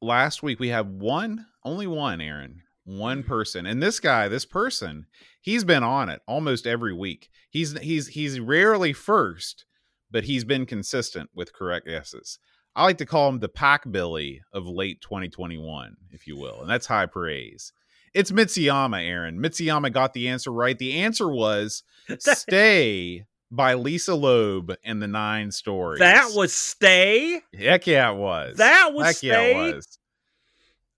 last 0.00 0.42
week 0.42 0.58
we 0.58 0.68
had 0.68 1.00
one, 1.00 1.46
only 1.64 1.86
one, 1.86 2.20
Aaron, 2.20 2.62
one 2.84 3.22
person. 3.22 3.66
And 3.66 3.82
this 3.82 4.00
guy, 4.00 4.28
this 4.28 4.46
person, 4.46 5.06
he's 5.42 5.64
been 5.64 5.82
on 5.82 6.08
it 6.08 6.22
almost 6.26 6.66
every 6.66 6.94
week. 6.94 7.28
He's 7.50 7.78
he's 7.78 8.08
he's 8.08 8.40
rarely 8.40 8.92
first, 8.92 9.66
but 10.10 10.24
he's 10.24 10.44
been 10.44 10.66
consistent 10.66 11.30
with 11.34 11.52
correct 11.52 11.86
guesses. 11.86 12.38
I 12.78 12.84
like 12.84 12.98
to 12.98 13.06
call 13.06 13.28
him 13.28 13.40
the 13.40 13.48
pack 13.48 13.90
billy 13.90 14.40
of 14.52 14.68
late 14.68 15.00
2021, 15.00 15.96
if 16.12 16.28
you 16.28 16.36
will. 16.36 16.60
And 16.60 16.70
that's 16.70 16.86
high 16.86 17.06
praise. 17.06 17.72
It's 18.14 18.30
Mitsuyama, 18.30 19.04
Aaron. 19.04 19.40
Mitsuyama 19.40 19.92
got 19.92 20.12
the 20.12 20.28
answer 20.28 20.52
right. 20.52 20.78
The 20.78 21.00
answer 21.00 21.28
was 21.28 21.82
Stay 22.20 23.24
by 23.50 23.74
Lisa 23.74 24.14
Loeb 24.14 24.76
and 24.84 25.02
the 25.02 25.08
Nine 25.08 25.50
Stories. 25.50 25.98
That 25.98 26.30
was 26.34 26.52
Stay. 26.52 27.42
Heck 27.52 27.88
yeah, 27.88 28.12
it 28.12 28.16
was. 28.16 28.58
That 28.58 28.90
was 28.94 29.06
Heck 29.06 29.16
Stay. 29.16 29.26
yeah, 29.26 29.40
it 29.40 29.74
was. 29.74 29.98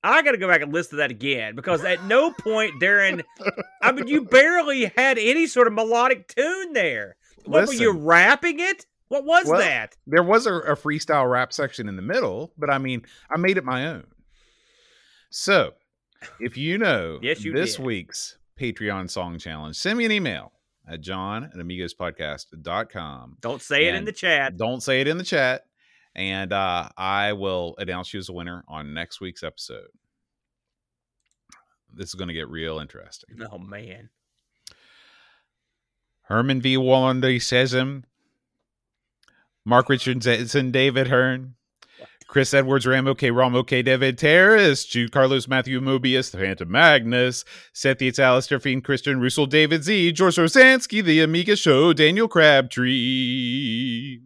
I 0.04 0.20
got 0.20 0.32
to 0.32 0.38
go 0.38 0.48
back 0.48 0.60
and 0.60 0.74
listen 0.74 0.90
to 0.90 0.96
that 0.96 1.10
again 1.10 1.56
because 1.56 1.82
at 1.82 2.04
no 2.04 2.30
point 2.30 2.78
during, 2.78 3.22
I 3.80 3.92
mean, 3.92 4.06
you 4.06 4.26
barely 4.26 4.92
had 4.98 5.16
any 5.16 5.46
sort 5.46 5.66
of 5.66 5.72
melodic 5.72 6.28
tune 6.28 6.74
there. 6.74 7.16
What 7.46 7.68
were 7.68 7.72
you 7.72 7.92
rapping 7.92 8.60
it? 8.60 8.84
What 9.10 9.24
was 9.24 9.46
Well, 9.46 9.58
that? 9.58 9.96
There 10.06 10.22
was 10.22 10.46
a, 10.46 10.54
a 10.54 10.76
freestyle 10.76 11.28
rap 11.28 11.52
section 11.52 11.88
in 11.88 11.96
the 11.96 12.02
middle, 12.02 12.52
but 12.56 12.70
I 12.70 12.78
mean, 12.78 13.04
I 13.28 13.36
made 13.38 13.58
it 13.58 13.64
my 13.64 13.88
own. 13.88 14.04
So, 15.30 15.72
if 16.38 16.56
you 16.56 16.78
know 16.78 17.18
Yes, 17.22 17.44
you 17.44 17.52
this 17.52 17.74
did. 17.74 17.84
week's 17.84 18.38
Patreon 18.58 19.10
song 19.10 19.38
challenge, 19.38 19.76
send 19.76 19.98
me 19.98 20.04
an 20.04 20.12
email 20.12 20.52
at 20.88 21.00
john 21.00 21.42
at 21.44 21.54
amigospodcast.com. 21.54 23.36
Don't 23.40 23.60
say 23.60 23.86
it 23.86 23.96
in 23.96 24.04
the 24.04 24.12
chat. 24.12 24.56
Don't 24.56 24.80
say 24.82 25.00
it 25.00 25.08
in 25.08 25.18
the 25.18 25.24
chat. 25.24 25.62
And 26.14 26.52
uh, 26.52 26.88
I 26.96 27.32
will 27.32 27.74
announce 27.78 28.14
you 28.14 28.18
as 28.20 28.28
a 28.28 28.32
winner 28.32 28.64
on 28.68 28.94
next 28.94 29.20
week's 29.20 29.42
episode. 29.42 29.88
This 31.92 32.08
is 32.10 32.14
going 32.14 32.28
to 32.28 32.34
get 32.34 32.48
real 32.48 32.78
interesting. 32.78 33.38
Oh 33.50 33.58
man, 33.58 34.10
Herman 36.22 36.60
V. 36.60 36.76
Wallendy 36.76 37.42
says 37.42 37.74
him. 37.74 38.04
Mark 39.64 39.88
Richardson, 39.88 40.70
David 40.70 41.08
Hearn. 41.08 41.54
Chris 42.30 42.54
Edwards, 42.54 42.86
Rambo 42.86 43.12
K. 43.16 43.32
Ramo 43.32 43.64
K. 43.64 43.82
David 43.82 44.16
Terrace, 44.16 44.84
Jude 44.84 45.10
Carlos, 45.10 45.48
Matthew 45.48 45.80
Mobius, 45.80 46.30
The 46.30 46.38
Phantom 46.38 46.70
Magnus, 46.70 47.44
Seth 47.72 48.00
Yates, 48.00 48.20
Alistair 48.20 48.60
Fiend, 48.60 48.84
Christian 48.84 49.20
Russell, 49.20 49.46
David 49.46 49.82
Z, 49.82 50.12
George 50.12 50.36
Rosansky, 50.36 51.02
The 51.02 51.22
Amiga 51.22 51.56
Show, 51.56 51.92
Daniel 51.92 52.28
Crabtree. 52.28 54.20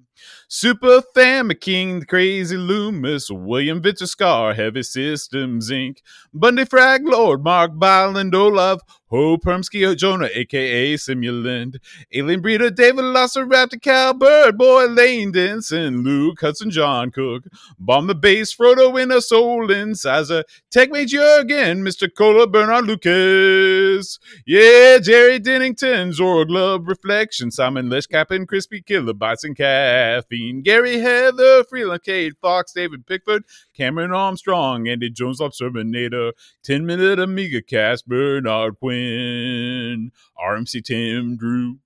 Super 0.49 1.03
Fama 1.15 1.55
King, 1.55 2.01
The 2.01 2.07
Crazy 2.07 2.59
Loomis, 2.59 3.31
William 3.31 3.81
Victor 3.81 4.53
Heavy 4.53 4.83
Systems 4.83 5.71
Inc., 5.71 5.97
Bundy 6.35 6.67
Frag 6.67 7.09
Lord, 7.09 7.43
Mark 7.43 7.71
Byland, 7.75 8.35
Olaf, 8.35 8.81
Ho 9.15 9.39
Permsky, 9.39 9.97
Jonah, 9.97 10.29
aka 10.35 10.95
Simulant, 10.95 11.77
Alien 12.13 12.43
Breeder, 12.43 12.69
David 12.69 13.05
Lasser, 13.05 13.47
Raptor, 13.47 13.81
Cal, 13.81 14.13
Bird 14.13 14.59
Boy, 14.59 14.87
Lane 14.87 15.31
Denson, 15.31 16.03
Luke 16.03 16.41
Hudson, 16.41 16.69
John 16.69 17.13
Cook, 17.13 17.45
Bomb 17.79 18.09
the 18.09 18.17
Bass, 18.17 18.53
Frodo, 18.53 18.93
Winner, 18.93 19.21
Soul, 19.21 19.71
Incisor, 19.71 20.43
Tech 20.73 20.91
Mate 20.91 21.07
Jurgen, 21.07 21.85
Mr. 21.85 22.09
Cola, 22.13 22.49
Bernard 22.49 22.87
Lucas, 22.87 24.19
yeah, 24.49 24.99
Jerry 24.99 25.39
Dennington, 25.39 26.11
Zorg 26.11 26.47
Love, 26.49 26.89
Reflection, 26.89 27.53
Simon 27.53 27.89
Lesh, 27.89 28.09
Captain, 28.09 28.49
Crispy 28.49 28.83
Killer, 28.83 29.15
Bites 29.15 29.45
and 29.45 29.57
Caffeine, 29.57 30.61
Gary 30.61 30.99
Heather, 30.99 31.63
Freeland 31.63 32.03
Fox, 32.43 32.73
David 32.73 33.07
Pickford, 33.07 33.45
Cameron 33.77 34.13
Armstrong, 34.13 34.89
Andy 34.89 35.11
Jones, 35.11 35.41
Observinator, 35.41 36.33
10 36.63 36.87
Minute 36.87 37.19
Amiga 37.19 37.61
Cast, 37.63 38.09
Bernard 38.09 38.79
Quinn, 38.79 40.13
RMC 40.39 40.85
Tim 40.85 41.37
Drew, 41.37 41.79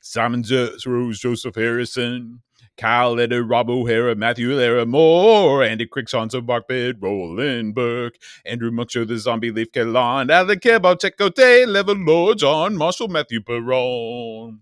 Simon 0.00 0.44
Z- 0.44 0.78
Rose, 0.86 1.18
Joseph 1.18 1.54
Harrison, 1.54 2.42
Kyle 2.76 3.18
Eder, 3.18 3.42
Rob 3.42 3.70
O'Hara, 3.70 4.14
Matthew 4.14 4.54
Lara 4.54 4.84
Moore, 4.86 5.62
Andy 5.64 5.86
Cricksonso, 5.86 6.40
Barkbed, 6.40 6.96
Roland 7.00 7.74
Burke, 7.74 8.16
Andrew 8.44 8.70
Muckshow, 8.70 9.06
The 9.08 9.18
Zombie 9.18 9.50
Leaf 9.50 9.72
Kalon, 9.72 10.30
Alec 10.30 10.60
Kebab, 10.60 11.00
Checote, 11.00 11.66
Level 11.66 11.96
Lord, 11.96 12.38
John 12.38 12.76
Marshall, 12.76 13.08
Matthew 13.08 13.40
Perron. 13.40 14.60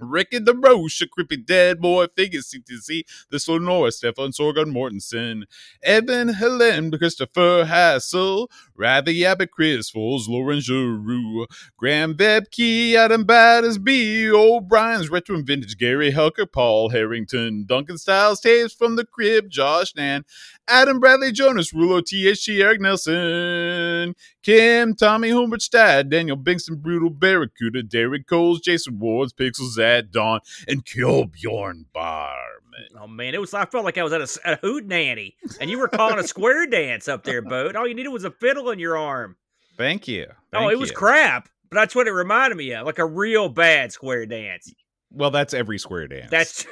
Ricky 0.00 0.38
the 0.38 0.54
Roche, 0.54 1.00
a 1.02 1.08
creepy 1.08 1.36
dead 1.38 1.80
boy 1.80 2.06
figure, 2.16 2.40
CTC, 2.40 3.02
the 3.30 3.40
Sonora, 3.40 3.90
Stefan 3.90 4.30
Sorgon 4.30 4.72
Mortensen, 4.72 5.42
Evan 5.82 6.28
Helen, 6.28 6.90
Christopher 6.96 7.64
Hassel, 7.64 8.48
Ravi 8.76 9.24
Abbott, 9.26 9.50
Chris 9.50 9.90
Foles, 9.90 10.28
Lauren 10.28 10.60
Giroux, 10.60 11.46
Graham 11.76 12.14
Vebke, 12.14 12.94
Adam 12.94 13.24
Battersby, 13.24 14.30
O'Brien's 14.30 15.10
Retro 15.10 15.34
and 15.34 15.46
Vintage, 15.46 15.76
Gary 15.76 16.12
Helker, 16.12 16.46
Paul 16.46 16.90
Harrington, 16.90 17.64
Duncan 17.66 17.98
Styles, 17.98 18.40
Tapes 18.40 18.72
from 18.72 18.94
the 18.94 19.04
Crib, 19.04 19.50
Josh 19.50 19.94
Nan, 19.96 20.24
Adam 20.68 21.00
Bradley 21.00 21.32
Jonas, 21.32 21.72
Rulo 21.72 22.02
THC, 22.02 22.62
Eric 22.62 22.80
Nelson, 22.80 24.14
Kim, 24.42 24.94
Tommy 24.94 25.30
Humbert 25.30 25.62
Stad, 25.62 26.10
Daniel 26.10 26.36
Bingston, 26.36 26.76
Brutal 26.78 27.10
Barracuda, 27.10 27.82
Derek 27.82 28.26
Coles, 28.26 28.60
Jason 28.60 28.98
Wards, 28.98 29.32
Pixels 29.32 29.78
at 29.96 30.10
Dawn, 30.10 30.40
and 30.66 30.84
Killbjorn 30.84 31.84
Barman. 31.92 32.88
oh 33.00 33.06
man, 33.06 33.34
it 33.34 33.40
was. 33.40 33.54
I 33.54 33.64
felt 33.64 33.84
like 33.84 33.98
I 33.98 34.02
was 34.02 34.12
at 34.12 34.22
a 34.44 34.56
hoot 34.56 34.86
nanny, 34.86 35.36
and 35.60 35.70
you 35.70 35.78
were 35.78 35.88
calling 35.88 36.18
a 36.18 36.26
square 36.26 36.66
dance 36.70 37.08
up 37.08 37.24
there, 37.24 37.42
boat. 37.42 37.76
All 37.76 37.86
you 37.86 37.94
needed 37.94 38.10
was 38.10 38.24
a 38.24 38.30
fiddle 38.30 38.70
in 38.70 38.78
your 38.78 38.96
arm. 38.96 39.36
Thank 39.76 40.08
you. 40.08 40.26
oh, 40.28 40.34
Thank 40.52 40.72
it 40.72 40.78
was 40.78 40.90
crap, 40.90 41.48
but 41.70 41.76
that's 41.76 41.94
what 41.94 42.08
it 42.08 42.12
reminded 42.12 42.56
me 42.56 42.72
of, 42.72 42.86
like 42.86 42.98
a 42.98 43.06
real 43.06 43.48
bad 43.48 43.92
square 43.92 44.26
dance. 44.26 44.72
Well, 45.10 45.30
that's 45.30 45.54
every 45.54 45.78
square 45.78 46.08
dance. 46.08 46.30
That's. 46.30 46.66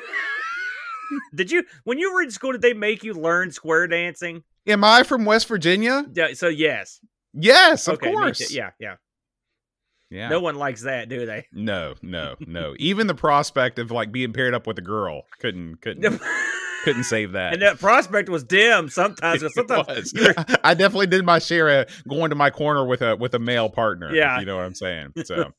did 1.35 1.51
you 1.51 1.65
when 1.85 1.99
you 1.99 2.13
were 2.13 2.23
in 2.23 2.31
school? 2.31 2.53
Did 2.53 2.63
they 2.63 2.75
make 2.75 3.05
you 3.05 3.15
learn 3.15 3.51
square 3.53 3.87
dancing? 3.87 4.43
Am 4.67 4.83
I 4.83 5.05
from 5.05 5.25
West 5.25 5.47
Virginia? 5.47 6.05
Yeah, 6.13 6.33
so 6.35 6.49
yes, 6.49 7.01
Yes, 7.39 7.87
of 7.87 7.95
okay, 7.95 8.13
course. 8.13 8.51
Yeah, 8.53 8.71
yeah. 8.79 8.97
Yeah. 10.11 10.29
No 10.29 10.41
one 10.41 10.55
likes 10.55 10.83
that, 10.83 11.09
do 11.09 11.27
they? 11.27 11.47
No, 11.53 11.95
no, 12.03 12.37
no. 12.47 12.75
Even 12.79 13.07
the 13.07 13.15
prospect 13.15 13.79
of 13.79 13.91
like 13.91 14.13
being 14.13 14.33
paired 14.33 14.55
up 14.55 14.67
with 14.67 14.79
a 14.79 14.83
girl 14.83 15.23
couldn't 15.41 15.81
couldn't 15.83 16.21
couldn't 16.85 17.05
save 17.05 17.33
that. 17.33 17.53
and 17.53 17.63
that 17.63 17.81
prospect 17.81 18.29
was 18.29 18.45
dim 18.45 18.89
sometimes. 18.89 19.43
Sometimes. 19.55 20.13
I 20.65 20.75
definitely 20.75 21.09
did 21.09 21.25
my 21.25 21.41
share 21.41 21.81
of 21.81 21.89
going 22.09 22.31
to 22.31 22.37
my 22.37 22.51
corner 22.51 22.87
with 22.87 23.03
a 23.03 23.17
with 23.17 23.35
a 23.35 23.41
male 23.41 23.69
partner. 23.69 24.15
Yeah. 24.15 24.39
you 24.39 24.47
know 24.47 24.55
what 24.57 24.65
I'm 24.65 24.75
saying. 24.75 25.13
So, 25.25 25.53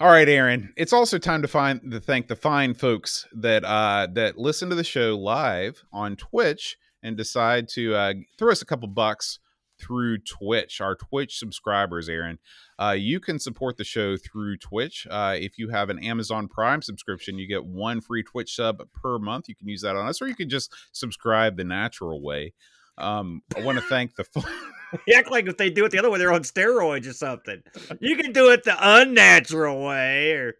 all 0.00 0.10
right, 0.10 0.28
Aaron. 0.28 0.74
It's 0.76 0.92
also 0.92 1.16
time 1.16 1.40
to 1.42 1.48
find 1.48 1.80
to 1.90 2.00
thank 2.00 2.28
the 2.28 2.36
fine 2.36 2.74
folks 2.74 3.26
that 3.32 3.64
uh 3.64 4.08
that 4.12 4.36
listen 4.36 4.68
to 4.68 4.74
the 4.74 4.84
show 4.84 5.16
live 5.16 5.82
on 5.92 6.16
Twitch 6.16 6.76
and 7.02 7.16
decide 7.16 7.68
to 7.68 7.94
uh, 7.94 8.12
throw 8.38 8.50
us 8.50 8.60
a 8.60 8.66
couple 8.66 8.88
bucks 8.88 9.38
through 9.80 10.18
Twitch. 10.18 10.80
Our 10.80 10.94
Twitch 10.94 11.38
subscribers, 11.38 12.08
Aaron. 12.08 12.38
Uh, 12.78 12.96
you 12.98 13.20
can 13.20 13.38
support 13.38 13.76
the 13.76 13.84
show 13.84 14.16
through 14.16 14.56
Twitch. 14.58 15.06
Uh, 15.10 15.36
if 15.38 15.58
you 15.58 15.70
have 15.70 15.90
an 15.90 15.98
Amazon 15.98 16.48
Prime 16.48 16.82
subscription, 16.82 17.38
you 17.38 17.46
get 17.46 17.64
one 17.64 18.00
free 18.00 18.22
Twitch 18.22 18.54
sub 18.54 18.82
per 18.92 19.18
month. 19.18 19.48
You 19.48 19.56
can 19.56 19.68
use 19.68 19.82
that 19.82 19.96
on 19.96 20.06
us, 20.06 20.22
or 20.22 20.28
you 20.28 20.36
can 20.36 20.48
just 20.48 20.72
subscribe 20.92 21.56
the 21.56 21.64
natural 21.64 22.22
way. 22.22 22.52
Um, 22.96 23.42
I 23.56 23.62
want 23.62 23.78
to 23.78 23.84
thank 23.84 24.16
the. 24.16 24.24
you 25.06 25.14
act 25.14 25.30
like 25.30 25.46
if 25.46 25.56
they 25.56 25.70
do 25.70 25.84
it 25.84 25.90
the 25.90 25.98
other 25.98 26.10
way, 26.10 26.18
they're 26.18 26.32
on 26.32 26.42
steroids 26.42 27.08
or 27.08 27.12
something. 27.12 27.62
You 28.00 28.16
can 28.16 28.32
do 28.32 28.50
it 28.50 28.64
the 28.64 28.76
unnatural 28.78 29.84
way, 29.84 30.32
or 30.32 30.54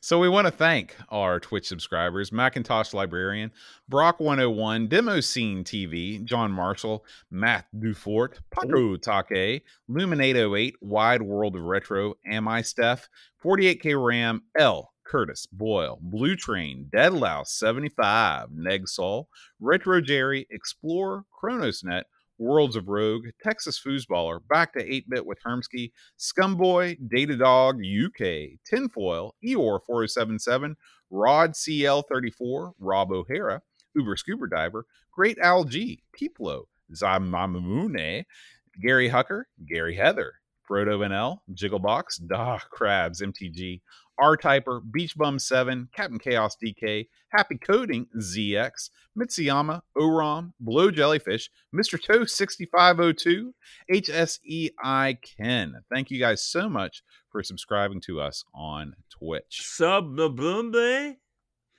so 0.00 0.18
we 0.18 0.28
want 0.28 0.46
to 0.46 0.50
thank 0.50 0.96
our 1.08 1.40
Twitch 1.40 1.66
subscribers: 1.66 2.32
Macintosh 2.32 2.92
Librarian, 2.92 3.52
Brock 3.88 4.20
101, 4.20 4.88
Demo 4.88 5.20
Scene 5.20 5.64
TV, 5.64 6.22
John 6.24 6.52
Marshall, 6.52 7.04
Matt 7.30 7.66
Dufort, 7.76 8.40
Paco 8.50 8.96
Take, 8.96 9.64
Luminate 9.90 10.56
08, 10.56 10.76
Wide 10.80 11.22
World 11.22 11.56
of 11.56 11.62
Retro, 11.62 12.14
Am 12.26 12.48
I 12.48 12.62
Steph, 12.62 13.08
48K 13.42 14.02
RAM, 14.02 14.42
L. 14.58 14.92
Curtis 15.06 15.46
Boyle, 15.46 15.98
Blue 16.02 16.34
Train, 16.34 16.88
Dead 16.92 17.12
Louse 17.12 17.52
75, 17.52 18.48
Negsol, 18.50 19.26
Retro 19.60 20.00
Jerry, 20.00 20.46
Explorer, 20.50 21.24
ChronosNet, 21.40 22.02
Worlds 22.38 22.76
of 22.76 22.88
Rogue, 22.88 23.26
Texas 23.42 23.80
Foosballer, 23.84 24.40
Back 24.48 24.72
to 24.74 24.94
8 24.94 25.10
Bit 25.10 25.26
with 25.26 25.38
Hermsky, 25.44 25.92
Scumboy, 26.18 26.96
Data 27.08 27.36
Dog 27.36 27.76
UK, 27.76 28.58
Tinfoil, 28.64 29.34
Eeyore 29.44 29.80
4077, 29.86 30.76
Rod 31.10 31.52
CL34, 31.52 32.72
Rob 32.78 33.12
O'Hara, 33.12 33.62
Uber 33.94 34.16
Scuba 34.16 34.46
Diver, 34.48 34.84
Great 35.12 35.38
Algae, 35.38 36.02
Peeplo, 36.14 36.64
Zamamune, 36.94 38.24
Gary 38.80 39.08
Hucker, 39.08 39.44
Gary 39.66 39.94
Heather, 39.94 40.34
Frodo 40.68 40.98
NL, 40.98 41.38
Jigglebox, 41.54 42.26
Da 42.26 42.58
Crabs 42.70 43.22
MTG, 43.22 43.80
R 44.18 44.36
Typer, 44.36 44.80
Beach 44.90 45.16
Bum 45.16 45.38
7, 45.38 45.88
Captain 45.94 46.18
Chaos 46.18 46.56
DK, 46.62 47.08
Happy 47.30 47.58
Coding 47.58 48.06
ZX, 48.18 48.90
Mitsuyama, 49.18 49.82
Oram, 49.94 50.54
Blow 50.60 50.90
Jellyfish, 50.90 51.50
Mr. 51.74 52.00
Toe 52.02 52.24
6502, 52.24 53.54
HSEI 53.92 55.18
Ken. 55.22 55.74
Thank 55.92 56.10
you 56.10 56.18
guys 56.18 56.42
so 56.42 56.68
much 56.68 57.02
for 57.30 57.42
subscribing 57.42 58.00
to 58.02 58.20
us 58.20 58.44
on 58.54 58.94
Twitch. 59.10 59.60
Sub 59.62 60.16
the 60.16 60.28
boom. 60.28 61.16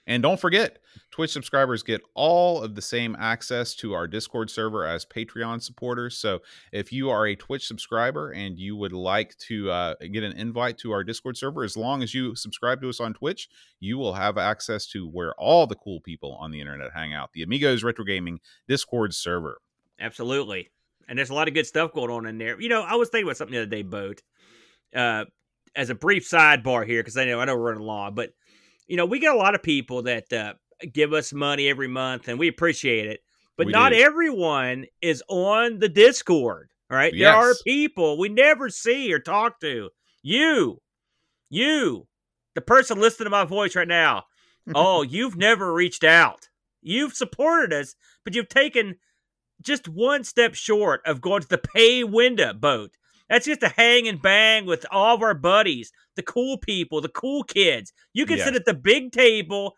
And 0.08 0.24
don't 0.24 0.40
forget, 0.40 0.80
Twitch 1.12 1.32
subscribers 1.32 1.84
get 1.84 2.02
all 2.16 2.64
of 2.64 2.76
the 2.76 2.82
same 2.82 3.16
access 3.20 3.76
to 3.76 3.94
our 3.94 4.08
Discord 4.08 4.50
server 4.50 4.86
as 4.86 5.06
Patreon 5.06 5.62
supporters. 5.62 6.18
So 6.18 6.40
if 6.72 6.94
you 6.94 7.10
are 7.10 7.28
a 7.28 7.36
Twitch 7.36 7.68
subscriber 7.68 8.32
and 8.32 8.58
you 8.58 8.78
would 8.78 8.94
like 8.94 9.38
to 9.40 9.70
uh, 9.70 9.96
get 10.12 10.24
an 10.24 10.32
invite 10.32 10.78
to 10.80 10.94
our 10.94 11.04
Discord 11.04 11.36
server, 11.36 11.66
as 11.66 11.76
long 11.76 12.02
as 12.02 12.14
you 12.14 12.36
subscribe 12.36 12.82
to 12.82 12.90
us 12.90 13.02
on 13.02 13.14
Twitch, 13.14 13.50
you 13.82 13.98
will 13.98 14.14
have 14.14 14.38
access 14.38 14.88
to 14.88 15.08
where 15.08 15.34
all 15.34 15.68
the 15.68 15.76
cool 15.76 16.00
people 16.00 16.38
on 16.40 16.52
the 16.52 16.62
internet 16.62 16.92
hang 16.94 17.14
out 17.14 17.34
the 17.34 17.44
Amigos 17.44 17.84
Retro 17.84 18.06
Gaming 18.06 18.40
Discord 18.68 19.14
server. 19.14 19.60
Absolutely. 20.00 20.70
And 21.10 21.20
there's 21.20 21.30
a 21.30 21.34
lot 21.34 21.50
of 21.50 21.54
good 21.54 21.68
stuff 21.68 21.94
going 21.94 22.12
on 22.12 22.26
in 22.26 22.38
there. 22.38 22.60
You 22.60 22.70
know, 22.70 22.82
I 22.82 22.96
was 22.96 23.10
thinking 23.10 23.28
about 23.28 23.38
something 23.38 23.54
the 23.54 23.62
other 23.62 23.70
day, 23.70 23.84
Boat. 23.84 24.22
Uh, 24.96 25.26
as 25.76 25.90
a 25.90 25.96
brief 25.96 26.28
sidebar 26.28 26.86
here, 26.86 27.02
because 27.02 27.18
I 27.18 27.26
know 27.26 27.40
I 27.40 27.46
know 27.46 27.56
we're 27.56 27.72
running 27.72 27.84
long, 27.84 28.16
but 28.16 28.32
you 28.88 28.98
know, 28.98 29.06
we 29.06 29.20
get 29.20 29.34
a 29.34 29.38
lot 29.38 29.56
of 29.56 29.64
people 29.64 30.04
that 30.04 30.32
uh, 30.32 30.54
give 30.94 31.14
us 31.14 31.34
money 31.34 31.68
every 31.68 31.88
month, 31.88 32.28
and 32.28 32.40
we 32.40 32.48
appreciate 32.48 33.08
it. 33.08 33.22
But 33.58 33.68
We 33.68 33.72
not 33.74 33.92
do. 33.92 34.00
everyone 34.00 34.86
is 35.02 35.24
on 35.28 35.80
the 35.80 35.90
Discord. 35.90 36.70
All 36.90 36.98
right, 36.98 37.14
there 37.18 37.34
are 37.34 37.54
people 37.66 38.18
we 38.18 38.30
never 38.30 38.70
see 38.70 39.12
or 39.12 39.20
talk 39.20 39.60
to. 39.62 39.90
You, 40.24 40.82
you, 41.50 42.08
the 42.56 42.62
person 42.62 43.00
listening 43.00 43.26
to 43.26 43.30
my 43.32 43.44
voice 43.46 43.76
right 43.76 43.88
now. 43.88 44.24
oh, 44.76 45.02
you've 45.02 45.38
never 45.38 45.74
reached 45.74 46.04
out. 46.04 46.50
You've 46.82 47.14
supported 47.14 47.74
us, 47.74 47.96
but 48.24 48.36
you've 48.36 48.50
taken 48.50 48.96
just 49.62 49.88
one 49.88 50.24
step 50.24 50.56
short 50.56 51.02
of 51.06 51.22
going 51.22 51.42
to 51.42 51.48
the 51.48 51.58
pay 51.58 52.04
window 52.04 52.54
boat. 52.54 52.92
That's 53.30 53.46
just 53.46 53.64
a 53.64 53.70
hang 53.70 54.08
and 54.08 54.22
bang 54.22 54.66
with 54.66 54.86
all 54.92 55.16
of 55.16 55.22
our 55.22 55.34
buddies, 55.34 55.92
the 56.16 56.24
cool 56.24 56.58
people, 56.58 57.02
the 57.02 57.10
cool 57.10 57.44
kids. 57.44 57.92
You 58.14 58.26
can 58.26 58.38
sit 58.46 58.56
at 58.56 58.66
the 58.66 58.74
big 58.74 59.12
table 59.12 59.76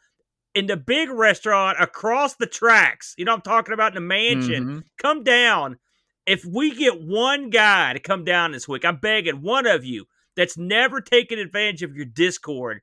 in 0.54 0.68
the 0.68 0.78
big 0.78 1.10
restaurant 1.10 1.78
across 1.80 2.36
the 2.36 2.46
tracks. 2.48 3.16
You 3.18 3.26
know 3.26 3.32
what 3.34 3.38
I'm 3.48 3.52
talking 3.52 3.74
about 3.74 3.96
in 3.96 3.96
the 3.96 4.08
mansion. 4.08 4.66
Mhm. 4.66 4.84
Come 4.98 5.24
down. 5.24 5.80
If 6.26 6.46
we 6.46 6.76
get 6.76 7.02
one 7.02 7.50
guy 7.50 7.94
to 7.94 8.00
come 8.00 8.24
down 8.24 8.52
this 8.52 8.68
week, 8.68 8.86
I'm 8.86 8.98
begging 8.98 9.42
one 9.42 9.66
of 9.66 9.84
you 9.84 10.06
that's 10.36 10.58
never 10.58 11.02
taken 11.02 11.40
advantage 11.40 11.82
of 11.82 11.96
your 11.96 12.06
Discord, 12.06 12.82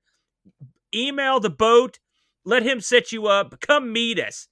email 0.94 1.38
the 1.40 1.50
boat, 1.50 1.98
let 2.44 2.62
him 2.62 2.80
set 2.80 3.12
you 3.12 3.26
up, 3.26 3.60
come 3.60 3.92
meet 3.92 4.18
us. 4.18 4.48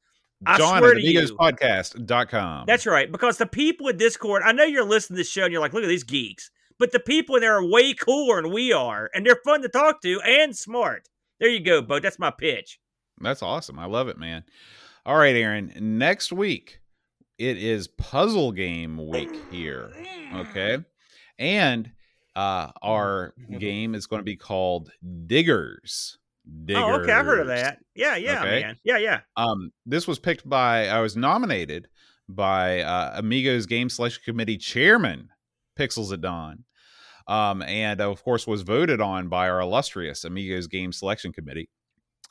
I 0.46 0.58
John 0.58 0.78
swear 0.78 0.92
at 0.92 1.00
to. 1.00 1.06
AmigosPodcast.com. 1.06 2.64
That's 2.66 2.86
right. 2.86 3.10
Because 3.10 3.38
the 3.38 3.46
people 3.46 3.88
in 3.88 3.96
Discord, 3.96 4.42
I 4.44 4.52
know 4.52 4.64
you're 4.64 4.84
listening 4.84 5.16
to 5.16 5.20
this 5.20 5.30
show 5.30 5.44
and 5.44 5.52
you're 5.52 5.60
like, 5.60 5.72
look 5.72 5.84
at 5.84 5.88
these 5.88 6.04
geeks. 6.04 6.50
But 6.78 6.92
the 6.92 7.00
people 7.00 7.36
in 7.36 7.42
there 7.42 7.56
are 7.56 7.64
way 7.64 7.94
cooler 7.94 8.42
than 8.42 8.52
we 8.52 8.72
are, 8.72 9.08
and 9.14 9.24
they're 9.24 9.40
fun 9.44 9.62
to 9.62 9.68
talk 9.68 10.02
to 10.02 10.20
and 10.22 10.56
smart. 10.56 11.08
There 11.38 11.48
you 11.48 11.60
go, 11.60 11.80
Bo. 11.82 12.00
That's 12.00 12.18
my 12.18 12.30
pitch. 12.30 12.80
That's 13.20 13.42
awesome. 13.42 13.78
I 13.78 13.86
love 13.86 14.08
it, 14.08 14.18
man. 14.18 14.42
All 15.06 15.16
right, 15.16 15.36
Aaron. 15.36 15.72
Next 15.78 16.32
week, 16.32 16.80
it 17.38 17.58
is 17.58 17.86
puzzle 17.86 18.52
game 18.52 19.08
week 19.08 19.30
here. 19.50 19.92
Okay. 20.34 20.78
And 21.38 21.90
uh 22.36 22.70
our 22.82 23.34
game 23.58 23.94
is 23.94 24.06
going 24.06 24.20
to 24.20 24.24
be 24.24 24.36
called 24.36 24.90
Diggers. 25.26 26.18
Diggers. 26.66 26.82
Oh, 26.84 27.00
okay. 27.00 27.12
I 27.12 27.22
heard 27.22 27.40
of 27.40 27.46
that. 27.46 27.78
Yeah, 27.94 28.16
yeah, 28.16 28.40
Okay. 28.42 28.60
man. 28.60 28.76
Yeah, 28.84 28.98
yeah. 28.98 29.20
Um, 29.36 29.70
this 29.86 30.06
was 30.06 30.18
picked 30.18 30.48
by 30.48 30.88
I 30.88 31.00
was 31.00 31.16
nominated 31.16 31.88
by 32.28 32.80
uh, 32.80 33.12
Amigos 33.16 33.66
Game 33.66 33.88
Selection 33.88 34.22
Committee 34.24 34.58
Chairman 34.58 35.30
Pixels 35.78 36.12
at 36.12 36.20
Dawn, 36.20 36.64
um, 37.28 37.62
and 37.62 38.00
of 38.00 38.22
course 38.22 38.46
was 38.46 38.62
voted 38.62 39.00
on 39.00 39.28
by 39.28 39.48
our 39.48 39.60
illustrious 39.60 40.24
Amigos 40.24 40.66
Game 40.66 40.92
Selection 40.92 41.32
Committee. 41.32 41.70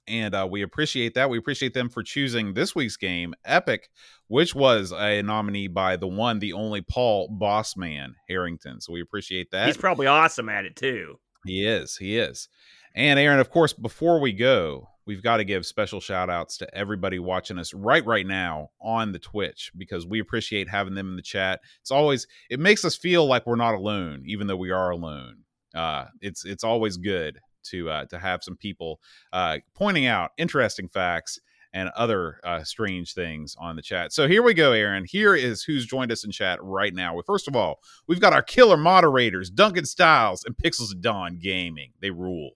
And 0.05 0.35
uh, 0.35 0.45
we 0.51 0.63
appreciate 0.63 1.13
that. 1.13 1.29
We 1.29 1.37
appreciate 1.37 1.73
them 1.73 1.87
for 1.89 2.03
choosing 2.03 2.53
this 2.53 2.75
week's 2.75 2.97
game, 2.97 3.33
Epic, 3.45 3.89
which 4.27 4.53
was 4.53 4.91
a 4.91 5.21
nominee 5.21 5.69
by 5.69 5.95
the 5.95 6.07
one, 6.07 6.39
the 6.39 6.51
only 6.53 6.81
Paul 6.81 7.29
Bossman 7.39 8.09
Harrington. 8.27 8.81
So 8.81 8.91
we 8.91 8.99
appreciate 9.01 9.49
that. 9.51 9.65
He's 9.67 9.77
probably 9.77 10.07
awesome 10.07 10.49
at 10.49 10.65
it 10.65 10.75
too. 10.75 11.19
He 11.45 11.65
is. 11.65 11.95
He 11.95 12.17
is. 12.17 12.49
And 12.95 13.19
Aaron, 13.19 13.39
of 13.39 13.49
course, 13.49 13.73
before 13.73 14.19
we 14.19 14.33
go, 14.33 14.87
we've 15.05 15.23
got 15.23 15.37
to 15.37 15.43
give 15.43 15.65
special 15.65 15.99
shout 15.99 16.29
outs 16.29 16.57
to 16.57 16.77
everybody 16.77 17.19
watching 17.19 17.57
us 17.57 17.73
right 17.73 18.05
right 18.05 18.25
now 18.25 18.69
on 18.81 19.11
the 19.11 19.19
Twitch 19.19 19.71
because 19.75 20.05
we 20.05 20.19
appreciate 20.19 20.69
having 20.69 20.93
them 20.93 21.09
in 21.09 21.15
the 21.15 21.21
chat. 21.21 21.61
It's 21.81 21.91
always 21.91 22.27
it 22.49 22.59
makes 22.59 22.85
us 22.85 22.95
feel 22.95 23.25
like 23.25 23.45
we're 23.45 23.55
not 23.55 23.75
alone, 23.75 24.23
even 24.25 24.47
though 24.47 24.57
we 24.57 24.71
are 24.71 24.91
alone. 24.91 25.37
Uh, 25.73 26.05
it's 26.21 26.45
it's 26.45 26.63
always 26.63 26.97
good 26.97 27.39
to 27.63 27.89
uh, 27.89 28.05
to 28.05 28.19
have 28.19 28.43
some 28.43 28.57
people 28.57 28.99
uh, 29.31 29.57
pointing 29.73 30.05
out 30.05 30.31
interesting 30.37 30.87
facts 30.87 31.39
and 31.73 31.89
other 31.95 32.39
uh, 32.43 32.63
strange 32.63 33.15
things 33.15 33.55
on 33.59 33.75
the 33.75 33.81
chat. 33.81 34.13
So 34.13 34.27
here 34.27 34.43
we 34.43 34.53
go, 34.53 34.73
Aaron. 34.73 35.05
Here 35.05 35.33
is 35.33 35.63
who's 35.63 35.87
joined 35.87 36.11
us 36.11 36.23
in 36.23 36.31
chat 36.31 36.59
right 36.61 36.93
now. 36.93 37.19
First 37.25 37.47
of 37.47 37.55
all, 37.55 37.79
we've 38.07 38.21
got 38.21 38.33
our 38.33 38.43
killer 38.43 38.77
moderators, 38.77 39.49
Duncan 39.49 39.85
Styles 39.85 40.43
and 40.45 40.55
Pixels 40.55 40.91
of 40.91 41.01
Dawn 41.01 41.39
Gaming. 41.41 41.91
They 41.99 42.11
rule. 42.11 42.51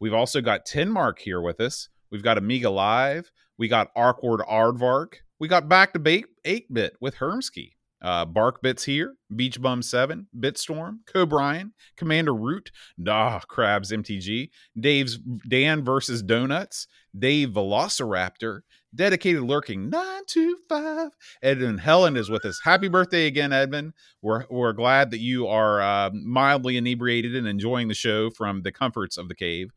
We've 0.00 0.14
also 0.14 0.40
got 0.40 0.64
Tin 0.64 0.90
Mark 0.90 1.18
here 1.20 1.40
with 1.40 1.60
us. 1.60 1.88
We've 2.10 2.22
got 2.22 2.38
Amiga 2.38 2.70
Live. 2.70 3.30
We 3.58 3.68
got 3.68 3.88
Arkward 3.96 4.40
Aardvark. 4.40 5.14
We 5.40 5.48
got 5.48 5.68
Back 5.68 5.92
to 5.92 6.24
8 6.44 6.72
Bit 6.72 6.96
with 7.00 7.16
Hermsky. 7.16 7.72
Uh, 8.00 8.24
Bark 8.24 8.62
Bits 8.62 8.84
here, 8.84 9.16
Beach 9.34 9.60
Bum 9.60 9.82
7, 9.82 10.28
Bitstorm, 10.38 10.98
Cobrian, 11.12 11.72
Commander 11.96 12.32
Root, 12.32 12.70
Nah, 12.96 13.40
Crabs 13.40 13.90
MTG, 13.90 14.50
Dave's 14.78 15.18
Dan 15.48 15.84
versus 15.84 16.22
Donuts, 16.22 16.86
Dave 17.18 17.50
Velociraptor, 17.50 18.60
Dedicated 18.94 19.42
Lurking 19.42 19.90
925. 19.90 21.10
Edmund 21.42 21.80
Helen 21.80 22.16
is 22.16 22.30
with 22.30 22.44
us. 22.44 22.60
Happy 22.64 22.88
birthday 22.88 23.26
again, 23.26 23.52
Edmund. 23.52 23.92
We're, 24.22 24.44
we're 24.50 24.72
glad 24.72 25.10
that 25.10 25.18
you 25.20 25.46
are 25.46 25.80
uh, 25.80 26.10
mildly 26.14 26.76
inebriated 26.78 27.36
and 27.36 27.46
enjoying 27.46 27.88
the 27.88 27.94
show 27.94 28.30
from 28.30 28.62
the 28.62 28.72
comforts 28.72 29.18
of 29.18 29.28
the 29.28 29.34
cave. 29.34 29.70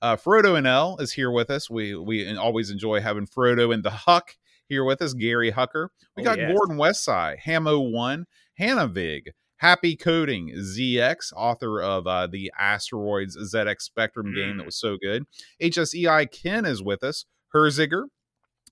Uh, 0.00 0.16
Frodo 0.16 0.56
and 0.56 0.66
L 0.66 0.96
is 0.98 1.12
here 1.12 1.30
with 1.30 1.50
us. 1.50 1.68
We 1.70 1.94
we 1.96 2.36
always 2.36 2.70
enjoy 2.70 3.00
having 3.00 3.26
Frodo 3.26 3.72
and 3.74 3.84
the 3.84 3.90
Huck 3.90 4.36
here 4.68 4.84
with 4.84 5.02
us. 5.02 5.12
Gary 5.14 5.52
Hucker. 5.52 5.88
We 6.16 6.22
Oh, 6.22 6.24
got 6.24 6.38
yes. 6.38 6.52
Gordon 6.52 6.76
Westside, 6.76 7.38
Hamo 7.40 7.78
One, 7.80 8.26
Hannah 8.56 8.88
Vig, 8.88 9.30
Happy 9.58 9.94
Coding, 9.96 10.50
ZX, 10.56 11.32
author 11.36 11.80
of 11.80 12.06
uh, 12.08 12.26
the 12.26 12.50
Asteroids 12.58 13.36
ZX 13.36 13.82
Spectrum 13.82 14.34
game 14.34 14.56
that 14.56 14.62
Mm. 14.64 14.66
was 14.66 14.76
so 14.76 14.96
good. 15.00 15.24
HSEI 15.60 16.30
Ken 16.32 16.64
is 16.64 16.82
with 16.82 17.04
us. 17.04 17.24
Herziger. 17.54 18.04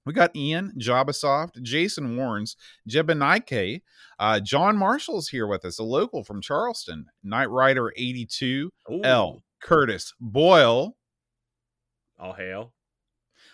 We 0.06 0.12
got 0.12 0.34
Ian, 0.34 0.72
Jabasoft, 0.78 1.60
Jason 1.62 2.16
Warrens, 2.16 2.56
Jebanaike, 2.88 3.82
uh, 4.18 4.40
John 4.40 4.76
Marshall's 4.76 5.28
here 5.28 5.46
with 5.46 5.64
us, 5.64 5.78
a 5.78 5.82
local 5.84 6.24
from 6.24 6.40
Charleston, 6.40 7.06
Knight 7.22 7.50
Rider 7.50 7.92
82, 7.96 8.70
Ooh. 8.90 9.00
L, 9.04 9.42
Curtis, 9.62 10.14
Boyle, 10.18 10.96
All 12.18 12.32
hail. 12.32 12.72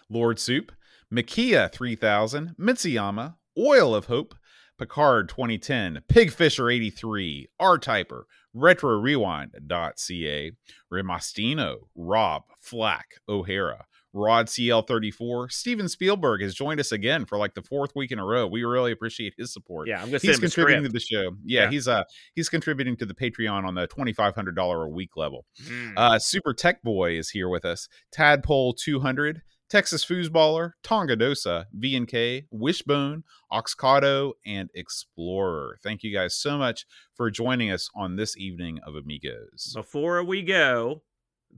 Lord 0.09 0.39
Soup, 0.39 0.71
Makia 1.13 1.71
3000, 1.73 2.55
Mitsuyama, 2.61 3.35
Oil 3.59 3.95
of 3.95 4.07
Hope, 4.07 4.35
Picard 4.79 5.29
2010, 5.29 6.03
Pigfisher 6.09 6.73
83, 6.73 7.49
R 7.59 7.79
Typer, 7.79 8.23
Retro 8.55 8.99
Rewind.ca, 8.99 10.53
Remastino, 10.93 11.77
Rob, 11.95 12.43
Flack, 12.61 13.07
O'Hara, 13.29 13.87
Rod 14.17 14.47
CL34, 14.47 15.53
Steven 15.53 15.89
Spielberg 15.89 16.41
has 16.43 16.55
joined 16.55 16.81
us 16.81 16.91
again 16.93 17.25
for 17.27 17.37
like 17.39 17.55
the 17.55 17.63
fourth 17.63 17.93
week 17.95 18.13
in 18.13 18.19
a 18.19 18.25
row. 18.25 18.47
We 18.47 18.65
really 18.65 18.93
appreciate 18.93 19.35
his 19.37 19.53
support. 19.53 19.89
Yeah, 19.89 19.97
I'm 19.97 20.07
gonna 20.07 20.13
He's 20.19 20.23
send 20.23 20.35
him 20.37 20.39
a 20.39 20.41
contributing 20.49 20.83
to 20.85 20.89
the 20.89 21.01
show. 21.01 21.37
Yeah, 21.45 21.65
Yeah. 21.65 21.71
he's 21.71 21.87
uh 21.87 22.05
he's 22.35 22.49
contributing 22.49 22.97
to 22.97 23.07
the 23.07 23.15
Patreon 23.15 23.65
on 23.65 23.75
the 23.75 23.87
twenty 23.87 24.13
five 24.13 24.35
hundred 24.35 24.57
dollar 24.57 24.85
a 24.85 24.89
week 24.89 25.17
level. 25.17 25.45
Mm. 25.65 25.93
Uh, 25.97 26.19
Super 26.19 26.55
Tech 26.55 26.83
Boy 26.83 27.19
is 27.19 27.31
here 27.31 27.49
with 27.49 27.65
us. 27.65 27.89
Tadpole 28.11 28.73
200, 28.73 29.43
Texas 29.69 30.05
Foosballer, 30.05 30.73
Tonga 30.83 31.17
Dosa, 31.17 31.65
V&K, 31.73 32.47
Wishbone, 32.51 33.25
Oxcado, 33.53 34.33
and 34.47 34.71
Explorer. 34.75 35.79
Thank 35.83 36.03
you 36.03 36.13
guys 36.15 36.35
so 36.39 36.57
much 36.57 36.87
for 37.15 37.31
joining 37.31 37.71
us 37.71 37.91
on 37.95 38.17
this 38.17 38.37
evening 38.37 38.79
of 38.87 38.95
Amigos. 38.95 39.73
Before 39.75 40.23
we 40.23 40.43
go, 40.43 41.03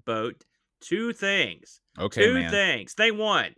Bo, 0.06 0.32
two 0.80 1.12
things. 1.12 1.80
Okay, 1.98 2.24
two 2.24 2.34
man. 2.34 2.50
things. 2.50 2.94
Thing 2.94 3.18
one, 3.18 3.54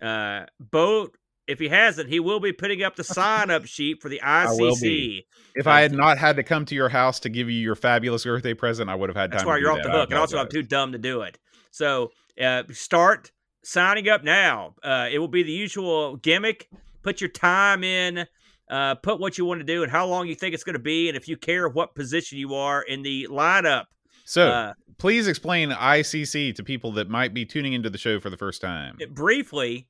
uh, 0.00 0.46
Bo, 0.58 1.10
if 1.46 1.58
he 1.58 1.68
hasn't, 1.68 2.08
he 2.08 2.20
will 2.20 2.40
be 2.40 2.52
putting 2.52 2.82
up 2.82 2.96
the 2.96 3.04
sign 3.04 3.50
up 3.50 3.66
sheet 3.66 4.00
for 4.00 4.08
the 4.08 4.20
ICC. 4.22 4.80
be. 4.80 5.26
If 5.54 5.66
I 5.66 5.80
had 5.80 5.92
not 5.92 6.18
had 6.18 6.36
to 6.36 6.42
come 6.42 6.64
to 6.66 6.74
your 6.74 6.88
house 6.88 7.20
to 7.20 7.28
give 7.28 7.50
you 7.50 7.58
your 7.58 7.74
fabulous 7.74 8.24
birthday 8.24 8.54
present, 8.54 8.88
I 8.88 8.94
would 8.94 9.08
have 9.08 9.16
had 9.16 9.30
time. 9.30 9.38
That's 9.38 9.46
why 9.46 9.58
you're 9.58 9.70
off 9.70 9.78
that. 9.78 9.84
the 9.84 9.90
hook. 9.90 10.10
And 10.10 10.18
also, 10.18 10.38
I'm 10.38 10.48
too 10.48 10.62
dumb 10.62 10.92
to 10.92 10.98
do 10.98 11.22
it. 11.22 11.38
So 11.70 12.12
uh, 12.40 12.64
start 12.72 13.32
signing 13.64 14.08
up 14.08 14.24
now. 14.24 14.74
Uh, 14.82 15.08
it 15.10 15.18
will 15.18 15.28
be 15.28 15.42
the 15.42 15.52
usual 15.52 16.16
gimmick. 16.16 16.68
Put 17.02 17.20
your 17.20 17.30
time 17.30 17.84
in. 17.84 18.26
Uh, 18.70 18.94
put 18.94 19.20
what 19.20 19.36
you 19.36 19.44
want 19.44 19.60
to 19.60 19.66
do 19.66 19.82
and 19.82 19.92
how 19.92 20.06
long 20.06 20.26
you 20.26 20.34
think 20.34 20.54
it's 20.54 20.64
going 20.64 20.74
to 20.74 20.78
be, 20.78 21.08
and 21.08 21.16
if 21.16 21.28
you 21.28 21.36
care 21.36 21.68
what 21.68 21.94
position 21.94 22.38
you 22.38 22.54
are 22.54 22.80
in 22.80 23.02
the 23.02 23.26
lineup. 23.30 23.84
So, 24.32 24.48
Uh, 24.48 24.72
please 24.96 25.28
explain 25.28 25.72
ICC 25.72 26.54
to 26.54 26.64
people 26.64 26.90
that 26.92 27.06
might 27.10 27.34
be 27.34 27.44
tuning 27.44 27.74
into 27.74 27.90
the 27.90 27.98
show 27.98 28.18
for 28.18 28.30
the 28.30 28.38
first 28.38 28.62
time. 28.62 28.96
briefly, 29.10 29.86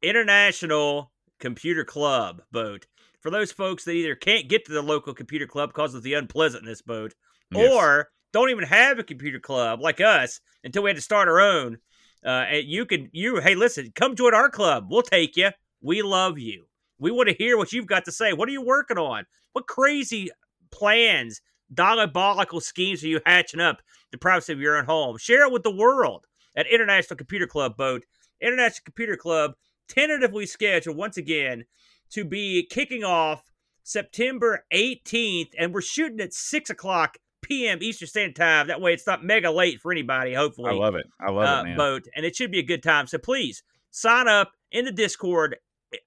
International 0.00 1.12
Computer 1.38 1.84
Club 1.84 2.40
boat. 2.50 2.86
For 3.20 3.30
those 3.30 3.52
folks 3.52 3.84
that 3.84 3.92
either 3.92 4.14
can't 4.14 4.48
get 4.48 4.64
to 4.64 4.72
the 4.72 4.80
local 4.80 5.12
computer 5.12 5.46
club 5.46 5.68
because 5.74 5.92
of 5.94 6.02
the 6.02 6.14
unpleasantness 6.14 6.80
boat, 6.80 7.12
Yes. 7.50 7.70
or 7.70 8.10
don't 8.32 8.48
even 8.48 8.64
have 8.64 8.98
a 8.98 9.02
computer 9.04 9.38
club 9.38 9.82
like 9.82 10.00
us 10.00 10.40
until 10.64 10.84
we 10.84 10.88
had 10.88 10.96
to 10.96 11.02
start 11.02 11.28
our 11.28 11.38
own. 11.42 11.76
Uh, 12.24 12.46
and 12.48 12.66
you 12.66 12.86
can 12.86 13.10
you 13.12 13.40
hey 13.42 13.54
listen, 13.54 13.92
come 13.94 14.16
join 14.16 14.32
our 14.32 14.48
club. 14.48 14.86
We'll 14.90 15.02
take 15.02 15.36
you. 15.36 15.50
We 15.82 16.00
love 16.00 16.38
you. 16.38 16.64
We 16.98 17.10
want 17.10 17.28
to 17.28 17.34
hear 17.34 17.58
what 17.58 17.74
you've 17.74 17.86
got 17.86 18.06
to 18.06 18.12
say. 18.12 18.32
What 18.32 18.48
are 18.48 18.52
you 18.52 18.62
working 18.62 18.96
on? 18.96 19.26
What 19.52 19.66
crazy 19.66 20.30
plans, 20.70 21.42
diabolical 21.72 22.60
schemes 22.60 23.02
are 23.02 23.08
you 23.08 23.20
hatching 23.24 23.60
up 23.60 23.82
the 24.10 24.18
privacy 24.18 24.52
of 24.52 24.60
your 24.60 24.76
own 24.76 24.84
home? 24.84 25.18
Share 25.18 25.46
it 25.46 25.52
with 25.52 25.62
the 25.62 25.74
world 25.74 26.26
at 26.56 26.66
International 26.66 27.16
Computer 27.16 27.46
Club 27.46 27.76
boat. 27.76 28.04
International 28.40 28.84
Computer 28.84 29.16
Club 29.16 29.52
tentatively 29.88 30.46
scheduled 30.46 30.96
once 30.96 31.16
again 31.16 31.64
to 32.10 32.24
be 32.24 32.66
kicking 32.70 33.04
off 33.04 33.50
September 33.82 34.64
18th, 34.72 35.50
and 35.58 35.74
we're 35.74 35.80
shooting 35.80 36.20
at 36.20 36.32
six 36.32 36.70
o'clock 36.70 37.16
p.m. 37.42 37.78
Eastern 37.80 38.08
Standard 38.08 38.36
Time. 38.36 38.66
That 38.68 38.80
way, 38.80 38.92
it's 38.92 39.06
not 39.06 39.24
mega 39.24 39.50
late 39.50 39.80
for 39.80 39.92
anybody. 39.92 40.34
Hopefully, 40.34 40.70
I 40.70 40.74
love 40.74 40.94
it. 40.94 41.06
I 41.20 41.30
love 41.30 41.44
uh, 41.44 41.60
it, 41.60 41.64
man. 41.64 41.76
boat, 41.76 42.04
and 42.14 42.24
it 42.24 42.36
should 42.36 42.52
be 42.52 42.60
a 42.60 42.64
good 42.64 42.82
time. 42.82 43.06
So 43.06 43.18
please 43.18 43.62
sign 43.90 44.28
up 44.28 44.52
in 44.70 44.84
the 44.84 44.92
Discord, 44.92 45.56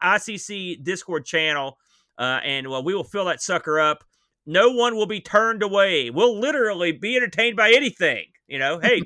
ICC 0.01 0.83
Discord 0.83 1.25
channel, 1.25 1.77
uh, 2.17 2.39
and 2.43 2.69
well, 2.69 2.83
we 2.83 2.95
will 2.95 3.03
fill 3.03 3.25
that 3.25 3.41
sucker 3.41 3.79
up. 3.79 4.03
No 4.45 4.69
one 4.69 4.95
will 4.95 5.07
be 5.07 5.22
turned 5.22 5.63
away. 5.63 6.09
We'll 6.09 6.39
literally 6.39 6.91
be 6.91 7.15
entertained 7.15 7.55
by 7.57 7.72
anything. 7.72 8.26
You 8.47 8.59
know, 8.59 8.80
hey, 8.80 9.01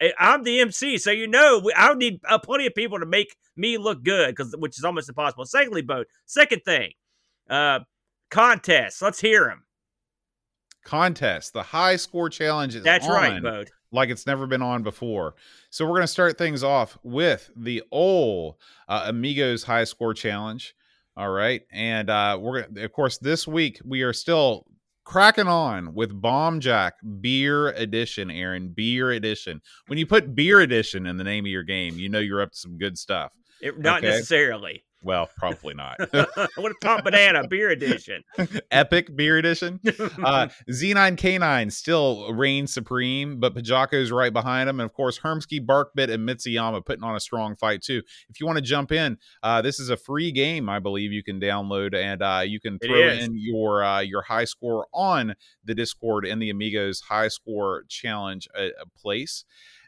I- 0.00 0.12
I'm 0.18 0.42
the 0.42 0.60
MC, 0.60 0.98
so 0.98 1.10
you 1.10 1.26
know 1.26 1.60
we, 1.64 1.72
I 1.76 1.94
need 1.94 2.20
uh, 2.28 2.38
plenty 2.38 2.66
of 2.66 2.74
people 2.74 2.98
to 3.00 3.06
make 3.06 3.34
me 3.56 3.78
look 3.78 4.02
good, 4.02 4.28
because 4.30 4.54
which 4.58 4.76
is 4.78 4.84
almost 4.84 5.08
impossible. 5.08 5.46
Secondly, 5.46 5.82
boat. 5.82 6.06
Second 6.26 6.60
thing, 6.64 6.92
uh, 7.48 7.80
contests. 8.30 9.00
Let's 9.00 9.20
hear 9.20 9.44
them. 9.46 9.64
Contest. 10.84 11.52
The 11.52 11.62
high 11.62 11.96
score 11.96 12.28
challenge 12.28 12.74
is 12.74 12.82
That's 12.82 13.06
right, 13.08 13.34
on 13.34 13.42
boat. 13.42 13.70
like 13.92 14.10
it's 14.10 14.26
never 14.26 14.46
been 14.48 14.62
on 14.62 14.82
before. 14.82 15.36
So 15.70 15.84
we're 15.84 15.92
going 15.92 16.02
to 16.02 16.06
start 16.08 16.36
things 16.36 16.64
off 16.64 16.98
with 17.04 17.50
the 17.56 17.82
old 17.92 18.56
uh, 18.88 19.04
Amigos 19.06 19.62
High 19.62 19.84
Score 19.84 20.12
Challenge. 20.12 20.74
All 21.16 21.30
right, 21.30 21.62
and 21.70 22.10
uh, 22.10 22.38
we're 22.40 22.62
gonna, 22.62 22.84
of 22.84 22.92
course 22.92 23.18
this 23.18 23.46
week 23.46 23.80
we 23.84 24.02
are 24.02 24.12
still 24.14 24.66
cracking 25.04 25.48
on 25.48 25.94
with 25.94 26.18
Bomb 26.20 26.60
Jack 26.60 26.94
Beer 27.20 27.68
Edition. 27.68 28.30
Aaron, 28.30 28.68
Beer 28.68 29.10
Edition. 29.12 29.60
When 29.86 29.98
you 29.98 30.06
put 30.06 30.34
Beer 30.34 30.60
Edition 30.60 31.06
in 31.06 31.16
the 31.16 31.24
name 31.24 31.44
of 31.44 31.50
your 31.50 31.62
game, 31.64 31.98
you 31.98 32.08
know 32.08 32.18
you're 32.18 32.40
up 32.42 32.52
to 32.52 32.58
some 32.58 32.78
good 32.78 32.96
stuff. 32.98 33.32
It, 33.60 33.78
not 33.78 33.98
Okay. 33.98 34.08
necessarily. 34.08 34.84
Well, 35.04 35.28
probably 35.36 35.74
not. 35.74 35.98
what 36.56 36.72
a 36.72 36.74
top 36.80 37.04
banana 37.04 37.46
beer 37.48 37.70
edition. 37.70 38.22
Epic 38.70 39.14
Beer 39.16 39.36
Edition. 39.38 39.80
Uh, 39.84 40.48
Z9K9 40.70 41.72
still 41.72 42.32
reigns 42.32 42.72
supreme, 42.72 43.40
but 43.40 43.54
Pajako's 43.54 44.12
right 44.12 44.32
behind 44.32 44.68
him. 44.68 44.78
And 44.78 44.88
of 44.88 44.94
course, 44.94 45.18
Hermsky, 45.18 45.64
Barkbit, 45.64 46.10
and 46.10 46.28
Mitsuyama 46.28 46.84
putting 46.86 47.02
on 47.02 47.16
a 47.16 47.20
strong 47.20 47.56
fight 47.56 47.82
too. 47.82 48.02
If 48.28 48.40
you 48.40 48.46
want 48.46 48.58
to 48.58 48.62
jump 48.62 48.92
in, 48.92 49.18
uh, 49.42 49.60
this 49.60 49.80
is 49.80 49.90
a 49.90 49.96
free 49.96 50.30
game, 50.30 50.68
I 50.68 50.78
believe 50.78 51.12
you 51.12 51.24
can 51.24 51.40
download 51.40 51.94
and 51.94 52.22
uh, 52.22 52.42
you 52.46 52.60
can 52.60 52.78
throw 52.78 53.08
in 53.08 53.32
your 53.34 53.82
uh, 53.82 54.00
your 54.00 54.22
high 54.22 54.44
score 54.44 54.86
on 54.92 55.34
the 55.64 55.74
Discord 55.74 56.26
in 56.26 56.38
the 56.38 56.50
Amigos 56.50 57.00
High 57.00 57.28
Score 57.28 57.84
Challenge 57.88 58.48
uh, 58.56 58.62
uh, 58.62 58.84
place. 58.96 59.44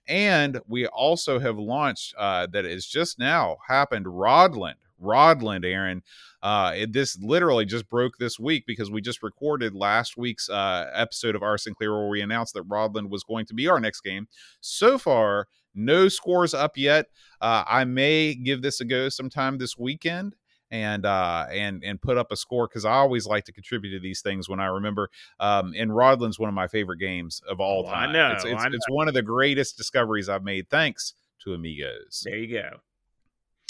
And 0.06 0.60
we 0.66 0.86
also 0.86 1.38
have 1.38 1.58
launched 1.58 2.14
uh, 2.18 2.46
that 2.52 2.64
is 2.64 2.86
just 2.86 3.18
now 3.18 3.56
happened. 3.68 4.06
Rodland, 4.06 4.74
Rodland, 5.02 5.64
Aaron. 5.64 6.02
Uh, 6.42 6.72
it, 6.76 6.92
this 6.92 7.18
literally 7.22 7.64
just 7.64 7.88
broke 7.88 8.18
this 8.18 8.38
week 8.38 8.64
because 8.66 8.90
we 8.90 9.00
just 9.00 9.22
recorded 9.22 9.74
last 9.74 10.16
week's 10.16 10.48
uh, 10.50 10.90
episode 10.92 11.34
of 11.34 11.42
Arson 11.42 11.74
Clear 11.74 11.96
where 11.96 12.08
we 12.08 12.20
announced 12.20 12.52
that 12.54 12.68
Rodland 12.68 13.08
was 13.08 13.24
going 13.24 13.46
to 13.46 13.54
be 13.54 13.66
our 13.68 13.80
next 13.80 14.02
game. 14.02 14.28
So 14.60 14.98
far, 14.98 15.48
no 15.74 16.08
scores 16.08 16.52
up 16.52 16.76
yet. 16.76 17.06
Uh, 17.40 17.64
I 17.66 17.84
may 17.84 18.34
give 18.34 18.60
this 18.62 18.80
a 18.80 18.84
go 18.84 19.08
sometime 19.08 19.58
this 19.58 19.76
weekend 19.78 20.34
and 20.70 21.04
uh 21.04 21.46
and 21.52 21.84
and 21.84 22.00
put 22.00 22.16
up 22.16 22.32
a 22.32 22.36
score 22.36 22.66
because 22.66 22.86
I 22.86 22.92
always 22.94 23.26
like 23.26 23.44
to 23.44 23.52
contribute 23.52 23.92
to 23.92 24.00
these 24.00 24.22
things 24.22 24.48
when 24.48 24.60
I 24.60 24.66
remember 24.66 25.10
um 25.38 25.74
and 25.76 25.90
Rodland's 25.90 26.38
one 26.38 26.48
of 26.48 26.54
my 26.54 26.68
favorite 26.68 26.96
games 26.96 27.42
of 27.46 27.60
all 27.60 27.84
Oh, 27.86 27.90
I 27.90 28.06
time. 28.06 28.12
know, 28.14 28.32
It's 28.32 28.44
it's, 28.46 28.62
I 28.62 28.68
know. 28.68 28.74
it's 28.74 28.86
one 28.88 29.06
of 29.06 29.12
the 29.14 29.22
greatest 29.22 29.76
discoveries 29.76 30.28
I've 30.30 30.42
made 30.42 30.70
thanks 30.70 31.12
to 31.44 31.52
Amigos. 31.52 32.22
There 32.24 32.38
you 32.38 32.54
go. 32.54 32.78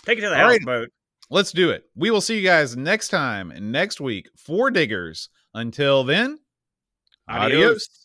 Take 0.05 0.19
it 0.19 0.23
to 0.23 0.29
the 0.29 0.35
All 0.41 0.51
house 0.51 0.65
right. 0.65 0.89
Let's 1.31 1.53
do 1.53 1.71
it. 1.71 1.85
We 1.97 2.11
will 2.11 2.21
see 2.21 2.39
you 2.39 2.47
guys 2.47 2.77
next 2.77 3.09
time 3.09 3.53
next 3.71 4.01
week 4.01 4.29
for 4.37 4.71
Diggers. 4.71 5.29
Until 5.55 6.05
then, 6.05 6.39
Adios. 7.29 7.53
adios. 7.55 8.04